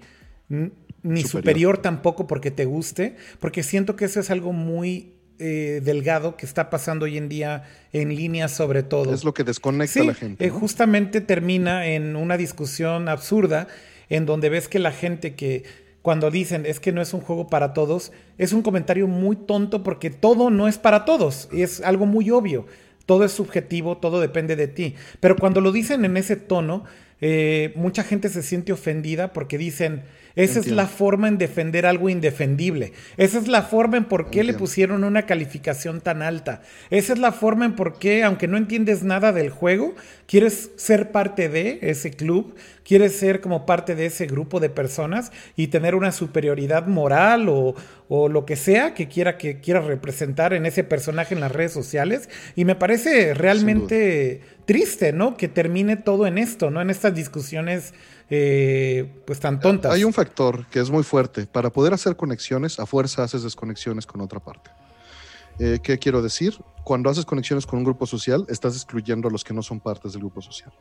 [1.04, 1.80] ni superior.
[1.80, 6.70] tampoco porque te guste, porque siento que eso es algo muy eh, delgado que está
[6.70, 9.14] pasando hoy en día en línea sobre todo.
[9.14, 10.46] Es lo que desconecta a la gente.
[10.46, 13.68] Eh, justamente termina en una discusión absurda
[14.10, 15.64] en donde ves que la gente que
[16.02, 19.84] cuando dicen es que no es un juego para todos, es un comentario muy tonto
[19.84, 22.66] porque todo no es para todos, es algo muy obvio.
[23.06, 24.96] Todo es subjetivo, todo depende de ti.
[25.20, 26.84] Pero cuando lo dicen en ese tono,
[27.22, 30.04] eh, mucha gente se siente ofendida porque dicen,
[30.38, 32.94] esa es la forma en defender algo indefendible.
[33.18, 36.62] Esa es la forma en por qué le pusieron una calificación tan alta.
[36.92, 39.96] Esa es la forma en por qué, aunque no entiendes nada del juego,
[40.28, 45.32] quieres ser parte de ese club, quieres ser como parte de ese grupo de personas
[45.56, 47.74] y tener una superioridad moral o,
[48.08, 51.72] o lo que sea que quiera que quiera representar en ese personaje en las redes
[51.72, 52.30] sociales.
[52.56, 55.36] Y me parece realmente triste, ¿no?
[55.36, 56.82] Que termine todo en esto, ¿no?
[56.82, 57.94] En estas discusiones
[58.30, 59.94] eh, pues tan tontas.
[59.94, 61.46] Hay un factor que es muy fuerte.
[61.48, 64.70] Para poder hacer conexiones, a fuerza haces desconexiones con otra parte.
[65.60, 66.56] Eh, ¿Qué quiero decir?
[66.84, 70.14] Cuando haces conexiones con un grupo social, estás excluyendo a los que no son partes
[70.14, 70.72] del grupo social.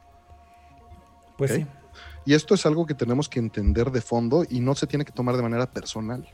[1.39, 1.66] Pues sí.
[2.25, 5.12] Y esto es algo que tenemos que entender de fondo y no se tiene que
[5.12, 6.28] tomar de manera personal.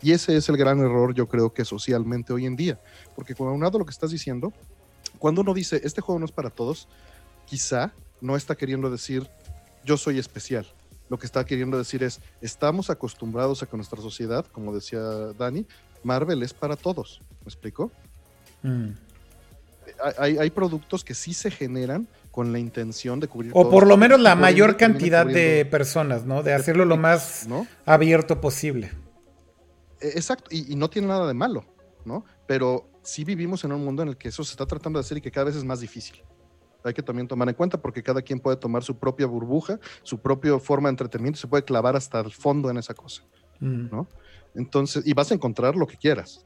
[0.00, 2.80] Y ese es el gran error, yo creo que socialmente hoy en día.
[3.14, 4.52] Porque cuando aunado lo que estás diciendo,
[5.18, 6.88] cuando uno dice, este juego no es para todos,
[7.44, 9.28] quizá no está queriendo decir,
[9.88, 10.66] yo soy especial.
[11.08, 15.00] Lo que está queriendo decir es, estamos acostumbrados a que nuestra sociedad, como decía
[15.38, 15.66] Dani,
[16.04, 17.22] Marvel es para todos.
[17.40, 17.90] ¿Me explico?
[18.62, 18.90] Mm.
[20.18, 23.50] Hay, productos que sí se generan con la intención de cubrir.
[23.54, 26.42] O por lo menos la mayor cantidad de personas, ¿no?
[26.42, 27.48] De hacerlo lo más
[27.86, 28.92] abierto posible.
[30.00, 31.64] E, exacto, y, y, no tiene nada de malo,
[32.04, 32.24] ¿no?
[32.46, 35.18] Pero sí vivimos en un mundo en el que eso se está tratando de hacer
[35.18, 36.22] y que cada vez es más difícil
[36.84, 40.18] hay que también tomar en cuenta porque cada quien puede tomar su propia burbuja, su
[40.18, 43.22] propia forma de entretenimiento, se puede clavar hasta el fondo en esa cosa,
[43.60, 43.90] mm.
[43.90, 44.08] ¿no?
[44.54, 46.44] Entonces, y vas a encontrar lo que quieras.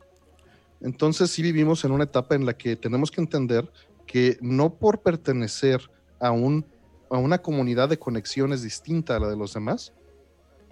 [0.81, 3.71] Entonces, sí vivimos en una etapa en la que tenemos que entender
[4.07, 5.81] que no por pertenecer
[6.21, 6.67] a, un,
[7.09, 9.93] a una comunidad de conexiones distinta a la de los demás,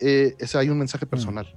[0.00, 1.08] eh, ese hay un mensaje mm.
[1.08, 1.54] personal.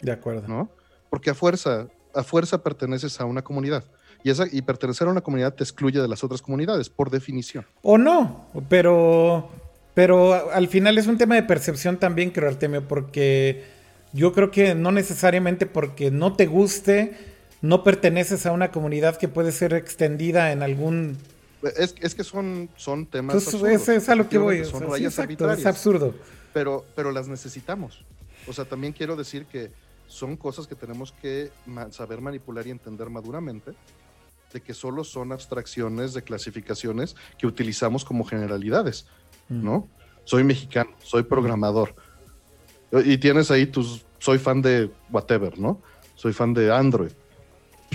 [0.00, 0.48] De acuerdo.
[0.48, 0.70] ¿No?
[1.10, 3.84] Porque a fuerza, a fuerza perteneces a una comunidad.
[4.22, 7.64] Y, esa, y pertenecer a una comunidad te excluye de las otras comunidades, por definición.
[7.82, 9.48] O no, pero,
[9.94, 13.64] pero al final es un tema de percepción también, creo, Artemio, porque
[14.12, 17.16] yo creo que no necesariamente porque no te guste,
[17.62, 21.16] no perteneces a una comunidad que puede ser extendida en algún...
[21.76, 23.36] Es, es que son, son temas...
[23.36, 24.64] Absurdos, es, a lo que voy.
[24.64, 26.14] Son es absurdo.
[26.52, 28.04] Pero, pero las necesitamos.
[28.46, 29.70] O sea, también quiero decir que
[30.08, 31.50] son cosas que tenemos que
[31.90, 33.72] saber manipular y entender maduramente
[34.52, 39.06] de que solo son abstracciones de clasificaciones que utilizamos como generalidades,
[39.48, 39.64] mm.
[39.64, 39.88] ¿no?
[40.24, 41.94] Soy mexicano, soy programador.
[43.04, 45.80] Y tienes ahí tus, soy fan de whatever, ¿no?
[46.14, 47.12] Soy fan de Android.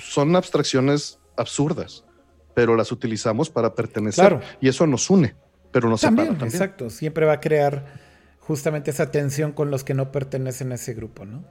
[0.01, 2.03] Son abstracciones absurdas,
[2.53, 4.39] pero las utilizamos para pertenecer.
[4.61, 5.35] Y eso nos une,
[5.71, 6.47] pero nos separa también.
[6.47, 7.85] Exacto, siempre va a crear
[8.39, 11.43] justamente esa tensión con los que no pertenecen a ese grupo, ¿no?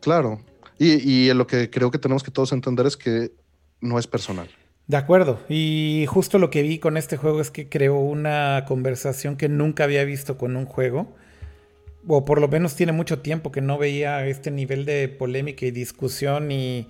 [0.00, 0.40] Claro.
[0.78, 3.32] Y, y lo que creo que tenemos que todos entender es que
[3.80, 4.48] no es personal.
[4.86, 5.40] De acuerdo.
[5.48, 9.84] Y justo lo que vi con este juego es que creó una conversación que nunca
[9.84, 11.14] había visto con un juego.
[12.06, 15.72] O por lo menos tiene mucho tiempo que no veía este nivel de polémica y
[15.72, 16.88] discusión y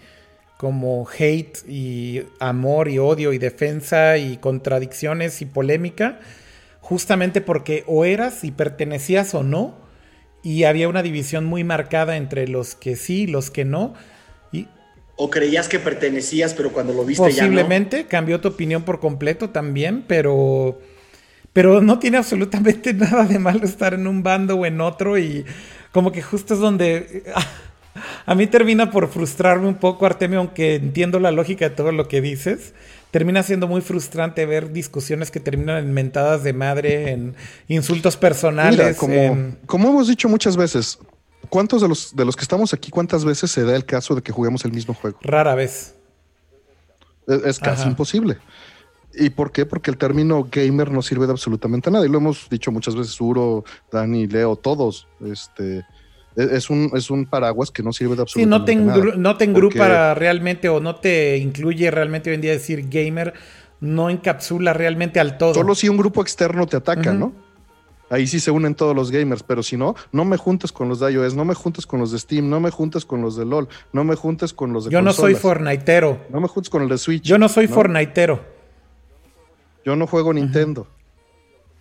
[0.58, 6.20] como hate y amor y odio y defensa y contradicciones y polémica.
[6.81, 9.74] Justamente porque o eras y pertenecías o no.
[10.42, 13.94] Y había una división muy marcada entre los que sí y los que no
[15.17, 17.49] ¿O creías que pertenecías, pero cuando lo viste ya no?
[17.49, 20.78] Posiblemente, cambió tu opinión por completo también, pero,
[21.55, 25.45] pero no tiene absolutamente nada de malo estar en un bando o en otro y
[25.91, 27.25] como que justo es donde
[28.27, 32.09] a mí termina por frustrarme un poco, Artemio, aunque entiendo la lógica de todo lo
[32.09, 32.75] que dices.
[33.11, 37.35] Termina siendo muy frustrante ver discusiones que terminan en mentadas de madre, en
[37.69, 38.97] insultos personales.
[38.97, 40.99] como, como hemos dicho muchas veces,
[41.49, 44.23] ¿cuántos de los, de los que estamos aquí, cuántas veces se da el caso de
[44.23, 45.18] que juguemos el mismo juego?
[45.23, 45.94] Rara vez.
[47.26, 48.39] Es, casi imposible.
[49.15, 49.66] ¿Y por qué?
[49.66, 52.07] Porque el término gamer no sirve de absolutamente nada.
[52.07, 55.08] Y lo hemos dicho muchas veces, Uro, Dani, Leo, todos.
[55.25, 55.84] Este, e,
[56.36, 58.94] es un, es un paraguas que no sirve de absolutamente nada.
[58.94, 62.52] Sí, no te, no te engrupa realmente o no te incluye realmente hoy en día
[62.52, 63.34] decir gamer,
[63.81, 65.55] no encapsula realmente al todo.
[65.55, 67.33] Solo si un grupo externo te ataca, ¿no?
[68.09, 71.01] Ahí sí se unen todos los gamers, pero si no, no me juntes con los
[71.01, 73.44] de iOS, no me juntes con los de Steam, no me juntes con los de
[73.44, 76.20] LOL, no me juntes con los de Yo no soy Fortniteero.
[76.31, 77.23] No me juntes con el de Switch.
[77.23, 78.44] Yo no soy Fortniteero.
[79.85, 80.86] Yo no juego Nintendo.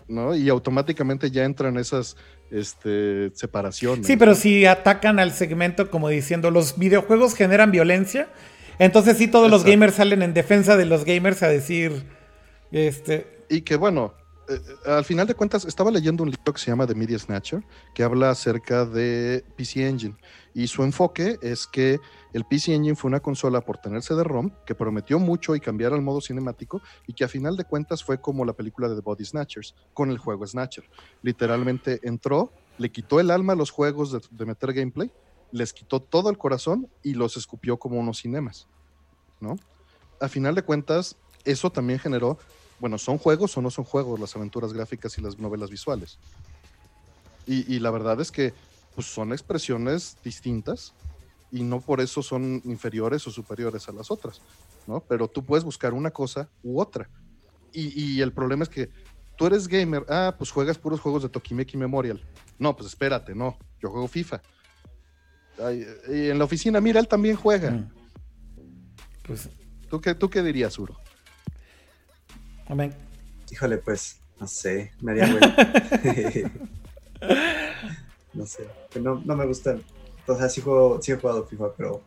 [0.08, 0.36] ¿no?
[0.36, 2.16] Y automáticamente ya entran esas
[2.52, 4.06] este, separaciones.
[4.06, 8.30] Sí, pero si atacan al segmento como diciendo los videojuegos generan violencia,
[8.80, 12.04] entonces sí todos los gamers salen en defensa de los gamers a decir
[12.72, 14.14] este y que bueno,
[14.48, 17.64] eh, al final de cuentas, estaba leyendo un libro que se llama The Media Snatcher,
[17.94, 20.16] que habla acerca de PC Engine.
[20.54, 22.00] Y su enfoque es que
[22.34, 26.02] el PC Engine fue una consola por tener CD-ROM que prometió mucho y cambiar al
[26.02, 29.26] modo cinemático y que a final de cuentas fue como la película de The Body
[29.26, 30.90] Snatchers con el juego Snatcher.
[31.22, 35.12] Literalmente entró, le quitó el alma a los juegos de, de meter gameplay,
[35.52, 38.68] les quitó todo el corazón y los escupió como unos cinemas.
[39.40, 39.58] ¿no?
[40.22, 42.38] A final de cuentas, eso también generó
[42.80, 46.20] bueno, ¿son juegos o no son juegos las aventuras gráficas y las novelas visuales?
[47.48, 48.54] Y, la verdad es que
[48.96, 50.94] pues, son expresiones distintas
[51.52, 54.42] y no por eso son inferiores o superiores a las otras,
[54.88, 55.00] ¿no?
[55.02, 57.08] Pero tú puedes buscar una cosa u otra.
[57.72, 58.90] Y, el problema es que
[59.38, 62.24] tú eres gamer, ah, pues juegas puros juegos de Tokimeki Memorial.
[62.58, 64.42] No, pues espérate, no, yo juego FIFA.
[66.10, 67.72] y en la oficina, mira, él también juega.
[67.72, 67.92] Mm.
[69.28, 69.50] Pues,
[69.90, 70.98] ¿Tú qué, ¿Tú qué dirías, Uro?
[72.68, 72.94] Amén.
[73.52, 75.56] Híjole, pues, no sé, me haría bueno.
[78.34, 78.68] no sé,
[79.00, 79.78] no, no me gusta.
[80.28, 82.02] O sea, sí, juego, sí he jugado FIFA, pero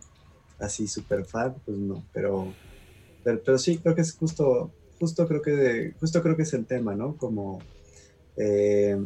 [0.58, 2.52] así súper fan, pues no, pero,
[3.22, 6.96] pero, sí, creo que es justo, justo creo que, justo creo que es el tema,
[6.96, 7.16] ¿no?
[7.16, 7.60] Como,
[8.36, 8.98] eh,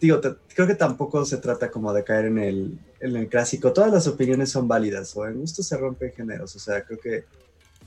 [0.00, 0.20] digo,
[0.54, 3.74] creo que tampoco se trata como de caer en el, en el clásico.
[3.74, 7.24] Todas las opiniones son válidas, o en gusto se rompen géneros, o sea, creo que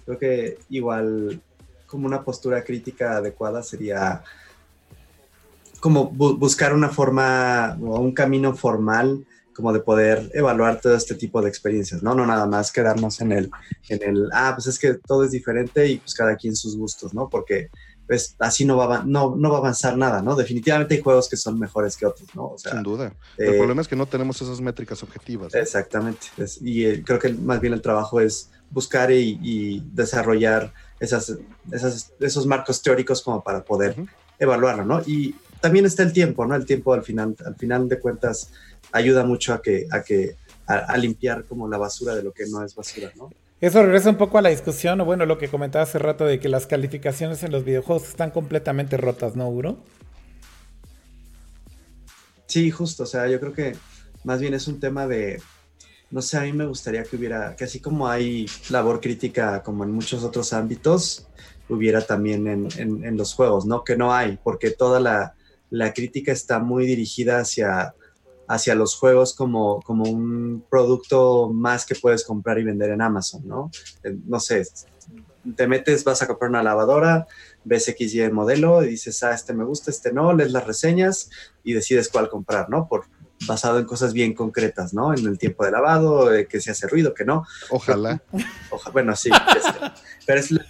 [0.06, 1.42] Creo que igual
[1.88, 4.24] como una postura crítica adecuada sería
[5.80, 11.42] como buscar una forma o un camino formal como de poder evaluar todo este tipo
[11.42, 12.16] de experiencias, ¿no?
[12.16, 13.52] No nada más quedarnos en el,
[13.90, 17.14] en el, ah, pues es que todo es diferente y pues cada quien sus gustos,
[17.14, 17.30] ¿no?
[17.30, 17.70] Porque
[18.08, 20.36] pues así no va, no, no va a avanzar nada, ¿no?
[20.36, 22.56] Definitivamente hay juegos que son mejores que otros, ¿no?
[22.58, 23.14] Sin duda.
[23.38, 25.54] el eh, problema es que no tenemos esas métricas objetivas.
[25.56, 26.28] Exactamente.
[26.62, 31.38] y eh, creo que más bien el trabajo es buscar y, desarrollar esas,
[32.20, 33.96] esos marcos teóricos como para poder
[34.40, 35.02] evaluarlo, ¿no?
[35.06, 36.56] Y también está el tiempo, ¿no?
[36.56, 38.50] El tiempo al final, al final de cuentas
[38.92, 40.36] ayuda mucho a que, a que,
[40.68, 43.30] a, limpiar como la basura de lo que no es basura, ¿no?
[43.64, 46.38] Eso regresa un poco a la discusión, o bueno, lo que comentaba hace rato de
[46.38, 49.82] que las calificaciones en los videojuegos están completamente rotas, ¿no, Uro?
[52.46, 53.78] Sí, justo, o sea, yo creo que
[54.26, 55.42] más bien es un tema de,
[56.12, 59.86] no sé, a mí me gustaría que hubiera, que así como hay labor crítica como
[59.86, 61.30] en muchos otros ámbitos,
[61.70, 63.86] hubiera también en, los juegos, ¿no?
[63.86, 67.96] Que no hay, porque toda la, crítica está muy dirigida hacia,
[68.48, 73.48] hacia los juegos como, como un producto más que puedes comprar y vender en Amazon,
[73.48, 73.72] ¿no?
[74.04, 74.64] Eh, no sé,
[75.56, 77.28] te metes, vas a comprar una lavadora,
[77.64, 80.66] ves X y el modelo y dices, ah, este me gusta, este no, lees las
[80.66, 81.30] reseñas
[81.64, 82.88] y decides cuál comprar, ¿no?
[82.88, 83.06] Por,
[83.48, 85.14] basado en cosas bien concretas, ¿no?
[85.14, 87.46] En el tiempo de lavado, que se hace ruido, que no.
[87.70, 88.22] Ojalá.
[88.92, 89.30] bueno, sí,
[90.26, 90.66] pero es la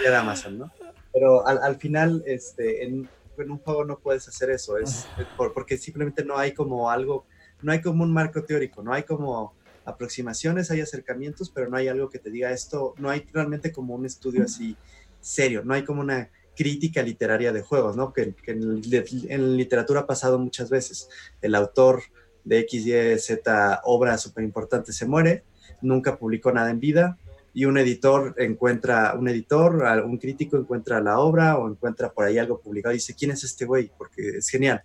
[0.00, 0.72] idea de Amazon, ¿no?
[1.12, 3.08] Pero al, final, este, en,
[3.46, 5.06] un juego no puedes hacer eso, es
[5.54, 7.26] porque simplemente no hay como algo,
[7.62, 11.88] no hay como un marco teórico, no hay como aproximaciones, hay acercamientos, pero no hay
[11.88, 14.76] algo que te diga esto, no hay realmente como un estudio así
[15.20, 18.12] serio, no hay como una crítica literaria de juegos, ¿no?
[18.12, 21.08] Que, en, literatura ha pasado muchas veces.
[21.40, 22.02] El autor
[22.44, 25.44] de X, Y, Z obra súper importante se muere,
[25.80, 27.16] nunca publicó nada en vida
[27.58, 32.38] y un editor encuentra, un editor, un crítico encuentra la obra o encuentra por ahí
[32.38, 33.90] algo publicado y dice, ¿quién es este güey?
[33.98, 34.84] Porque es genial.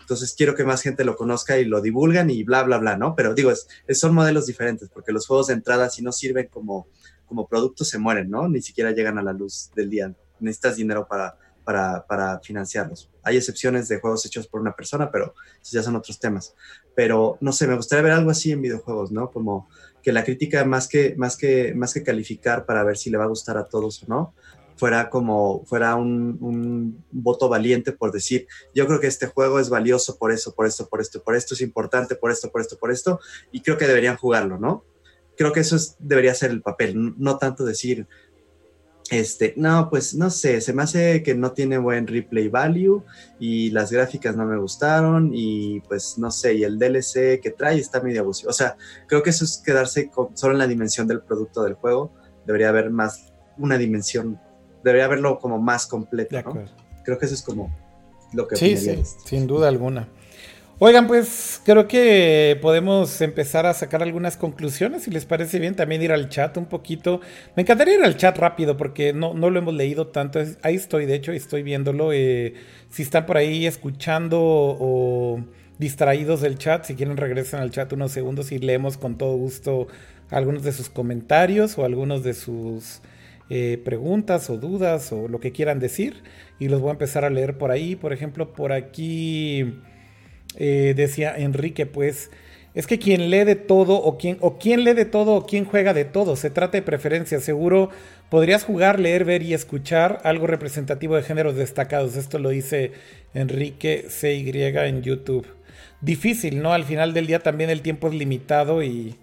[0.00, 3.14] Entonces quiero que más gente lo conozca y lo divulgan y bla, bla, bla, ¿no?
[3.14, 6.88] Pero digo, es, son modelos diferentes porque los juegos de entrada si no sirven como,
[7.26, 8.48] como productos se mueren, ¿no?
[8.48, 13.10] Ni siquiera llegan a la luz del día necesitas dinero para, para, para financiarlos.
[13.24, 16.54] Hay excepciones de juegos hechos por una persona, pero ya son otros temas.
[16.94, 19.30] Pero no sé, me gustaría ver algo así en videojuegos, ¿no?
[19.30, 19.68] Como
[20.06, 23.24] que la crítica más que, más que, más que calificar para ver si le va
[23.24, 24.34] a gustar a todos o no,
[24.76, 29.68] fuera como, fuera un, un, voto valiente por decir, yo creo que este juego es
[29.68, 32.78] valioso por eso, por esto, por esto, por esto, es importante por esto, por esto,
[32.78, 33.18] por esto,
[33.50, 34.84] y creo que deberían jugarlo, ¿no?
[35.36, 38.06] Creo que eso debería ser el papel, no tanto decir,
[39.10, 43.04] este, no, pues no sé, se me hace que no tiene buen replay value
[43.38, 47.78] y las gráficas no me gustaron y pues no sé, y el DLC que trae
[47.78, 48.50] está medio abusivo.
[48.50, 48.76] O sea,
[49.06, 52.12] creo que eso es quedarse solo en la dimensión del producto del juego.
[52.46, 54.40] Debería haber más, una dimensión,
[54.82, 56.42] debería haberlo como más completo.
[56.42, 56.64] ¿no?
[57.04, 57.74] Creo que eso es como
[58.32, 58.56] lo que...
[58.56, 60.08] Sí, sí, sin duda alguna.
[60.78, 66.02] Oigan, pues creo que podemos empezar a sacar algunas conclusiones, si les parece bien, también
[66.02, 67.22] ir al chat un poquito.
[67.56, 70.38] Me encantaría ir al chat rápido porque no, no lo hemos leído tanto.
[70.60, 72.12] Ahí estoy, de hecho, estoy viéndolo.
[72.12, 72.52] Eh,
[72.90, 75.42] si están por ahí escuchando o
[75.78, 79.86] distraídos del chat, si quieren regresen al chat unos segundos y leemos con todo gusto
[80.28, 83.00] algunos de sus comentarios o algunos de sus
[83.48, 86.22] eh, preguntas o dudas o lo que quieran decir.
[86.58, 87.96] Y los voy a empezar a leer por ahí.
[87.96, 89.80] Por ejemplo, por aquí...
[90.56, 92.30] Eh, decía Enrique, pues
[92.74, 95.64] es que quien lee de todo o quien, o quien lee de todo o quien
[95.64, 97.90] juega de todo, se trata de preferencia, seguro
[98.28, 102.16] podrías jugar, leer, ver y escuchar algo representativo de géneros destacados.
[102.16, 102.92] Esto lo dice
[103.32, 105.46] Enrique CY en YouTube.
[106.00, 106.72] Difícil, ¿no?
[106.72, 109.16] Al final del día también el tiempo es limitado y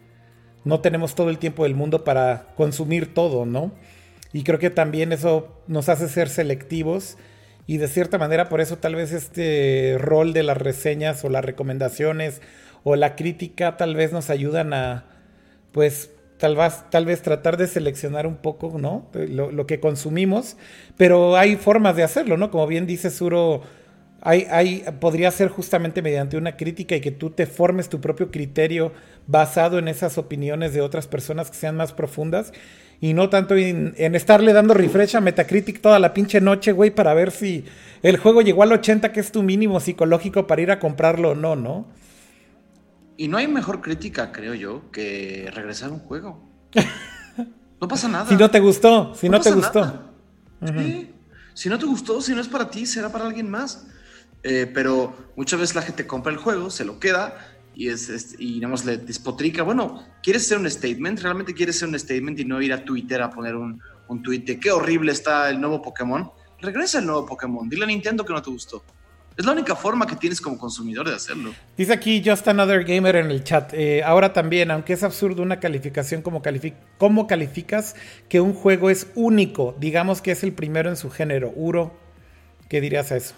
[0.63, 3.71] no tenemos todo el tiempo del mundo para consumir todo, ¿no?
[4.31, 7.17] Y creo que también eso nos hace ser selectivos
[7.65, 11.45] y de cierta manera por eso tal vez este rol de las reseñas o las
[11.45, 12.41] recomendaciones
[12.83, 15.05] o la crítica tal vez nos ayudan a
[15.71, 19.09] pues tal vez, tal vez tratar de seleccionar un poco ¿no?
[19.13, 20.57] lo, que consumimos
[20.97, 23.61] pero hay formas de hacerlo no como bien dice Suro
[24.25, 28.93] hay, podría ser justamente mediante una crítica y que tú te formes tu propio criterio
[29.27, 32.53] basado en esas opiniones de otras personas que sean más profundas
[32.99, 37.13] y no tanto en, estarle dando refresh a Metacritic toda la pinche noche, güey, para
[37.13, 37.65] ver si
[38.01, 41.35] el juego llegó al 80, que es tu mínimo psicológico para ir a comprarlo o
[41.35, 41.87] no, ¿no?
[43.17, 46.41] Y no hay mejor crítica, creo yo, que regresar a un juego.
[47.81, 48.29] No pasa nada.
[48.29, 50.13] si no te gustó, si no, te gustó.
[51.53, 53.87] Si no te gustó, si no es para ti, será para alguien más.
[54.41, 57.35] Eh, pero muchas veces la gente compra el juego, se lo queda
[57.75, 61.19] y, es, y digamos, le despotrica, bueno, ¿quieres ser un statement?
[61.19, 64.39] ¿Realmente quieres ser un statement y no ir a Twitter a poner un, un tweet
[64.39, 66.31] de qué horrible está el nuevo Pokémon?
[66.59, 68.83] Regresa el nuevo Pokémon, dile a Nintendo que no te gustó.
[69.35, 71.53] Es la única forma que tienes como consumidor de hacerlo.
[71.75, 73.73] Dice aquí Just Another Gamer en el chat.
[73.73, 76.43] Eh, ahora también, aunque es absurdo una calificación, como
[76.99, 77.95] ¿cómo calificas
[78.29, 79.75] que un juego es único?
[79.79, 81.51] Digamos que es el primero en su género.
[81.55, 81.97] Uro,
[82.69, 83.33] ¿qué dirías a eso?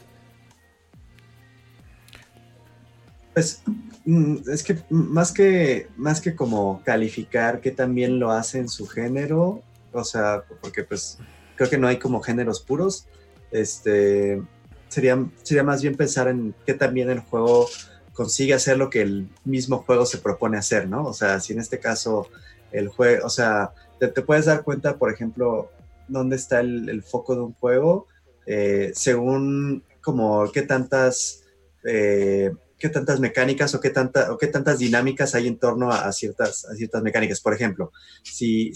[3.34, 3.64] Pues
[4.06, 9.62] es que más que más que como calificar que también lo hace en su género,
[9.92, 11.18] o sea, porque pues
[11.56, 13.08] creo que no hay como géneros puros,
[13.52, 14.42] este
[14.90, 17.68] sería, sería más bien pensar en que también el juego
[18.14, 21.06] consigue hacer lo que el mismo juego se propone hacer, ¿no?
[21.06, 22.28] O sea, si en este caso
[22.72, 25.72] el juego, o sea, te, puedes dar cuenta, por ejemplo,
[26.08, 28.08] dónde está el, foco de un juego,
[28.46, 31.44] eh, según como qué tantas
[31.84, 36.68] eh, qué tantas mecánicas o qué, tantas dinámicas hay en torno a, ciertas,
[37.02, 37.40] mecánicas.
[37.40, 37.92] Por ejemplo,
[38.24, 38.74] si,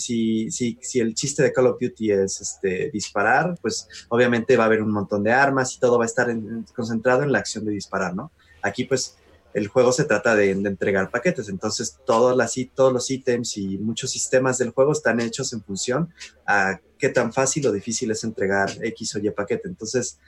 [0.95, 4.91] el chiste de Call of Duty es este, disparar, pues obviamente va a haber un
[4.91, 6.33] montón de armas y todo va a estar
[6.75, 8.31] concentrado en la acción de disparar, ¿no?
[8.61, 9.17] Aquí pues
[9.53, 14.69] el juego se trata de, entregar paquetes, entonces todos los ítems y muchos sistemas del
[14.71, 16.13] juego están hechos en función
[16.45, 19.67] a qué tan fácil o difícil es entregar X o Y paquete.
[19.67, 20.19] Entonces,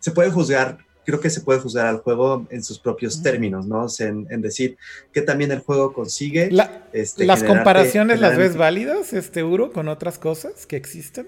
[0.00, 0.78] se puede juzgar
[1.08, 3.84] creo que se puede juzgar al juego en sus propios términos, ¿no?
[3.84, 4.76] O sea, en, decir
[5.10, 6.50] que también el juego consigue.
[6.92, 11.26] Este, ¿Las comparaciones las ves válidas, este Uro, con otras cosas que existen?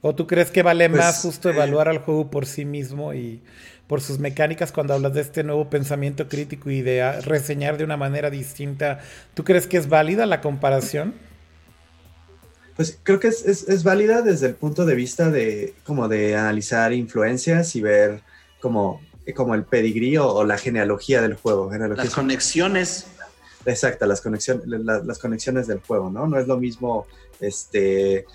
[0.00, 3.14] ¿O tú crees que vale pues, más justo eh, evaluar al juego por sí mismo
[3.14, 3.40] y
[3.86, 7.96] por sus mecánicas cuando hablas de este nuevo pensamiento crítico y de reseñar de una
[7.96, 8.98] manera distinta?
[9.34, 11.14] ¿Tú crees que es válida la comparación?
[12.74, 16.92] Pues creo que es, es, válida desde el punto de vista de como de analizar
[16.92, 18.31] influencias y ver
[18.62, 19.02] como,
[19.34, 21.70] como el pedigrí o, la genealogía del juego.
[21.70, 23.08] las conexiones.
[23.66, 26.26] Exacto, las conexiones, las conexiones del juego, ¿no?
[26.26, 27.06] No es lo mismo,
[27.38, 28.26] este,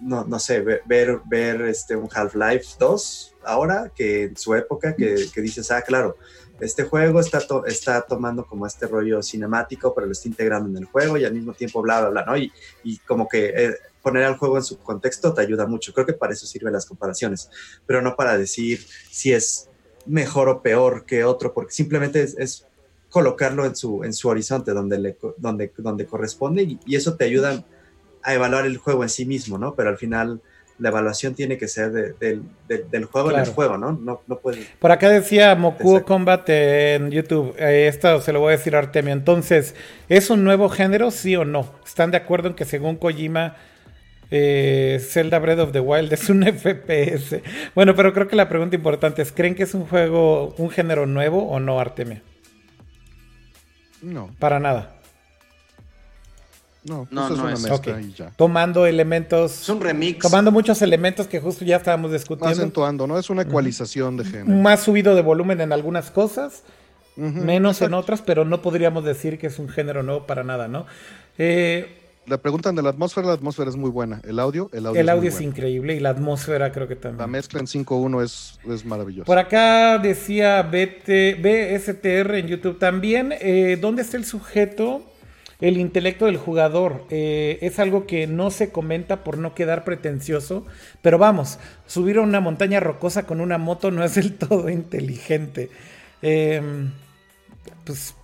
[0.00, 0.82] no, no sé, ver,
[1.24, 6.16] ver este, un Half-Life 2 ahora que en su época que, que dices, ah, claro,
[6.60, 10.84] este juego está, está tomando como este rollo cinemático, pero lo está integrando en el
[10.84, 12.36] juego y al mismo tiempo bla, bla, bla, ¿no?
[12.36, 12.52] Y,
[12.84, 13.74] y como que, eh,
[14.08, 15.92] poner al juego en su contexto te ayuda mucho.
[15.92, 17.50] Creo que para eso sirven las comparaciones,
[17.86, 18.80] pero no para decir
[19.10, 19.68] si es
[20.06, 22.64] mejor o peor que otro, porque simplemente es,
[23.10, 27.24] colocarlo en su, en su horizonte donde, le, donde, donde corresponde y, y, eso te
[27.24, 27.64] ayuda
[28.22, 29.74] a evaluar el juego en sí mismo, ¿no?
[29.74, 30.42] Pero al final
[30.78, 33.92] la evaluación tiene que ser del juego en el juego, ¿no?
[33.92, 34.66] No, no puede...
[34.78, 38.78] Por acá decía Mokuo Combat en YouTube, eh, esto se lo voy a decir a
[38.78, 39.74] Artemio, entonces,
[40.08, 41.74] ¿es un nuevo género, sí o no?
[41.84, 43.56] ¿Están de acuerdo en que según Kojima...
[44.30, 47.40] Eh, Zelda Breath of the Wild es un FPS.
[47.74, 51.06] Bueno, pero creo que la pregunta importante es: ¿creen que es un juego, un género
[51.06, 52.20] nuevo o no, Artemio?
[54.02, 54.30] No.
[54.38, 54.94] Para nada.
[56.84, 58.30] No, no, no es ya.
[58.36, 59.62] Tomando elementos.
[59.62, 60.20] Es un remix.
[60.20, 62.56] Tomando muchos elementos que justo ya estábamos discutiendo.
[62.56, 63.18] Acentuando, ¿no?
[63.18, 64.46] Es una ecualización de género.
[64.46, 66.62] Más subido de volumen en algunas cosas,
[67.16, 70.86] menos en otras, pero no podríamos decir que es un género nuevo para nada, ¿no?
[71.36, 71.97] Eh,
[72.28, 74.20] la preguntan de la atmósfera, la atmósfera es muy buena.
[74.24, 77.18] El audio, el audio, el audio es, increíble y la atmósfera creo que también.
[77.18, 79.24] La mezcla en 5.1 es, es maravillosa.
[79.24, 83.34] Por acá decía BT, BSTR en YouTube también.
[83.40, 85.02] Eh, ¿Dónde está el sujeto?
[85.60, 87.04] el intelecto del jugador.
[87.10, 90.64] Eh, es algo que no se comenta por no quedar pretencioso,
[91.02, 95.70] pero vamos, subir a una montaña rocosa con una moto no es del todo inteligente.
[96.22, 96.92] Em,
[97.84, 98.14] pues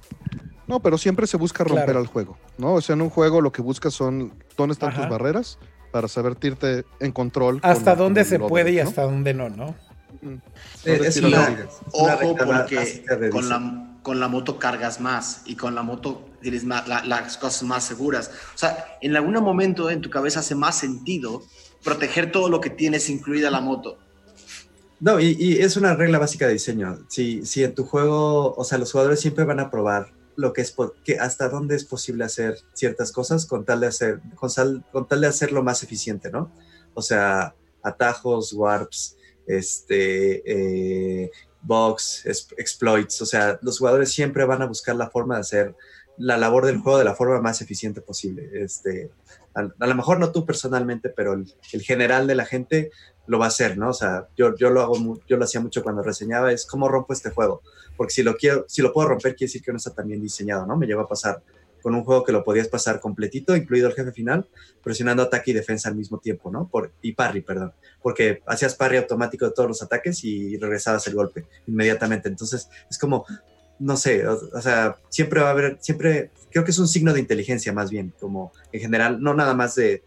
[0.66, 2.74] no, pero siempre se busca romper al juego, ¿no?
[2.74, 5.58] O sea, en un juego lo que buscas son dónde están tus barreras
[5.90, 7.60] para saberte en control.
[7.62, 9.74] Hasta dónde se puede y hasta dónde no, ¿no?
[10.84, 16.28] Es una, Ojo, porque con la, con la moto cargas más y con la moto
[16.40, 18.30] tienes más, las cosas más seguras.
[18.54, 21.42] O sea, en algún momento en tu cabeza hace más sentido
[21.82, 23.98] proteger todo lo que tienes, incluida la moto.
[25.00, 27.00] No, y, es una regla básica de diseño.
[27.08, 30.62] Si, si en tu juego, o sea, los jugadores siempre van a probar lo que
[30.62, 30.74] es,
[31.20, 34.50] hasta dónde es posible hacer ciertas cosas con tal de hacer, con,
[34.92, 36.52] con tal de hacerlo más eficiente, ¿no?
[36.94, 40.42] O sea, atajos, warps, este,
[41.24, 41.30] eh,
[41.62, 45.74] bugs, exploits, o sea, los jugadores siempre van a buscar la forma de hacer
[46.16, 48.48] la labor del juego de la forma más eficiente posible.
[48.54, 49.10] Este,
[49.54, 52.90] a, lo mejor no tú personalmente, pero el, general de la gente
[53.26, 53.90] lo va a hacer, ¿no?
[53.90, 57.12] O sea, yo, yo lo hago, yo lo hacía mucho cuando reseñaba, es cómo rompo
[57.12, 57.62] este juego,
[57.96, 60.20] porque si lo quiero, si lo puedo romper, quiere decir que no está tan bien
[60.20, 60.76] diseñado, ¿no?
[60.76, 61.42] Me lleva a pasar
[61.82, 64.48] con un juego que lo podías pasar completito, incluido el jefe final,
[64.82, 66.66] presionando ataque y defensa al mismo tiempo, ¿no?
[66.66, 71.14] Por, y parry, perdón, porque hacías parry automático de todos los ataques y regresabas el
[71.14, 72.30] golpe inmediatamente.
[72.30, 73.26] Entonces, es como,
[73.78, 77.20] no sé, o, sea, siempre va a haber, siempre, creo que es un signo de
[77.20, 80.02] inteligencia más bien, como en general, no nada más de,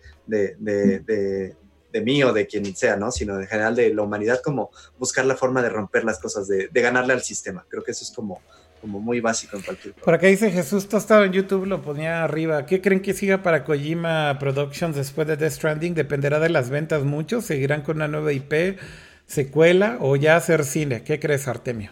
[2.01, 3.11] mí o de quien sea, ¿no?
[3.11, 6.67] Sino en general de la humanidad, como buscar la forma de romper las cosas, de,
[6.67, 7.65] de ganarle al sistema.
[7.69, 8.41] Creo que eso es como
[8.81, 12.65] como muy básico en cualquier Por acá dice Jesús Tostado en YouTube, lo ponía arriba.
[12.65, 15.93] ¿Qué creen que siga para Kojima Productions después de Death Stranding?
[15.93, 17.41] Dependerá de las ventas mucho.
[17.41, 18.77] ¿Seguirán con una nueva IP,
[19.25, 21.03] secuela o ya hacer cine?
[21.03, 21.91] ¿Qué crees, Artemio?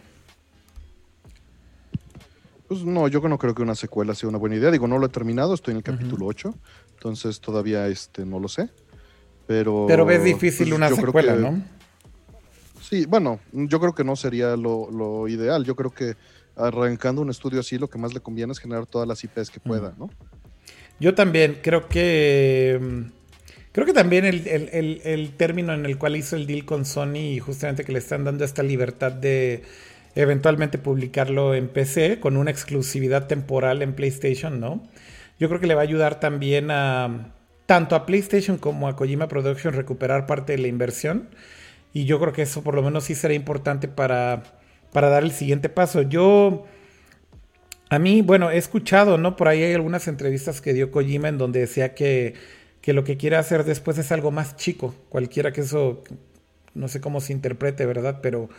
[2.67, 4.71] Pues no, yo no creo que una secuela sea una buena idea.
[4.71, 6.53] Digo, no lo he terminado, estoy en el capítulo 8,
[6.95, 8.69] entonces todavía este, no lo sé.
[9.47, 11.61] Pero, pero ves difícil pues, una secuela, ¿no?
[12.81, 15.63] Sí, bueno, yo creo que no sería lo, lo ideal.
[15.63, 16.15] Yo creo que
[16.55, 19.59] arrancando un estudio así, lo que más le conviene es generar todas las IPs que
[19.59, 20.09] pueda, ¿no?
[20.99, 22.79] Yo también creo que.
[22.81, 23.01] Mm,
[23.71, 27.83] creo que también el, término en el cual hizo el deal con Sony y justamente
[27.83, 29.63] que le están dando esta libertad de
[30.15, 34.81] eventualmente publicarlo en PC con una exclusividad temporal en PlayStation, ¿no?
[35.39, 37.33] Yo creo que le va a ayudar también a
[37.65, 41.29] tanto a PlayStation como a Kojima Productions recuperar parte de la inversión.
[41.93, 44.43] Y yo creo que eso por lo menos sí será importante para
[44.95, 46.03] para dar el siguiente paso.
[46.03, 46.63] Yo,
[47.89, 49.35] a mí, bueno, he escuchado, ¿no?
[49.35, 52.33] Por ahí hay algunas entrevistas que dio Kojima en donde decía que,
[52.79, 56.01] que lo que quiere hacer después es algo más chico, cualquiera que eso,
[56.75, 58.19] no sé cómo se interprete, ¿verdad?
[58.21, 58.49] Pero...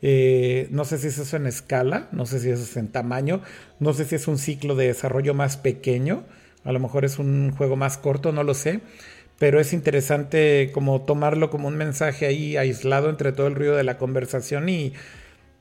[0.00, 3.42] Eh, no sé si es eso en escala, no sé si eso es en tamaño,
[3.80, 6.22] no sé si es un ciclo de desarrollo más pequeño,
[6.68, 8.80] a lo mejor es un juego más corto, no lo sé,
[9.38, 13.84] pero es interesante como tomarlo como un mensaje ahí aislado entre todo el ruido de
[13.84, 14.92] la conversación y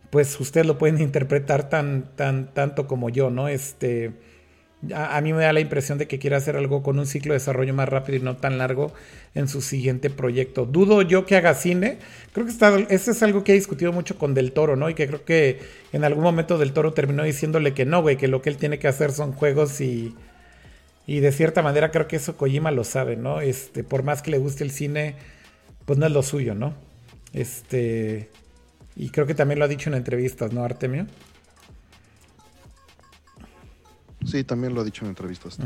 [0.10, 3.48] pues ustedes lo pueden interpretar tan, tan, tanto como yo, ¿no?
[3.48, 4.12] Este,
[4.94, 7.40] a, mí me da la impresión de que quiere hacer algo con un ciclo de
[7.40, 8.92] desarrollo más rápido y no tan largo
[9.34, 10.66] en su siguiente proyecto.
[10.66, 12.00] Dudo yo que haga cine.
[12.34, 14.90] Creo que está, es algo que he discutido mucho con Del Toro, ¿no?
[14.90, 15.60] Y que creo que
[15.94, 18.78] en algún momento Del Toro terminó diciéndole que no, güey, que lo que él tiene
[18.78, 20.14] que hacer son juegos y,
[21.08, 23.40] y de cierta manera creo que eso Kojima lo sabe, ¿no?
[23.40, 25.16] Este, por más que le guste el cine,
[25.86, 26.76] pues no es lo suyo, ¿no?
[27.32, 28.30] Este,
[28.98, 31.08] y creo que también lo ha dicho en entrevistas, ¿no, Artemio?
[34.26, 35.58] Sí, también lo ha dicho en entrevistas.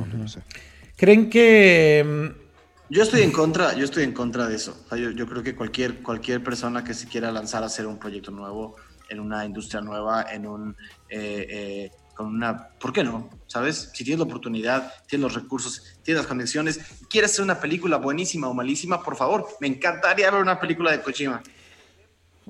[0.96, 2.06] ¿Creen que...
[2.06, 4.78] Mm, Yo estoy en contra, yo estoy en contra de eso.
[4.96, 8.76] yo, creo que cualquier, cualquier persona que se quiera lanzar a hacer un proyecto nuevo,
[9.10, 10.76] en una industria nueva, en un
[11.10, 13.30] eh, eh, con una, ¿por qué no?
[13.52, 13.90] ¿Sabes?
[13.94, 18.48] Si tienes la oportunidad, tienes los recursos, tienes las conexiones, quieres hacer una película buenísima
[18.48, 21.44] o malísima, por favor, me encantaría ver una película de Kojima.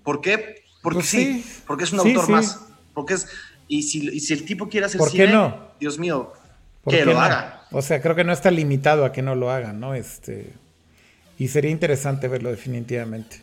[0.04, 0.64] ¿Por qué?
[0.84, 2.60] Porque pues sí, porque es un autor más.
[2.94, 3.28] Porque es,
[3.68, 5.72] y si, si, el tipo quiere hacer ¿Por qué no?
[5.80, 6.34] Dios mío,
[6.88, 7.64] que lo haga.
[7.72, 9.96] O sea, creo que no está limitado a que no lo hagan, ¿no?
[9.96, 10.54] Este,
[11.40, 13.42] y sería interesante verlo definitivamente.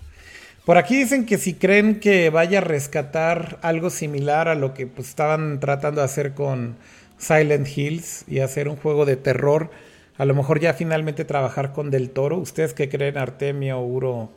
[0.65, 4.87] Por aquí dicen que si creen que vaya a rescatar algo similar a lo que
[4.87, 6.77] pues, estaban tratando de hacer con
[7.19, 9.71] Silent Hills y hacer un juego de terror,
[10.17, 12.39] a lo mejor ya finalmente trabajar con Del Toro.
[12.39, 14.31] ¿Ustedes qué creen, Artemio, Uro?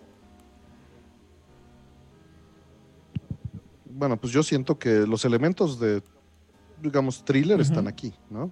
[3.86, 6.02] Bueno, pues yo siento que los elementos de,
[6.82, 8.52] digamos, thriller están aquí, ¿no?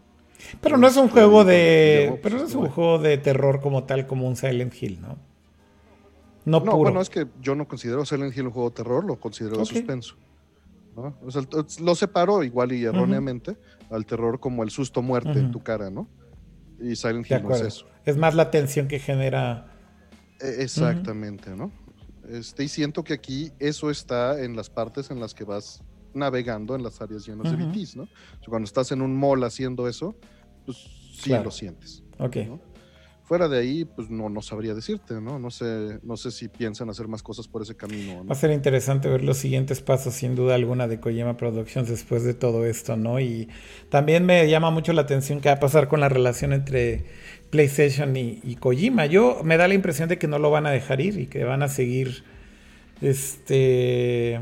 [0.61, 2.19] Pero no es un juego de.
[2.23, 5.17] Pero no es un juego de terror como tal, como un Silent Hill, ¿no?
[6.45, 9.57] No, bueno, es que yo no considero Silent Hill un juego de terror, lo considero
[9.57, 10.15] de suspenso.
[11.81, 13.55] lo separo igual y erróneamente
[13.89, 16.07] al terror como el susto muerte en tu cara, ¿no?
[16.79, 17.85] Y Silent Hill no es eso.
[18.05, 19.71] Es más la tensión que genera.
[20.39, 21.71] E, exactamente, ¿no?
[22.29, 26.75] Este, y siento que aquí eso está en las partes en las que vas navegando
[26.75, 28.07] en las áreas llenas de BTs, ¿no?
[28.47, 30.15] cuando estás en un mall haciendo eso,
[30.65, 30.77] pues
[31.13, 32.03] sí lo sientes.
[32.17, 32.37] Ok.
[33.29, 35.37] Fuera de ahí, pues no, no sabría decirte, ¿no?
[35.37, 38.25] No sé, no sé si piensan hacer más cosas por ese camino.
[38.25, 42.23] Va a ser interesante ver los siguientes pasos, sin duda alguna, de Kojima Productions después
[42.23, 43.19] de todo esto, ¿no?
[43.19, 43.47] Y
[43.89, 47.05] también me llama mucho la atención qué va a pasar con la relación entre
[47.51, 49.05] PlayStation y, y Kojima.
[49.05, 51.43] Yo me da la impresión de que no lo van a dejar ir y que
[51.43, 52.23] van a seguir
[52.99, 54.39] este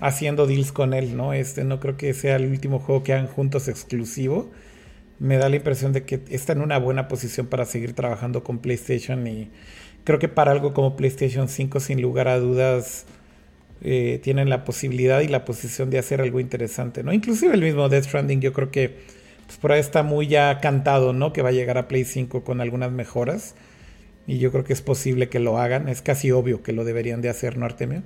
[0.00, 1.34] haciendo deals con él, ¿no?
[1.34, 4.50] Este no creo que sea el último juego que hagan juntos exclusivo
[5.18, 8.58] me da la impresión de que está en una buena posición para seguir trabajando con
[8.58, 9.50] PlayStation y
[10.04, 13.06] creo que para algo como PlayStation 5 sin lugar a dudas
[13.82, 17.12] eh, tienen la posibilidad y la posición de hacer algo interesante, ¿no?
[17.12, 18.98] Inclusive el mismo Death Stranding yo creo que
[19.46, 21.32] pues, por ahí está muy ya cantado, ¿no?
[21.32, 23.54] Que va a llegar a Play 5 con algunas mejoras
[24.26, 27.20] y yo creo que es posible que lo hagan, es casi obvio que lo deberían
[27.20, 28.02] de hacer, ¿no, Artemio?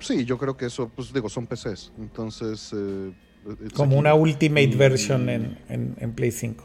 [0.00, 2.72] Sí, yo creo que eso, pues digo, son PCs, entonces...
[2.74, 3.12] Eh
[3.74, 6.64] como una Ultimate version en, en, Play 5.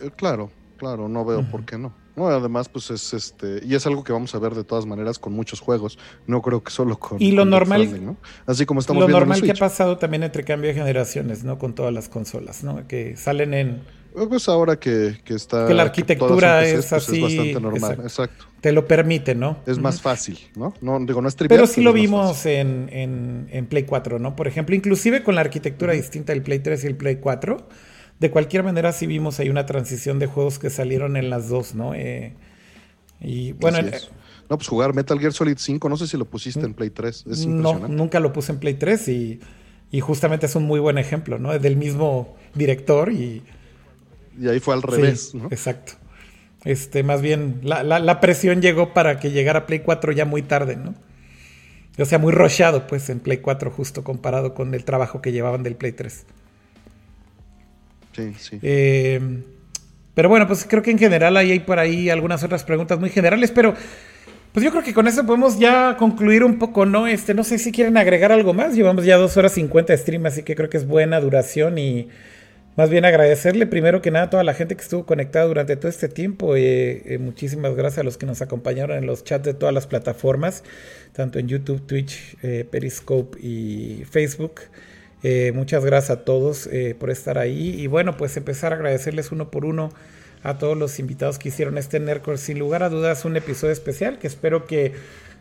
[0.00, 1.94] Eh, claro, claro, no veo por qué no.
[2.14, 5.18] No, además, pues es este, y es algo que vamos a ver de todas maneras
[5.18, 5.98] con muchos juegos.
[6.26, 7.20] No creo que solo con.
[7.22, 8.04] Y lo normal.
[8.04, 8.16] ¿no?
[8.44, 9.20] Así como estamos lo viendo.
[9.20, 11.58] Lo normal que ha pasado también entre cambio de generaciones, ¿no?
[11.58, 12.86] Con todas las consolas, ¿no?
[12.86, 13.82] Que salen en
[14.28, 15.66] pues ahora que, está.
[15.66, 17.16] Que la arquitectura es pues, así.
[17.16, 18.46] Es bastante normal, exacto.
[18.60, 19.58] Te lo permite, ¿no?
[19.66, 20.72] Es más fácil, ¿no?
[20.80, 21.58] No, digo, no es trivial.
[21.58, 22.88] Pero sí lo vimos en,
[23.50, 24.36] en, Play 4, ¿no?
[24.36, 27.68] Por ejemplo, inclusive con la arquitectura distinta del Play 3 y el Play 4.
[28.20, 31.74] De cualquier manera, sí vimos ahí una transición de juegos que salieron en las dos,
[31.74, 31.92] ¿no?
[31.94, 32.34] Eh,
[33.20, 33.78] y bueno.
[34.48, 37.24] no, pues jugar Metal Gear Solid 5, no sé si lo pusiste en Play 3.
[37.30, 37.88] Es impresionante.
[37.88, 39.40] No, nunca lo puse en Play 3 y,
[39.90, 41.52] y justamente es un muy buen ejemplo, ¿no?
[41.52, 43.42] Es del mismo director y
[44.40, 45.46] y ahí fue al revés, ¿no?
[45.46, 45.94] Exacto.
[46.64, 50.94] Este, más bien, la, presión llegó para que llegara Play 4 ya muy tarde, ¿no?
[51.98, 55.62] O sea, muy rochado, pues, en Play 4, justo comparado con el trabajo que llevaban
[55.62, 56.24] del Play 3.
[58.14, 58.58] Sí, sí.
[58.62, 59.42] Eh,
[60.14, 63.10] pero bueno, pues creo que en general ahí hay por ahí algunas otras preguntas muy
[63.10, 63.74] generales, pero
[64.52, 67.06] pues yo creo que con eso podemos ya concluir un poco, ¿no?
[67.06, 68.74] Este, no sé si quieren agregar algo más.
[68.74, 72.08] Llevamos ya dos horas 50 de stream, así que creo que es buena duración y
[72.76, 75.88] más bien agradecerle primero que nada a toda la gente que estuvo conectada durante todo
[75.88, 76.56] este tiempo.
[76.56, 79.86] Eh, eh, muchísimas gracias a los que nos acompañaron en los chats de todas las
[79.86, 80.64] plataformas,
[81.12, 84.62] tanto en YouTube, Twitch, eh, Periscope y Facebook.
[85.54, 86.68] muchas gracias a todos
[86.98, 87.80] por estar ahí.
[87.80, 89.90] Y bueno, pues empezar a agradecerles uno por uno
[90.42, 92.38] a todos los invitados que hicieron este Nerdcore.
[92.38, 94.92] Sin lugar a dudas, un episodio especial que espero que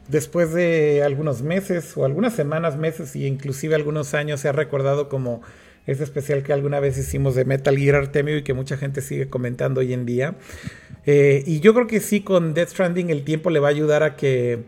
[0.08, 5.42] después de algunos meses o algunas semanas, meses e inclusive algunos años sea recordado como
[5.86, 9.30] ese especial que alguna vez hicimos de Metal Gear Artemio y que mucha gente sigue
[9.30, 10.36] comentando hoy en día.
[11.06, 14.04] Eh, y yo creo que sí, con Death Stranding el tiempo le va a ayudar
[14.04, 14.64] a que...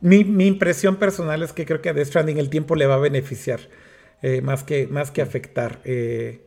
[0.00, 2.98] Mi, impresión personal es que creo que a Death Stranding el tiempo le va a
[2.98, 3.60] beneficiar,
[4.20, 5.80] eh, más, que, más que afectar.
[5.84, 6.40] Eh,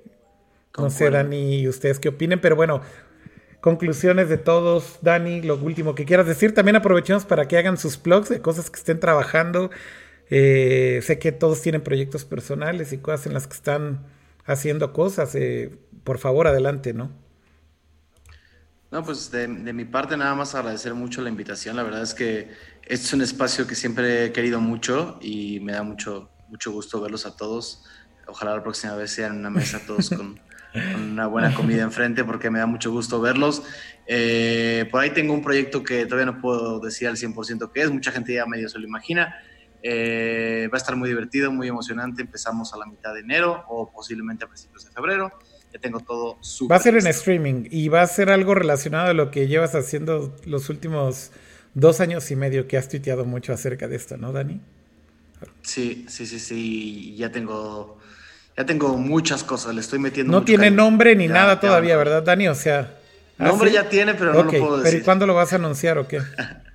[0.78, 2.82] no sé, Dani, y ustedes qué opinen, pero bueno,
[3.62, 5.00] conclusiones de todos.
[5.02, 6.54] Dani, lo último que quieras decir.
[6.54, 9.72] También aprovechemos para que hagan sus blogs de cosas que estén trabajando.
[10.30, 14.06] Eh, sé que todos tienen proyectos personales y cosas en las que están
[14.46, 15.36] haciendo cosas.
[15.36, 17.12] Eh, por favor, adelante, ¿no?
[18.92, 21.76] No, pues de, mi parte nada más agradecer mucho la invitación.
[21.76, 22.50] La verdad es que
[22.84, 27.02] este es un espacio que siempre he querido mucho y me da mucho, mucho gusto
[27.02, 27.84] verlos a todos.
[28.28, 30.40] Ojalá la próxima vez sea en una mesa todos con,
[30.96, 33.64] una buena comida enfrente porque me da mucho gusto verlos.
[34.08, 37.92] Eh, por ahí tengo un proyecto que todavía no puedo decir al 100% qué es,
[37.92, 39.36] mucha gente ya medio se lo imagina.
[39.88, 42.24] Eh, va a estar muy divertido, muy emocionante.
[42.24, 45.32] Empezamos a la mitad de enero o posiblemente a principios de febrero.
[45.72, 46.74] Ya tengo todo súper.
[46.74, 49.76] Va a ser en streaming y va a ser algo relacionado a lo que llevas
[49.76, 51.30] haciendo los últimos
[51.76, 54.60] dos años y medio que has tuiteado mucho acerca de esto, ¿no, Dani?
[55.62, 57.16] Sí, sí, sí, sí.
[57.16, 58.00] Ya tengo,
[58.58, 59.76] ya tengo muchas cosas.
[59.76, 60.32] Le estoy metiendo.
[60.32, 62.48] No tiene nombre ni nada todavía, ¿verdad, Dani?
[62.48, 62.98] O sea.
[63.38, 64.94] Nombre ya tiene, pero no lo puedo decir.
[64.94, 66.22] ¿Pero y cuándo lo vas a anunciar o qué?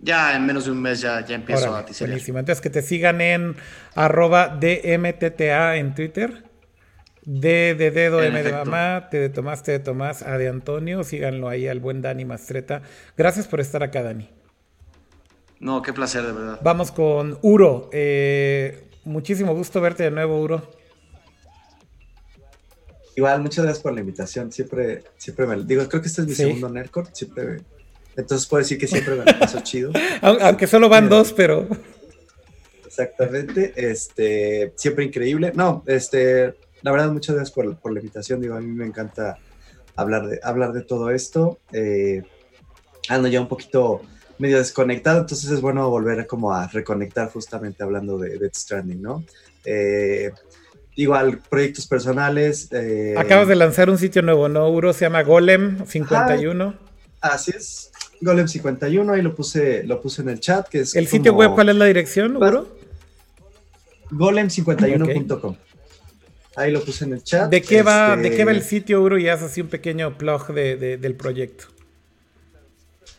[0.00, 2.08] ya en menos de un mes ya, ya empiezo a tisear.
[2.08, 2.38] Buenísimo.
[2.38, 3.56] Entonces que te sigan en
[3.94, 6.44] arroba DMTTA en Twitter.
[7.22, 11.04] D de dedo, M de mamá, T de Tomás, T de Tomás, A de Antonio.
[11.04, 12.82] Síganlo ahí al buen Dani Mastreta.
[13.16, 14.30] Gracias por estar acá, Dani.
[15.60, 16.58] No, qué placer, de verdad.
[16.62, 17.90] Vamos con Uro.
[17.92, 20.70] Eh, muchísimo gusto verte de nuevo, Uro.
[23.16, 24.50] Igual, muchas gracias por la invitación.
[24.50, 27.10] Siempre, siempre me digo, creo que este es mi segundo Nerdcore.
[27.12, 27.58] Siempre,
[28.16, 29.92] entonces puedo decir que siempre me pasó chido.
[30.20, 31.66] Aunque solo van dos, pero.
[32.86, 33.72] Exactamente.
[33.76, 35.52] Este, siempre increíble.
[35.54, 38.40] No, este, la verdad, muchas gracias por, por la invitación.
[38.40, 39.38] Digo, a mí me encanta
[39.96, 41.58] hablar de, hablar de todo esto.
[41.72, 42.22] Eh,
[43.08, 44.02] ando ya un poquito
[44.38, 49.24] medio desconectado, entonces es bueno volver como a reconectar justamente hablando de Death Stranding, ¿no?
[49.64, 50.32] Eh,
[50.94, 52.68] igual, proyectos personales.
[52.72, 54.68] Eh, Acabas de lanzar un sitio nuevo, ¿no?
[54.70, 56.74] Uro se llama Golem 51.
[57.20, 57.89] así es,
[58.20, 60.68] Golem 51, ahí lo puse, lo puse en el chat.
[60.68, 62.68] Que es ¿El sitio web cuál es la dirección, Uro?
[64.10, 65.56] Golem51.com.
[66.56, 67.50] Ahí lo puse en el chat.
[67.50, 69.18] ¿De qué, va, ¿de qué va el este sitio, Uro?
[69.18, 71.66] Y haz así un pequeño plug del proyecto.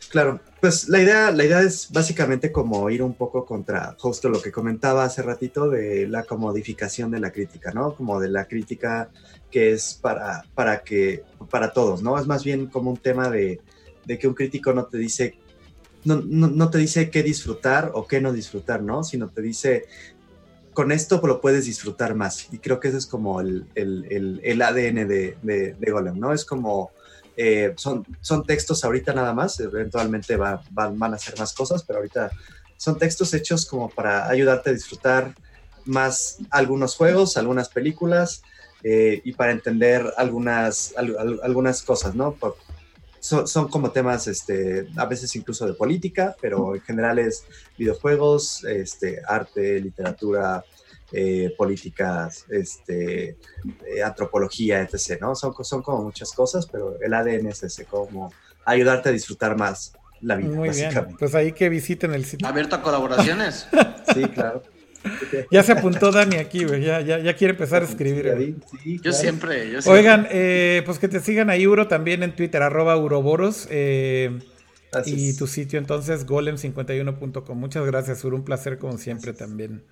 [0.10, 4.42] Claro, pues la idea, la idea es básicamente como ir un poco contra justo lo
[4.42, 7.96] que comentaba hace ratito de la comodificación de la crítica, ¿no?
[7.96, 9.10] Como de la crítica
[9.50, 12.20] que es para, para que, para todos, ¿no?
[12.20, 13.62] Es más bien como un tema de,
[14.08, 15.36] que un crítico no te dice,
[16.04, 19.04] no, te dice qué disfrutar o qué no disfrutar, ¿no?
[19.04, 19.86] Sino te dice,
[20.74, 22.48] con esto lo puedes disfrutar más.
[22.52, 26.34] Y creo que ese es como el, ADN de, de, de Golem, ¿no?
[26.34, 26.92] Es como
[27.38, 32.00] eh, son, son textos ahorita nada más, eventualmente va, van a hacer más cosas, pero
[32.00, 32.32] ahorita
[32.78, 35.34] son textos hechos como para ayudarte a disfrutar
[35.86, 38.44] más algunos juegos, algunas películas
[38.84, 42.36] eh, y para entender algunas, algunas cosas, ¿no?
[43.22, 47.46] Son, son, como temas, este, a veces incluso de política, pero en general es
[47.78, 50.66] videojuegos, este, arte, literatura,
[51.14, 53.38] eh, políticas, este,
[53.86, 55.22] eh, antropología, etc.
[55.22, 55.36] ¿no?
[55.36, 58.34] Son, son como muchas cosas, pero el ADN es ese, como
[58.66, 60.56] ayudarte a disfrutar más la vida.
[60.56, 62.48] Muy bien, pues ahí que visiten el sitio.
[62.48, 63.68] ¿Abierto a colaboraciones?
[64.14, 64.64] sí, claro.
[65.52, 66.84] Ya se apuntó Dani aquí, güey.
[66.84, 68.26] Ya, ya, quiere empezar a escribir.
[69.02, 69.92] yo, siempre, yo siempre.
[69.92, 73.68] Oigan, eh, pues que te sigan a Uro también en Twitter, arroba Uroboros.
[73.72, 77.58] y tu sitio entonces, golem51.com.
[77.58, 78.38] Muchas gracias, Uro.
[78.38, 79.84] Un placer como siempre también.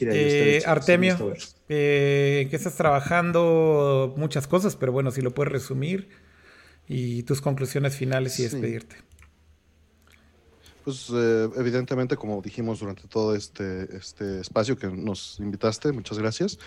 [0.00, 1.34] Eh, Artemio,
[1.68, 4.14] eh, ¿qué estás trabajando?
[4.16, 6.08] Muchas cosas, pero bueno, si lo puedes resumir
[6.86, 8.96] y tus conclusiones finales y despedirte.
[10.88, 16.58] Pues eh, evidentemente, como dijimos durante todo este, este espacio que nos invitaste, muchas gracias,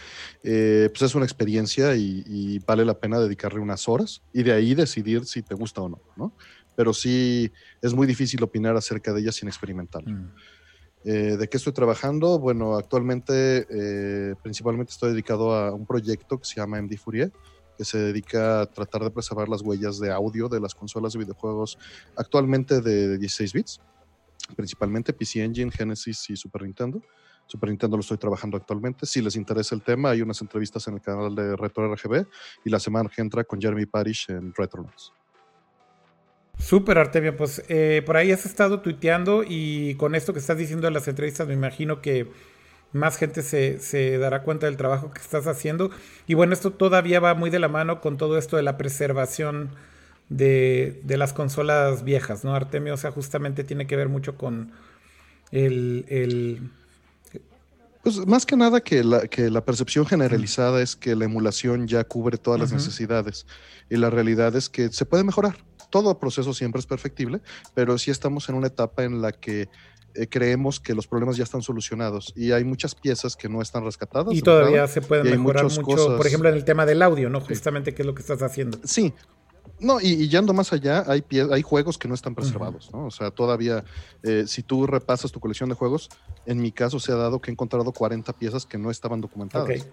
[0.44, 5.26] pues es una experiencia y, vale la pena dedicarle unas horas y de ahí decidir
[5.26, 6.34] si te gusta o no, ¿no?
[6.76, 7.52] Pero sí
[7.82, 10.08] es muy difícil opinar acerca de ella sin experimentar.
[10.08, 10.32] Mm.
[11.04, 12.38] Eh, ¿De qué estoy trabajando?
[12.38, 17.32] Bueno, actualmente eh, principalmente estoy dedicado a un proyecto que se llama MD Fourier,
[17.76, 21.20] que se dedica a tratar de preservar las huellas de audio de las consolas de
[21.20, 21.80] videojuegos
[22.16, 23.82] actualmente de 16 bits,
[24.56, 27.02] principalmente PC Engine, Genesis y Super Nintendo.
[27.48, 29.06] Super Nintendo lo estoy trabajando actualmente.
[29.06, 32.26] Si les interesa el tema, hay unas entrevistas en el canal de Retro RGB
[32.64, 35.14] y la semana que entra con Jeremy Parish en Retronauts.
[36.58, 37.36] Súper, Artemio.
[37.36, 41.08] Pues eh, por ahí has estado tuiteando y con esto que estás diciendo en las
[41.08, 42.32] entrevistas me imagino que
[42.94, 45.92] más gente se, dará cuenta del trabajo que estás haciendo.
[46.28, 49.72] Y bueno, esto todavía va muy de la mano con todo esto de la preservación
[50.32, 52.94] de, las consolas viejas, ¿no, Artemio?
[52.94, 54.72] O sea, justamente tiene que ver mucho con
[55.52, 56.72] el...
[58.04, 62.04] Pues más que nada que la, que la percepción generalizada es que la emulación ya
[62.04, 63.46] cubre todas las necesidades
[63.92, 65.56] y la realidad es que se puede mejorar
[65.92, 67.42] todo proceso siempre es perfectible,
[67.76, 69.68] pero sí estamos en una etapa en la que
[70.16, 73.84] eh, creemos que los problemas ya están solucionados y hay muchas piezas que no están
[73.84, 74.34] rescatadas.
[74.34, 77.42] Y todavía se pueden mejorar mucho, por ejemplo, en el tema del audio, ¿no?
[77.42, 78.80] Justamente qué es lo que estás haciendo.
[78.84, 79.14] Sí.
[79.82, 83.08] No, y, yendo más allá, hay, hay juegos que no están preservados, ¿no?
[83.08, 83.84] O sea, todavía,
[84.22, 86.10] eh, si tú repasas tu colección de juegos,
[86.46, 89.88] en mi caso se ha dado que he encontrado 40 piezas que no estaban documentadas.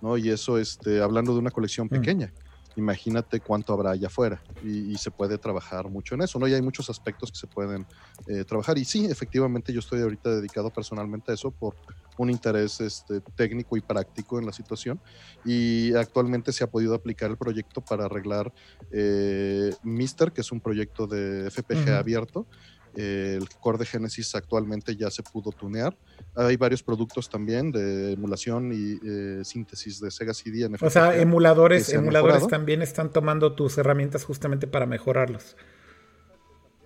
[0.00, 0.16] ¿no?
[0.16, 1.90] Y eso, este, hablando de una colección mm.
[1.90, 2.32] pequeña
[2.76, 6.46] imagínate cuánto habrá allá afuera y, se puede trabajar mucho en eso, ¿no?
[6.46, 7.86] Y hay muchos aspectos que se pueden
[8.26, 11.74] eh, trabajar y sí, efectivamente yo estoy ahorita dedicado personalmente a eso por
[12.18, 15.00] un interés este, técnico y práctico en la situación
[15.44, 18.52] y actualmente se ha podido aplicar el proyecto para arreglar
[18.90, 22.46] eh, Mister, que es un proyecto de FPG abierto
[22.94, 25.96] el core de Genesis actualmente ya se pudo tunear.
[26.34, 30.68] Hay varios productos también de emulación y eh, síntesis de Sega CD.
[30.80, 35.56] o sea, emuladores, emuladores también están tomando tus herramientas justamente para mejorarlos.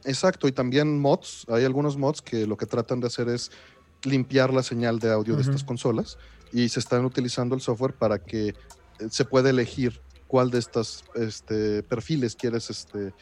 [0.04, 1.44] Exacto, y también mods.
[1.48, 3.50] Hay algunos mods que lo que tratan de hacer es
[4.06, 6.18] limpiar la señal de audio de estas consolas
[6.52, 8.54] y se están utilizando el software para que eh,
[9.10, 13.12] se pueda elegir cuál de estos este, perfiles quieres este,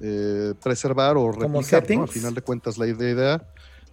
[0.00, 1.90] eh, preservar o replicar.
[1.90, 2.02] ¿no?
[2.02, 3.46] Al final de cuentas, la idea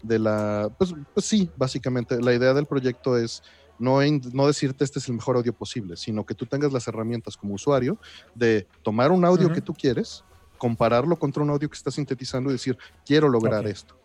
[0.04, 0.70] de la.
[0.78, 3.44] Pues, pues, sí, básicamente, la idea del proyecto es
[3.80, 4.00] no,
[4.34, 7.56] no decirte este es el mejor audio posible, sino que tú tengas las herramientas como
[7.56, 7.98] usuario
[8.36, 10.24] de tomar un audio que tú quieres,
[10.60, 14.00] compararlo contra un audio que estás sintetizando y decir, quiero lograr esto.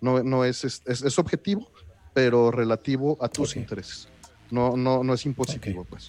[0.00, 1.70] No, no es, es, es, objetivo,
[2.12, 4.08] pero relativo a tus intereses.
[4.50, 6.08] No, no, no es impositivo, pues.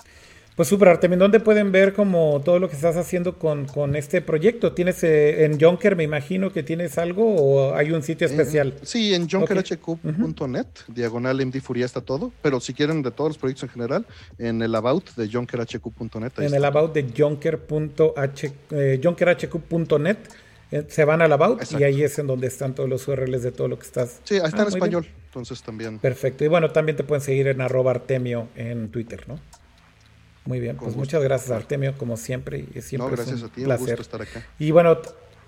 [0.56, 4.74] Pues súper, Artemio, ¿dónde pueden ver como todo lo que estás haciendo con, este proyecto?
[4.74, 8.74] ¿Tienes eh, en Junker, me imagino que tienes algo o hay un sitio especial?
[8.84, 13.64] sí, en junkerhq.net, diagonal MD Furia está todo, pero si quieren de todos los proyectos
[13.64, 14.06] en general,
[14.38, 16.32] en el about de junkerhq.net.
[16.38, 18.38] En el about de junker.hq.net.
[18.72, 19.00] Eh,
[20.88, 23.68] se van al About y ahí es en donde están todos los URLs de todo
[23.68, 24.22] lo que estás.
[24.24, 26.00] Sí, ahí está en ah, español, entonces también.
[26.00, 26.46] Perfecto.
[26.46, 29.40] Y bueno, también te pueden seguir en arroba Artemio en Twitter, ¿no?
[30.46, 32.66] Muy bien, pues muchas gracias Artemio, como siempre.
[32.74, 34.46] Y siempre no, gracias a ti, un gusto estar acá.
[34.60, 34.98] Y bueno...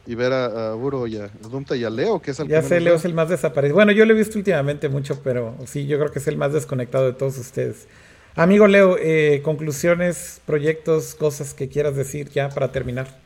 [0.05, 2.81] Y ver a, Uro y a Dumta y a Leo, que es el Ya sé,
[2.81, 3.75] Leo es el más desaparecido.
[3.75, 6.51] Bueno, yo lo he visto últimamente mucho, pero sí, yo creo que es el más
[6.51, 7.87] desconectado de todos ustedes.
[8.35, 13.22] Amigo Leo, eh, conclusiones, proyectos, cosas que quieras decir ya para terminar.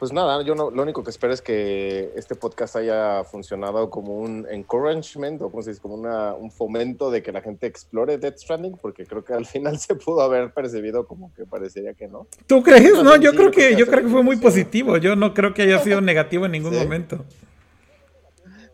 [0.00, 4.14] Pues nada, yo no, lo único que espero es que este podcast haya funcionado como
[4.14, 8.16] un encouragement o como se dice, como una, un fomento de que la gente explore
[8.16, 12.08] Death Stranding, porque creo que al final se pudo haber percibido como que parecería que
[12.08, 12.26] no.
[12.46, 12.94] ¿Tú crees?
[13.02, 14.96] No, yo creo que yo creo que fue muy positivo.
[14.96, 17.22] Yo no creo que haya sido negativo en ningún momento.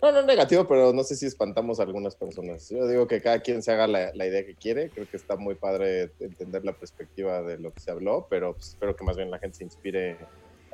[0.00, 2.68] No, no negativo, pero no sé si espantamos a algunas personas.
[2.70, 4.90] Yo digo que cada quien se haga la, la, idea que quiere.
[4.90, 8.68] Creo que está muy padre entender la perspectiva de lo que se habló, pero pues,
[8.68, 10.18] espero que más bien la gente se inspire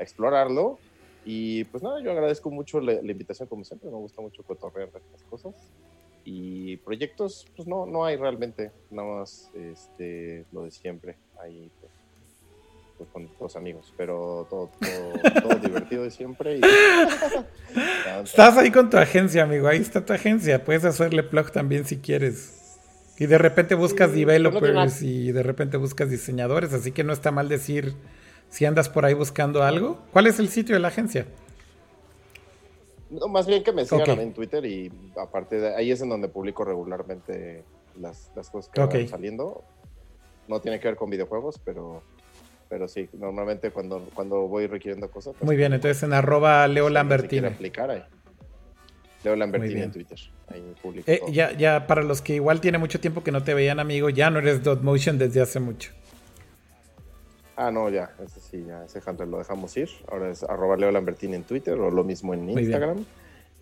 [0.03, 0.79] explorarlo.
[1.25, 4.99] Y pues nada, yo agradezco mucho la, invitación, como siempre, me gusta mucho cotorrear de
[4.99, 5.55] estas cosas.
[6.25, 11.93] Y proyectos, pues no, no hay realmente, nada más este, lo de siempre, ahí pues,
[12.99, 14.71] pues con los amigos, pero todo,
[15.43, 16.61] todo, divertido de siempre.
[18.25, 21.99] Estás ahí con tu agencia, amigo, ahí está tu agencia, puedes hacerle plug también si
[21.99, 22.59] quieres.
[23.19, 27.49] Y de repente buscas developers y de repente buscas diseñadores, así que no está mal
[27.49, 27.95] decir
[28.53, 29.99] si andas por ahí buscando algo.
[30.13, 31.27] ¿Cuál es el sitio de la agencia?
[33.09, 36.29] No, más bien que me sigan en Twitter y aparte de ahí es en donde
[36.29, 37.65] publico regularmente
[37.99, 39.65] las, cosas que van saliendo.
[40.49, 42.03] No tiene que ver con videojuegos, pero,
[42.69, 45.33] pero sí, normalmente cuando, cuando voy requiriendo cosas.
[45.33, 47.47] Pues Muy bien, entonces en arroba Leo Lambertini.
[47.47, 48.03] aplicar ahí.
[49.25, 50.19] Leo Lambertini en Twitter.
[50.49, 53.55] Ahí publico eh, ya, ya, para los que igual tiene mucho tiempo que no te
[53.55, 55.93] veían, amigo, ya no eres Dot Motion desde hace mucho.
[57.63, 59.89] Ah, no, ya, ese sí, ya, ese handle lo dejamos ir.
[60.11, 63.05] Ahora es arroba Leo Lambertini en Twitter o lo mismo en Instagram.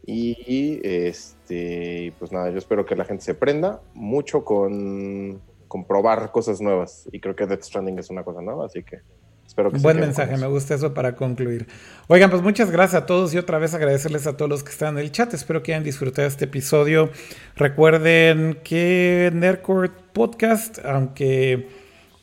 [0.06, 6.32] Y este, pues nada, yo espero que la gente se prenda mucho con, con probar
[6.32, 7.08] cosas nuevas.
[7.12, 9.00] Y creo que Death Stranding es una cosa nueva, así que
[9.46, 11.66] espero que Buen mensaje, me gusta eso para concluir.
[12.08, 14.96] Oigan, pues muchas gracias a todos y otra vez agradecerles a todos los que están
[14.96, 15.34] en el chat.
[15.34, 17.10] Espero que hayan disfrutado este episodio.
[17.56, 21.68] Recuerden que Nerdcore Podcast, aunque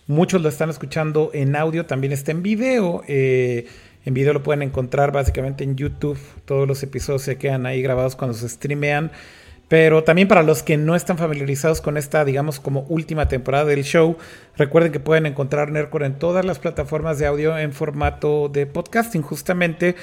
[0.08, 3.04] Muchos lo están escuchando en audio, también está en video.
[3.08, 3.68] Eh,
[4.06, 6.18] en video lo pueden encontrar básicamente en YouTube.
[6.46, 9.12] Todos los episodios se quedan ahí grabados cuando se streamean.
[9.68, 13.84] Pero también para los que no están familiarizados con esta, digamos, como última temporada del
[13.84, 14.16] show,
[14.56, 19.22] recuerden que pueden encontrar Nerdcore en todas las plataformas de audio en formato de podcasting,
[19.22, 19.96] justamente.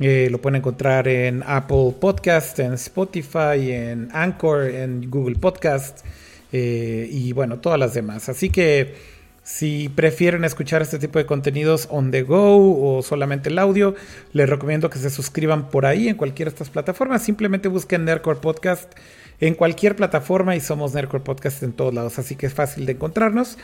[0.00, 6.04] Eh, lo pueden encontrar en Apple Podcast, en Spotify, en Anchor, en Google Podcast
[6.50, 8.28] eh, y bueno, todas las demás.
[8.28, 9.11] Así que
[9.42, 13.94] si prefieren escuchar este tipo de contenidos on the go o solamente el audio,
[14.32, 17.22] les recomiendo que se suscriban por ahí en cualquiera de estas plataformas.
[17.22, 18.92] Simplemente busquen Nerdcore Podcast
[19.40, 22.92] en cualquier plataforma y somos Nerdcore Podcast en todos lados, así que es fácil de
[22.92, 23.58] encontrarnos.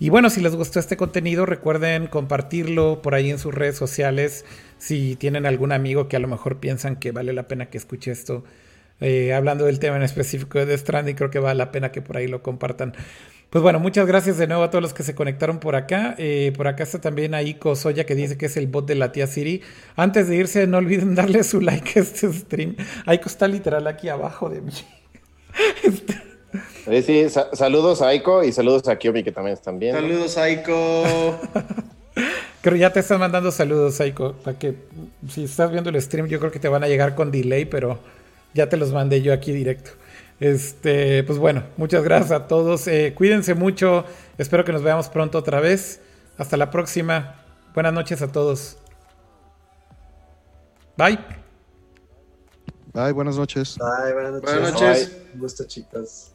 [0.00, 4.44] Y bueno, si les gustó este contenido, recuerden compartirlo por ahí en sus redes sociales.
[4.78, 8.10] Si tienen algún amigo que a lo mejor piensan que vale la pena que escuche
[8.10, 8.42] esto,
[9.00, 12.16] eh, hablando del tema en específico de Stranding, creo que vale la pena que por
[12.16, 12.94] ahí lo compartan.
[13.52, 16.14] Pues bueno, muchas gracias de nuevo a todos los que se conectaron por acá.
[16.16, 19.12] Eh, por acá está también Aiko Soya que dice que es el bot de la
[19.12, 19.60] tía Siri.
[19.94, 22.76] Antes de irse, no olviden darle su like a este stream.
[23.04, 24.72] Aiko está literal aquí abajo de mí.
[26.84, 29.94] Sí, sí, saludos a Aiko y saludos a Kiomi que también están bien.
[29.94, 31.40] Saludos Aiko.
[32.60, 34.32] Creo ya te están mandando saludos, Aiko.
[34.34, 34.74] Para que
[35.30, 37.98] si estás viendo el stream, yo creo que te van a llegar con delay, pero
[38.52, 39.92] ya te los mandé yo aquí directo.
[40.42, 42.88] Este, pues bueno, muchas gracias a todos.
[42.88, 44.04] Eh, cuídense mucho.
[44.38, 46.00] Espero que nos veamos pronto otra vez.
[46.36, 47.36] Hasta la próxima.
[47.74, 48.76] Buenas noches a todos.
[50.96, 51.20] Bye.
[52.92, 53.78] Bye, buenas noches.
[53.78, 54.52] Bye, buenas noches.
[54.52, 55.16] Buenas noches.
[55.32, 56.32] Un gusto, chicos.